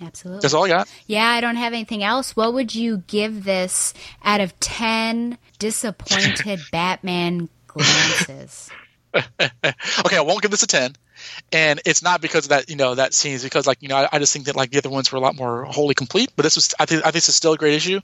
[0.00, 0.40] Absolutely.
[0.40, 0.88] That's all I got.
[1.06, 2.34] Yeah, I don't have anything else.
[2.34, 3.92] What would you give this
[4.24, 8.70] out of 10 disappointed Batman glances?
[9.14, 10.94] okay, I won't give this a ten,
[11.52, 13.34] and it's not because of that you know that scene.
[13.34, 15.18] It's because like you know I, I just think that like the other ones were
[15.18, 16.30] a lot more wholly complete.
[16.36, 18.00] But this was I think I think this is still a great issue.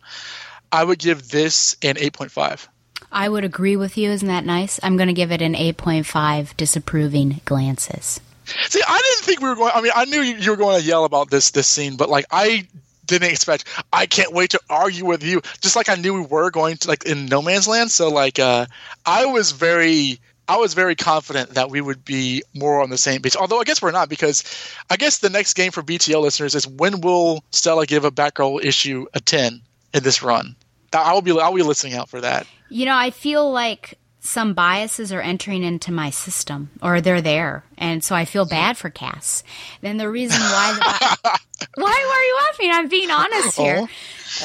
[0.72, 2.68] I would give this an eight point five.
[3.10, 4.10] I would agree with you.
[4.10, 4.80] Isn't that nice?
[4.82, 8.20] I'm going to give it an 8.5 disapproving glances.
[8.68, 9.72] See, I didn't think we were going.
[9.74, 12.26] I mean, I knew you, were going to yell about this this scene, but like
[12.30, 12.68] I
[13.04, 13.64] didn't expect.
[13.92, 15.40] I can't wait to argue with you.
[15.60, 17.90] Just like I knew we were going to like in No Man's Land.
[17.90, 18.66] So like, uh,
[19.04, 20.20] I was very.
[20.48, 23.34] I was very confident that we would be more on the same page.
[23.34, 24.44] Although I guess we're not because
[24.88, 28.62] I guess the next game for BTL listeners is when will Stella give a Batgirl
[28.62, 29.60] issue a ten
[29.92, 30.54] in this run?
[30.92, 32.46] I will be I will be listening out for that.
[32.68, 37.64] You know, I feel like some biases are entering into my system or they're there.
[37.78, 39.44] And so I feel bad for Cass.
[39.80, 41.38] Then the reason why the,
[41.76, 42.70] Why are you laughing?
[42.72, 43.62] I'm being honest oh.
[43.62, 43.88] here.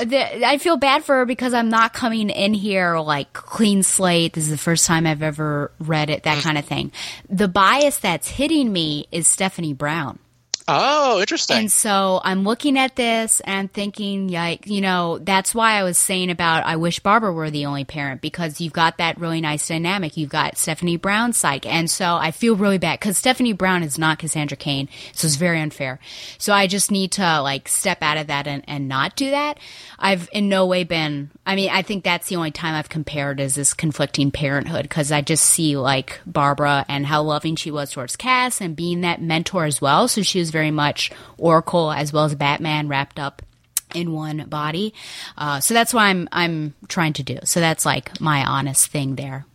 [0.06, 4.34] The, I feel bad for her because I'm not coming in here like clean slate.
[4.34, 6.44] This is the first time I've ever read it, that mm.
[6.44, 6.92] kind of thing.
[7.30, 10.20] The bias that's hitting me is Stephanie Brown.
[10.68, 11.58] Oh, interesting.
[11.58, 15.84] And so I'm looking at this and I'm thinking, like, you know, that's why I
[15.84, 19.42] was saying about I wish Barbara were the only parent because you've got that really
[19.42, 20.18] nice dynamic.
[20.18, 21.66] You've got Stephanie Brown's side.
[21.66, 24.88] And so I feel really bad because Stephanie Brown is not Cassandra Cain.
[25.14, 26.00] So it's very unfair.
[26.38, 29.60] So I just need to like step out of that and, and not do that.
[29.98, 33.40] I've in no way been, I mean, I think that's the only time I've compared
[33.40, 37.92] is this conflicting parenthood because I just see like Barbara and how loving she was
[37.92, 40.08] towards Cass and being that mentor as well.
[40.08, 43.42] So she was very much Oracle as well as Batman wrapped up
[43.96, 44.94] in one body.
[45.38, 47.40] Uh, so that's what I'm I'm trying to do.
[47.44, 49.46] So that's like my honest thing there.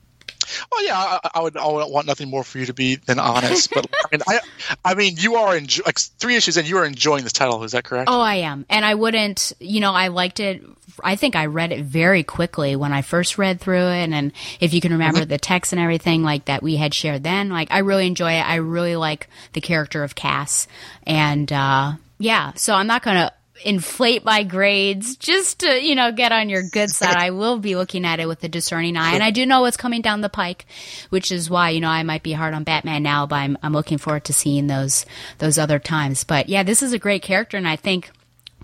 [0.70, 1.57] Well, yeah, I, I would.
[1.57, 3.70] I would want nothing more for you to be than honest.
[3.73, 4.41] But I mean, I,
[4.84, 7.62] I mean, you are enjo- like three issues, and you are enjoying this title.
[7.65, 8.08] Is that correct?
[8.10, 9.52] Oh, I am, and I wouldn't.
[9.60, 10.62] You know, I liked it.
[11.05, 14.73] I think I read it very quickly when I first read through it, and if
[14.73, 15.28] you can remember Mm-hmm.
[15.28, 18.49] the text and everything like that we had shared then, like I really enjoy it.
[18.49, 20.66] I really like the character of Cass,
[21.07, 23.31] and uh, yeah, so I'm not gonna
[23.65, 27.17] inflate my grades just to you know get on your good side.
[27.17, 29.76] I will be looking at it with a discerning eye and i do know what's
[29.76, 30.67] coming down the pike
[31.10, 33.73] which is why you know i might be hard on batman now but i'm, I'm
[33.73, 35.07] looking forward to seeing those
[35.39, 36.25] those other times.
[36.25, 38.10] But yeah this is a great character and i think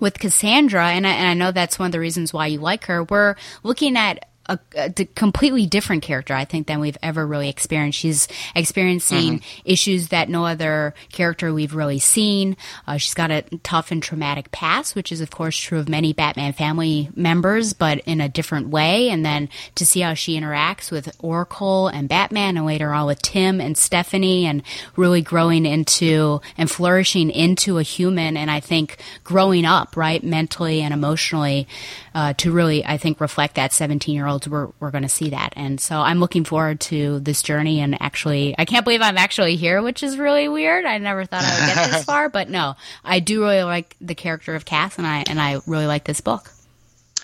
[0.01, 2.87] with cassandra and I, and I know that's one of the reasons why you like
[2.87, 7.49] her we're looking at a, a completely different character, I think, than we've ever really
[7.49, 7.99] experienced.
[7.99, 12.57] She's experiencing issues that no other character we've really seen.
[12.87, 16.13] Uh, she's got a tough and traumatic past, which is, of course, true of many
[16.13, 19.09] Batman family members, but in a different way.
[19.09, 23.23] And then to see how she interacts with Oracle and Batman, and later on with
[23.23, 24.63] Tim and Stephanie, and
[24.97, 28.37] really growing into and flourishing into a human.
[28.37, 31.67] And I think growing up, right, mentally and emotionally,
[32.15, 35.31] uh, to really, I think, reflect that 17 year olds, we're, we're going to see
[35.31, 35.53] that.
[35.57, 37.81] And so I'm looking forward to this journey.
[37.81, 40.85] And actually, I can't believe I'm actually here, which is really weird.
[40.85, 44.15] I never thought I would get this far, but no, I do really like the
[44.15, 46.51] character of Cass, and I and I really like this book.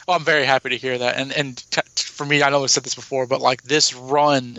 [0.07, 1.17] Well, I'm very happy to hear that.
[1.17, 4.59] And and t- for me, I know I've said this before, but like this run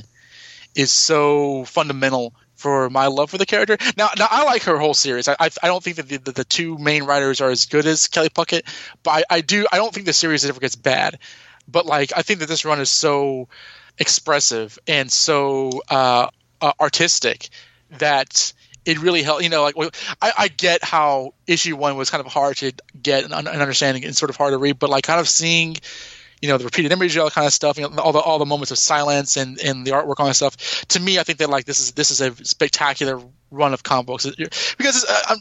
[0.76, 3.78] is so fundamental for my love for the character.
[3.98, 5.28] Now, now I like her whole series.
[5.28, 7.86] I I, I don't think that the, the, the two main writers are as good
[7.86, 8.64] as Kelly Puckett,
[9.02, 9.66] but I, I do.
[9.72, 11.20] I don't think the series ever gets bad.
[11.72, 13.48] But like, I think that this run is so
[13.98, 16.28] expressive and so uh,
[16.62, 17.50] uh, artistic
[17.98, 18.54] that
[18.86, 19.44] it really helped.
[19.44, 19.76] You know, like
[20.22, 24.16] I, I get how issue one was kind of hard to get and understanding and
[24.16, 25.78] sort of hard to read, but like kind of seeing,
[26.42, 28.46] you know, the repeated imagery, all kind of stuff, you know, all the all the
[28.46, 30.86] moments of silence and, and the artwork, all that stuff.
[30.90, 34.06] To me, I think that like this is this is a spectacular run of comic
[34.06, 34.26] books
[34.78, 35.36] because uh,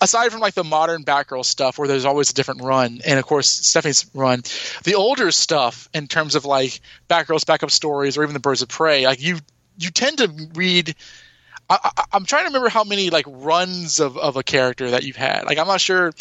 [0.00, 3.26] aside from like the modern Batgirl stuff where there's always a different run, and of
[3.26, 4.42] course Stephanie's run,
[4.84, 8.68] the older stuff in terms of like Batgirl's backup stories or even the Birds of
[8.68, 9.38] Prey, like you
[9.78, 10.94] you tend to read.
[11.70, 15.16] I, I'm trying to remember how many like runs of, of a character that you've
[15.16, 15.44] had.
[15.46, 16.12] Like I'm not sure,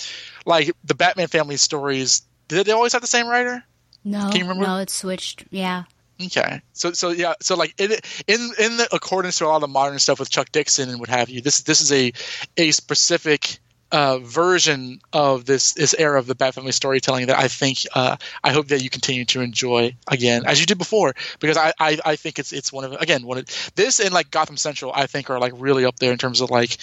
[0.46, 2.22] like the Batman family stories.
[2.48, 3.62] Did they always have the same writer?
[4.06, 4.66] No, Can you remember?
[4.66, 5.44] no, it's switched.
[5.50, 5.84] Yeah.
[6.28, 7.92] Okay, so so yeah, so like in
[8.28, 11.10] in in the accordance to a lot of modern stuff with Chuck Dixon and what
[11.10, 12.14] have you, this this is a
[12.58, 13.60] a specific
[13.94, 18.18] uh, version of this this era of the Bat Family storytelling that I think uh,
[18.44, 22.00] I hope that you continue to enjoy again as you did before because I, I,
[22.04, 25.06] I think it's it's one of again one of this and like Gotham Central I
[25.06, 26.78] think are like really up there in terms of like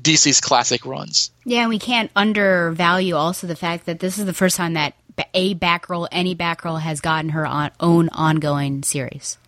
[0.00, 1.30] DC's classic runs.
[1.44, 4.94] Yeah, and we can't undervalue also the fact that this is the first time that
[5.34, 9.38] a Batgirl, any Batgirl, has gotten her on, own ongoing series.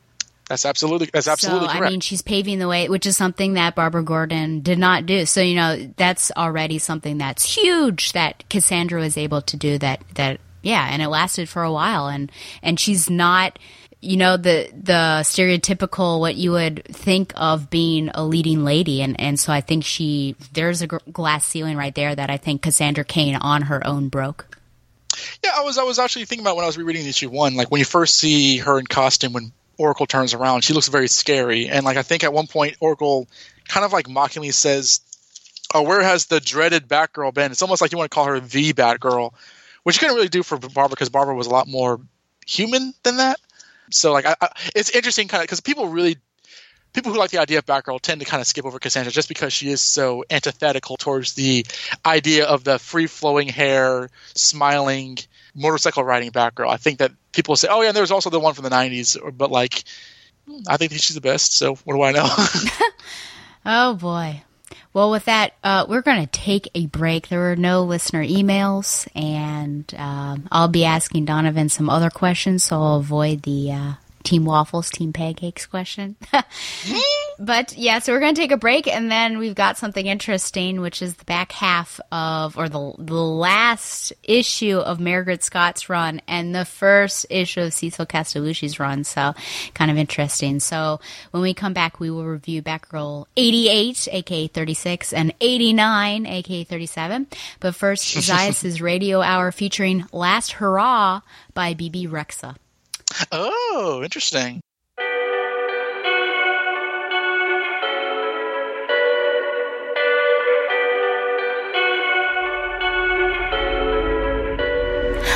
[0.49, 1.87] That's absolutely that's absolutely so, correct.
[1.87, 5.27] I mean, she's paving the way, which is something that Barbara Gordon did not do.
[5.27, 9.77] So you know, that's already something that's huge that Cassandra was able to do.
[9.79, 12.33] That that yeah, and it lasted for a while, and
[12.63, 13.59] and she's not.
[14.01, 19.21] You know the the stereotypical what you would think of being a leading lady, and
[19.21, 22.63] and so I think she there's a gr- glass ceiling right there that I think
[22.63, 24.58] Cassandra Cain on her own broke.
[25.43, 27.71] Yeah, I was I was actually thinking about when I was rereading issue one, like
[27.71, 31.69] when you first see her in costume when Oracle turns around, she looks very scary,
[31.69, 33.29] and like I think at one point Oracle
[33.69, 35.01] kind of like mockingly says,
[35.75, 38.41] "Oh, where has the dreaded Batgirl been?" It's almost like you want to call her
[38.41, 39.33] the Batgirl,
[39.85, 42.01] which you couldn't really do for Barbara because Barbara was a lot more
[42.47, 43.39] human than that.
[43.91, 46.17] So like, I, I, it's interesting kind of because people really
[46.99, 49.29] people who like the idea of Batgirl tend to kind of skip over Cassandra just
[49.29, 51.65] because she is so antithetical towards the
[52.05, 55.17] idea of the free flowing hair, smiling,
[55.55, 56.69] motorcycle riding Batgirl.
[56.69, 59.17] I think that people say, "Oh yeah," and there's also the one from the '90s,
[59.37, 59.85] but like,
[60.67, 61.53] I think she's the best.
[61.53, 62.27] So what do I know?
[63.65, 64.43] oh boy.
[64.93, 67.29] Well, with that, uh, we're going to take a break.
[67.29, 72.83] There were no listener emails, and um, I'll be asking Donovan some other questions, so
[72.83, 73.93] I'll avoid the uh,
[74.29, 76.15] Team Waffles, Team Pancakes question.
[77.39, 80.83] but yeah, so we're going to take a break and then we've got something interesting,
[80.83, 86.21] which is the back half of, or the, the last issue of Mairghread Scott's run
[86.29, 89.03] and the first issue of Cecil Castellucci's run.
[89.03, 89.33] So
[89.73, 90.61] kind of interesting.
[90.61, 91.01] So
[91.31, 97.29] when we come back, we will review Batgirl 88, aka 36, and 89, aka 37.
[97.61, 101.23] But first, Zayas' radio hour featuring Last Hurrah
[101.55, 102.57] by Bebe Rexha.
[103.33, 104.61] Oh, interesting.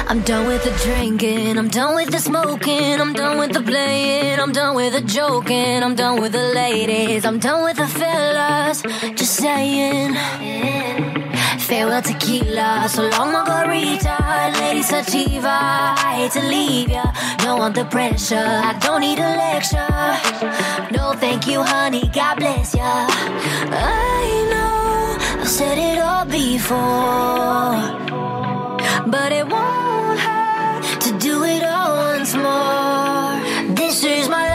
[0.08, 4.38] I'm done with the drinking, I'm done with the smoking, I'm done with the playing,
[4.38, 8.82] I'm done with the joking, I'm done with the ladies, I'm done with the fellas,
[9.16, 11.11] just saying.
[11.72, 15.48] Farewell tequila, so long margarita, lady sativa.
[15.48, 17.04] I hate to leave ya,
[17.38, 19.88] don't want the pressure, I don't need a lecture.
[20.92, 23.06] No, thank you, honey, God bless ya.
[23.72, 27.80] I know I've said it all before,
[29.06, 33.40] but it won't hurt to do it all once more.
[33.74, 34.51] This is my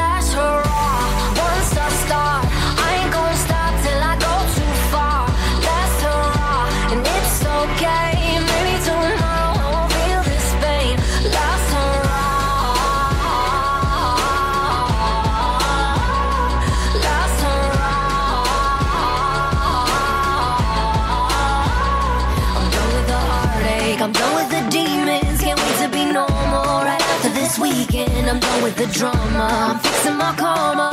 [28.68, 29.48] with the drama.
[29.70, 30.90] I'm fixing my karma.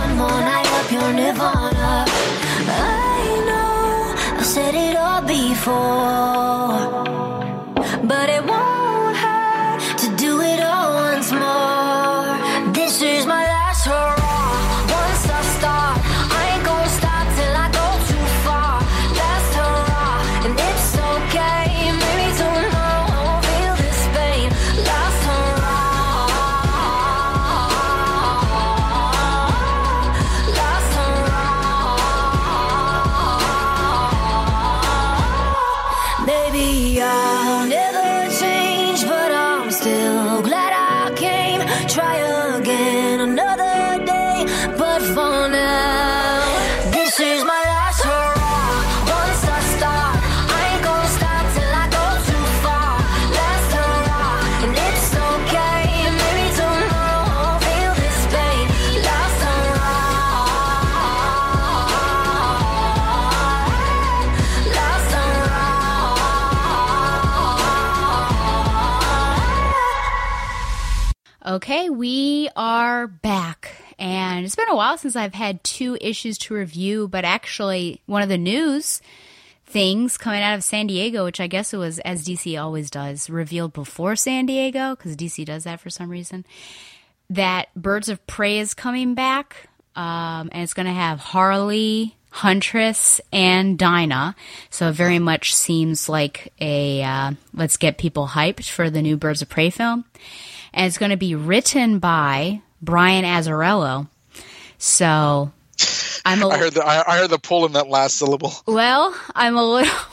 [0.00, 2.04] One more night up your nirvana.
[2.68, 6.78] I know I've said it all before,
[8.10, 12.72] but it won't hurt to do it all once more.
[12.72, 14.21] This is my last hurrah.
[71.52, 73.72] Okay, we are back.
[73.98, 78.22] And it's been a while since I've had two issues to review, but actually, one
[78.22, 79.02] of the news
[79.66, 83.28] things coming out of San Diego, which I guess it was, as DC always does,
[83.28, 86.46] revealed before San Diego, because DC does that for some reason,
[87.28, 89.68] that Birds of Prey is coming back.
[89.94, 94.36] Um, and it's going to have Harley, Huntress, and Dinah.
[94.70, 99.18] So it very much seems like a uh, let's get people hyped for the new
[99.18, 100.06] Birds of Prey film.
[100.74, 104.08] And it's going to be written by Brian Azzarello.
[104.78, 105.52] So
[106.24, 108.52] I'm a I heard the I, I heard the pull in that last syllable.
[108.66, 109.94] well, I'm a little.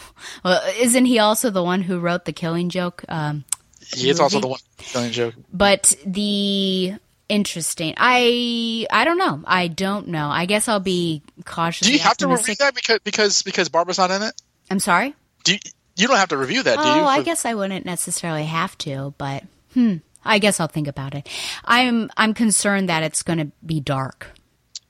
[0.43, 3.03] Well, isn't he also the one who wrote the Killing Joke?
[3.07, 3.45] Um,
[3.93, 5.33] He is also the one telling joke.
[5.51, 6.93] but the
[7.29, 11.87] interesting i i don't know i don't know i guess i'll be cautious.
[11.87, 14.33] Do you have to review that because because because Barbara's not in it?
[14.71, 15.13] i'm sorry
[15.43, 15.59] Do you,
[15.95, 17.03] you don't have to review that, do oh you?
[17.05, 21.27] i guess i wouldn't necessarily have to but hmm i guess i'll think about it
[21.65, 24.27] i'm i'm concerned that it's going to be dark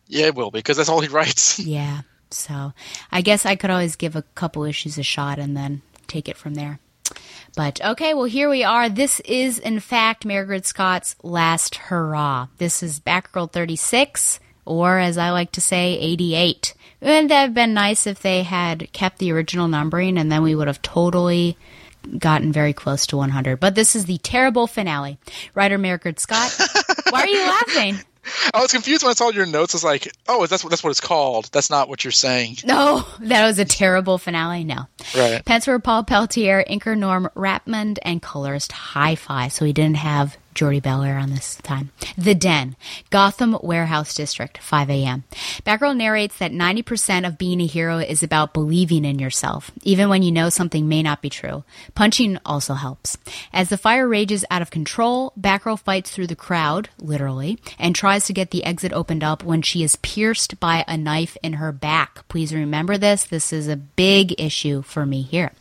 [0.08, 1.60] Yeah, it will because that's all he writes.
[1.66, 2.02] yeah
[2.32, 2.74] so
[3.12, 6.38] i guess i could always give a couple issues a shot and then take it
[6.38, 6.80] from there
[7.56, 8.88] But okay, well, here we are.
[8.90, 12.48] This is, in fact, Mairghread Scott's last hurrah.
[12.60, 16.76] This is Batgirl 36, or as I like to say, 88.
[17.02, 20.54] Wouldn't that have been nice if they had kept the original numbering and then we
[20.54, 21.58] would have totally
[22.18, 23.60] gotten very close to 100.
[23.60, 25.20] But this is the terrible finale.
[25.54, 26.56] Writer Mairghread Scott.
[27.10, 28.00] Why are you laughing?
[28.54, 29.74] I was confused when I saw your notes.
[29.74, 31.50] I was like, oh, that's what that's what it's called.
[31.52, 32.58] That's not what you're saying.
[32.64, 34.64] No, that was a terrible finale.
[34.64, 34.88] No.
[35.16, 35.44] Right.
[35.44, 39.48] Pence were Paul Pelletier, inker Norm Rapmund, and colorist Hi-Fi.
[39.48, 41.92] So he didn't have Jordie Bellaire on this time.
[42.18, 42.76] The Den,
[43.10, 45.24] Gotham Warehouse District, 5 a.m.
[45.66, 50.24] Batgirl narrates that 90% of being a hero is about believing in yourself, even when
[50.24, 51.64] you know something may not be true.
[51.96, 53.18] Punching also helps.
[53.54, 58.26] As the fire rages out of control, Batgirl fights through the crowd, literally, and tries
[58.26, 61.72] to get the exit opened up when she is pierced by a knife in her
[61.72, 62.28] back.
[62.28, 63.24] Please remember this.
[63.24, 65.52] This is a big issue for me here.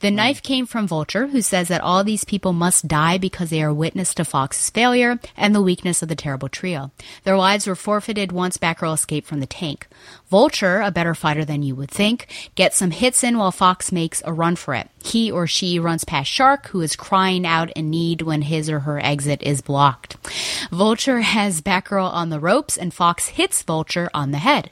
[0.00, 3.62] The knife came from Vulture, who says that all these people must die because they
[3.62, 6.90] are witness to Fox's failure and the weakness of the terrible trio.
[7.24, 9.86] Their lives were forfeited once Batgirl escaped from the tank.
[10.28, 14.22] Vulture, a better fighter than you would think, gets some hits in while Fox makes
[14.24, 14.90] a run for it.
[15.04, 18.80] He or she runs past Shark, who is crying out in need when his or
[18.80, 20.16] her exit is blocked.
[20.70, 24.70] Vulture has Batgirl on the ropes, and Fox hits Vulture on the head.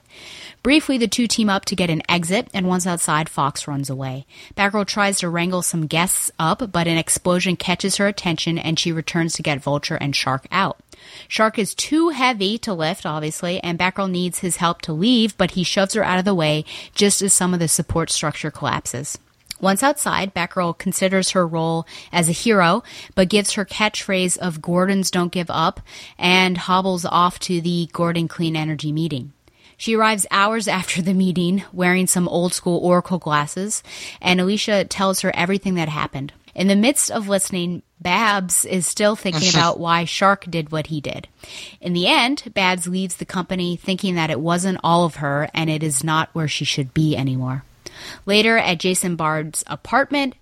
[0.63, 4.27] Briefly, the two team up to get an exit, and once outside, Fox runs away.
[4.57, 8.93] Batgirl tries to wrangle some guests up, but an explosion catches her attention, and she
[8.93, 10.79] returns to get Vulture and Shark out.
[11.27, 15.53] Shark is too heavy to lift, obviously, and Batgirl needs his help to leave, but
[15.53, 19.19] he shoves her out of the way just as some of the support structure collapses.
[19.61, 22.85] Once outside, Batgirl considers her role as a hero,
[23.17, 25.81] but gives her catchphrase of Gordon's don't give up
[26.19, 29.33] and hobbles off to the Gordon Clean Energy meeting.
[29.83, 33.83] She arrives hours after the meeting wearing some old school Oracle glasses,
[34.21, 36.33] and Alicia tells her everything that happened.
[36.55, 41.01] In the midst of listening, Babs is still thinking about why Shark did what he
[41.01, 41.27] did.
[41.81, 45.69] In the end, Babs leaves the company thinking that it wasn't all of her and
[45.69, 47.65] it is not where she should be anymore.
[48.25, 50.35] Later, at Jason Bard's apartment,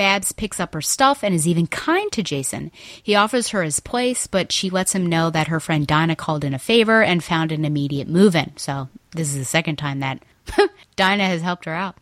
[0.00, 2.72] Babs picks up her stuff and is even kind to Jason.
[3.02, 6.42] He offers her his place, but she lets him know that her friend Dinah called
[6.42, 8.56] in a favor and found an immediate move in.
[8.56, 10.22] So, this is the second time that
[10.96, 11.96] Dinah has helped her out.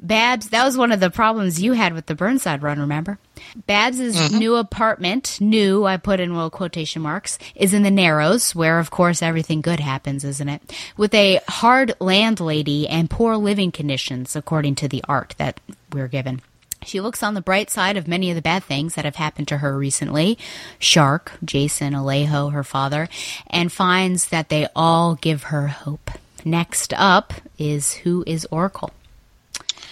[0.00, 3.18] Babs, that was one of the problems you had with the Burnside run, remember?
[3.66, 4.38] Babs's mm-hmm.
[4.38, 8.90] new apartment, new, I put in little quotation marks, is in the Narrows, where of
[8.90, 10.62] course everything good happens, isn't it?
[10.96, 15.60] With a hard landlady and poor living conditions, according to the art that
[15.92, 16.40] we're given.
[16.84, 19.48] She looks on the bright side of many of the bad things that have happened
[19.48, 20.38] to her recently
[20.78, 23.08] Shark, Jason, Alejo, her father,
[23.48, 26.10] and finds that they all give her hope.
[26.44, 28.92] Next up is Who is Oracle?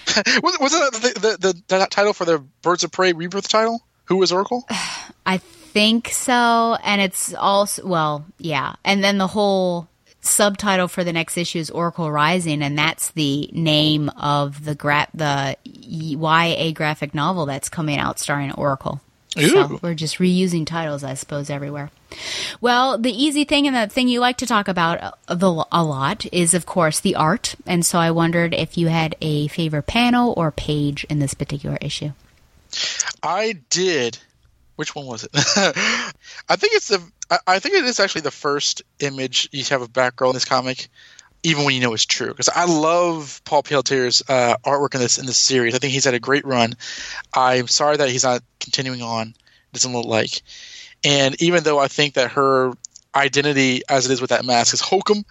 [0.42, 3.82] was, was that the, the, the, the title for the Birds of Prey rebirth title?
[4.06, 4.66] Who is Oracle?
[5.26, 6.76] I think so.
[6.84, 8.74] And it's also, well, yeah.
[8.84, 9.88] And then the whole
[10.22, 15.08] subtitle for the next issue is Oracle Rising, and that's the name of the gra-
[15.12, 19.00] the YA graphic novel that's coming out starring Oracle.
[19.34, 21.90] So we're just reusing titles, I suppose, everywhere.
[22.60, 25.82] Well, the easy thing and the thing you like to talk about a, the, a
[25.82, 27.54] lot is, of course, the art.
[27.66, 31.78] And so I wondered if you had a favorite panel or page in this particular
[31.80, 32.10] issue.
[33.22, 34.18] I did.
[34.76, 35.30] Which one was it?
[35.34, 37.02] I think it's the.
[37.46, 40.88] I, think it is actually the first image you have of Batgirl in this comic,
[41.42, 42.28] even when you know it's true.
[42.28, 45.74] Because I love Paul Pelletier's uh, artwork in this in this series.
[45.74, 46.74] I think he's had a great run.
[47.34, 49.34] I'm sorry that he's not continuing on.
[49.72, 50.42] Doesn't look like.
[51.04, 52.72] And even though I think that her
[53.14, 55.24] identity, as it is with that mask, is hokum,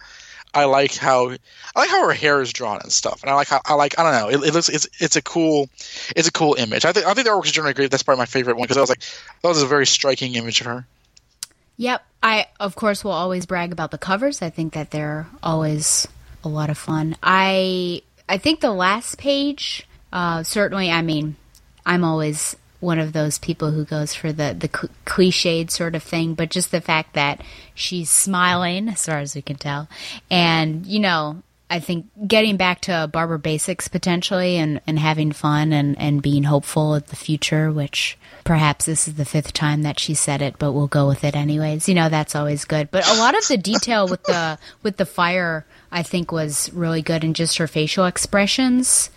[0.54, 3.48] I like how I like how her hair is drawn and stuff, and I like
[3.48, 4.38] how I like I don't know.
[4.38, 5.70] It, it looks it's it's a cool
[6.14, 6.84] it's a cool image.
[6.84, 7.90] I think I think the artwork is generally great.
[7.90, 9.00] That's probably my favorite one because I was like
[9.42, 10.86] that was a very striking image of her.
[11.76, 12.04] Yep.
[12.22, 14.42] I, of course, will always brag about the covers.
[14.42, 16.06] I think that they're always
[16.44, 17.16] a lot of fun.
[17.22, 20.90] I I think the last page, uh, certainly.
[20.90, 21.36] I mean,
[21.84, 26.02] I'm always one of those people who goes for the the cl- cliched sort of
[26.02, 27.42] thing, but just the fact that
[27.74, 29.88] she's smiling, as far as we can tell,
[30.30, 31.42] and you know.
[31.72, 36.42] I think getting back to Barbara basics potentially and, and having fun and, and being
[36.42, 40.56] hopeful at the future, which perhaps this is the fifth time that she said it,
[40.58, 41.88] but we'll go with it anyways.
[41.88, 42.90] You know, that's always good.
[42.90, 47.00] But a lot of the detail with the with the fire I think was really
[47.00, 49.08] good and just her facial expressions.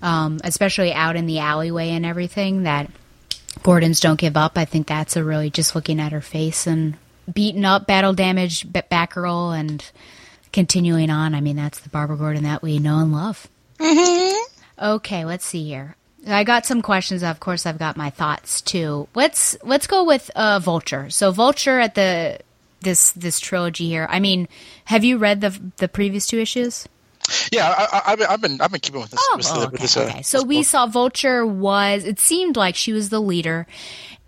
[0.00, 2.88] Um, especially out in the alleyway and everything that
[3.64, 4.56] Gordon's don't give up.
[4.56, 6.96] I think that's a really just looking at her face and
[7.32, 9.90] beaten up, battle damaged Batgirl and
[10.56, 11.34] continuing on.
[11.34, 13.46] I mean, that's the Barbara Gordon that we know and love.
[14.80, 15.96] Okay, let's see here.
[16.26, 17.22] I got some questions.
[17.22, 19.06] Of course, I've got my thoughts too.
[19.14, 21.10] Let's let's go with uh, Vulture.
[21.10, 22.38] So Vulture at the
[22.80, 24.06] this this trilogy here.
[24.10, 24.48] I mean,
[24.86, 26.88] have you read the the previous two issues?
[27.52, 29.20] Yeah, I, I, I've been- I've been keeping with this.
[29.20, 32.56] Oh, with, oh, the- with this, uh, Okay, so we saw Vulture was it seemed
[32.56, 33.66] like she was the leader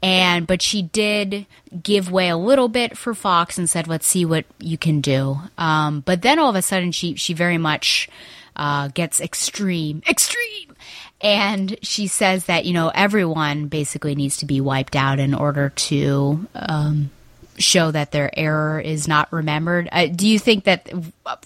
[0.02, 1.46] and but she did
[1.82, 5.36] give way a little bit for Fox and said let's see what you can do.
[5.56, 8.08] Um, but then all of a sudden she she very much
[8.56, 10.76] uh, gets extreme extreme
[11.20, 15.70] and she says that you know everyone basically needs to be wiped out in order
[15.70, 17.10] to um,
[17.58, 19.88] show that their error is not remembered.
[19.92, 20.90] Uh, do you think that?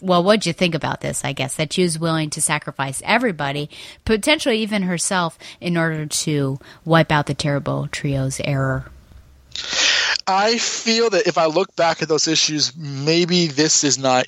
[0.01, 1.25] Well, what'd you think about this?
[1.25, 3.71] I guess that she was willing to sacrifice everybody,
[4.05, 8.87] potentially even herself, in order to wipe out the terrible trio's error.
[10.27, 14.27] I feel that if I look back at those issues, maybe this is not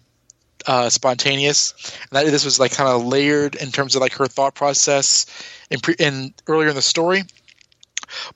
[0.67, 1.75] uh, spontaneous.
[2.11, 5.27] And that this was like kind of layered in terms of like her thought process
[5.71, 7.23] in, pre- in earlier in the story.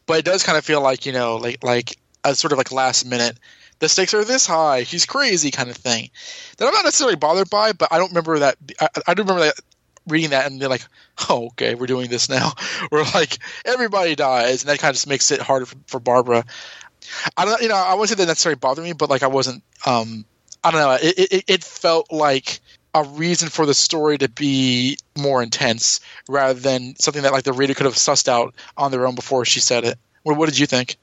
[0.07, 2.73] But it does kind of feel like you know, like like a sort of like
[2.73, 3.39] last minute.
[3.81, 4.85] The stakes are this high.
[4.85, 6.11] She's crazy, kind of thing.
[6.57, 8.57] That I'm not necessarily bothered by, but I don't remember that.
[8.81, 9.55] I, I do remember that
[10.09, 10.87] reading that and they're like,
[11.29, 12.53] oh, okay, we're doing this now.
[12.91, 16.45] We're like everybody dies, and that kind of just makes it harder for, for Barbara.
[17.37, 19.63] I don't, you know, I wouldn't say that necessarily bothered me, but like I wasn't.
[19.87, 20.25] um
[20.65, 20.99] I don't know.
[21.01, 22.61] It, it it felt like
[22.95, 27.53] a reason for the story to be more intense rather than something that like the
[27.53, 29.99] reader could have sussed out on their own before she said it.
[30.25, 30.97] What, what did you think?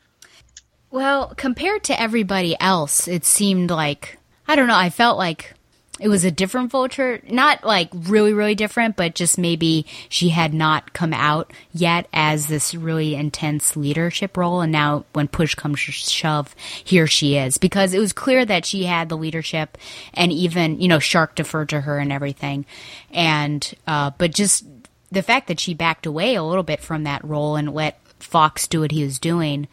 [0.95, 4.17] Well, compared to everybody else, it seemed like
[4.47, 4.77] I don't know.
[4.77, 5.53] I felt like
[5.99, 10.53] it was a different vulture, not like really, really different, but just maybe she had
[10.53, 14.61] not come out yet as this really intense leadership role.
[14.61, 18.65] And now, when push comes to shove, here she is because it was clear that
[18.65, 19.77] she had the leadership,
[20.13, 22.65] and even you know, Shark deferred to her and everything,
[23.11, 24.63] and uh, but just
[25.11, 28.65] the fact that she backed away a little bit from that role and let Fox
[28.65, 29.67] do what he was doing.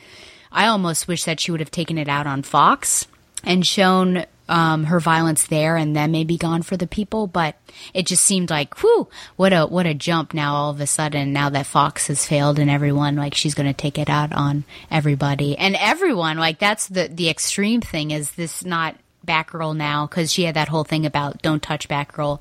[0.53, 3.07] I almost wish that she would have taken it out on Fox
[3.45, 7.27] and shown um, her violence there, and then maybe gone for the people.
[7.27, 7.57] But
[7.95, 10.35] it just seemed like, whew, what a what a jump!
[10.35, 13.69] Now all of a sudden, now that Fox has failed, and everyone like she's going
[13.69, 16.39] to take it out on everybody and everyone.
[16.39, 18.11] Like that's the the extreme thing.
[18.11, 20.07] Is this not Batgirl now?
[20.07, 22.41] Because she had that whole thing about don't touch Batgirl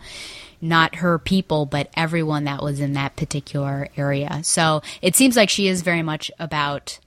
[0.63, 4.41] not her people, but everyone that was in that particular area.
[4.43, 6.99] So it seems like she is very much about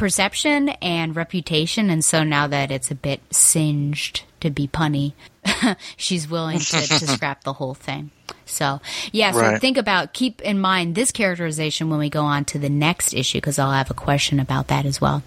[0.00, 1.90] perception and reputation.
[1.90, 5.12] And so now that it's a bit singed, to be punny,
[5.98, 8.10] she's willing to, to scrap the whole thing.
[8.46, 8.80] So,
[9.12, 9.60] yeah, so Right.
[9.60, 13.38] think about, keep in mind this characterization when we go on to the next issue,
[13.38, 15.22] because I'll have a question about that as well.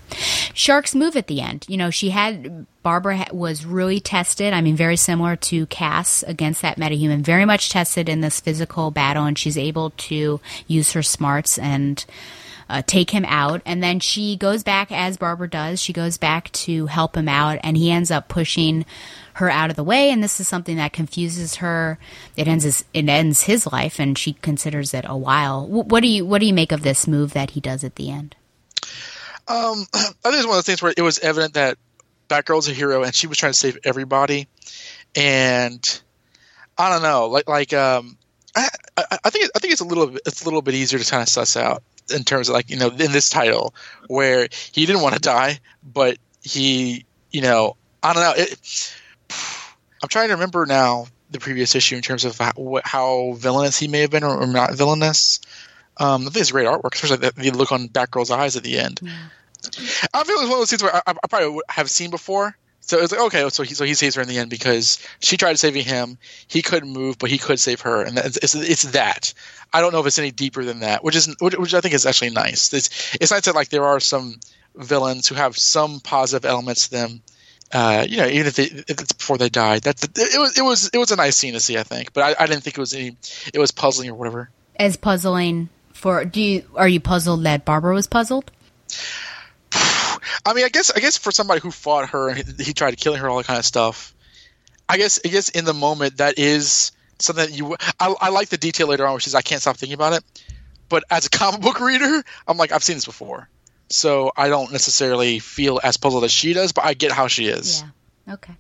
[0.56, 1.66] Shark's move at the end.
[1.70, 4.54] You know, she had, Barbara was really tested.
[4.54, 8.90] I mean, very similar to Cass against that metahuman, very much tested in this physical
[8.90, 12.04] battle, and she's able to use her smarts and,
[12.74, 13.62] uh, take him out.
[13.66, 17.60] And then she goes back, as Barbara does, she goes back to help him out,
[17.64, 18.84] and he ends up pushing
[19.36, 20.10] her out of the way.
[20.10, 22.00] And this is something that confuses her.
[22.36, 25.68] It ends his, it ends his life, and she considers it a while.
[25.68, 27.96] Wh- What do you what do you make of this move that he does at
[27.96, 28.36] the end?
[29.48, 31.78] Um, I think it's one of those things where it was evident that
[32.30, 34.48] Batgirl's a hero and she was trying to save everybody,
[35.16, 36.02] and
[36.78, 38.18] I don't know, like like um,
[38.56, 41.10] I, I, I think I think it's a little it's a little bit easier to
[41.12, 43.74] kind of suss out in terms of like you know in this title
[44.08, 48.96] where he didn't want to die, but he you know I don't know it.
[50.02, 53.88] I'm trying to remember now the previous issue in terms of how, how villainous he
[53.88, 55.40] may have been or, or not villainous.
[55.98, 58.80] Um, I think it's great artwork, especially the, the look on Batgirl's eyes at the
[58.80, 59.02] end.
[60.14, 62.56] I feel it's one of those things where I, I probably have seen before.
[62.86, 65.38] So it's like okay, so he so he saves her in the end because she
[65.38, 66.18] tried saving him.
[66.48, 69.34] He couldn't move, but he could save her, and it's it's, that.
[69.72, 72.06] I don't know if it's any deeper than that, which is which, I think is
[72.06, 72.74] actually nice.
[72.74, 74.40] It's it's nice that like there are some
[74.76, 77.22] villains who have some positive elements to them,
[77.72, 80.62] uh, you know, even if, they, if it's before they died, that's it was it
[80.62, 82.12] was it was a nice scene to see, I think.
[82.12, 83.16] But I, I didn't think it was any,
[83.54, 84.50] it was puzzling or whatever.
[84.76, 88.52] As puzzling for do you are you puzzled that Barbara was puzzled?
[90.46, 92.98] I mean, I guess I guess for somebody who fought her he, he tried to
[92.98, 94.14] kill her, all that kind of stuff.
[94.88, 97.76] I guess I guess in the moment that is something that you.
[98.00, 100.24] I, I like the detail later on, which is I can't stop thinking about it.
[100.90, 103.50] But as a comic book reader, I'm like I've seen this before,
[103.90, 106.72] so I don't necessarily feel as puzzled as she does.
[106.72, 107.84] But I get how she is.
[108.28, 108.34] Yeah.
[108.36, 108.54] Okay.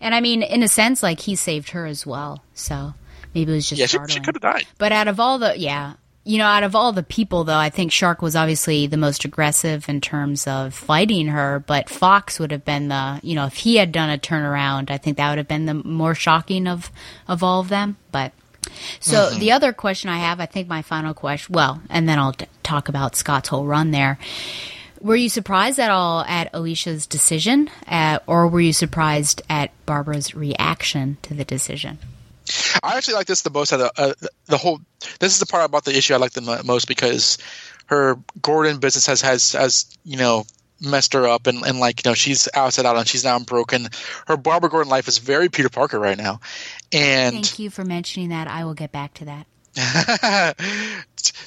[0.00, 2.42] And I mean, in a sense, like he saved her as well.
[2.54, 2.94] So
[3.34, 4.66] maybe it was just Yeah, she, she could have died.
[4.78, 7.70] But out of all the, yeah, you know, out of all the people, though, I
[7.70, 11.64] think Shark was obviously the most aggressive in terms of fighting her.
[11.66, 14.98] But Fox would have been the, you know, if he had done a turnaround, I
[14.98, 16.90] think that would have been the more shocking of
[17.26, 17.96] of all of them.
[18.12, 18.32] But
[19.00, 19.38] so Mhm.
[19.38, 22.46] the other question I have, I think my final question, well, and then I'll t-
[22.62, 24.18] talk about Scott's whole run there.
[25.00, 30.34] Were you surprised at all at Alicia's decision, uh, or were you surprised at Barbara's
[30.34, 31.98] reaction to the decision?
[32.82, 33.72] I actually like this the most.
[33.72, 34.14] Out of, uh,
[34.46, 34.80] the whole.
[35.18, 37.38] This is the part about the issue I like the most because
[37.86, 40.44] her Gordon business has has has you know
[40.80, 43.88] messed her up and, and like you know she's outside out and she's now broken.
[44.26, 46.40] Her Barbara Gordon life is very Peter Parker right now,
[46.92, 48.48] and Thank you for mentioning that.
[48.48, 49.46] I will get back to that.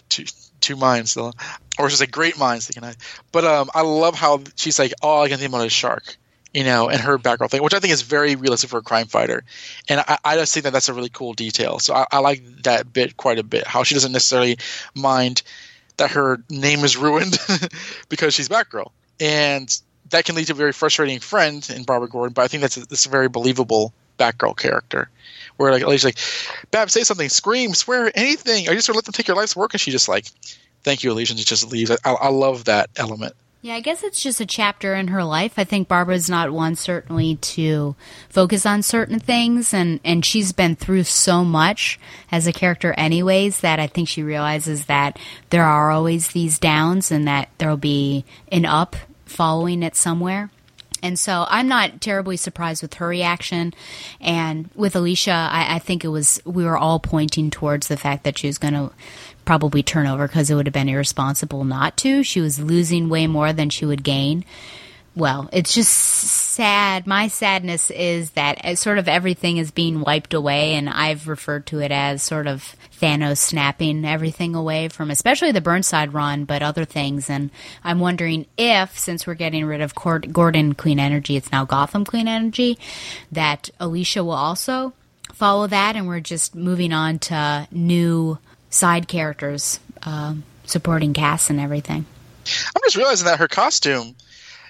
[0.10, 0.26] two,
[0.62, 1.34] two minds though,
[1.78, 2.94] or just like great minds thinking I.
[3.32, 6.16] But um, I love how she's like, all I can think about is shark,
[6.54, 9.08] you know, and her background thing, which I think is very realistic for a crime
[9.08, 9.44] fighter,
[9.90, 11.80] and I, I just think that that's a really cool detail.
[11.80, 13.66] So I, I like that bit quite a bit.
[13.66, 14.58] How she doesn't necessarily
[14.96, 15.42] mind
[15.98, 17.40] that her name is ruined
[18.10, 22.34] because she's Batgirl, and that can lead to a very frustrating friend in Barbara Gordon.
[22.34, 25.10] But I think that's a, that's a very believable Batgirl character
[25.58, 26.18] where like she's like,
[26.72, 28.70] Bab, say something, scream, swear, anything.
[28.70, 30.26] I just sort of let them take your life's work, and she just like,
[30.84, 31.92] thank you, Alicia, she just leaves.
[31.92, 33.36] I, I love that element.
[33.64, 35.54] Yeah, I guess it's just a chapter in her life.
[35.56, 37.96] I think Barbara's not one certainly to
[38.28, 41.98] focus on certain things and and she's been through so much
[42.30, 45.18] as a character anyways that I think she realizes that
[45.50, 50.50] there are always these downs and that there'll be an up following it somewhere.
[51.02, 53.74] And so I'm not terribly surprised with her reaction.
[54.22, 58.24] And with Alicia, I, I think it was, we were all pointing towards the fact
[58.24, 58.92] that she was going to
[59.46, 62.24] probably turn over because it would have been irresponsible not to.
[62.24, 64.46] She was losing way more than she would gain.
[65.16, 67.06] Well, it's just sad.
[67.06, 71.68] My sadness is that uh, sort of everything is being wiped away, and I've referred
[71.68, 76.64] to it as sort of Thanos snapping everything away from, especially the Burnside run, but
[76.64, 77.30] other things.
[77.30, 77.52] And
[77.84, 82.28] I'm wondering if, since we're getting rid of Gordon Clean Energy, it's now Gotham Clean
[82.28, 82.80] Energy,
[83.32, 84.94] that Alicia will also
[85.32, 88.40] follow that, and we're just moving on to new
[88.74, 92.06] side characters, um supporting cast and everything.
[92.46, 94.16] I'm just realizing that her costume,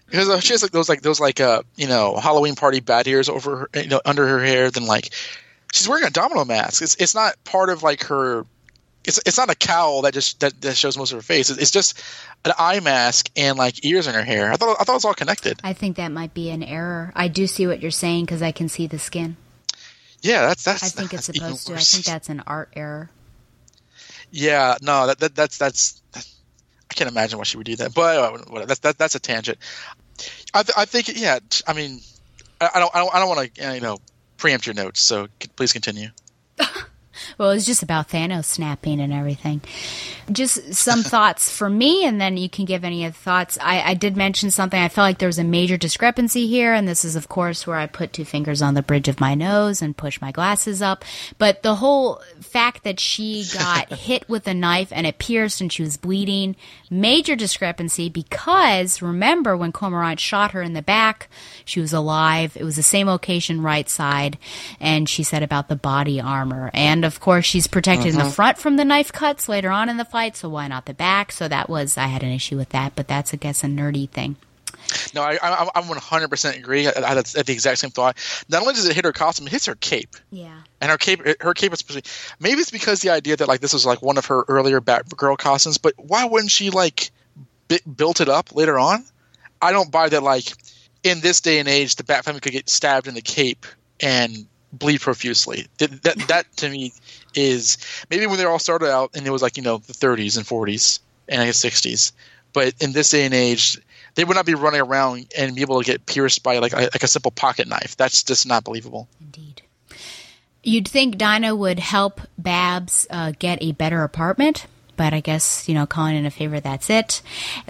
[0.05, 3.07] because uh, she has like those like those like uh you know Halloween party bat
[3.07, 5.09] ears over her, you know under her hair, then like
[5.73, 6.81] she's wearing a domino mask.
[6.81, 8.45] It's it's not part of like her.
[9.05, 11.49] It's it's not a cowl that just that, that shows most of her face.
[11.49, 12.01] It's just
[12.45, 14.51] an eye mask and like ears in her hair.
[14.51, 15.59] I thought I thought it was all connected.
[15.63, 17.11] I think that might be an error.
[17.15, 19.35] I do see what you're saying because I can see the skin.
[20.21, 20.83] Yeah, that's that's.
[20.83, 21.73] I think it's that's even supposed to.
[21.73, 23.09] I think that's an art error.
[24.35, 26.01] Yeah, no, that, that that's that's.
[26.15, 28.65] I can't imagine why she would do that, but uh.
[28.65, 29.59] That's that, that's a tangent.
[30.55, 31.37] I th- I think yeah.
[31.67, 31.99] I mean,
[32.59, 33.99] I, I don't I don't I don't want to you know
[34.37, 36.09] preempt your notes, so please continue.
[37.37, 39.61] Well, it's just about Thanos snapping and everything.
[40.31, 43.57] Just some thoughts for me, and then you can give any other thoughts.
[43.61, 44.79] I, I did mention something.
[44.79, 47.77] I felt like there was a major discrepancy here, and this is, of course, where
[47.77, 51.03] I put two fingers on the bridge of my nose and push my glasses up.
[51.37, 55.71] But the whole fact that she got hit with a knife and it pierced and
[55.71, 56.55] she was bleeding,
[56.89, 61.27] major discrepancy because remember when Cormorant shot her in the back,
[61.65, 62.55] she was alive.
[62.55, 64.37] It was the same location, right side,
[64.79, 66.69] and she said about the body armor.
[66.73, 68.33] And of course, she's protected in the Mhm.
[68.33, 71.31] front from the knife cuts later on in the fight, so why not the back?
[71.31, 74.09] So that was, I had an issue with that, but that's, I guess, a nerdy
[74.09, 74.35] thing.
[75.15, 76.87] No, I, I, I'm 100% agree.
[76.87, 78.17] I, I had the exact same thought.
[78.49, 80.15] Not only does it hit her costume, it hits her cape.
[80.31, 80.57] Yeah.
[80.81, 83.47] And her cape, her cape is supposed to be, maybe it's because the idea that
[83.47, 85.77] like this was like one of her earlier Batgirl costumes.
[85.77, 87.11] But why wouldn't she like
[87.69, 89.05] bi- built it up later on?
[89.61, 90.21] I don't buy that.
[90.21, 90.51] Like
[91.03, 93.65] in this day and age, the Bat family could get stabbed in the cape
[94.01, 95.67] and bleed profusely.
[95.77, 96.91] That that, that to me
[97.35, 97.77] is
[98.09, 100.45] maybe when they all started out and it was like you know the 30s and
[100.45, 102.11] 40s and I guess 60s.
[102.53, 103.79] But in this day and age,
[104.15, 106.81] they would not be running around and be able to get pierced by like a,
[106.81, 107.97] like a simple pocket knife.
[107.97, 109.07] That's just not believable.
[109.19, 109.63] Indeed.
[110.63, 114.65] You'd think Dinah would help Babs uh, get a better apartment,
[114.95, 117.21] but I guess you know, calling in a favor, that's it.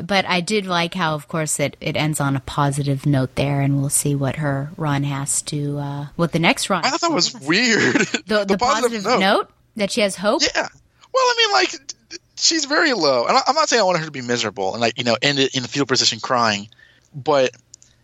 [0.03, 3.61] But I did like how, of course, it it ends on a positive note there,
[3.61, 6.85] and we'll see what her run has to, uh, what the next run.
[6.85, 7.95] I thought that was weird.
[8.27, 9.49] the, the, positive, note.
[9.75, 10.41] that she has hope.
[10.41, 10.67] Yeah.
[11.13, 14.05] Well, I mean, like she's very low, and I- I'm not saying I want her
[14.05, 16.69] to be miserable and like you know end it in the fetal position crying,
[17.13, 17.51] but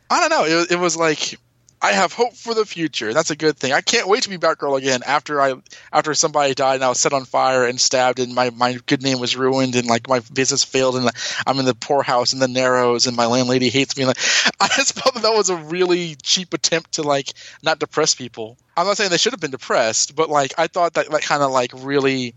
[0.09, 0.61] I don't know.
[0.61, 1.39] It, it was like
[1.81, 3.13] I have hope for the future.
[3.13, 3.71] That's a good thing.
[3.71, 5.55] I can't wait to be Batgirl again after I
[5.93, 9.01] after somebody died and I was set on fire and stabbed and my, my good
[9.01, 11.09] name was ruined and like my business failed and
[11.47, 14.05] I'm in the poorhouse in the Narrows and my landlady hates me.
[14.05, 14.17] Like
[14.59, 17.31] I just felt that that was a really cheap attempt to like
[17.63, 18.57] not depress people.
[18.75, 21.43] I'm not saying they should have been depressed, but like I thought that that kind
[21.43, 22.35] of like really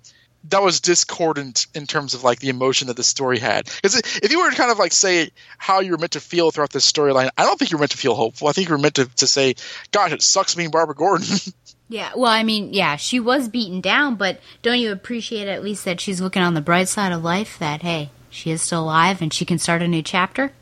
[0.51, 3.67] that was discordant in terms of like the emotion that the story had.
[3.67, 6.51] Because if you were to kind of like say how you were meant to feel
[6.51, 8.49] throughout this storyline, I don't think you were meant to feel hopeful.
[8.49, 9.55] I think you were meant to, to say,
[9.93, 11.27] "Gosh, it sucks being Barbara Gordon."
[11.89, 15.85] Yeah, well, I mean, yeah, she was beaten down, but don't you appreciate at least
[15.85, 17.59] that she's looking on the bright side of life?
[17.59, 20.53] That hey, she is still alive and she can start a new chapter.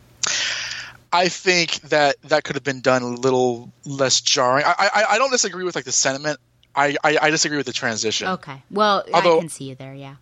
[1.13, 4.65] I think that that could have been done a little less jarring.
[4.67, 6.41] I I, I don't disagree with like the sentiment.
[6.81, 8.29] I, I, I disagree with the transition.
[8.29, 9.95] Okay, well, Although- I can see you there.
[9.95, 10.17] Yeah.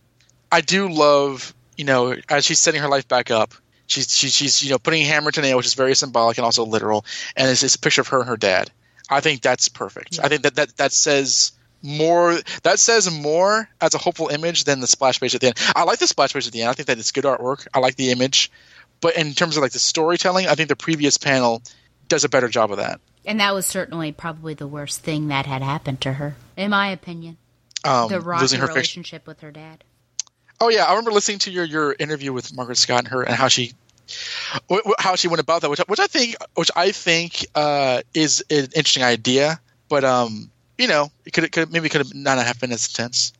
[0.50, 3.54] I do love, you know, as she's setting her life back up,
[3.86, 6.44] she's she, she's you know putting a hammer to nail, which is very symbolic and
[6.44, 7.04] also literal,
[7.36, 8.70] and it's, it's a picture of her and her dad.
[9.10, 10.18] I think that's perfect.
[10.22, 12.38] I think that, that that says more.
[12.62, 15.58] That says more as a hopeful image than the splash page at the end.
[15.76, 16.70] I like the splash page at the end.
[16.70, 17.66] I think that it's good artwork.
[17.74, 18.50] I like the image,
[19.00, 21.62] but in terms of like the storytelling, I think the previous panel
[22.08, 23.00] does a better job of that.
[23.24, 26.88] And that was certainly probably the worst thing that had happened to her, in my
[26.88, 27.36] opinion.
[27.84, 28.74] Um, the rocky losing her fiction.
[29.02, 29.84] relationship with her dad.
[30.60, 33.34] Oh yeah, I remember listening to your, your interview with Mairghread Scott and her and
[33.34, 33.72] how she
[34.98, 38.42] how she went about that, which, I- which I think which I think uh, is
[38.50, 42.58] an interesting idea, but um, you know, it could could maybe could have not have
[42.60, 43.32] been as intense.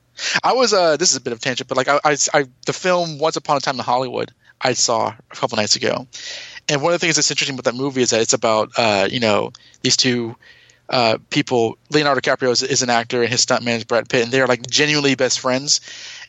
[0.43, 2.45] I was uh, this is a bit of a tangent, but like I, I, I
[2.67, 6.07] the film Once Upon a Time in Hollywood I saw a couple nights ago,
[6.69, 9.09] and one of the things that's interesting about that movie is that it's about uh,
[9.11, 10.37] you know these two
[10.89, 11.77] uh, people.
[11.91, 14.67] Leonardo DiCaprio is, is an actor, and his stuntman is Brad Pitt, and they're like
[14.69, 15.81] genuinely best friends.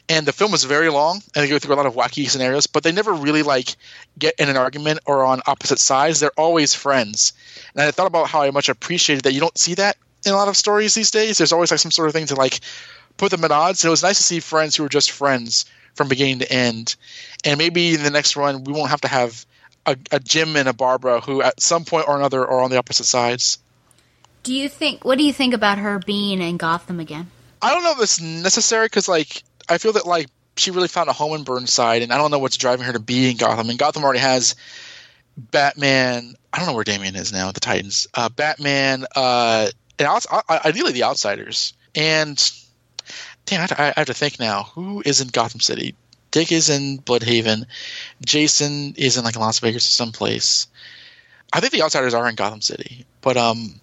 [0.08, 2.66] And the film was very long, and they go through a lot of wacky scenarios,
[2.68, 3.76] but they never really like
[4.18, 6.20] get in an argument or on opposite sides.
[6.20, 7.34] They're always friends.
[7.76, 10.36] And I thought about how I much appreciated that you don't see that in a
[10.36, 11.38] lot of stories these days.
[11.38, 12.60] There's always like some sort of thing to like
[13.18, 13.84] put them at odds.
[13.84, 16.96] And it was nice to see friends who were just friends from beginning to end.
[17.46, 19.46] And maybe in the next run, we won't have to have
[19.90, 22.78] a, a Jim and a Barbara who, at some point or another, are on the
[22.78, 23.60] opposite sides.
[24.44, 25.04] Do you think?
[25.04, 27.30] What do you think about her being in Gotham again?
[27.62, 31.10] I don't know if it's necessary because, like, I feel that like she really found
[31.10, 33.70] a home in Burnside, and I don't know what's driving her to be in Gotham.
[33.70, 34.56] And Gotham already has
[35.38, 36.36] Batman.
[36.54, 37.52] I don't know where Damian is now.
[37.52, 38.08] The Titans.
[38.14, 39.06] Uh, Batman.
[39.16, 41.74] Uh, and outs- I- ideally the Outsiders.
[41.96, 42.52] And
[43.46, 44.64] damn, I have to think now.
[44.74, 45.96] Who is in Gotham City?
[46.32, 47.66] Dick is in Blüdhaven.
[48.26, 50.68] Jason is in like Las Vegas or someplace.
[51.52, 53.80] I think the Outsiders are in Gotham City, but um,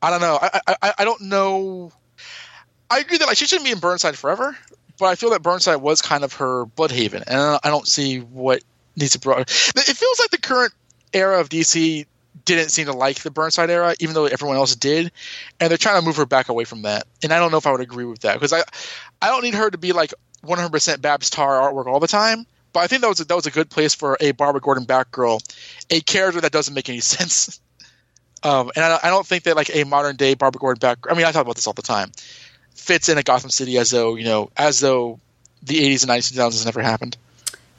[0.00, 0.38] I don't know.
[0.40, 1.92] I I, I- don't know.
[2.90, 4.56] I agree that like she shouldn't be in Burnside forever,
[4.98, 7.86] but I feel that Burnside was kind of her Blüdhaven, and I don't, I don't
[7.88, 8.62] see what
[8.96, 9.40] needs to be brought.
[9.40, 10.72] It feels like the current
[11.12, 12.06] era of DC
[12.44, 15.12] didn't seem to like the Burnside era, even though everyone else did,
[15.60, 17.06] and they're trying to move her back away from that.
[17.22, 18.62] And I don't know if I would agree with that because I
[19.20, 20.12] I don't need her to be like
[20.44, 22.46] 100% Babs Tarr artwork all the time.
[22.72, 24.86] But I think that was a, that was a good place for a Barbara Gordon
[24.86, 25.40] Batgirl,
[25.90, 27.60] a character that doesn't make any sense.
[28.42, 30.98] Um, and I, I don't think that like a modern day Barbara Gordon back.
[31.08, 32.10] I mean, I talk about this all the time.
[32.74, 35.20] Fits in a Gotham City as though you know, as though
[35.62, 37.16] the '80s and '90s, 2000s never happened.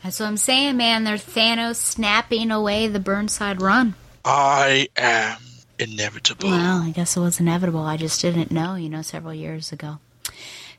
[0.03, 1.05] That's what I'm saying, man.
[1.05, 3.95] There's Thanos snapping away the Burnside run.
[4.23, 5.37] I am
[5.79, 6.49] inevitable.
[6.49, 7.81] Well, I guess it was inevitable.
[7.81, 9.99] I just didn't know, you know, several years ago.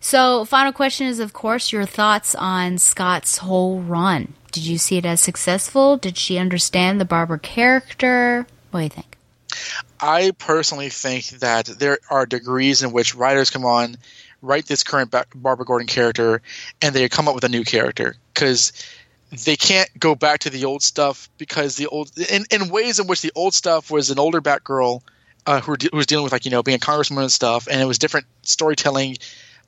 [0.05, 4.34] So, final question is, of course, your thoughts on Scott's whole run.
[4.52, 5.97] Did you see it as successful?
[5.97, 8.47] Did she understand the Barbara character?
[8.70, 9.16] What do you think?
[9.99, 13.97] I personally think that there are degrees in which writers come on,
[14.42, 16.42] write this current Barbara Gordon character,
[16.83, 18.74] and they come up with a new character because
[19.47, 23.07] they can't go back to the old stuff because the old in, in ways in
[23.07, 25.00] which the old stuff was an older Batgirl
[25.47, 27.81] uh, who, who was dealing with like you know being a congresswoman and stuff, and
[27.81, 29.16] it was different storytelling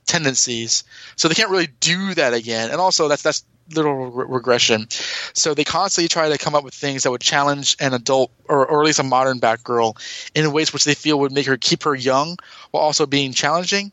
[0.07, 0.83] tendencies.
[1.15, 2.71] So they can't really do that again.
[2.71, 4.87] And also that's that's little re- regression.
[5.33, 8.65] So they constantly try to come up with things that would challenge an adult or,
[8.65, 9.99] or at least a modern Batgirl
[10.33, 12.37] in ways which they feel would make her keep her young
[12.71, 13.91] while also being challenging.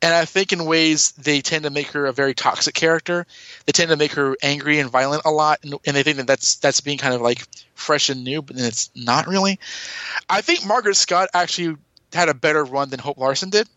[0.00, 3.26] And I think in ways they tend to make her a very toxic character.
[3.66, 6.28] They tend to make her angry and violent a lot, and, and they think that
[6.28, 7.44] that's that's being kind of like
[7.74, 9.58] fresh and new, but it's not really.
[10.30, 11.76] I think Mairghread Scott actually
[12.12, 13.68] had a better run than Hope Larson did.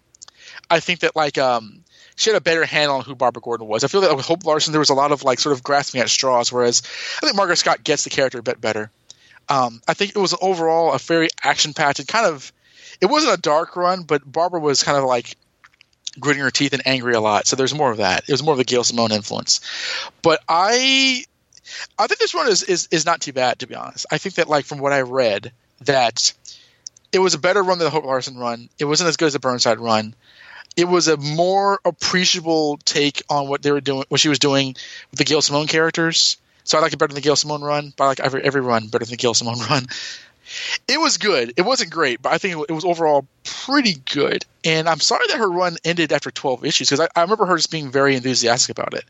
[0.71, 1.83] I think that like um,
[2.15, 3.83] she had a better handle on who Barbara Gordon was.
[3.83, 6.01] I feel that with Hope Larson there was a lot of like sort of grasping
[6.01, 6.81] at straws, whereas
[7.17, 8.89] I think Mairghread Scott gets the character a bit better.
[9.49, 12.53] Um, I think it was overall a very action packed and kind of
[13.01, 15.35] it wasn't a dark run, but Barbara was kind of like
[16.19, 17.47] gritting her teeth and angry a lot.
[17.47, 18.23] So there's more of that.
[18.27, 19.59] It was more of the Gail Simone influence.
[20.21, 21.25] But I
[21.97, 24.05] I think this run is, is is not too bad to be honest.
[24.09, 25.51] I think that like from what I read
[25.81, 26.33] that
[27.11, 28.69] it was a better run than the Hope Larson run.
[28.79, 30.15] It wasn't as good as the Burnside run.
[30.77, 34.75] It was a more appreciable take on what they were doing, what she was doing
[35.11, 36.37] with the Gail Simone characters.
[36.63, 38.61] So I like it better than the Gail Simone run, but I like every every
[38.61, 39.87] run better than the Gail Simone run.
[40.87, 41.53] It was good.
[41.57, 44.45] It wasn't great, but I think it was overall pretty good.
[44.63, 47.55] And I'm sorry that her run ended after 12 issues because I, I remember her
[47.55, 49.05] just being very enthusiastic about it.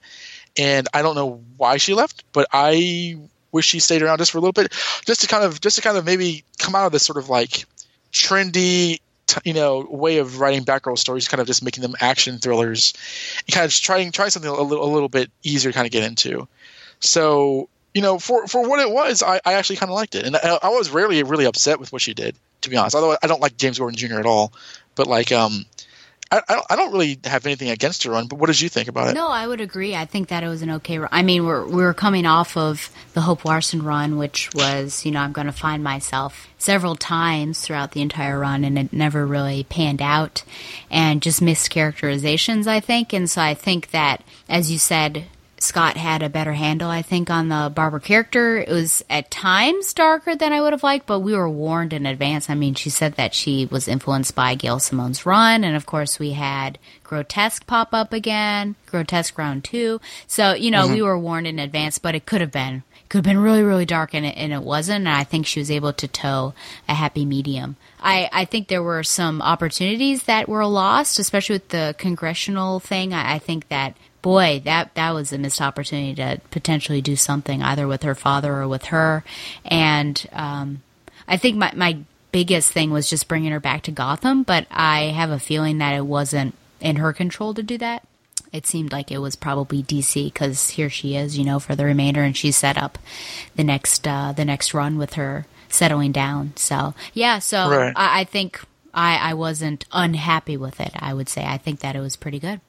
[0.58, 3.18] And I don't know why she left, but I
[3.52, 4.72] wish she stayed around just for a little bit,
[5.06, 7.30] just to kind of just to kind of maybe come out of this sort of
[7.30, 7.66] like
[8.12, 9.00] trendy
[9.44, 12.94] you know way of writing Batgirl stories, kind of just making them action thrillers,
[13.48, 15.92] and kind of trying try something a little, a little bit easier to kind of
[15.92, 16.48] get into.
[17.00, 20.26] So you know, for for what it was, I, I actually kind of liked it,
[20.26, 22.96] and I, I was rarely really upset with what she did, to be honest.
[22.96, 24.20] Although I don't like James Gordon Jr.
[24.20, 24.54] at all,
[24.96, 25.66] but like um.
[26.32, 29.10] I, I don't- really have anything against her run, but what did you think about
[29.10, 29.14] it?
[29.14, 29.96] No, I would agree.
[29.96, 31.08] I think that it was an okay run.
[31.12, 35.12] I mean, we're we were coming off of the Hope Larson run, which was, you
[35.12, 39.26] know, I'm going to find myself several times throughout the entire run, and it never
[39.26, 40.44] really panned out,
[40.90, 43.14] and just missed characterizations, I think.
[43.14, 45.26] And so I think that, as you said,
[45.62, 48.58] Scott had a better handle, I think, on the Barbara character.
[48.58, 52.06] It was at times darker than I would have liked, but we were warned in
[52.08, 52.50] advance.
[52.50, 56.18] I mean, she said that she was influenced by Gail Simone's run, and of course,
[56.18, 60.02] we had Grotesque pop up again, Grotesque round two.
[60.26, 60.94] So, you know, Mhm.
[60.96, 62.84] we were warned in advance, but it could have been.
[63.10, 65.06] Could have been really, really dark, and it, and it wasn't.
[65.06, 66.54] And I think she was able to toe
[66.88, 67.76] a happy medium.
[68.02, 73.14] I, I think there were some opportunities that were lost, especially with the congressional thing.
[73.14, 77.62] I, I think that boy, that that was a missed opportunity to potentially do something
[77.62, 79.24] either with her father or with her.
[79.66, 80.82] And um,
[81.28, 82.00] I think my my
[82.32, 85.96] biggest thing was just bringing her back to Gotham, but I have a feeling that
[85.96, 88.08] it wasn't in her control to do that.
[88.54, 91.86] It seemed like it was probably DC because here she is, you know, for the
[91.86, 92.98] remainder, and she's set up
[93.56, 96.54] the next uh, the next run with her settling down.
[96.56, 97.94] So yeah, so Right.
[97.96, 98.62] I, I think
[98.94, 100.92] I, I wasn't unhappy with it.
[100.96, 102.60] I would say I think that it was pretty good.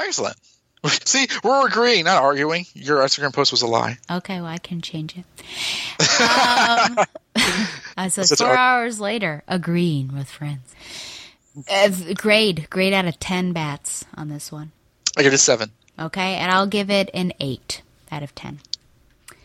[0.00, 0.36] Excellent.
[1.04, 2.66] See, we're agreeing, not arguing.
[2.74, 3.98] Your Instagram post was a lie.
[4.10, 5.24] Okay, well, I can change it.
[6.20, 6.98] Um,
[7.96, 10.74] uh, four ar- hours later, agreeing with friends.
[11.70, 14.72] Uh, grade, grade out of 10 bats on this one.
[15.16, 15.70] I give it a seven.
[15.98, 18.60] Okay, and I'll give it an 8 out of 10.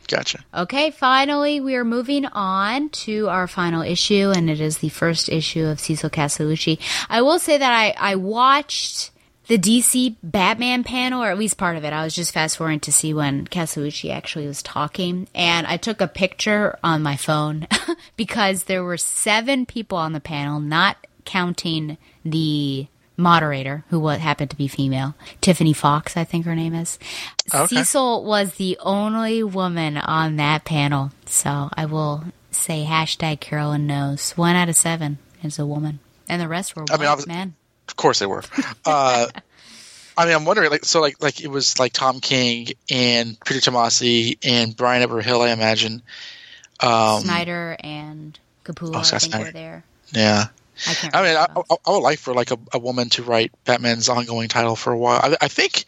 [0.08, 0.44] Gotcha.
[0.54, 5.30] Okay, finally, we are moving on to our final issue, and it is the first
[5.30, 6.80] issue of Cecil Castellucci.
[7.10, 9.12] I will say that I, I watched
[9.54, 11.94] the DC Batman panel, or at least part of it.
[11.94, 16.02] I was just fast forwarding to see when Castellucci actually was talking, and I took
[16.02, 17.68] a picture on my phone
[18.18, 24.58] because there were seven people on the panel, not counting the moderator, who happened to
[24.58, 26.98] be female, Tiffany Fox, I think her name is.
[27.54, 27.76] Okay.
[27.76, 34.32] Cecil was the only woman on that panel, so I will say hashtag Carolyn knows.
[34.32, 37.54] One out of seven is a woman, and the rest were I mean, white men.
[37.88, 38.44] Of course they were.
[38.86, 39.28] Uh,
[40.18, 43.72] I mean, I'm wondering, like, so, like, like it was like Tom King and Peter
[43.72, 46.02] Tomasi and Bryan Edward Hill, I imagine.
[46.80, 49.46] Um, Snyder and Capullo, oh, I think, Snyder.
[49.46, 49.84] were there.
[50.12, 50.46] Yeah.
[50.88, 51.10] I.
[51.14, 51.48] I mean, I,
[51.88, 54.98] I, would like for like a, a woman to write Batman's ongoing title for a
[54.98, 55.20] while.
[55.24, 55.86] I, I think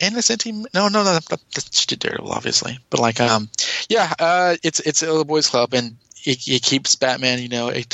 [0.00, 0.52] Ann Nocenti.
[0.74, 1.40] No, no, no, that,
[1.72, 2.78] she did Daredevil, obviously.
[2.90, 3.50] But like, um,
[3.88, 7.70] yeah, uh, it's it's a little boys club, and it, it keeps Batman, you know,
[7.70, 7.84] a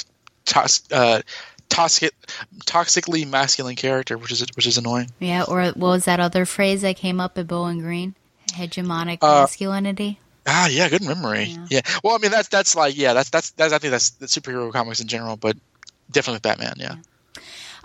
[0.44, 1.22] tos, uh,
[1.74, 2.14] toxic,
[2.66, 5.10] toxically masculine character, which is which is annoying.
[5.18, 8.14] Yeah, or what was that other phrase that came up at Bowling Green?
[8.52, 10.18] Hegemonic Uh, masculinity.
[10.46, 11.56] Ah, yeah, good memory.
[11.70, 11.80] Yeah.
[12.02, 14.72] Well, I mean, that's that's like, yeah, that's that's that's I think that's, that's superhero
[14.72, 15.56] comics in general, but
[16.10, 16.74] definitely Batman.
[16.76, 16.96] Yeah.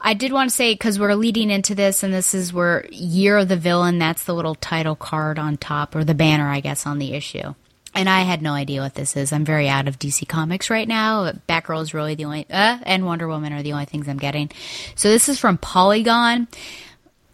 [0.02, 3.38] I did want to say because we're leading into this, and this is where Year
[3.38, 4.00] of the Villain.
[4.00, 7.54] That's the little title card on top, or the banner, I guess, on the issue.
[7.96, 9.34] And I had no idea what this is.
[9.34, 11.32] I'm very out of DC Comics right now.
[11.48, 14.52] Batgirl is really the only, uh, and Wonder Woman are the only things I'm getting.
[14.96, 16.48] So this is from Polygon.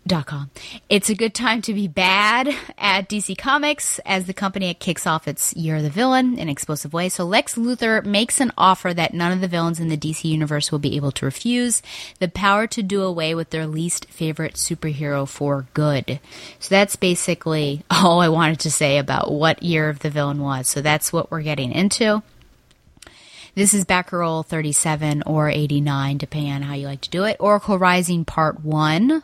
[0.07, 0.51] Dot com.
[0.87, 5.27] It's a good time to be bad at DC Comics as the company kicks off
[5.27, 7.09] its Year of the Villain in an explosive way.
[7.09, 10.71] So Lex Luthor makes an offer that none of the villains in the DC universe
[10.71, 11.81] will be able to refuse
[12.19, 16.19] the power to do away with their least favorite superhero for good.
[16.59, 20.67] So that's basically all I wanted to say about what Year of the Villain was.
[20.67, 22.21] So that's what we're getting into.
[23.55, 27.37] This is Batgirl 37 or 89, depending on how you like to do it.
[27.39, 29.23] Oracle Rising Part 1.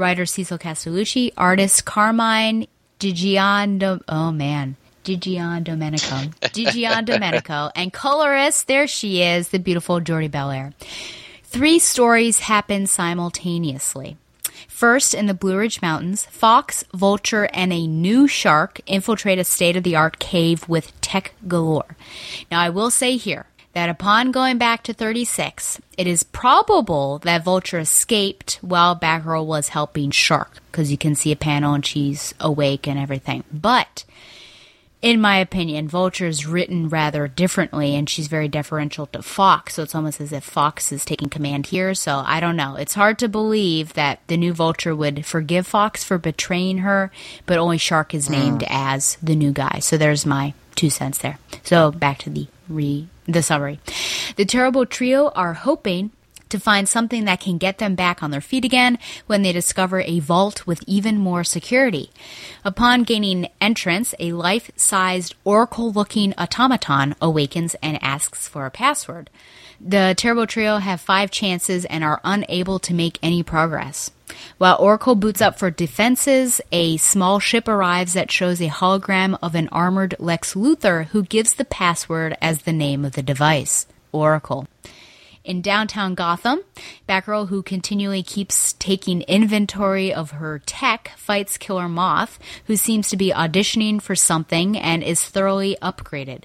[0.00, 1.32] Writer Cecil Castellucci.
[1.36, 2.66] Artist Carmine
[2.98, 4.00] Gigion.
[4.08, 4.76] oh man.
[5.04, 6.16] Gigion Domenico.
[6.52, 7.70] Gigion Domenico.
[7.76, 10.72] And colorist, there she is, the beautiful Jordie Bellaire.
[11.44, 14.16] Three stories happen simultaneously.
[14.68, 19.76] First, in the Blue Ridge Mountains, Fox, Vulture, and a new shark infiltrate a state
[19.76, 21.96] of the art cave with tech galore.
[22.50, 27.44] Now, I will say here that upon going back to 36, it is probable that
[27.44, 32.34] Vulture escaped while Batgirl was helping Shark, because you can see a panel and she's
[32.40, 33.44] awake and everything.
[33.52, 34.04] But
[35.02, 39.74] in my opinion, Vulture is written rather differently, and she's very deferential to Fox.
[39.74, 41.94] So it's almost as if Fox is taking command here.
[41.94, 42.76] So I don't know.
[42.76, 47.10] It's hard to believe that the new Vulture would forgive Fox for betraying her,
[47.46, 48.32] but only Shark is hmm.
[48.32, 49.78] named as the new guy.
[49.78, 51.38] So there's my two cents there.
[51.62, 53.80] So back to the re the summary.
[54.36, 56.10] The terrible trio are hoping
[56.50, 60.00] to find something that can get them back on their feet again when they discover
[60.02, 62.10] a vault with even more security.
[62.64, 69.30] Upon gaining entrance, a life sized oracle looking automaton awakens and asks for a password.
[69.80, 74.10] The Terrible Trio have five chances and are unable to make any progress.
[74.58, 79.54] While Oracle boots up for defenses, a small ship arrives that shows a hologram of
[79.54, 84.66] an armored Lex Luthor who gives the password as the name of the device Oracle.
[85.42, 86.60] In downtown Gotham,
[87.08, 93.16] Batgirl, who continually keeps taking inventory of her tech, fights Killer Moth, who seems to
[93.16, 96.42] be auditioning for something and is thoroughly upgraded.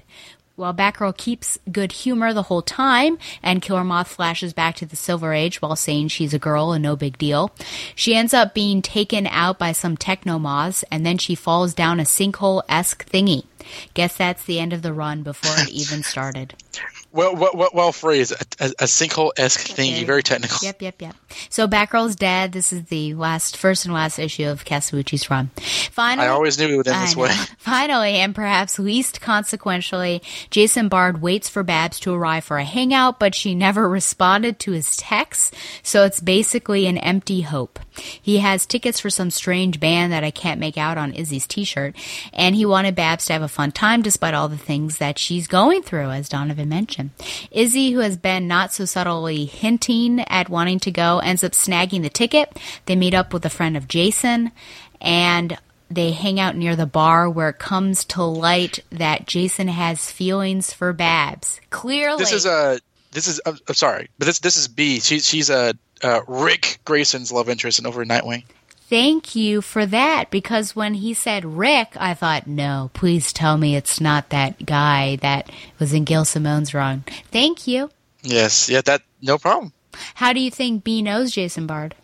[0.56, 4.96] While Batgirl keeps good humor the whole time, and Killer Moth flashes back to the
[4.96, 7.52] Silver Age while saying she's a girl and no big deal,
[7.94, 12.00] she ends up being taken out by some techno moths, and then she falls down
[12.00, 13.44] a sinkhole esque thingy.
[13.92, 16.54] Guess that's the end of the run before it even started.
[17.16, 18.32] Well, well, well, well phrased.
[18.32, 20.58] A, a, sinkhole esque thingy, very technical.
[20.60, 21.16] Yep, yep, yep.
[21.48, 22.52] So Batgirl's dead.
[22.52, 25.50] This is the last, first and last issue of Castellucci's run.
[25.90, 27.22] Finally, I always knew it would end I this know.
[27.22, 27.30] way.
[27.58, 33.18] Finally, and perhaps least consequentially, Jason Bard waits for Babs to arrive for a hangout,
[33.18, 37.78] but she never responded to his texts, so it's basically an empty hope.
[38.20, 41.96] He has tickets for some strange band that I can't make out on Izzy's t-shirt,
[42.34, 45.46] and he wanted Babs to have a fun time despite all the things that she's
[45.46, 47.05] going through, as Donovan mentioned.
[47.50, 52.02] Izzy, who has been not so subtly hinting at wanting to go, ends up snagging
[52.02, 52.58] the ticket.
[52.86, 54.52] They meet up with a friend of Jason,
[55.00, 55.58] and
[55.90, 60.72] they hang out near the bar where it comes to light that Jason has feelings
[60.72, 61.60] for Babs.
[61.70, 62.80] Clearly, This is a.
[63.12, 63.40] This is.
[63.46, 65.00] I'm, I'm sorry, but this this is Bea.
[65.00, 68.44] She's she's a uh, Ric Grayson's love interest in over in Nightwing.
[68.88, 73.74] Thank you for that because when he said Ric, I thought, no, please tell me
[73.74, 75.50] it's not that guy that
[75.80, 77.02] was in Gail Simone's run.
[77.32, 77.90] Thank you.
[78.22, 79.72] Yes, yeah, that no problem.
[80.14, 81.96] How do you think Bea knows Jason Bard?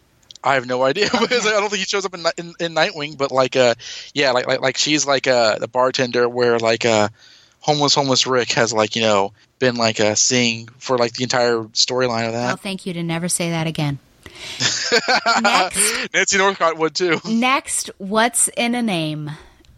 [0.43, 3.17] I have no idea because I don't think he shows up in, in in Nightwing,
[3.17, 3.75] but like uh
[4.12, 7.09] yeah, like like like she's like uh the bartender where like uh
[7.61, 11.59] homeless homeless Ric has like you know been like uh seeing for like the entire
[11.75, 12.47] storyline of that.
[12.47, 14.01] Well, thank you to never say that again.
[16.15, 17.20] Nancy Northcott would too.
[17.25, 19.31] Next, what's in a name?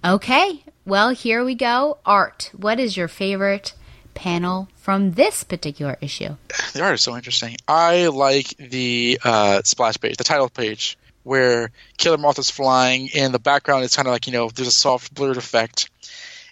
[0.05, 1.99] Okay, well, here we go.
[2.05, 2.51] Art.
[2.55, 3.75] What is your favorite
[4.15, 6.37] panel from this particular issue?
[6.73, 7.57] The art is so interesting.
[7.67, 13.33] I like the uh, splash page, the title page, where Killer Moth is flying, and
[13.33, 15.91] the background is kind of like you know there's a soft blurred effect,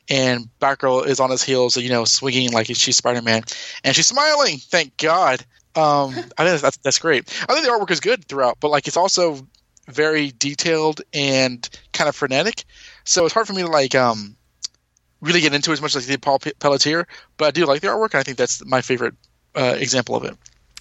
[0.08, 3.42] and Batgirl is on his heels, you know, swinging like she's Spider Man,
[3.84, 4.58] and she's smiling.
[4.58, 5.44] Thank God.
[5.74, 7.28] Um, I think that's that's great.
[7.48, 9.46] I think the artwork is good throughout, but like it's also
[9.88, 12.64] very detailed and kind of frenetic.
[13.04, 14.36] So it's hard for me to like um
[15.20, 17.64] really get into it as much as I did Paul P- Pelletier, but I do
[17.64, 19.14] like the artwork, and I think that's my favorite
[19.54, 20.36] uh, example of it.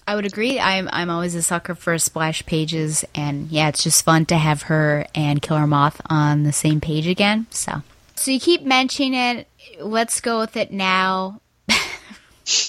[0.07, 0.59] I would agree.
[0.59, 4.63] I'm I'm always a sucker for splash pages, and yeah, it's just fun to have
[4.63, 7.45] her and Killer Moth on the same page again.
[7.51, 7.83] So,
[8.15, 9.47] so you keep mentioning it.
[9.79, 11.39] Let's go with it now.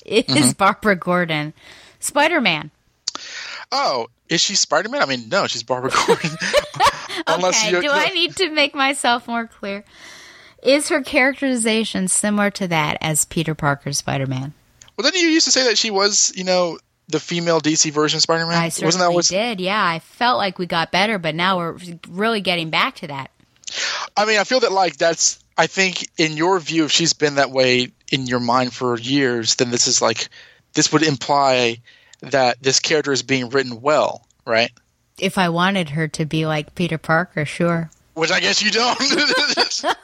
[0.07, 0.57] it is Mhm.
[0.57, 1.55] Barbara Gordon,
[2.05, 2.71] Spider Man.
[3.71, 5.03] Oh, is she Spider Man?
[5.03, 6.31] I mean, no, she's Barbara Gordon.
[7.27, 9.85] Unless Okay, do I need to make myself more clear?
[10.63, 14.53] Is her characterization similar to that as Peter Parker's Spider Man?
[14.97, 18.19] Well, didn't you used to say that she was, you know, the female DC version
[18.19, 18.55] of Spider Man?
[18.57, 19.27] I Wasn't certainly that what?
[19.27, 19.61] did.
[19.61, 23.31] Yeah, I felt like we got better, but now we're really getting back to that.
[24.17, 25.43] I mean, I feel that like that's.
[25.57, 29.57] I think in your view, if she's been that way in your mind for years,
[29.57, 30.29] then this is like
[30.75, 31.79] this would imply
[32.21, 34.71] that this character is being written well, right?
[35.19, 37.91] If I wanted her to be like Peter Parker, sure.
[38.15, 38.99] Which I guess you don't.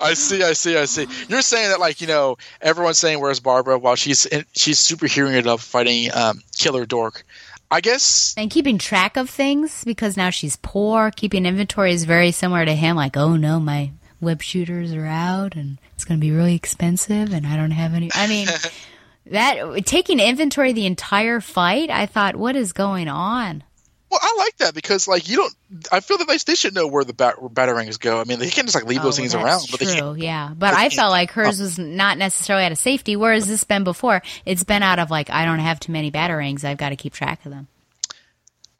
[0.00, 1.06] I see, I see, I see.
[1.28, 5.34] You're saying that like you know everyone's saying where's Barbara while she's in, she's superheroing
[5.34, 7.24] it up fighting um, Killer Dork.
[7.72, 11.12] I guess And keeping track of things because now she's poor.
[11.14, 12.96] Keeping inventory is very similar to him.
[12.96, 17.32] Like, oh no, my web shooters are out and it's going to be really expensive
[17.32, 18.10] and I don't have any.
[18.12, 18.48] I mean,
[19.30, 23.64] that taking inventory the entire fight, I thought, what is going on?
[24.10, 25.54] Well, I like that because like you don't.
[25.92, 28.20] I feel that they, they should know where the bat, where batarangs go.
[28.20, 29.66] I mean, they can't just like leave those Oh, things that's around.
[29.70, 30.18] But they true, can't.
[30.18, 30.50] yeah.
[30.52, 34.20] But I felt like hers was not necessarily out of safety, whereas this been before.
[34.44, 36.64] It's been out of like I don't have too many batarangs.
[36.64, 37.68] I've got to keep track of them.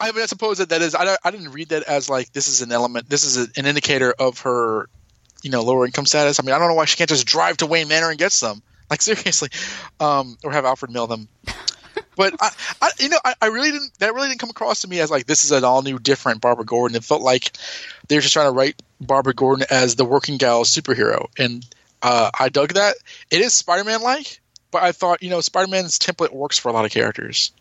[0.01, 0.95] I mean, I suppose that that is.
[0.95, 3.07] I, I didn't read that as like this is an element.
[3.09, 4.89] This is a, an indicator of her,
[5.43, 6.41] you know, lower income status.
[6.41, 8.33] I mean, I don't know why she can't just drive to Wayne Manor and get
[8.33, 8.61] some.
[8.91, 9.49] Like seriously,
[9.99, 11.27] um, or have Alfred mail them.
[12.17, 12.49] But I,
[12.81, 13.97] I, you know, I, I really didn't.
[13.99, 16.41] That really didn't come across to me as like this is an all new, different
[16.41, 16.95] Barbara Gordon.
[16.95, 17.53] It felt like
[18.07, 21.65] they were just trying to write Barbara Gordon as the working gal superhero, and
[22.01, 22.95] uh, I dug that.
[23.31, 26.69] It is Spider Man like, but I thought you know Spider Man's template works for
[26.69, 27.51] a lot of characters.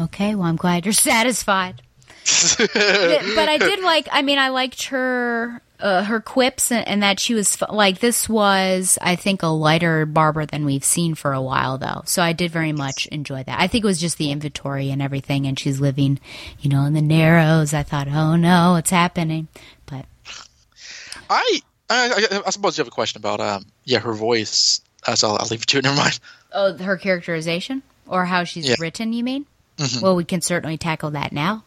[0.00, 1.82] Okay, well, I'm glad you're satisfied.
[2.24, 4.08] But I did like.
[4.12, 8.28] I mean, I liked her uh, her quips and, and that she was like this
[8.28, 12.02] was I think a lighter Barbara than we've seen for a while though.
[12.04, 13.58] So I did very much enjoy that.
[13.60, 16.18] I think it was just the inventory and everything, and she's living,
[16.60, 17.72] you know, in the narrows.
[17.74, 19.48] I thought, oh no, it's happening?
[19.86, 20.04] But
[21.28, 24.80] I, I, I, I suppose you have a question about um, yeah, her voice.
[25.06, 25.82] Uh, so I'll, leave it to you.
[25.84, 26.20] Never mind.
[26.52, 28.74] oh, her characterization or how she's Yeah.
[28.78, 29.46] written, you mean?
[29.78, 30.02] Mhm.
[30.02, 31.64] Well, we can certainly tackle that now.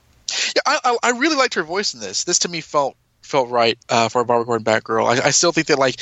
[0.56, 2.24] Yeah, I, I, really liked her voice in this.
[2.24, 5.06] This to me felt felt right uh, for a Barbara Gordon Batgirl.
[5.06, 6.00] I, I still think that like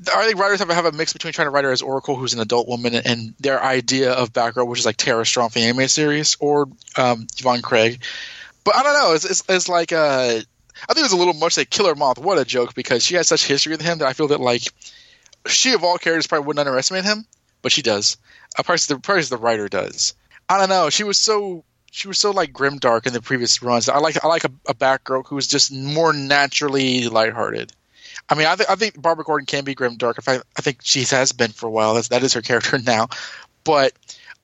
[0.00, 2.34] I think writers have, have a mix between trying to write her as Oracle, who's
[2.34, 5.68] an adult woman, and their idea of Batgirl, which is like Tara Strong from the
[5.68, 8.02] anime series, or um, Yvonne Craig.
[8.64, 9.14] But I don't know.
[9.14, 10.40] It's, it's, it's like uh,
[10.88, 12.18] I think it was a little much like Killer Moth.
[12.18, 12.74] What a joke!
[12.74, 14.62] Because she has such history with him that I feel that like
[15.46, 17.26] she of all characters probably wouldn't underestimate him,
[17.62, 18.16] but she does.
[18.58, 20.14] Uh, probably the probably the writer does.
[20.48, 20.90] I don't know.
[20.90, 21.64] She was so
[21.94, 23.88] she was so like grim dark in the previous runs.
[23.88, 27.72] I like I like a, a Batgirl who was just more naturally lighthearted.
[28.28, 30.18] I mean, I, th- I think Barbara Gordon can be grim dark.
[30.18, 31.94] In fact, I think she has been for a while.
[31.94, 33.08] That's, that is her character now.
[33.62, 33.92] But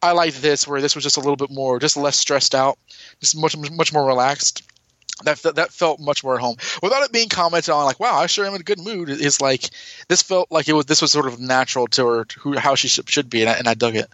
[0.00, 2.78] I like this where this was just a little bit more, just less stressed out,
[3.20, 4.62] just much much more relaxed.
[5.24, 7.84] That that felt much more at home without it being commented on.
[7.84, 9.10] Like, wow, I sure am in a good mood.
[9.10, 9.70] It's like
[10.06, 10.86] this felt like it was.
[10.86, 13.50] This was sort of natural to her, to who how she should, should be, and
[13.50, 14.08] I, and I dug it.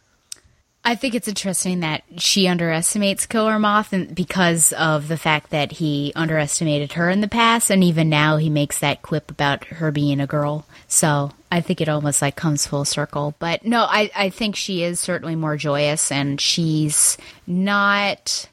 [0.89, 5.73] I think it's interesting that she underestimates Killer Moth and because of the fact that
[5.73, 9.91] he underestimated her in the past and even now he makes that quip about her
[9.91, 10.65] being a girl.
[10.87, 13.35] So I think it almost like comes full circle.
[13.41, 18.49] But no, I, I think she is certainly more joyous and she's not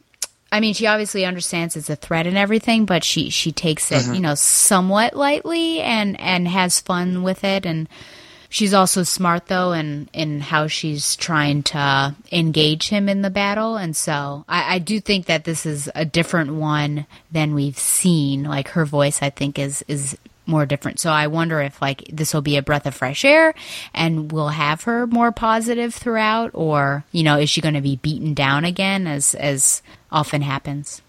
[0.51, 4.03] I mean, she obviously understands it's a threat and everything, but she she takes it,
[4.03, 4.15] Mhm.
[4.15, 7.87] you know, somewhat lightly and and has fun with it and
[8.53, 13.77] She's also smart though in in how she's trying to engage him in the battle,
[13.77, 18.43] and so I, I do think that this is a different one than we've seen.
[18.43, 20.15] Like her voice, I think is is
[20.45, 20.99] more different.
[20.99, 23.56] So I wonder if like this will be a breath of fresh air,
[23.91, 27.95] and we'll have her more positive throughout, or you know, is she going to be
[27.95, 31.01] beaten down again as as often happens?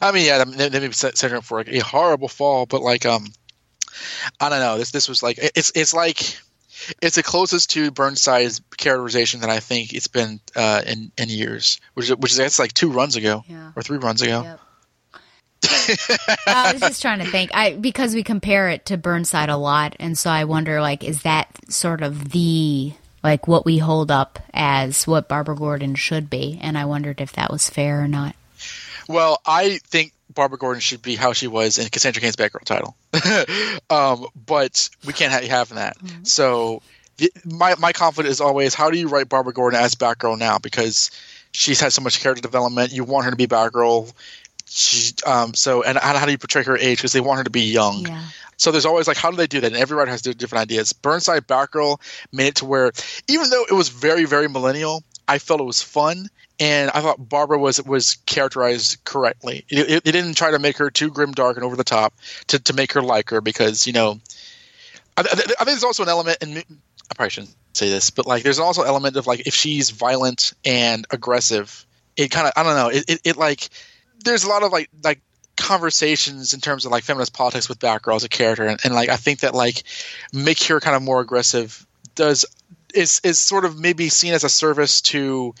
[0.00, 3.04] I mean, yeah, they, they be set- setting up for a horrible fall, but like,
[3.04, 3.26] um,
[4.40, 4.78] I don't know.
[4.78, 6.40] This this was like it's it's like
[7.00, 11.80] it's the closest to Burnside's characterization that I think it's been uh, in in years,
[11.94, 13.44] which is which is that's like two runs ago
[13.76, 14.58] or three runs ago.
[16.46, 17.50] I was just trying to think.
[17.54, 21.22] I because we compare it to Burnside a lot, and so I wonder, like, is
[21.22, 26.58] that sort of the like what we hold up as what Barbara Gordon should be?
[26.62, 28.34] And I wondered if that was fair or not.
[29.08, 32.96] Well, I think Barbara Gordon should be how she was in Cassandra Cain's Batgirl title,
[33.90, 35.98] um, but we can't ha- have that.
[36.22, 36.80] So
[37.18, 40.56] the, my my confidence is always how do you write Barbara Gordon as Batgirl now
[40.56, 41.10] because
[41.52, 42.90] she's had so much character development.
[42.90, 44.10] You want her to be Batgirl.
[44.64, 47.44] She, um, so and how, how do you portray her age because they want her
[47.44, 48.06] to be young.
[48.56, 49.66] So there's always like, how do they do that?
[49.66, 50.94] And every writer has different ideas.
[50.94, 52.00] Burnside Batgirl
[52.32, 52.92] made it to where,
[53.28, 56.28] even though it was very, very millennial, I felt it was fun,
[56.60, 59.64] and I thought Barbara was was characterized correctly.
[59.68, 62.14] It, it, didn't try to make her too grim, dark, and over the top
[62.48, 64.20] to, to make her like her because you know,
[65.16, 68.26] I, I, I think there's also an element, and I probably shouldn't say this, but
[68.26, 72.52] like there's also an element of like if she's violent and aggressive, it kind of
[72.54, 73.70] I don't know, it, it, it like
[74.22, 75.20] there's a lot of like like
[75.56, 79.08] conversations in terms of like feminist politics with Batgirl as a character, and, and like
[79.08, 79.82] I think that like
[80.34, 82.44] make her kind of more aggressive does
[82.94, 85.54] is is sort of maybe seen as a service to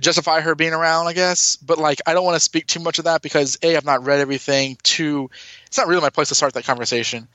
[0.00, 1.56] justify her being around, I guess.
[1.56, 4.04] But like I don't want to speak too much of that because a I've not
[4.04, 4.76] read everything.
[4.82, 5.30] Two,
[5.66, 7.28] it's not really my place to start that conversation.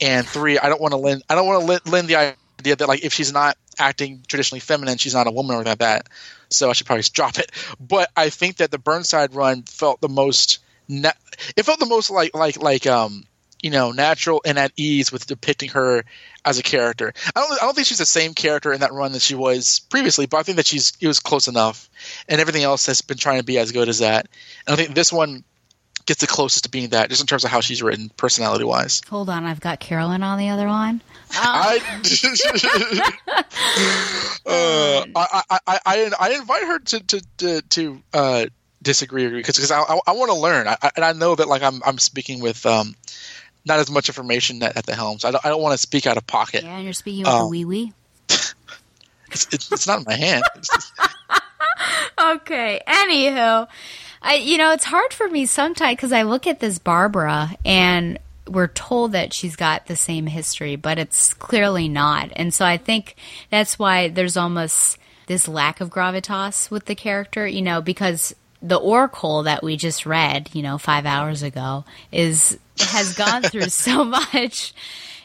[0.00, 2.88] and three, I don't want to lend I don't want to lend, the idea that
[2.88, 6.08] like if she's not acting traditionally feminine, she's not a woman or like that.
[6.50, 7.50] So I should probably just drop it.
[7.80, 10.60] But I think that the Burnside run felt the most.
[10.88, 11.12] Na-
[11.56, 13.24] it felt the most like like like um
[13.66, 16.04] you know natural and at ease with depicting her
[16.44, 17.12] as a character.
[17.34, 19.80] I don't I don't think she's the same character in that run that she was
[19.90, 21.90] previously, but I think that she's it was close enough,
[22.28, 24.28] and everything else has been trying to be as good as that.
[24.68, 25.42] And I think this one
[26.06, 29.02] gets the closest to being that, just in terms of how she's written, personality wise.
[29.10, 31.00] Hold on, I've got Carolyn on the other line.
[31.32, 31.80] I,
[34.46, 38.46] uh, I, I, I, I invite her to to to, to uh,
[38.80, 41.62] disagree because because I, I, I want to learn, I, and I know that like
[41.62, 42.94] I'm I'm speaking with um
[43.66, 45.78] not as much information at, at the helm, so I don't I don't want to
[45.78, 46.62] speak out of pocket.
[46.64, 47.92] Yeah, and you're speaking with Um, the wee wee.
[49.32, 50.44] It's, it's, it's not in my hand.
[50.56, 50.92] Just-
[52.20, 52.80] okay.
[52.86, 53.66] Anywho,
[54.22, 58.18] I you know it's hard for me sometimes because I look at this Barbara and
[58.48, 62.30] we're told that she's got the same history, but it's clearly not.
[62.36, 63.16] And so I think
[63.50, 68.32] that's why there's almost this lack of gravitas with the character, you know, because
[68.66, 73.68] the Oracle that we just read, you know, five hours ago is has gone through
[73.68, 74.74] so much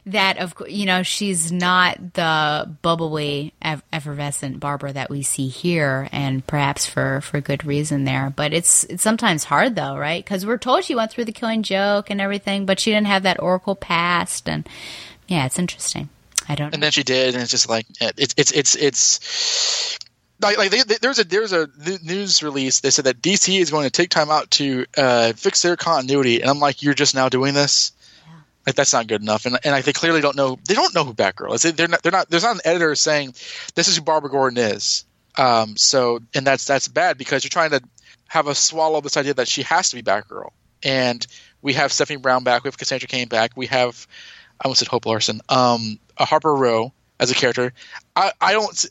[0.05, 6.45] that of you know she's not the bubbly effervescent Barbara that we see here and
[6.47, 8.33] perhaps for for good reason there.
[8.35, 10.23] But it's it's sometimes hard though right?
[10.23, 13.23] Because we're told she went through the killing joke and everything but she didn't have
[13.23, 14.67] that oracle past and
[15.27, 16.09] yeah it's interesting.
[16.49, 17.85] I don't and then she did, and it's just like
[18.17, 19.99] it's it's it's it's
[20.41, 21.67] like like they, they, there's a there's a
[22.03, 22.79] news release.
[22.79, 26.41] They said that DC is going to take time out to uh, fix their continuity,
[26.41, 27.91] and I'm like, you're just now doing this.
[28.65, 30.59] Like that's not good enough, and and like, they clearly don't know.
[30.67, 31.63] They don't know who Batgirl is.
[31.63, 32.03] They- They're not.
[32.03, 32.29] They're not.
[32.29, 33.33] There's not an editor saying
[33.73, 35.03] this is who Barbara Gordon is.
[35.37, 35.75] Um.
[35.77, 37.81] So and that's that's bad because you're trying to
[38.27, 40.51] have us swallow this idea that she has to be Batgirl,
[40.83, 41.25] and
[41.63, 42.63] we have Stephanie Brown back.
[42.63, 43.51] We have Cassandra Cain back.
[43.55, 44.07] We have
[44.59, 45.41] I almost said Hope Larson.
[45.49, 47.73] Um, a Harper Row as a character.
[48.15, 48.85] I, I don't.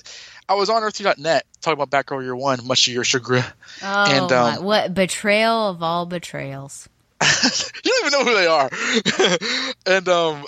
[0.50, 3.44] I was on Earth2.net talking about Batgirl Year One, much to your chagrin.
[3.84, 6.88] oh and my, um, what betrayal of all betrayals
[7.84, 8.70] you don't even know who they are.
[9.86, 10.44] and um,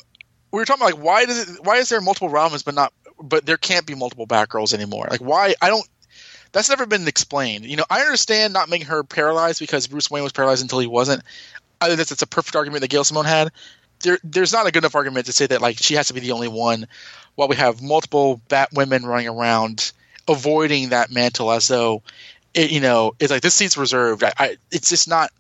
[0.51, 2.93] we were talking about like why does it, why is there multiple Robins but not
[3.23, 5.07] but there can't be multiple Batgirls anymore?
[5.09, 5.55] Like why?
[5.63, 5.87] I don't.
[6.51, 7.65] That's never been explained.
[7.65, 10.87] You know, I understand not making her paralyzed because Bruce Wayne was paralyzed until he
[10.89, 11.23] wasn't.
[11.81, 13.53] I think that's, that's a perfect argument that Gail Simone had.
[14.01, 16.21] There, there's not a good enough argument to say that like she has to be
[16.21, 16.89] the only one,
[17.35, 19.93] while we have multiple Bat women running around
[20.29, 22.03] avoiding that mantle as though,
[22.55, 24.25] it, you know, it's like this seat's reserved.
[24.25, 25.31] I, I it's just not.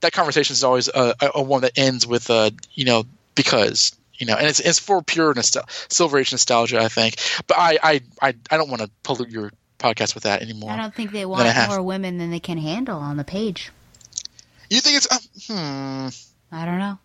[0.00, 3.96] That conversation is always a, a, a one that ends with uh, you know, because
[4.14, 7.16] you know, and it's it's for pure nostalgia, Silver Age nostalgia, I think.
[7.46, 10.70] But I I I, I don't want to pollute your podcast with that anymore.
[10.70, 13.70] I don't think they want more women than they can handle on the page
[14.70, 15.18] You think it's uh,
[15.52, 16.08] hmm?
[16.54, 16.98] I don't know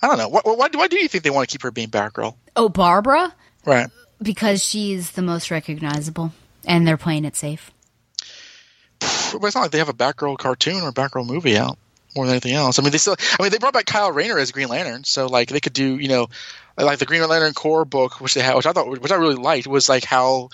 [0.00, 0.28] I don't know.
[0.28, 2.34] Why, why, why do you think they want to keep her being Batgirl?
[2.56, 3.34] oh Barbara
[3.68, 3.88] Right.
[4.22, 6.32] because she's the most recognizable
[6.64, 7.70] and they're playing it safe
[9.00, 11.78] But it's not like they have a Batgirl cartoon or Batgirl movie out
[12.16, 12.78] more than anything else.
[12.78, 13.16] I mean, they still.
[13.38, 15.98] I mean, they brought back Kyle Rayner as Green Lantern, so like they could do,
[15.98, 16.28] you know,
[16.76, 19.34] like the Green Lantern Corps book, which they had, which I thought, which I really
[19.34, 20.48] liked, was like how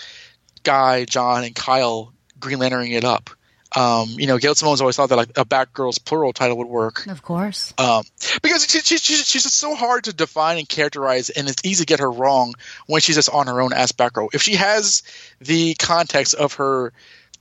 [0.63, 3.31] Guy, John, and Kyle Green Lanterning it up.
[3.77, 7.07] Um, you know, Gail Simone's always thought that like a Batgirl's plural title would work.
[7.09, 8.05] of course Um,
[8.43, 11.85] because she, she, she, she's just so hard to define and characterize, and it's easy
[11.85, 12.55] to get her wrong
[12.87, 14.29] when she's just on her own as Batgirl.
[14.33, 15.03] If she has
[15.41, 16.93] the context of her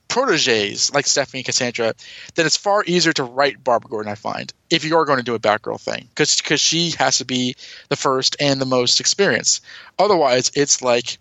[0.07, 1.93] proteges like Stephanie and Cassandra,
[2.35, 4.11] then it's far easier to write Barbara Gordon.
[4.11, 7.17] I find if you are going to do a Batgirl thing, because because she has
[7.17, 7.55] to be
[7.89, 9.63] the first and the most experienced.
[9.97, 11.17] Otherwise, it's like,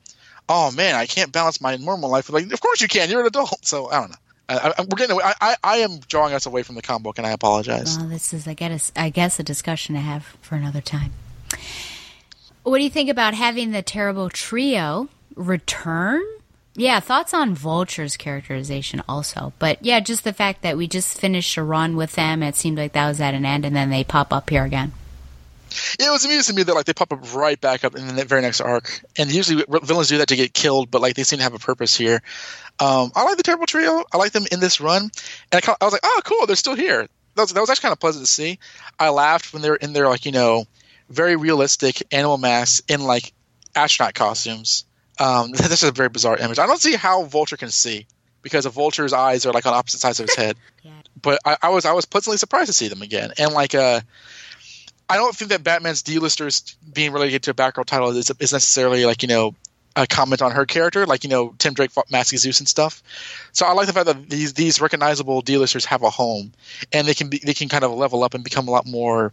[0.49, 2.28] oh man, I can't balance my normal life.
[2.28, 3.08] with Like, of course you can.
[3.10, 3.65] You're an adult.
[3.65, 4.16] So I don't know.
[4.52, 5.12] I, I, we're getting.
[5.12, 7.97] away- I, I, I am drawing us away from the comic book, and I apologize.
[7.98, 11.12] Well, this is, I guess, I guess, a discussion to have for another time.
[12.62, 16.22] What do you think about having the terrible trio return?
[16.74, 19.52] Yeah, thoughts on Vulture's characterization also.
[19.58, 22.78] But yeah, just the fact that we just finished a run with them, it seemed
[22.78, 24.92] like that was at an end, and then they pop up here again.
[25.98, 28.14] Yeah, it was amusing to me that like they pop up right back up in
[28.14, 31.24] the very next arc, and usually villains do that to get killed, but like they
[31.24, 32.22] seem to have a purpose here.
[32.83, 34.05] Um, I like the Terrible Trio.
[34.12, 35.02] I like them in this run,
[35.52, 37.07] and I, I was like, oh, cool, they're still here.
[37.36, 38.59] That was, that was actually kind of pleasant to see.
[38.99, 40.65] I laughed when they were in their like you know
[41.09, 43.33] very realistic animal masks in like
[43.77, 44.85] astronaut costumes.
[45.20, 46.59] Um, this is a very bizarre image.
[46.59, 48.07] I don't see how Vulture can see
[48.43, 50.57] because a vulture's eyes are like on opposite sides of his head.
[51.20, 54.01] But I, I was I was pleasantly surprised to see them again, and like uh.
[55.09, 59.05] I don't think that Batman's D-listers being related to a Batgirl title is, is necessarily
[59.05, 59.55] like you know
[59.96, 63.02] a comment on her character, like you know Tim Drake Massey Zeus and stuff.
[63.52, 66.52] So I like the fact that these these recognizable D-listers have a home,
[66.92, 69.32] and they can be they can kind of level up and become a lot more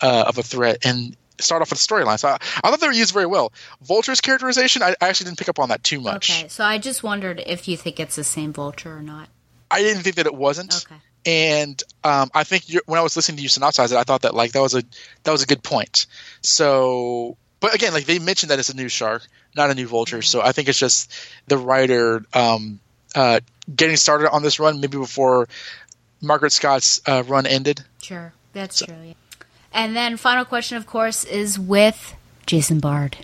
[0.00, 0.78] uh, of a threat.
[0.84, 2.18] And start off with storyline.
[2.18, 3.52] So I, I thought they were used very well.
[3.82, 6.30] Vulture's characterization, I, I actually didn't pick up on that too much.
[6.30, 9.28] Okay, so I just wondered if you think it's the same vulture or not.
[9.70, 10.84] I didn't think that it wasn't.
[10.86, 11.00] Okay.
[11.26, 14.22] And um, I think you're, when I was listening to you synopsize it, I thought
[14.22, 14.82] that like that was a
[15.24, 16.06] that was a good point.
[16.42, 19.26] So, but again, like they mentioned that it's a new shark,
[19.58, 20.22] not a new vulture.
[20.22, 21.12] So I think it's just
[21.46, 22.80] the writer um,
[23.14, 23.40] uh,
[23.74, 25.48] getting started on this run maybe before
[26.22, 27.84] Mairghread Scott's uh, run ended.
[28.00, 28.96] Sure, that's true.
[29.04, 29.12] Yeah.
[29.72, 32.14] And then final question, of course, is with
[32.46, 33.18] Jason Bard.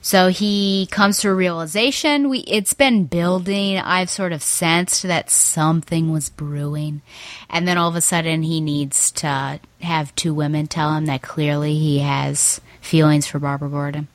[0.00, 2.28] So he comes to a realization.
[2.28, 3.78] We it's been building.
[3.78, 7.02] I've sort of sensed that something was brewing,
[7.50, 11.22] and then all of a sudden he needs to have two women tell him that
[11.22, 14.06] clearly he has feelings for Barbara Gordon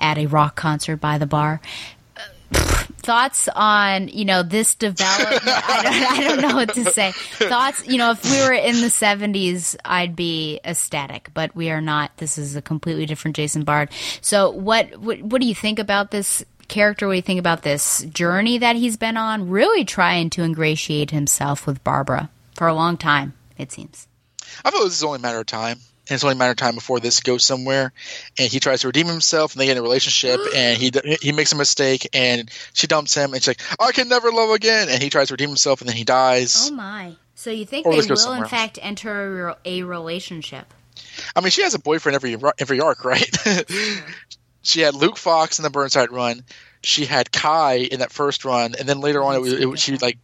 [0.00, 1.60] at a rock concert by the bar.
[2.52, 5.42] Thoughts on you know this development?
[5.46, 7.12] I, don't, I don't know what to say.
[7.12, 11.80] Thoughts, you know, if we were in the seventies, I'd be ecstatic, but we are
[11.80, 12.16] not.
[12.18, 13.90] This is a completely different Jason Bard.
[14.20, 17.06] So, what what, what do you think about this character?
[17.06, 19.48] What do you think about this journey that he's been on?
[19.48, 23.34] Really trying to ingratiate himself with Barbara for a long time.
[23.56, 24.08] It seems.
[24.64, 25.78] I thought this is only a matter of time.
[26.10, 27.92] And it's only a matter of time before this goes somewhere,
[28.36, 30.90] and he tries to redeem himself, and they get in a relationship, and he
[31.22, 34.50] he makes a mistake, and she dumps him, and she's like, "I can never love
[34.50, 36.68] again," and he tries to redeem himself, and then he dies.
[36.68, 37.12] Oh my!
[37.36, 38.50] So you think Or they will, in somewhere else.
[38.50, 40.74] fact, enter a, a relationship?
[41.36, 43.30] I mean, she has a boyfriend every every arc, right?
[44.62, 46.42] she had Luke Fox in the Burnside run.
[46.82, 49.80] She had Kai in that first run, and then later on, it, was- it, was-
[49.80, 50.18] she like.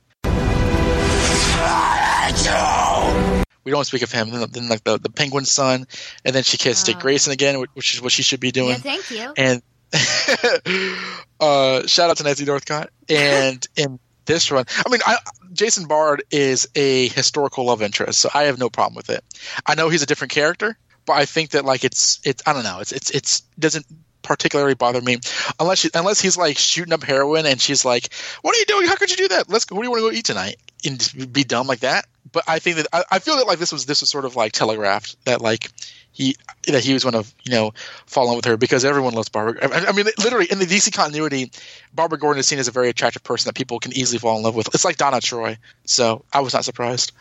[3.66, 4.30] We don't speak of him.
[4.30, 5.88] Then, then like the, the Penguin son,
[6.24, 8.70] and then she kissed Dick Grayson again, which- which is what she should be doing.
[8.70, 9.34] Yeah, thank you.
[9.36, 9.60] And
[11.40, 12.90] uh, shout out to Nancy Northcott.
[13.08, 15.18] And in this run, I mean, I,
[15.52, 19.24] Jason Bard is a historical love interest, so I have no problem with it.
[19.66, 22.64] I know he's a different character, but I think that like it's it's I don't
[22.64, 23.86] know, it's it's it's doesn't
[24.26, 25.18] particularly bother me
[25.60, 28.88] unless she, unless he's like shooting up heroin and she's like, "What are you doing?
[28.88, 29.48] How could you do that?
[29.48, 29.76] Let's go.
[29.76, 32.06] What do you want to go eat tonight?" And be dumb like that.
[32.32, 34.36] But I think that I, I feel that like this was this was sort of
[34.36, 35.70] like telegraphed that like
[36.10, 37.72] he that he was going to you know
[38.06, 39.68] fall in with her because everyone loves Barbara.
[39.70, 41.52] I, I mean, literally in the DC continuity,
[41.94, 44.42] Barbara Gordon is seen as a very attractive person that people can easily fall in
[44.42, 44.74] love with.
[44.74, 47.12] It's like Donna Troy, so I was not surprised.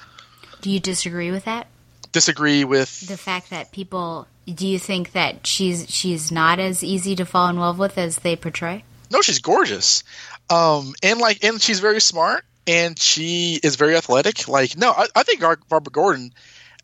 [0.61, 1.67] Do you disagree with that?
[2.11, 7.15] Disagree with The fact that people do you think that she's she's not as easy
[7.15, 8.83] to fall in love with as they portray?
[9.11, 10.03] no, she's gorgeous,
[10.49, 14.48] um, and like and she's very smart and she is very athletic.
[14.48, 16.33] Like no, I, I think Barbara Gordon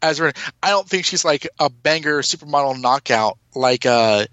[0.01, 0.33] as her,
[0.64, 4.25] I don't think she's like a banger supermodel knockout like uh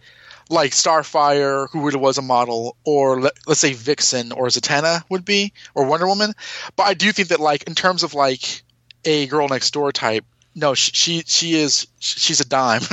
[0.51, 5.23] like Starfire, who really was a model, or let, let's say Vixen or Zatanna would
[5.23, 6.33] be, or Wonder Woman.
[6.75, 8.63] But I do think that like in terms of like
[9.05, 10.25] a girl next door type,
[10.59, 12.83] no, she she, is she's a dime,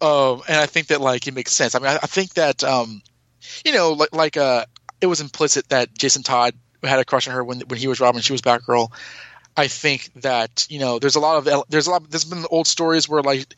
[0.00, 1.74] um, and I think that like it makes sense.
[1.74, 3.02] I mean, I, I think that um,
[3.64, 4.66] you know, like like uh,
[5.00, 8.00] it was implicit that Jason Todd had a crush on her when when he was
[8.00, 8.90] Robin, she was Batgirl.
[9.56, 12.10] I think that you know, there's a lot of there's a lot.
[12.10, 13.54] There's been old stories where like,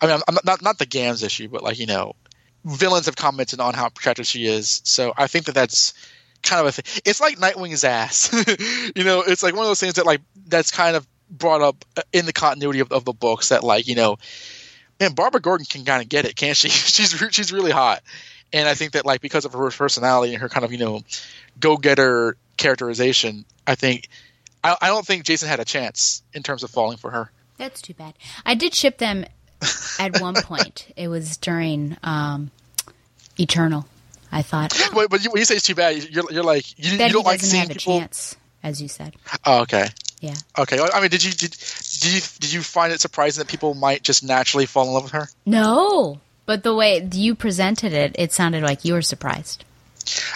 [0.00, 2.14] I mean, I'm not not, not the Gams issue, but like you know,
[2.64, 4.80] villains have commented on how attractive she is.
[4.84, 5.92] So I think that that's
[6.44, 7.02] kind of a thing.
[7.04, 8.32] It's like Nightwing's ass.
[8.94, 11.84] you know, it's like one of those things that like that's kind of brought up
[12.12, 14.18] in the continuity of, of the books that like you know,
[15.00, 16.68] man, Barbara Gordon can kind of get it, can't she?
[16.70, 18.02] she's re- she's really hot,
[18.52, 21.02] and I think that like because of her personality and her kind of you know
[21.58, 24.08] go getter characterization, I think
[24.62, 27.30] I, I don't think Jason had a chance in terms of falling for her.
[27.56, 28.14] That's too bad.
[28.44, 29.24] I did ship them
[29.98, 30.92] at one point.
[30.96, 32.50] It was during um,
[33.38, 33.86] Eternal.
[34.32, 36.92] I thought But, but you, when you say it's too bad, you're, you're like you,
[36.92, 38.00] you don't like seeing people.
[38.00, 38.36] chance,
[38.66, 39.14] as you said.
[39.44, 39.86] Oh, okay.
[40.20, 40.34] Yeah.
[40.58, 40.78] Okay.
[40.80, 44.02] I mean, did you did, did you did you find it surprising that people might
[44.02, 45.28] just naturally fall in love with her?
[45.44, 49.64] No, but the way you presented it, it sounded like you were surprised.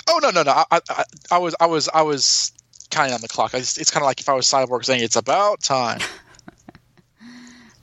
[0.08, 0.52] Oh no no no!
[0.70, 2.52] I I, I was I was I was
[2.90, 3.54] kind of on the clock.
[3.54, 6.00] I just, it's kind of like if I was Cyborg saying it's about time.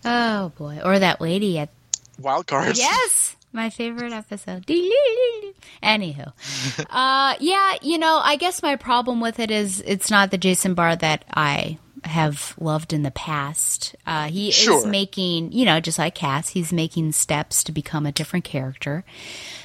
[0.10, 1.68] Oh boy, or that lady at
[2.18, 2.80] Wild cards.
[2.80, 4.66] Yes, my favorite episode.
[5.84, 6.28] Anywho,
[6.90, 10.74] uh, yeah, you know, I guess my problem with it is it's not the Jason
[10.74, 13.96] Bard that I have loved in the past.
[14.06, 18.12] Uh, he is making, you know, just like Cass, he's making steps to become a
[18.12, 19.04] different character.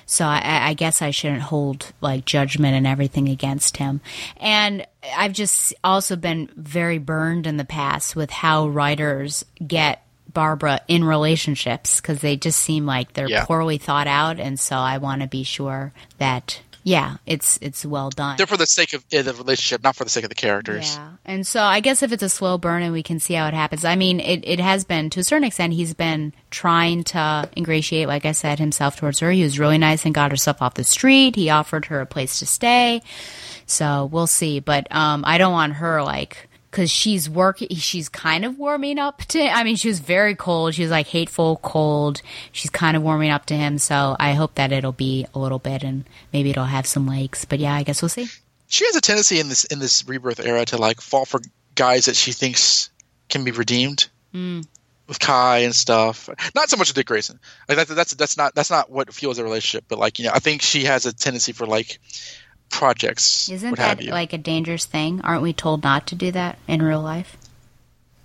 [0.07, 4.01] So I, I guess I shouldn't hold like judgment and everything against him.
[4.39, 4.87] And
[5.17, 11.05] I've just also been very burned in the past with how writers get Barbara in
[11.05, 13.45] relationships because they just seem like they're Yeah.
[13.45, 14.39] poorly thought out.
[14.41, 18.37] And so I want to be sure that yeah, it's it's well done.
[18.37, 20.97] They're for the sake of uh, the relationship, not for the sake of the characters.
[20.97, 21.11] Yeah.
[21.25, 23.55] And so I guess if it's a slow burn and we can see how it
[23.55, 23.85] happens.
[23.85, 28.09] I mean, it, it has been, to a certain extent, he's been trying to ingratiate,
[28.09, 29.31] like I said, himself towards her.
[29.31, 31.37] He was really nice and got herself off the street.
[31.37, 33.01] He offered her a place to stay.
[33.65, 34.59] So we'll see.
[34.59, 39.19] But um, I don't want her, like, because she's working, she's kind of warming up
[39.27, 40.75] to, I mean, she was very cold.
[40.75, 42.23] She was like hateful, cold.
[42.51, 43.77] She's kind of warming up to him.
[43.77, 47.45] So I hope that it'll be a little bit and maybe it'll have some legs.
[47.45, 48.27] But yeah, I guess we'll see.
[48.69, 51.41] She has a tendency in this in this rebirth era to like fall for
[51.75, 52.89] guys that she thinks
[53.29, 54.09] can be redeemed.
[54.35, 54.67] Mm.
[55.09, 56.31] with Kai and stuff.
[56.55, 57.39] Not so much with Dick Grayson.
[57.69, 59.85] Like that's that's that's not that's not what fuels a relationship.
[59.89, 61.99] But like you know, I think she has a tendency for like
[62.73, 63.49] projects.
[63.49, 65.21] Isn't that like a dangerous thing?
[65.23, 67.37] Aren't we told not to do that in real life?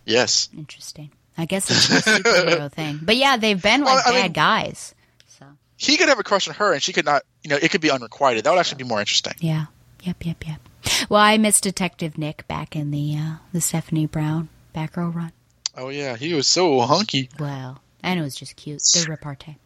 [0.06, 0.50] yes.
[0.58, 1.12] Interesting.
[1.38, 3.00] I guess it's a superhero thing.
[3.02, 4.96] But yeah, they've been like Well, bad mean- guys.
[5.28, 5.46] So
[5.78, 7.22] he could have a crush on her, and she could not.
[7.44, 8.44] You know, it could be unrequited.
[8.46, 9.34] That would actually be more interesting.
[9.40, 9.66] Yeah.
[10.04, 10.62] Yep, yep, yep.
[11.10, 15.32] Well, I missed Detective Nick back in the uh, the Stephanie Brown Batgirl run.
[15.76, 17.30] Oh yeah, he was so hunky.
[17.40, 18.82] Well, and it was just cute.
[18.94, 19.58] The repartee.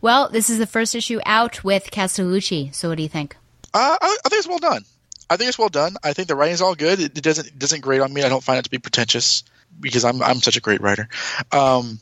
[0.00, 2.74] Well, this is the first issue out with Castellucci.
[2.74, 3.36] So, what do you think?
[3.72, 4.84] Uh, I, I think it's well done.
[5.28, 5.96] I think it's well done.
[6.02, 6.98] I think the writing's all good.
[6.98, 8.22] It, it doesn't it doesn't grate on me.
[8.22, 9.44] I don't find it to be pretentious
[9.78, 11.08] because I'm I'm such a great writer.
[11.52, 12.00] Um,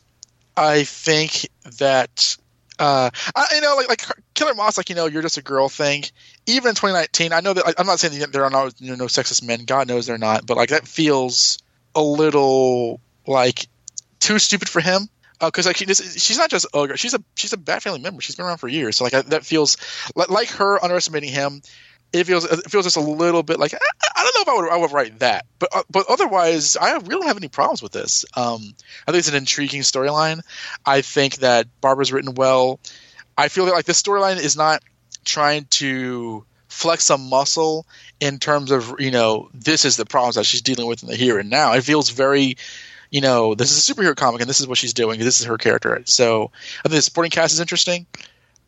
[0.56, 1.48] I think
[1.78, 2.36] that
[2.78, 4.02] uh, I, you know, like like
[4.34, 6.04] Killer Moth, like you know, you're just a girl thing.
[6.46, 8.96] Even in 2019, I know that I'm not saying that there are no you know,
[8.96, 9.64] no sexist men.
[9.64, 11.58] God knows they're not, but like that feels
[11.94, 13.66] a little like
[14.20, 15.08] too stupid for him.
[15.40, 18.20] Because like she she's not just girl, she's a she's a Bat family member.
[18.20, 19.76] She's been around for years, so like that feels
[20.14, 21.62] like, like her underestimating him.
[22.12, 23.78] It feels it feels just a little bit like I,
[24.16, 26.92] I don't know if I would I would write that, but uh, but otherwise I
[26.92, 28.24] really don't have any problems with this.
[28.34, 28.74] Um,
[29.06, 30.40] I think it's an intriguing storyline.
[30.84, 32.80] I think that Barbara's written well.
[33.36, 34.82] I feel that like this storyline is not
[35.24, 37.86] trying to flex some muscle
[38.20, 41.16] in terms of you know this is the problems that she's dealing with in the
[41.16, 41.74] here and now.
[41.74, 42.56] It feels very
[43.10, 45.18] you know this is a superhero comic and this is what she's doing.
[45.20, 46.00] This is her character.
[46.04, 48.06] So I think the supporting cast is interesting.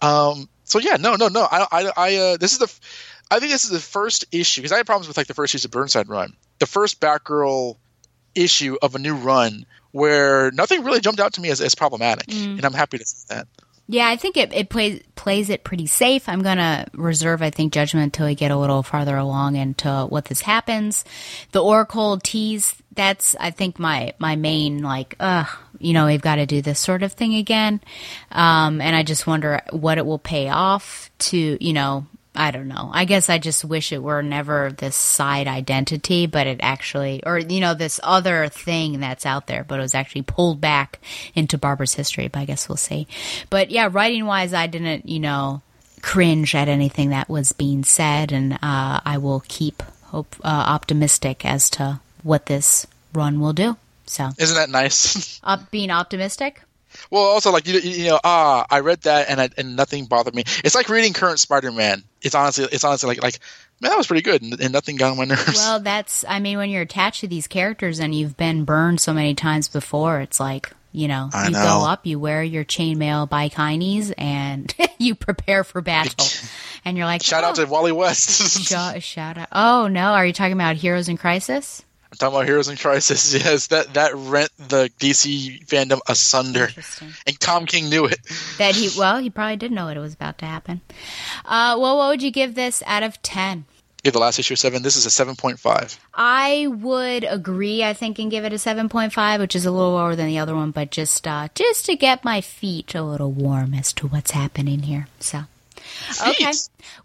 [0.01, 1.47] Um, so yeah, no, no, no.
[1.51, 2.73] I, I, I uh, this is the,
[3.31, 5.55] I think this is the first issue because I had problems with like the first
[5.55, 7.77] issue of Burnside run, the first Batgirl
[8.35, 12.29] issue of a new run where nothing really jumped out to me as, as problematic,
[12.29, 12.57] Mm.
[12.57, 13.49] and I'm happy to see that.
[13.89, 16.29] Yeah, I think it, it plays plays it pretty safe.
[16.29, 20.27] I'm gonna reserve, I think, judgment until we get a little farther along into what
[20.27, 21.05] this happens.
[21.51, 26.37] The Oracle tease, that's I think my my main like, ugh, you know, we've got
[26.37, 27.81] to do this sort of thing again.
[28.31, 32.69] Um, and I just wonder what it will pay off to, you know, I don't
[32.69, 32.91] know.
[32.93, 37.39] I guess I just wish it were never this side identity, but it actually, or,
[37.39, 41.01] you know, this other thing that's out there, but it was actually pulled back
[41.35, 43.09] into Barbara's history, but I guess we'll see.
[43.51, 45.63] But yeah, writing wise, I didn't, you know,
[46.03, 51.45] cringe at anything that was being said, and uh, I will keep hope, uh, optimistic
[51.45, 53.77] as to what this run will do.
[54.07, 55.41] So, Isn't that nice?
[55.45, 56.63] up being optimistic.
[57.11, 60.35] well, also like you, you know, ah, I read that and I, and nothing bothered
[60.35, 60.43] me.
[60.65, 62.03] It's like reading current Spider-Man.
[62.23, 63.39] It's honestly, it's honestly like like
[63.81, 65.55] man, that was pretty good, and, and nothing got on my nerves.
[65.55, 69.13] Well, that's, I mean, when you're attached to these characters and you've been burned so
[69.13, 71.63] many times before, it's like, you know, I you know.
[71.63, 76.27] go up, you wear your chainmail bikinies, and you prepare for battle.
[76.85, 78.67] And you're like, Shout out oh, to Wally West.
[78.67, 79.49] shout, shout out.
[79.53, 80.13] Oh, no.
[80.13, 81.83] Are you talking about Heroes in Crisis?
[82.13, 83.35] I'm talking about Heroes in Crisis.
[83.41, 86.69] Yes, that that rent the DC fandom asunder,
[87.27, 88.19] and Tom King knew it.
[88.59, 90.81] That he, well, he probably did know it was about to happen.
[91.45, 93.65] Uh, well, what would you give this out of 10?
[94.03, 94.83] Give the last issue a seven.
[94.83, 95.99] This is a seven point five.
[96.15, 100.17] I would agree, I think, and give it a 7.5, which is a little lower
[100.17, 103.75] than the other one, but just uh, just to get my feet a little warm
[103.75, 105.07] as to what's happening here.
[105.19, 105.45] So,
[106.27, 106.51] okay.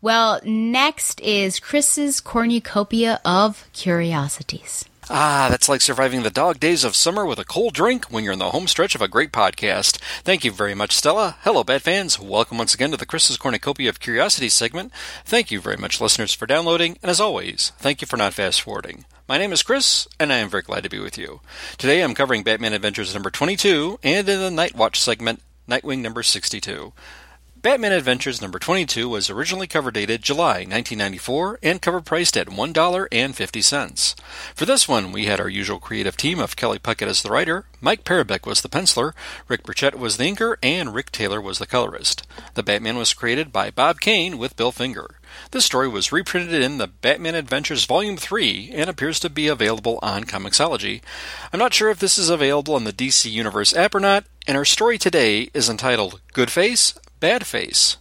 [0.02, 4.86] Well, next is Chris's cornucopia of curiosities.
[5.08, 8.34] Ah, that's like surviving the dog days of summer with a cold drink when you're
[8.34, 10.00] in the home stretch of a great podcast.
[10.24, 11.38] Thank you very much, Stella.
[11.42, 12.20] Hello, Bat fans.
[12.20, 14.92] Welcome once again to the Chris's Cornucopia of Curiosity segment.
[15.24, 18.64] Thank you very much, listeners, for downloading, and as always, thank you for not fast
[18.64, 19.06] forwarding.
[19.28, 21.40] My name is Chris, and I am very glad to be with you.
[21.78, 26.24] Today I'm covering Batman Adventures number 22, and in the Night Watch segment, Nightwing number
[26.24, 26.94] 62.
[27.66, 34.16] Batman Adventures number 22 was originally cover dated July 1994 and cover priced at $1.50.
[34.54, 37.66] For this one, we had our usual creative team of Kelly Puckett as the writer,
[37.82, 39.14] Mike Parobeck was the penciler,
[39.48, 42.28] Rick Burchett was the inker, and Rick Taylor was the colorist.
[42.54, 45.20] The Batman was created by Bob Kane with Bill Finger.
[45.50, 49.98] This story was reprinted in the Batman Adventures Volume 3 and appears to be available
[50.04, 51.02] on Comixology.
[51.52, 54.56] I'm not sure if this is available on the DC Universe app or not, and
[54.56, 57.98] our story today is entitled Good Face, Bad Face.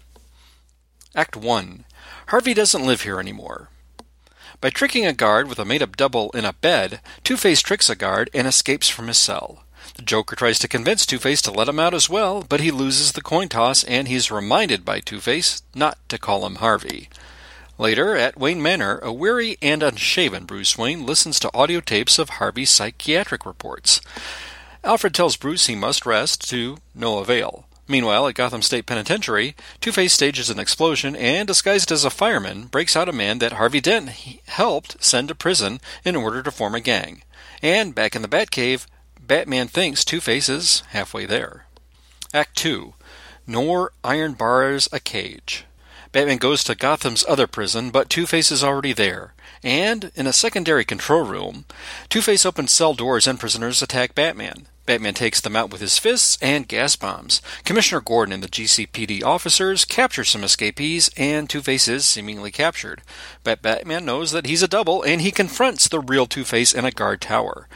[1.15, 1.85] Act 1.
[2.29, 3.69] Harvey doesn't live here anymore.
[4.61, 7.89] By tricking a guard with a made up double in a bed, Two Face tricks
[7.89, 9.63] a guard and escapes from his cell.
[9.95, 12.73] The Joker tries to convince Two Face to let him out as well, but he
[12.73, 17.09] loses the coin toss and he's reminded by Two Face not to call him Harvey.
[17.79, 22.31] Later, at Wayne Manor, a weary and unshaven Bruce Wayne listens to audio tapes of
[22.31, 24.01] Harvey's psychiatric reports.
[24.83, 27.67] Alfred tells Bruce he must rest to no avail.
[27.87, 32.65] Meanwhile, at Gotham State Penitentiary, Two Face stages an explosion and, disguised as a fireman,
[32.67, 34.09] breaks out a man that Harvey Dent
[34.47, 37.23] helped send to prison in order to form a gang.
[37.63, 38.87] And back in the Batcave,
[39.21, 41.67] Batman thinks Two Face is halfway there.
[42.33, 42.95] Act 2
[43.47, 45.65] Nor Iron Bars a Cage.
[46.11, 49.35] Batman goes to Gotham's other prison, but Two Face is already there.
[49.63, 51.65] And, in a secondary control room,
[52.09, 54.69] Two Face opens cell doors and prisoners attack Batman.
[54.87, 57.41] Batman takes them out with his fists and gas bombs.
[57.65, 63.03] Commissioner Gordon and the GCPD officers capture some escapees, and Two Face is seemingly captured.
[63.43, 66.85] But Batman knows that he's a double, and he confronts the real Two Face in
[66.85, 67.69] a guard tower.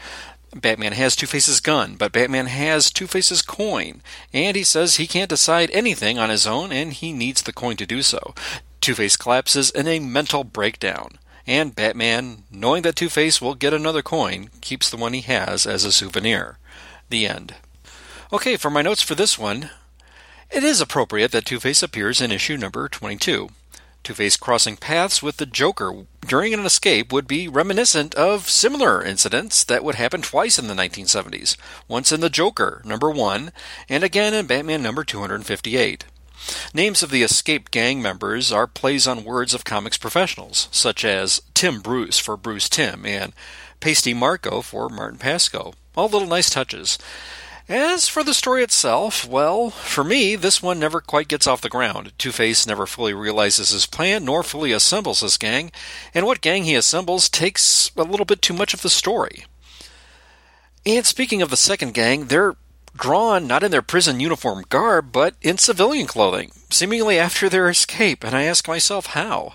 [0.55, 4.01] Batman has Two Face's gun, but Batman has Two Face's coin,
[4.33, 7.75] and he says he can't decide anything on his own and he needs the coin
[7.77, 8.33] to do so.
[8.81, 13.73] Two Face collapses in a mental breakdown, and Batman, knowing that Two Face will get
[13.73, 16.57] another coin, keeps the one he has as a souvenir.
[17.09, 17.55] The end.
[18.31, 19.71] Okay, for my notes for this one,
[20.51, 23.49] it is appropriate that Two Face appears in issue number 22.
[24.03, 29.03] Two Face crossing paths with the Joker during an escape would be reminiscent of similar
[29.03, 31.57] incidents that would happen twice in the 1970s
[31.87, 33.51] once in The Joker, number 1,
[33.89, 36.05] and again in Batman number 258.
[36.73, 41.41] Names of the escaped gang members are plays on words of comics professionals, such as
[41.53, 43.33] Tim Bruce for Bruce Timm and
[43.79, 45.73] Pasty Marco for Martin Pasko.
[45.95, 46.97] All little nice touches.
[47.69, 51.69] As for the story itself, well, for me, this one never quite gets off the
[51.69, 52.13] ground.
[52.17, 55.71] Two Face never fully realizes his plan, nor fully assembles his gang,
[56.13, 59.45] and what gang he assembles takes a little bit too much of the story.
[60.83, 62.55] And speaking of the second gang, they're
[62.95, 68.23] drawn not in their prison uniform garb, but in civilian clothing, seemingly after their escape,
[68.23, 69.53] and I ask myself how.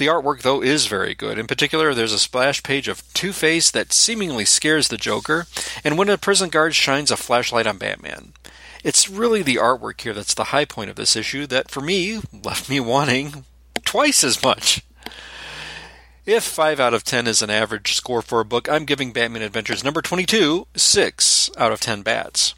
[0.00, 1.38] The artwork, though, is very good.
[1.38, 5.46] In particular, there's a splash page of Two Face that seemingly scares the Joker,
[5.84, 8.32] and when a prison guard shines a flashlight on Batman.
[8.82, 12.18] It's really the artwork here that's the high point of this issue that, for me,
[12.32, 13.44] left me wanting
[13.84, 14.82] twice as much.
[16.24, 19.42] If 5 out of 10 is an average score for a book, I'm giving Batman
[19.42, 22.54] Adventures number 22 6 out of 10 bats.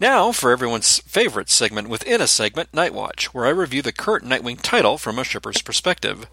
[0.00, 4.24] Now, for everyone's favorite segment within a segment, Night Watch, where I review the current
[4.24, 6.26] Nightwing title from a shipper's perspective.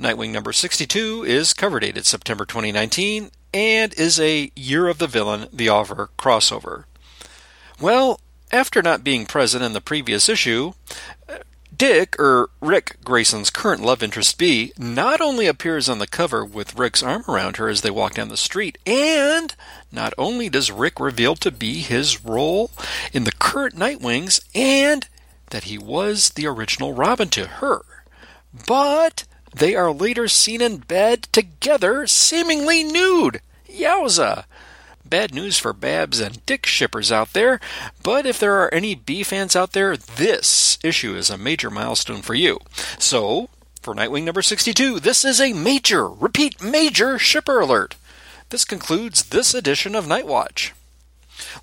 [0.00, 5.48] Nightwing number 62 is cover dated September 2019 and is a Year of the Villain,
[5.52, 6.84] the Offer crossover.
[7.80, 8.20] Well,
[8.52, 10.72] after not being present in the previous issue,
[11.76, 16.78] Dick, or Ric Grayson's current love interest Bea, not only appears on the cover with
[16.78, 19.54] Ric's arm around her as they walk down the street, and
[19.94, 22.70] not only does Ric reveal to be his role
[23.12, 25.06] in the current Nightwings, and
[25.50, 27.82] that he was the original Robin to her,
[28.66, 29.24] but
[29.54, 33.40] they are later seen in bed together, seemingly nude.
[33.68, 34.44] Yowza!
[35.04, 37.60] Bad news for Babs and Dick shippers out there,
[38.02, 42.22] but if there are any Bea fans out there, this issue is a major milestone
[42.22, 42.58] for you.
[42.98, 43.48] So,
[43.80, 47.96] for Nightwing number 62, this is a major, repeat, major shipper alert.
[48.54, 50.74] This concludes this edition of Night Watch.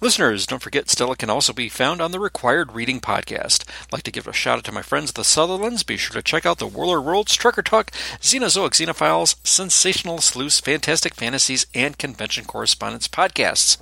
[0.01, 3.63] Listeners, don't forget Stella can also be found on the Required Reading Podcast.
[3.83, 5.83] I'd like to give a shout out to my friends the Sutherlands.
[5.83, 11.15] Be sure to check out the Whirler Worlds, Trucker Talk, Xenozoic Xenophiles, Sensational Sleuths, Fantastic
[11.15, 13.77] Fantasies, and Convention Correspondence podcasts.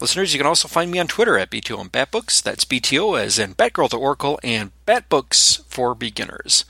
[0.00, 2.40] Listeners, you can also find me on Twitter at BTO and Batbooks.
[2.40, 6.64] That's BTO as in Batgirl to Oracle and Batbooks for Beginners.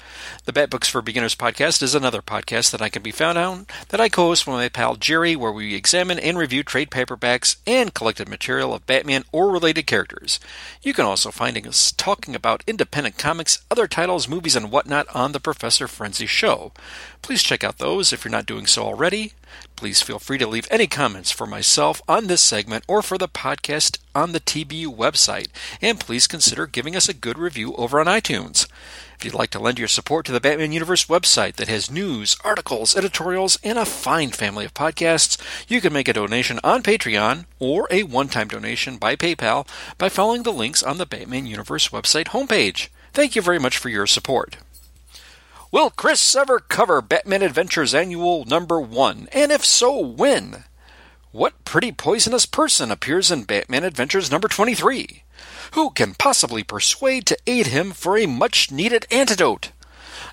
[0.46, 4.00] The Batbooks for Beginners podcast is another podcast that I can be found on that
[4.00, 8.30] I co-host with my pal Jerry, where we examine and review trade paperbacks and collected
[8.30, 10.40] material of Batman or related characters.
[10.82, 15.32] You can also find us talking about independent comics, other titles, movies, and whatnot on
[15.32, 16.72] the Professor Frenzy show.
[17.20, 19.34] Please check out those if you're not doing so already.
[19.78, 23.28] Please feel free to leave any comments for myself on this segment or for the
[23.28, 25.46] podcast on the TBU website,
[25.80, 28.66] and please consider giving us a good review over on iTunes.
[29.16, 32.36] If you'd like to lend your support to the Batman Universe website that has news,
[32.42, 37.44] articles, editorials, and a fine family of podcasts, you can make a donation on Patreon
[37.60, 39.64] or a one time donation by PayPal
[39.96, 42.88] by following the links on the Batman Universe website homepage.
[43.12, 44.56] Thank you very much for your support.
[45.70, 49.28] Will Chris ever cover Batman Adventures Annual Number 1?
[49.32, 50.64] And if so, when?
[51.30, 55.24] What pretty poisonous person appears in Batman Adventures Number 23?
[55.72, 59.72] Who can possibly persuade to aid him for a much needed antidote?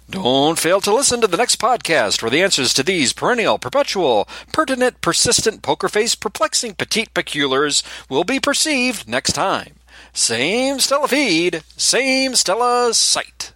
[0.09, 4.30] Don't fail to listen to the next podcast where the answers to these perennial, perpetual,
[4.53, 9.75] pertinent, persistent, poker face, perplexing, petite peculiars will be perceived next time.
[10.14, 13.51] Same Stella feed, same Stella site.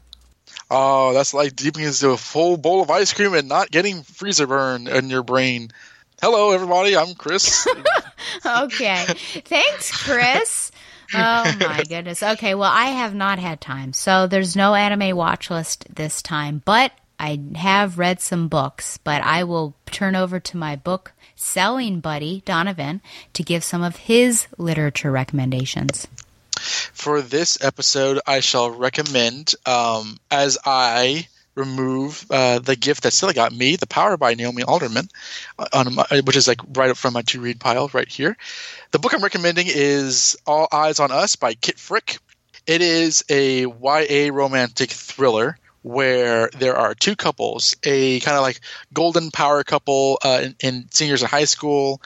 [0.72, 4.46] Oh, that's like dipping into a full bowl of ice cream and not getting freezer
[4.46, 5.72] burn in your brain.
[6.22, 6.96] Hello, everybody.
[6.96, 7.68] I'm Chris.
[8.46, 9.06] okay.
[9.46, 10.72] Thanks, Chris.
[11.14, 12.22] Oh my goodness.
[12.22, 13.94] Okay, well, I have not had time.
[13.94, 19.24] So there's no anime watch list this time, but I have read some books, but
[19.24, 23.02] I will turn over to my book selling buddy, Donovan,
[23.34, 26.08] to give some of his literature recommendations.
[26.60, 33.34] For this episode, I shall recommend, um, as I remove uh, the gift that Stella
[33.34, 35.10] got me, The Power by Naomi Alderman,
[35.58, 38.38] uh, on my, which is like right up from my to read pile right here.
[38.92, 42.18] The book I'm recommending is All Eyes on Us by Kit Frick.
[42.66, 48.60] It is a YA romantic thriller where there are two couples, a kind of like
[48.94, 52.02] golden power couple uh, in, in seniors in high school,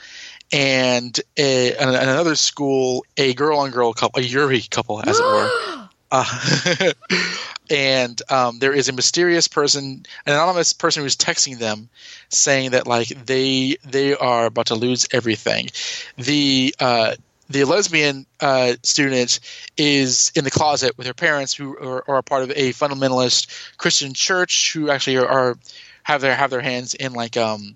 [0.54, 5.24] and a, an- another school, a girl on girl couple, a Yuri couple, as it
[5.24, 5.50] were.
[6.16, 6.92] Uh,
[7.72, 11.90] and um, there is a mysterious person, an anonymous person who's texting them,
[12.30, 15.70] saying that like they they are about to lose everything.
[16.18, 17.16] The uh,
[17.50, 19.40] the lesbian uh, student
[19.76, 23.78] is in the closet with her parents, who are, are a part of a fundamentalist
[23.78, 25.58] Christian church, who actually are, are
[26.04, 27.76] have their have their hands in like um,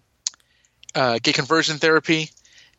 [0.93, 2.29] uh, gay conversion therapy.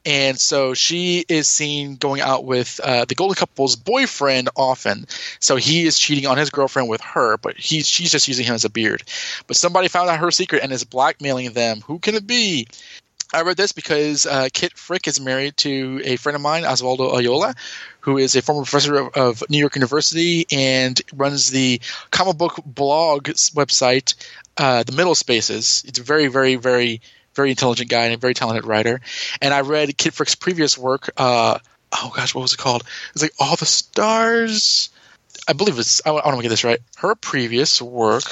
[0.05, 5.07] And so she is seen going out with uh, the golden couple's boyfriend often.
[5.41, 8.55] So he is cheating on his girlfriend with her, but he's she's just using him
[8.55, 9.03] as a beard.
[9.47, 11.83] But somebody found out her secret and is blackmailing them.
[11.83, 12.69] Who can it be?
[13.33, 17.13] I read this because uh, Kit Frick is married to a friend of mine, Osvaldo
[17.13, 17.55] Oyola,
[18.01, 22.59] who is a former professor of, of New York University and runs the comic book
[22.65, 24.15] blog website,
[24.57, 25.85] uh, The Middle Spaces.
[25.87, 27.03] It's very, very, very,
[27.39, 29.01] very intelligent guy and a very talented writer.
[29.41, 31.09] And I read Kit Frick's previous work.
[31.17, 31.61] Uh,
[31.93, 32.83] oh gosh, what was it called?
[33.13, 34.91] It's like All the Stars.
[35.49, 36.03] I believe it's.
[36.05, 36.81] I, want to get this right.
[36.97, 38.25] Her previous work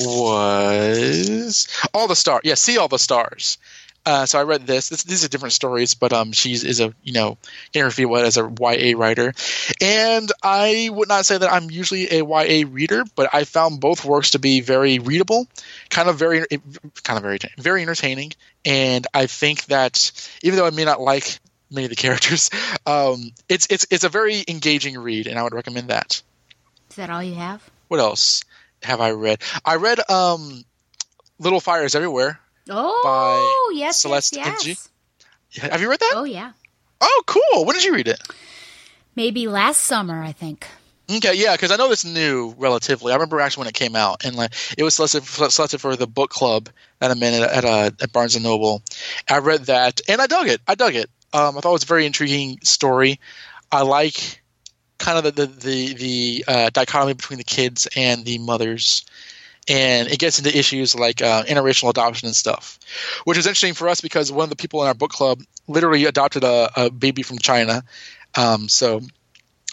[0.00, 2.40] was All the Stars.
[2.42, 3.58] Yeah, See All the Stars.
[4.06, 4.88] Uh, so I read this.
[4.88, 5.02] this.
[5.04, 7.36] These are different stories, but um, she is a you know
[7.72, 9.34] getting her as a YA writer,
[9.80, 14.04] and I would not say that I'm usually a YA reader, but I found both
[14.04, 15.46] works to be very readable,
[15.90, 16.46] kind of very
[17.02, 18.32] kind of very very entertaining,
[18.64, 20.12] and I think that
[20.42, 21.38] even though I may not like
[21.70, 22.50] many of the characters,
[22.86, 26.22] um, it's it's it's a very engaging read, and I would recommend that.
[26.88, 27.68] Is that all you have?
[27.88, 28.44] What else
[28.82, 29.42] have I read?
[29.64, 30.64] I read um,
[31.38, 32.40] Little Fires Everywhere.
[32.70, 34.76] Oh, by yes, Celeste yes, Ng.
[35.50, 35.70] yes.
[35.70, 36.12] Have you read that?
[36.14, 36.52] Oh, yeah.
[37.00, 37.64] Oh, cool.
[37.64, 38.20] When did you read it?
[39.16, 40.66] Maybe last summer, I think.
[41.10, 43.12] Okay, yeah, because I know it's new relatively.
[43.12, 46.06] I remember actually when it came out, and like it was selected, selected for the
[46.06, 46.68] book club
[47.00, 48.82] that I'm in at, at, uh, at Barnes and Noble.
[49.28, 50.60] I read that, and I dug it.
[50.68, 51.10] I dug it.
[51.32, 53.18] Um, I thought it was a very intriguing story.
[53.72, 54.40] I like
[54.98, 59.04] kind of the the the, the uh, dichotomy between the kids and the mothers
[59.68, 62.78] and it gets into issues like uh, interracial adoption and stuff,
[63.24, 66.04] which is interesting for us because one of the people in our book club literally
[66.06, 67.84] adopted a, a baby from China.
[68.34, 69.00] Um, so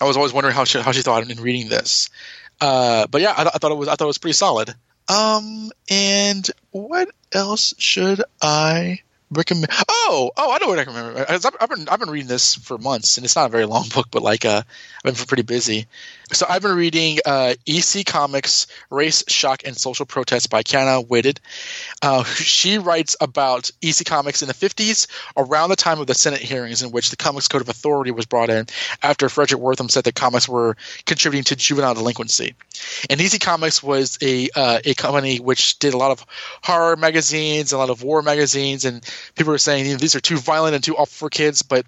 [0.02, 2.10] I was always wondering how she, how she thought in reading this.
[2.60, 4.74] Uh, but yeah, I, I, thought it was I thought it was pretty solid.
[5.08, 9.00] Um, and what else should I
[9.32, 9.68] recommend?
[9.90, 11.26] Oh, oh, I know what I remember.
[11.30, 13.88] I've, I've, been I've been reading this for months, and it's not a very long
[13.94, 14.64] book, but like uh,
[15.06, 15.88] I've been pretty busy.
[16.34, 21.40] So I've been reading uh, EC Comics Race, Shock, and Social Protest by Qiana Whitted.
[22.02, 25.08] Uh, she writes about EC Comics in the 50s,
[25.38, 28.26] around the time of the Senate hearings in which the Comics Code of Authority was
[28.26, 28.68] brought in
[29.02, 30.76] after Fredric Wertham said that comics were
[31.06, 32.56] contributing to juvenile delinquency.
[33.10, 36.26] And EC Comics was a, uh, a company which did a lot of
[36.62, 39.02] horror magazines, a lot of war magazines, and
[39.36, 41.86] people were saying you know, these are too violent and too awful for kids, but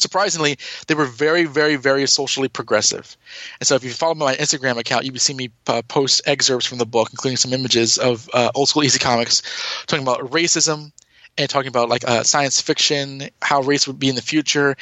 [0.00, 3.16] surprisingly, they were very, very, very socially progressive.
[3.60, 6.66] And so, if you follow my Instagram account, you would see me uh, post excerpts
[6.66, 9.42] from the book, including some images of uh, old school EC Comics,
[9.86, 10.92] talking about racism
[11.38, 14.76] and talking about like uh, science fiction, how race would be in the future.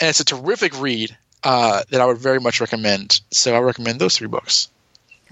[0.00, 3.20] And it's a terrific read uh, that I would very much recommend.
[3.30, 4.68] So, I recommend those three books.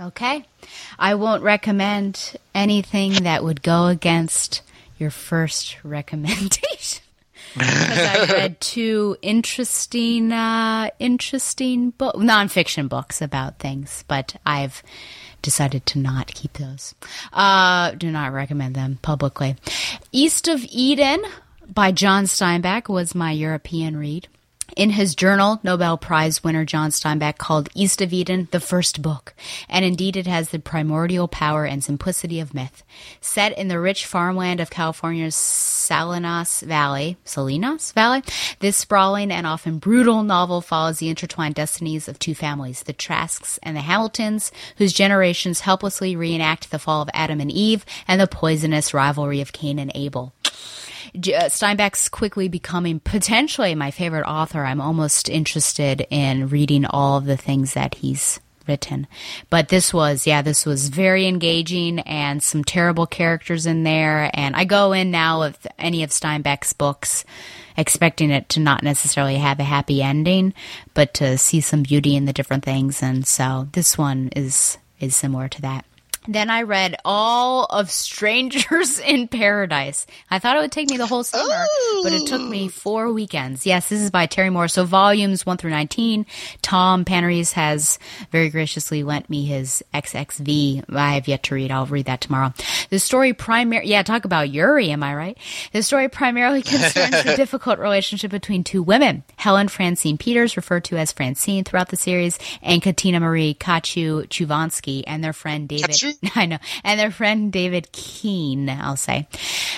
[0.01, 0.45] Okay.
[0.99, 4.63] I won't recommend anything that would go against
[4.99, 7.03] your first recommendation.
[7.55, 14.83] Because I read two interesting, uh, interesting book nonfiction books about things, but I've
[15.43, 16.95] decided to not keep those.
[17.33, 19.57] Uh, do not recommend them publicly.
[20.13, 21.23] East of Eden
[21.69, 24.29] by John Steinbeck was my European read.
[24.75, 29.35] In his journal, Nobel Prize winner John Steinbeck called East of Eden the first book,
[29.69, 32.83] and indeed it has the primordial power and simplicity of myth.
[33.21, 38.23] Set in the rich farmland of California's Salinas Valley, Salinas Valley,
[38.61, 43.59] this sprawling and often brutal novel follows the intertwined destinies of two families, the Trasks
[43.63, 48.27] and the Hamiltons, whose generations helplessly reenact the fall of Adam and Eve and the
[48.27, 50.33] poisonous rivalry of Cain and Abel.
[51.15, 54.65] Uh, Steinbeck's quickly becoming potentially my favorite author.
[54.65, 59.07] I'm almost interested in reading all of the things that he's written.
[59.51, 64.31] But this was, yeah, this was very engaging and some terrible characters in there.
[64.33, 67.25] And I go in now with any of Steinbeck's books
[67.77, 70.55] expecting it to not necessarily have a happy ending,
[70.95, 73.03] but to see some beauty in the different things.
[73.03, 75.85] And so this one is, is similar to that.
[76.29, 80.07] Then I read all of Strangers in Paradise.
[80.31, 81.65] I thought it would take me the whole summer,
[82.03, 82.69] but it took me oh.
[82.69, 83.67] four weekends.
[83.67, 84.69] Yes, this is by Terry Moore.
[84.69, 86.27] So volumes 1 through 19.
[86.63, 87.99] Tom Panarese has
[88.31, 90.85] very graciously lent me his XXV.
[90.95, 91.73] I have yet to read.
[91.73, 92.53] I'll read that tomorrow.
[92.91, 95.39] The story primary, yeah, talk about Yuri, am I right?
[95.73, 99.25] The story primarily concerns the difficult relationship between two women.
[99.37, 105.03] Helen Francine Peters, referred to as Francine throughout the series, and Katina Marie Katchoo Choovanski
[105.07, 106.12] and their friend David.
[106.35, 106.59] I know.
[106.85, 109.29] And their friend David Keene, I'll say.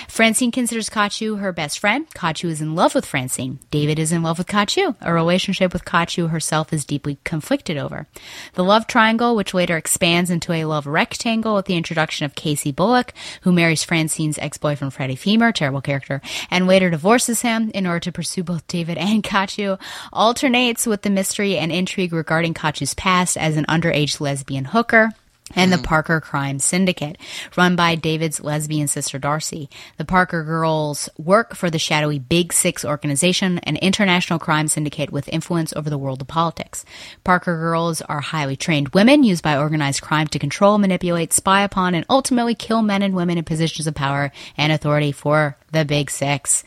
[0.07, 2.09] Francine considers Katchoo her best friend.
[2.11, 3.59] Katchoo is in love with Francine.
[3.71, 4.95] David is in love with Katchoo.
[5.01, 8.07] A relationship with Katchoo herself is deeply conflicted over.
[8.53, 12.71] The love triangle, which later expands into a love rectangle with the introduction of Casey
[12.71, 17.99] Bullock, who marries Francine's ex-boyfriend Freddie Femur, terrible character, and later divorces him in order
[18.01, 19.79] to pursue both David and Katchoo,
[20.13, 25.11] alternates with the mystery and intrigue regarding Katchoo's past as an underage lesbian hooker
[25.53, 25.83] and the mm.
[25.83, 27.17] Parker Crime Syndicate,
[27.55, 29.69] run by David's lesbian sister Darcy.
[29.97, 35.29] The Parker girls work for the shadowy Big Six organization, an international crime syndicate with
[35.29, 36.83] influence over the world of politics.
[37.23, 41.93] Parker girls are highly trained women used by organized crime to control, manipulate, spy upon,
[41.93, 46.09] and ultimately kill men and women in positions of power and authority for the Big
[46.09, 46.63] Six.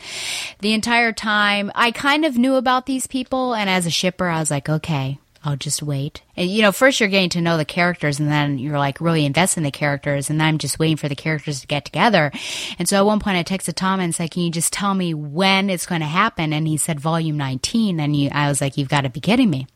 [0.60, 4.38] The entire time, I kind of knew about these people, and as a shipper, I
[4.38, 6.22] was like, okay, I'll just wait.
[6.36, 9.24] And, you know, first you're getting to know the characters and then you're like really
[9.24, 12.32] invest in the characters and I'm just waiting for the characters to get together.
[12.78, 15.14] And so at one point I texted Tom and said, can you just tell me
[15.14, 16.52] when it's going to happen?
[16.52, 18.00] And he said volume 19.
[18.00, 19.66] And you, I was like, you've got to be kidding me.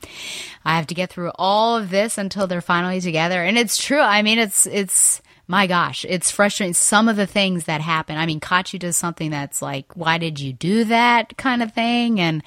[0.65, 3.43] I have to get through all of this until they're finally together.
[3.43, 4.01] And it's true.
[4.01, 5.23] I mean, it's, it's,
[5.53, 6.73] my gosh, it's frustrating.
[6.73, 8.17] Some of the things that happen.
[8.17, 12.19] I mean, Katchoo does something that's like, why did you do that kind of thing?
[12.19, 12.43] And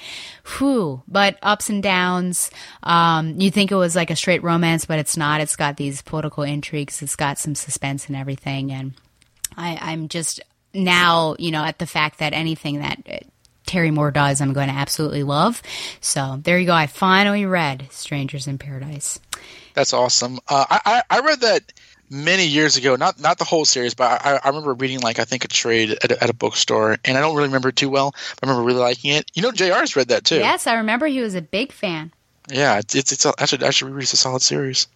[0.58, 2.50] whew, but ups and downs.
[2.82, 5.40] Um, you think it was like a straight romance, but it's not.
[5.40, 7.04] It's got these political intrigues.
[7.04, 8.72] It's got some suspense and everything.
[8.72, 8.96] And
[9.56, 10.42] I, I'm just
[10.74, 13.18] now, you know, at the fact that anything that uh,
[13.68, 15.62] Terry Moore does, I'm going to absolutely love.
[16.02, 16.74] So there you go.
[16.74, 19.20] I finally read Strangers in Paradise.
[19.76, 20.40] That's awesome.
[20.48, 21.72] Uh, I, I I read that
[22.10, 22.96] many years ago.
[22.96, 25.98] Not not the whole series, but I, I remember reading like I think a trade
[26.04, 28.14] at a, at a bookstore, and I don't really remember it too well.
[28.40, 29.30] But I remember really liking it.
[29.34, 30.38] You know, Jr's read that too.
[30.38, 32.12] Yes, I remember he was a big fan.
[32.50, 34.04] Yeah, it's it's, it's a, I should I should reread.
[34.04, 34.88] It's a solid series.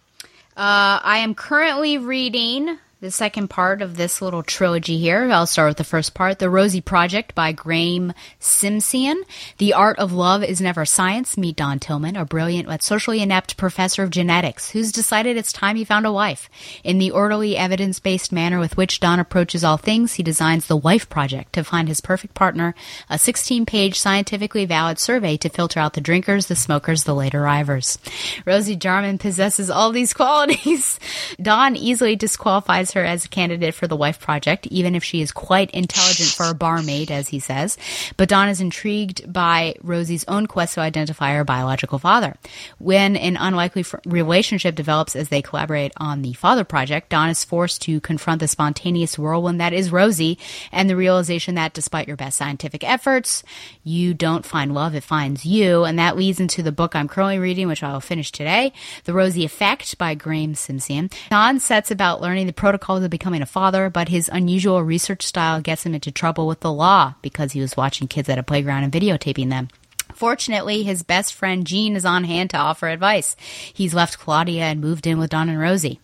[0.56, 5.24] Uh, I am currently reading the second part of this little trilogy here.
[5.32, 9.22] I'll start with the first part The Rosie Project by Graeme Simsion.
[9.56, 11.38] The Art of Love is Never Science.
[11.38, 15.76] Meet Don Tillman, a brilliant but socially inept professor of genetics who's decided it's time
[15.76, 16.50] he found a wife.
[16.84, 20.76] In the orderly, evidence based manner with which Don approaches all things, he designs the
[20.76, 22.74] Wife Project to find his perfect partner,
[23.08, 27.34] a 16 page scientifically valid survey to filter out the drinkers, the smokers, the late
[27.34, 27.98] arrivers.
[28.44, 31.00] Rosie Jarman possesses all these qualities.
[31.40, 35.32] Don easily disqualifies her as a candidate for the Wife Project, even if she is
[35.32, 37.76] quite intelligent for a barmaid, as he says.
[38.16, 42.36] But Don is intrigued by Rosie's own quest to identify her biological father.
[42.78, 47.44] When an unlikely fr- relationship develops as they collaborate on the Father Project, Don is
[47.44, 50.38] forced to confront the spontaneous whirlwind that is Rosie
[50.72, 53.42] and the realization that despite your best scientific efforts,
[53.84, 55.84] you don't find love, it finds you.
[55.84, 58.72] And that leads into the book I'm currently reading, which I will finish today,
[59.04, 61.10] The Rosie Effect by Graeme Simsion.
[61.30, 65.60] Don sets about learning the protocols of becoming a father, but his unusual research style
[65.60, 68.84] gets him into trouble with the law because he was watching kids at a playground
[68.84, 69.68] and videotaping them.
[70.14, 73.36] Fortunately, his best friend Gene is on hand to offer advice.
[73.72, 76.00] He's left Claudia and moved in with Don and Rosie.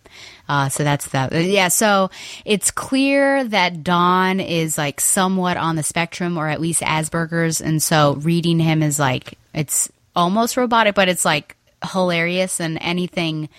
[0.47, 1.33] Uh, so that's that.
[1.33, 1.67] Yeah.
[1.67, 2.09] So
[2.45, 7.59] it's clear that Don is like somewhat on the spectrum or at least Asperger's.
[7.59, 11.55] And so reading him is like, it's almost robotic, but it's like
[11.91, 13.49] hilarious and anything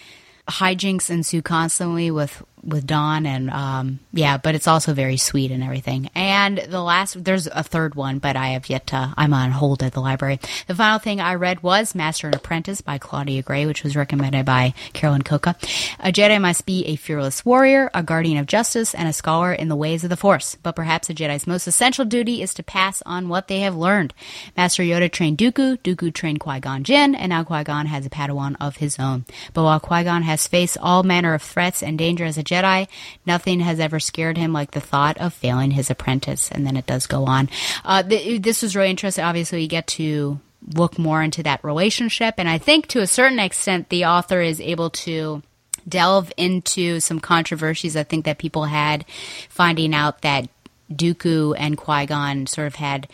[0.49, 5.63] hijinks ensue constantly with with Don and um, yeah, but it's also very sweet and
[5.63, 6.11] everything.
[6.15, 9.15] And the last, there's a third one, but I have yet to.
[9.17, 10.41] I'm on hold at the library.
[10.67, 14.45] The final thing I read was Master and Apprentice by Claudia Gray, which was recommended
[14.45, 15.57] by Carolyn Cocca.
[16.01, 19.69] A Jedi must be a fearless warrior, a guardian of justice, and a scholar in
[19.69, 20.57] the ways of the Force.
[20.63, 24.15] But perhaps a Jedi's most essential duty is to pass on what they have learned.
[24.57, 28.11] Master Yoda trained Dooku, Dooku trained Qui Gon Jinn, and now Qui Gon has a
[28.11, 29.25] Padawan of his own.
[29.55, 32.89] But while Qui Gon has faced all manner of threats and danger as a Jedi,
[33.27, 36.51] nothing has ever scared him like the thought of failing his apprentice.
[36.51, 37.49] And then it does go on.
[37.85, 39.25] Uh, th- this was really interesting.
[39.25, 40.41] Obviously, you get to
[40.75, 42.35] look more into that relationship.
[42.39, 45.43] And I think to a certain extent, the author is able to
[45.89, 49.07] delve into some controversies I think that people had
[49.49, 50.49] finding out that
[50.93, 53.09] Dooku and Qui Gon sort of had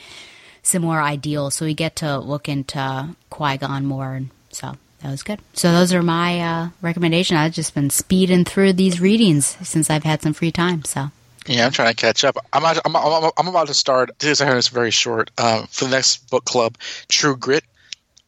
[0.63, 1.55] similar ideals.
[1.55, 4.15] So we get to look into Qui Gon more.
[4.15, 5.39] And so that was good.
[5.52, 7.36] So those are my uh, recommendation.
[7.36, 10.83] I've just been speeding through these readings since I've had some free time.
[10.84, 11.10] So.
[11.47, 12.39] Yeah, I'm trying to catch up.
[12.55, 14.18] I'm about, I'm, I'm, I'm about to start.
[14.18, 15.31] This is very short.
[15.36, 17.65] Um, for the next book club, True Grit.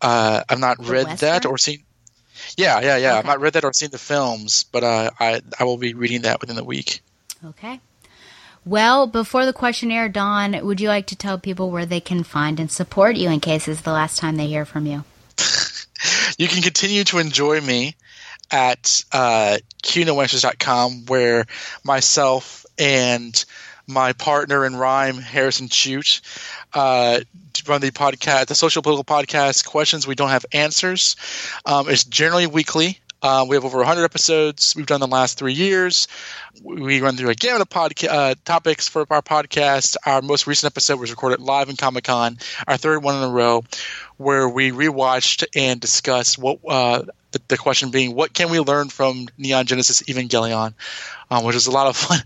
[0.02, 1.28] Uh, I've not The read Western?
[1.28, 1.82] that or seen.
[2.58, 3.16] Yeah, yeah, yeah.
[3.16, 6.22] I've not read that or seen the films, but uh, I I will be reading
[6.22, 7.00] that within the week.
[7.42, 7.80] Okay.
[8.66, 12.60] Well, before the questionnaire, Don, would you like to tell people where they can find
[12.60, 15.04] and support you in case it's the last time they hear from you?
[16.38, 17.96] You can continue to enjoy me
[18.50, 21.46] at uh, QNoAnswers.com, where
[21.84, 23.44] myself and
[23.86, 26.20] my partner in rhyme, Harrison Chute,
[26.74, 27.20] uh,
[27.66, 31.16] run the podcast, the social political podcast, Questions We Don't Have Answers.
[31.64, 33.00] Um, it's generally weekly.
[33.22, 36.08] Uh, we have over 100 episodes we've done the last three years.
[36.62, 39.96] We run through a gamut of podca- uh, topics for our podcast.
[40.04, 43.28] Our most recent episode was recorded live in Comic Con, our third one in a
[43.28, 43.64] row,
[44.16, 47.02] where we rewatched and discussed what uh,
[47.48, 50.74] the, question being, what can we learn from Neon Genesis Evangelion,
[51.30, 52.18] um, which was a lot of fun.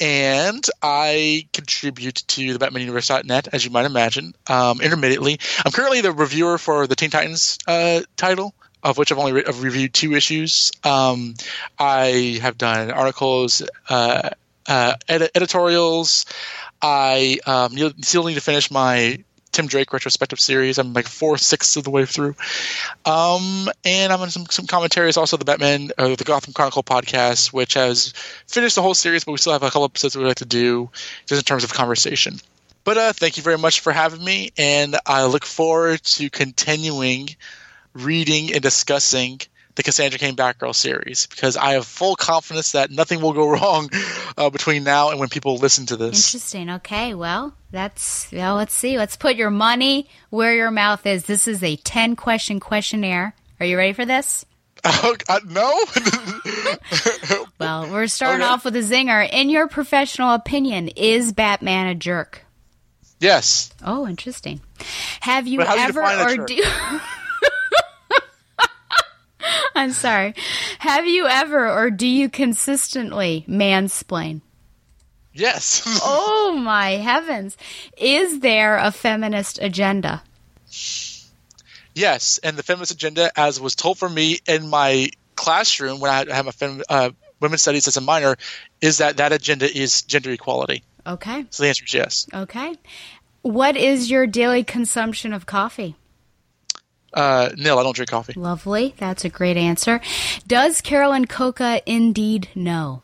[0.00, 5.38] And I contribute to the BatmanUniverse.net, as you might imagine, um, intermittently.
[5.64, 9.44] I'm currently the reviewer for the Teen Titans uh, title of which I've only re-
[9.46, 10.72] I've reviewed two issues.
[10.84, 11.34] Um,
[11.78, 14.30] I have done articles, uh,
[14.66, 16.26] uh, edi- editorials.
[16.80, 20.78] I um, still need to finish my Tim Drake retrospective series.
[20.78, 22.36] I'm like four sixths of the way through.
[23.04, 27.52] Um, and I'm on some, some commentaries, also the Batman, uh, the Gotham Chronicle podcast,
[27.52, 28.12] which has
[28.46, 30.90] finished the whole series, but we still have a couple episodes we'd like to do
[31.26, 32.36] just in terms of conversation.
[32.84, 37.28] But uh, thank you very much for having me, and I look forward to continuing
[37.94, 39.40] reading and discussing
[39.74, 43.88] the Cassandra Cain Batgirl series because I have full confidence that nothing will go wrong
[44.36, 46.26] uh, between now and when people listen to this.
[46.34, 46.68] Interesting.
[46.70, 47.14] Okay.
[47.14, 48.98] Well, that's, well, let's see.
[48.98, 51.24] Let's put your money where your mouth is.
[51.26, 53.34] This is a 10 question questionnaire.
[53.60, 54.44] Are you ready for this?
[54.84, 55.84] Uh, no.
[57.58, 58.50] Well, we're starting Okay.
[58.52, 59.28] off with a zinger.
[59.30, 62.44] In your professional opinion, is Batman a jerk?
[63.20, 63.70] yes.
[63.84, 64.60] Oh, interesting.
[65.20, 66.62] Have you do you ever or do
[69.82, 70.34] I'm sorry.
[70.80, 74.40] Have you ever or do you consistently mansplain?
[75.32, 75.84] Yes.
[76.02, 77.56] oh my heavens.
[77.96, 80.24] Is there a feminist agenda?
[81.94, 86.34] Yes, and the feminist agenda, as was told for me in my classroom when I
[86.34, 88.34] had my fem- uh, women's studies as a minor,
[88.80, 90.82] is that that agenda is gender equality.
[91.06, 91.46] Okay.
[91.50, 92.26] So the answer is yes.
[92.34, 92.74] Okay.
[93.42, 95.94] What is your daily consumption of coffee?
[97.12, 98.34] Uh, nil, I don't drink coffee.
[98.34, 98.94] Lovely.
[98.98, 100.00] That's a great answer.
[100.46, 103.02] Does Carolyn Cocca indeed know?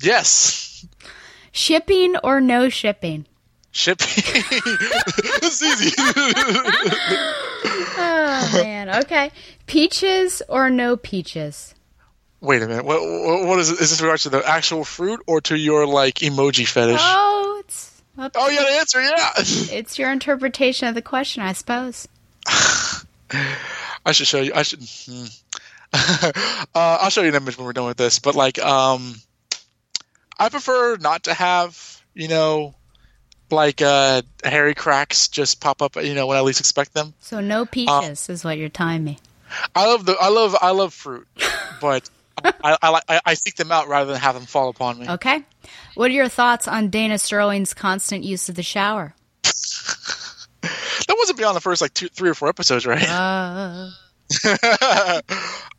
[0.00, 0.86] Yes.
[1.52, 3.26] Shipping or no shipping?
[3.70, 4.06] Shipping.
[4.16, 5.94] it's easy.
[8.00, 8.88] Oh, man.
[9.02, 9.32] Okay.
[9.66, 11.74] Peaches or no peaches?
[12.40, 12.84] Wait a minute.
[12.84, 13.80] What, what, what is it?
[13.80, 17.00] Is this regards to the actual fruit or to your like emoji fetish?
[17.02, 18.00] Oh, it's.
[18.16, 19.30] Oh, to yeah, the answer, yeah.
[19.76, 22.06] It's your interpretation of the question, I suppose.
[23.30, 24.52] I should show you.
[24.54, 24.80] I should.
[25.06, 25.24] Hmm.
[25.92, 26.32] uh,
[26.74, 28.18] I'll show you an image when we're done with this.
[28.18, 29.14] But like, um,
[30.38, 32.74] I prefer not to have you know,
[33.50, 35.96] like uh, hairy cracks just pop up.
[35.96, 37.14] You know, when I least expect them.
[37.20, 39.18] So no peaches is what you're telling me.
[39.74, 40.16] I love the.
[40.20, 40.56] I love.
[40.60, 41.26] I love fruit,
[41.80, 42.10] but
[42.44, 45.08] I, I, like- I, I seek them out rather than have them fall upon me.
[45.08, 45.42] Okay.
[45.94, 49.14] What are your thoughts on Dana Sterling's constant use of the shower?
[50.62, 53.02] That wasn't beyond the first like two, three or four episodes, right?
[53.08, 53.90] Uh,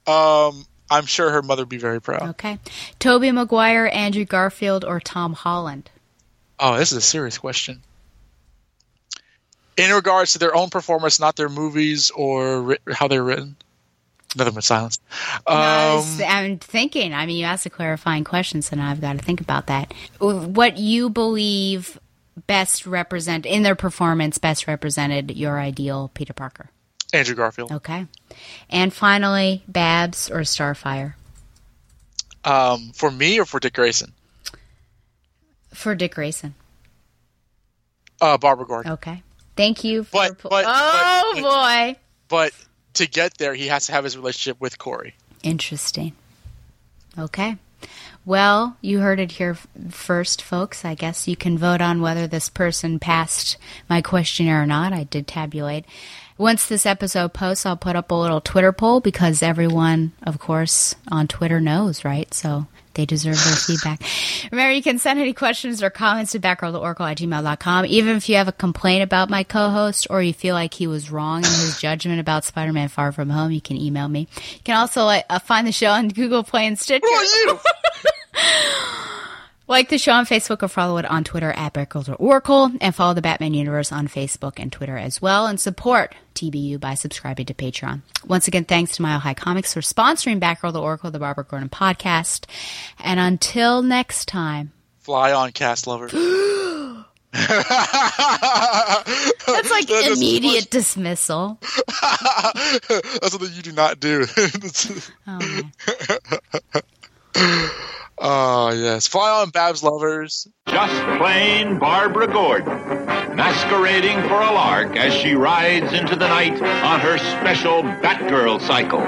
[0.07, 2.29] um, I'm sure her mother would be very proud.
[2.29, 2.57] okay.
[2.99, 5.89] Tobey Maguire, Andrew Garfield, or Tom Holland?
[6.59, 7.81] Oh, this is a serious question.
[9.77, 13.55] In regards to their own performance, not their movies or ri- how they're written.
[14.35, 14.99] Nothing but silence.
[15.47, 17.13] Um, it's- I'm thinking.
[17.13, 19.93] I mean, you asked a clarifying question, so now I've got to think about that.
[20.19, 21.97] What you believe
[22.47, 26.69] best represent in their performance best represented your ideal Peter Parker.
[27.13, 27.71] Andrew Garfield.
[27.71, 28.05] Okay,
[28.69, 31.13] and finally, Babs or Starfire
[32.45, 34.13] Um, for me or for Dick Grayson?
[35.73, 36.55] for Dick Grayson.
[38.21, 38.91] Uh, Barbara Gordon.
[38.93, 39.23] Okay,
[39.55, 40.03] thank you.
[40.03, 42.51] For But, but, oh but, boy, but
[42.95, 45.15] to get there, he has to have his relationship with Kori.
[45.43, 46.13] interesting.
[47.17, 47.57] Okay.
[48.25, 49.57] Well, you heard it here
[49.89, 50.85] first, folks.
[50.85, 53.57] I guess you can vote on whether this person passed
[53.89, 54.93] my questionnaire or not.
[54.93, 55.85] I did tabulate.
[56.37, 60.95] Once this episode posts, I'll put up a little Twitter poll because everyone, of course,
[61.11, 62.33] on Twitter knows, right?
[62.33, 62.67] So
[62.99, 64.01] they deserve their feedback.
[64.51, 67.85] Remember, you can send any questions or comments to batgirltooracle at gmail.com.
[67.85, 71.09] Even if you have a complaint about my co-host or you feel like he was
[71.09, 74.27] wrong in his judgment about Spider-Man Far From Home, you can email me.
[74.35, 77.07] You can also uh, find the show on Google Play and Stitcher.
[79.69, 82.95] Like the show on Facebook or follow it on Twitter at Batgirls or Oracle, and
[82.95, 87.45] follow the Batman Universe on Facebook and Twitter as well, and support TBU by subscribing
[87.45, 88.01] to Patreon.
[88.25, 91.69] Once again, thanks to Mile High Comics for sponsoring Batgirl the Oracle, the Barbara Gordon
[91.69, 92.45] podcast.
[92.97, 96.07] And until next time, Fly on, Cass lover.
[96.07, 96.17] that's
[99.69, 101.59] like That immediate dismissal.
[101.61, 104.25] That's something you do not do.
[107.35, 107.69] oh
[108.21, 110.45] Ah, yes, fly on, Babs lovers.
[110.67, 112.75] Just plain Barbara Gordon,
[113.35, 119.05] masquerading for a lark as she rides into the night on her special Batgirl cycle.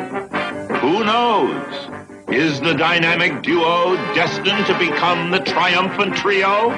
[0.78, 1.90] Who knows?
[2.30, 6.72] Is the dynamic duo destined to become the triumphant trio?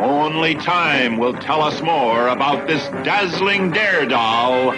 [0.00, 4.74] Only time will tell us more about this dazzling daredevil.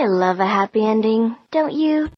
[0.00, 2.08] I love a happy ending, don't you?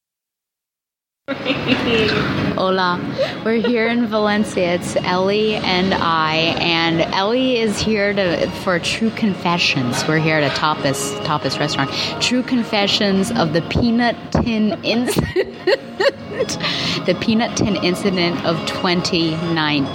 [1.28, 2.98] Hola.
[3.44, 4.74] We're here in Valencia.
[4.74, 10.04] It's Ellie and I, and Ellie is here to for True Confessions.
[10.08, 11.92] We're here at a tapas tapas restaurant.
[12.20, 15.54] True Confessions of the Peanut Tin Incident.
[17.06, 19.94] the Peanut Tin Incident of 2019.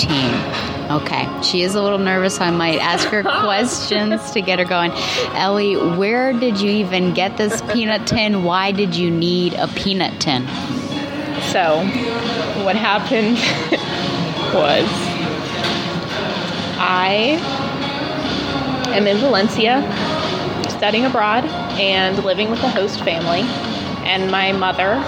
[0.89, 2.37] Okay, she is a little nervous.
[2.37, 4.91] so I might ask her questions to get her going.
[5.33, 8.45] Ellie, where did you even get this peanut tin?
[8.45, 10.47] Why did you need a peanut tin?
[11.51, 11.85] So,
[12.63, 13.37] what happened
[14.53, 14.87] was
[16.79, 17.39] I
[18.93, 19.81] am in Valencia
[20.69, 21.43] studying abroad
[21.79, 23.41] and living with a host family.
[24.07, 25.01] And my mother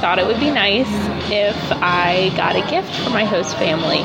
[0.00, 0.88] thought it would be nice
[1.30, 3.98] if I got a gift for my host family.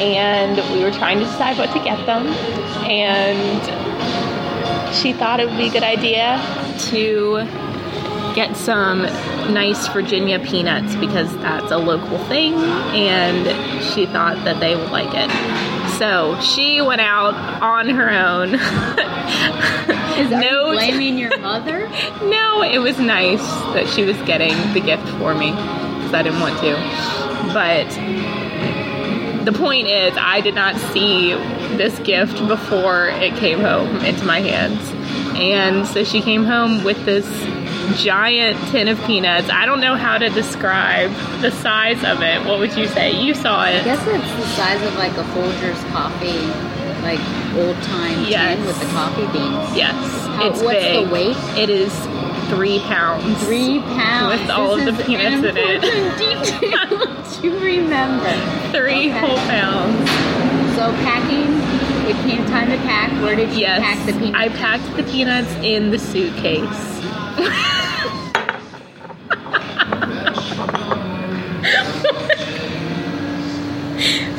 [0.00, 2.26] And we were trying to decide what to get them.
[2.84, 3.62] And
[4.94, 6.40] she thought it would be a good idea
[6.90, 7.46] to
[8.34, 9.02] get some
[9.52, 13.46] nice Virginia peanuts because that's a local thing and
[13.82, 15.30] she thought that they would like it.
[15.98, 18.54] So she went out on her own.
[20.18, 21.88] Is no blaming your mother?
[22.22, 26.40] no, it was nice that she was getting the gift for me because I didn't
[26.40, 26.72] want to.
[27.52, 27.88] But
[29.44, 31.34] the point is, I did not see
[31.76, 34.80] this gift before it came home into my hands.
[35.38, 37.26] And so she came home with this
[37.96, 39.50] giant tin of peanuts.
[39.50, 42.44] I don't know how to describe the size of it.
[42.46, 43.12] What would you say?
[43.20, 43.80] You saw it.
[43.82, 46.38] I guess it's the size of like a Folgers coffee,
[47.02, 47.20] like
[47.56, 48.56] old time Yes.
[48.56, 49.76] tin with the coffee beans.
[49.76, 49.94] Yes,
[50.26, 51.06] How- it's what's big.
[51.08, 51.36] the weight?
[51.56, 51.92] It is
[52.48, 53.42] three pounds.
[53.44, 55.80] Three pounds with all This of the peanuts in it.
[56.18, 58.30] detail to remember.
[58.72, 59.18] Three Okay.
[59.20, 60.10] whole pounds.
[60.76, 61.52] So packing,
[62.08, 63.10] it came time to pack.
[63.22, 64.36] Where did you Yes, pack the peanuts?
[64.36, 67.01] I packed the peanuts in the suitcase.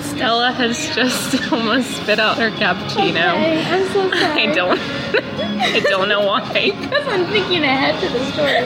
[0.02, 3.34] Stella has just almost spit out her cappuccino.
[3.34, 4.48] Okay, I'm so sorry.
[4.48, 4.80] I don't.
[4.80, 6.42] I don't know why.
[6.72, 8.64] Because I'm thinking ahead to the story.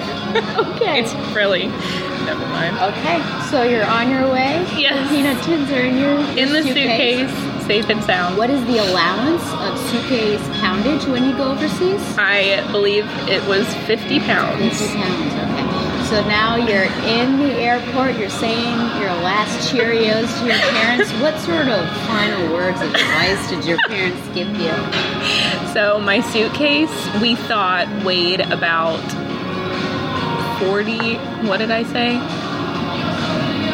[0.75, 0.99] Okay.
[1.01, 1.67] It's really.
[2.25, 2.77] Never mind.
[2.77, 4.65] Okay, so you're on your way.
[4.77, 5.09] Yes.
[5.09, 7.31] The peanut tins are in your In the suitcase,
[7.67, 8.37] safe and sound.
[8.37, 12.01] What is the allowance of suitcase poundage when you go overseas?
[12.17, 14.79] I believe it was 50 pounds.
[14.79, 16.03] 50 pounds, okay.
[16.05, 21.11] So now you're in the airport, you're saying your last Cheerios to your parents.
[21.21, 24.71] What sort of final words of advice did your parents give you?
[25.73, 29.01] So my suitcase, we thought weighed about
[30.61, 31.15] 40,
[31.45, 32.17] what did I say?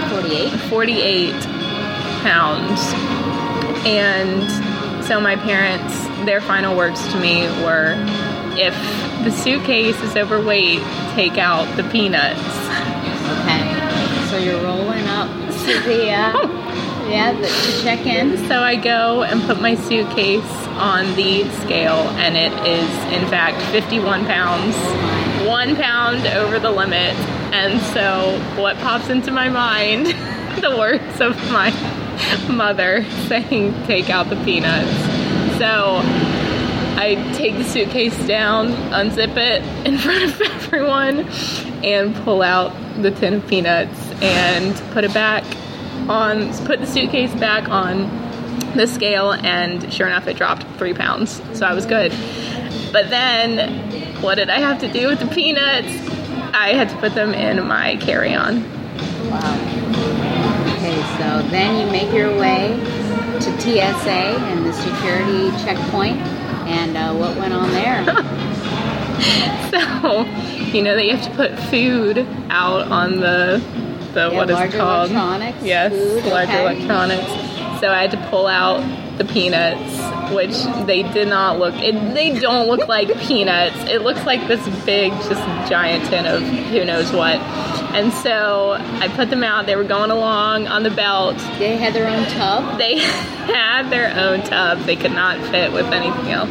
[0.10, 0.50] 48?
[0.70, 1.34] 48
[2.24, 3.13] pounds.
[3.86, 5.94] And so my parents,
[6.26, 7.96] their final words to me were,
[8.58, 8.74] if
[9.24, 10.80] the suitcase is overweight,
[11.16, 12.40] take out the peanuts.
[13.42, 14.28] Okay.
[14.30, 15.30] So you're rolling up
[15.66, 16.34] to the, uh,
[17.10, 18.38] yeah, the, to check in.
[18.48, 23.62] So I go and put my suitcase on the scale, and it is, in fact,
[23.72, 24.76] 51 pounds.
[25.48, 27.14] One pound over the limit.
[27.54, 30.08] And so, what pops into my mind?
[30.62, 31.70] the words of my
[32.50, 34.92] mother saying, take out the peanuts.
[35.58, 36.02] So,
[36.96, 41.28] I take the suitcase down, unzip it in front of everyone,
[41.84, 45.44] and pull out the tin of peanuts and put it back
[46.08, 48.04] on, put the suitcase back on
[48.76, 51.42] the scale, and sure enough, it dropped three pounds.
[51.54, 52.12] So I was good.
[52.92, 55.88] But then, what did I have to do with the peanuts?
[56.54, 58.64] I had to put them in my carry on.
[59.30, 59.83] Wow.
[60.84, 62.76] Okay, so then you make your way
[63.40, 66.18] to TSA and the security checkpoint.
[66.68, 68.04] And uh, what went on there?
[69.72, 70.24] So,
[70.74, 73.64] you know that you have to put food out on the
[74.14, 75.12] the Yeah, what is it called?
[75.12, 76.62] electronics, Yes, food, larger okay.
[76.76, 77.80] electronics.
[77.80, 78.82] So I had to pull out
[79.18, 81.76] the peanuts, which they did not look.
[81.76, 83.78] It, they don't look like peanuts.
[83.90, 87.40] It looks like this big, just giant tin of who knows what.
[87.94, 89.68] And so I put them out.
[89.68, 91.38] They were going along on the belt.
[91.60, 92.78] They had their own tub.
[92.80, 94.80] They had their own tub.
[94.80, 96.50] They could not fit with anything else.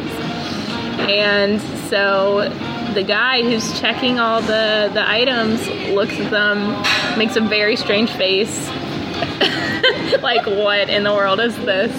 [1.09, 1.59] And
[1.89, 2.49] so
[2.93, 8.11] the guy who's checking all the, the items looks at them, makes a very strange
[8.11, 8.69] face.
[10.21, 11.91] like, what in the world is this?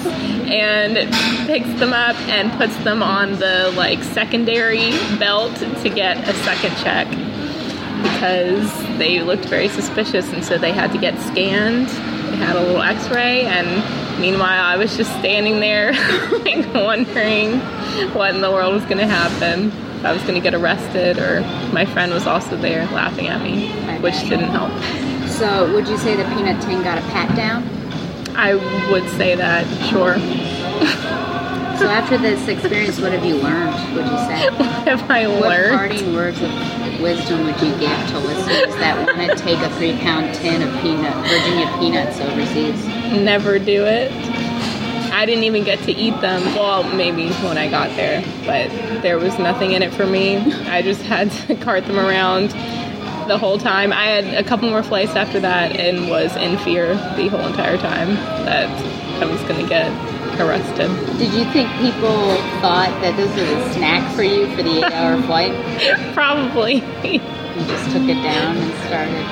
[0.47, 0.97] And
[1.47, 6.77] picks them up and puts them on the like secondary belt to get a second
[6.77, 7.09] check
[8.03, 11.89] because they looked very suspicious and so they had to get scanned.
[11.89, 15.93] They had a little x-ray and meanwhile I was just standing there
[16.45, 17.61] like wondering
[18.13, 19.73] what in the world was going to happen.
[20.05, 21.41] I was going to get arrested or
[21.73, 23.69] my friend was also there laughing at me,
[24.01, 24.73] which didn't help.
[25.39, 27.63] So would you say the peanut tin got a pat down?
[28.37, 28.55] I
[28.91, 30.17] would say that, sure.
[31.75, 33.97] So after this experience, what have you learned?
[33.97, 34.49] Would you say?
[34.57, 35.77] What have I What learned?
[35.77, 36.51] parting words of
[37.01, 41.13] wisdom would you give to listeners that want to take a three-pound tin of peanut
[41.27, 42.81] Virginia peanuts overseas?
[43.21, 44.13] Never do it.
[45.13, 46.43] I didn't even get to eat them.
[46.55, 48.69] Well, maybe when I got there, but
[49.03, 50.37] there was nothing in it for me.
[50.69, 52.55] I just had to cart them around
[53.29, 53.93] the whole time.
[53.93, 57.77] I had a couple more flights after that and was in fear the whole entire
[57.79, 58.69] time that
[59.23, 59.91] I was going to get
[60.41, 60.89] arrested.
[61.19, 62.17] Did you think people
[62.61, 65.53] thought that this was a snack for you for the eight-hour flight?
[66.15, 66.75] Probably.
[67.05, 69.25] You just took it down and started.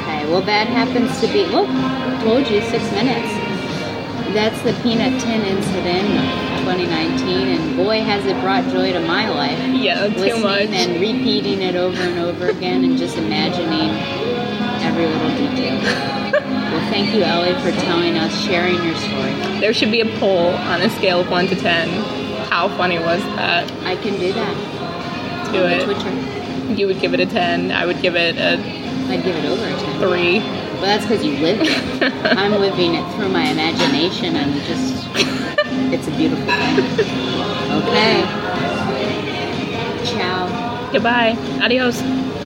[0.00, 1.44] Okay, well that happens to be.
[1.46, 1.68] Look,
[2.24, 3.28] told you six minutes.
[4.34, 9.58] That's the peanut tin incident 2019, and boy has it brought joy to my life.
[9.74, 10.68] Yeah, too Listening much.
[10.68, 13.88] and repeating it over and over again, and just imagining
[14.84, 15.80] every little detail.
[16.32, 19.32] well, thank you, Ellie, for telling us, sharing your story.
[19.60, 21.88] There should be a poll on a scale of 1 to 10.
[22.50, 23.70] How funny was that?
[23.84, 25.52] I can do that.
[25.52, 25.84] Do On it.
[25.84, 26.74] Twitter.
[26.74, 27.70] You would give it a 10.
[27.72, 28.58] I would give it a
[29.10, 30.00] I'd give it over a 10.
[30.00, 30.38] 3.
[30.38, 32.02] Well, that's because you lived it.
[32.36, 35.08] I'm living it through my imagination and just,
[35.92, 37.24] it's a beautiful thing.
[37.68, 38.22] Okay.
[40.04, 40.90] Ciao.
[40.90, 41.36] Goodbye.
[41.62, 42.00] Adios.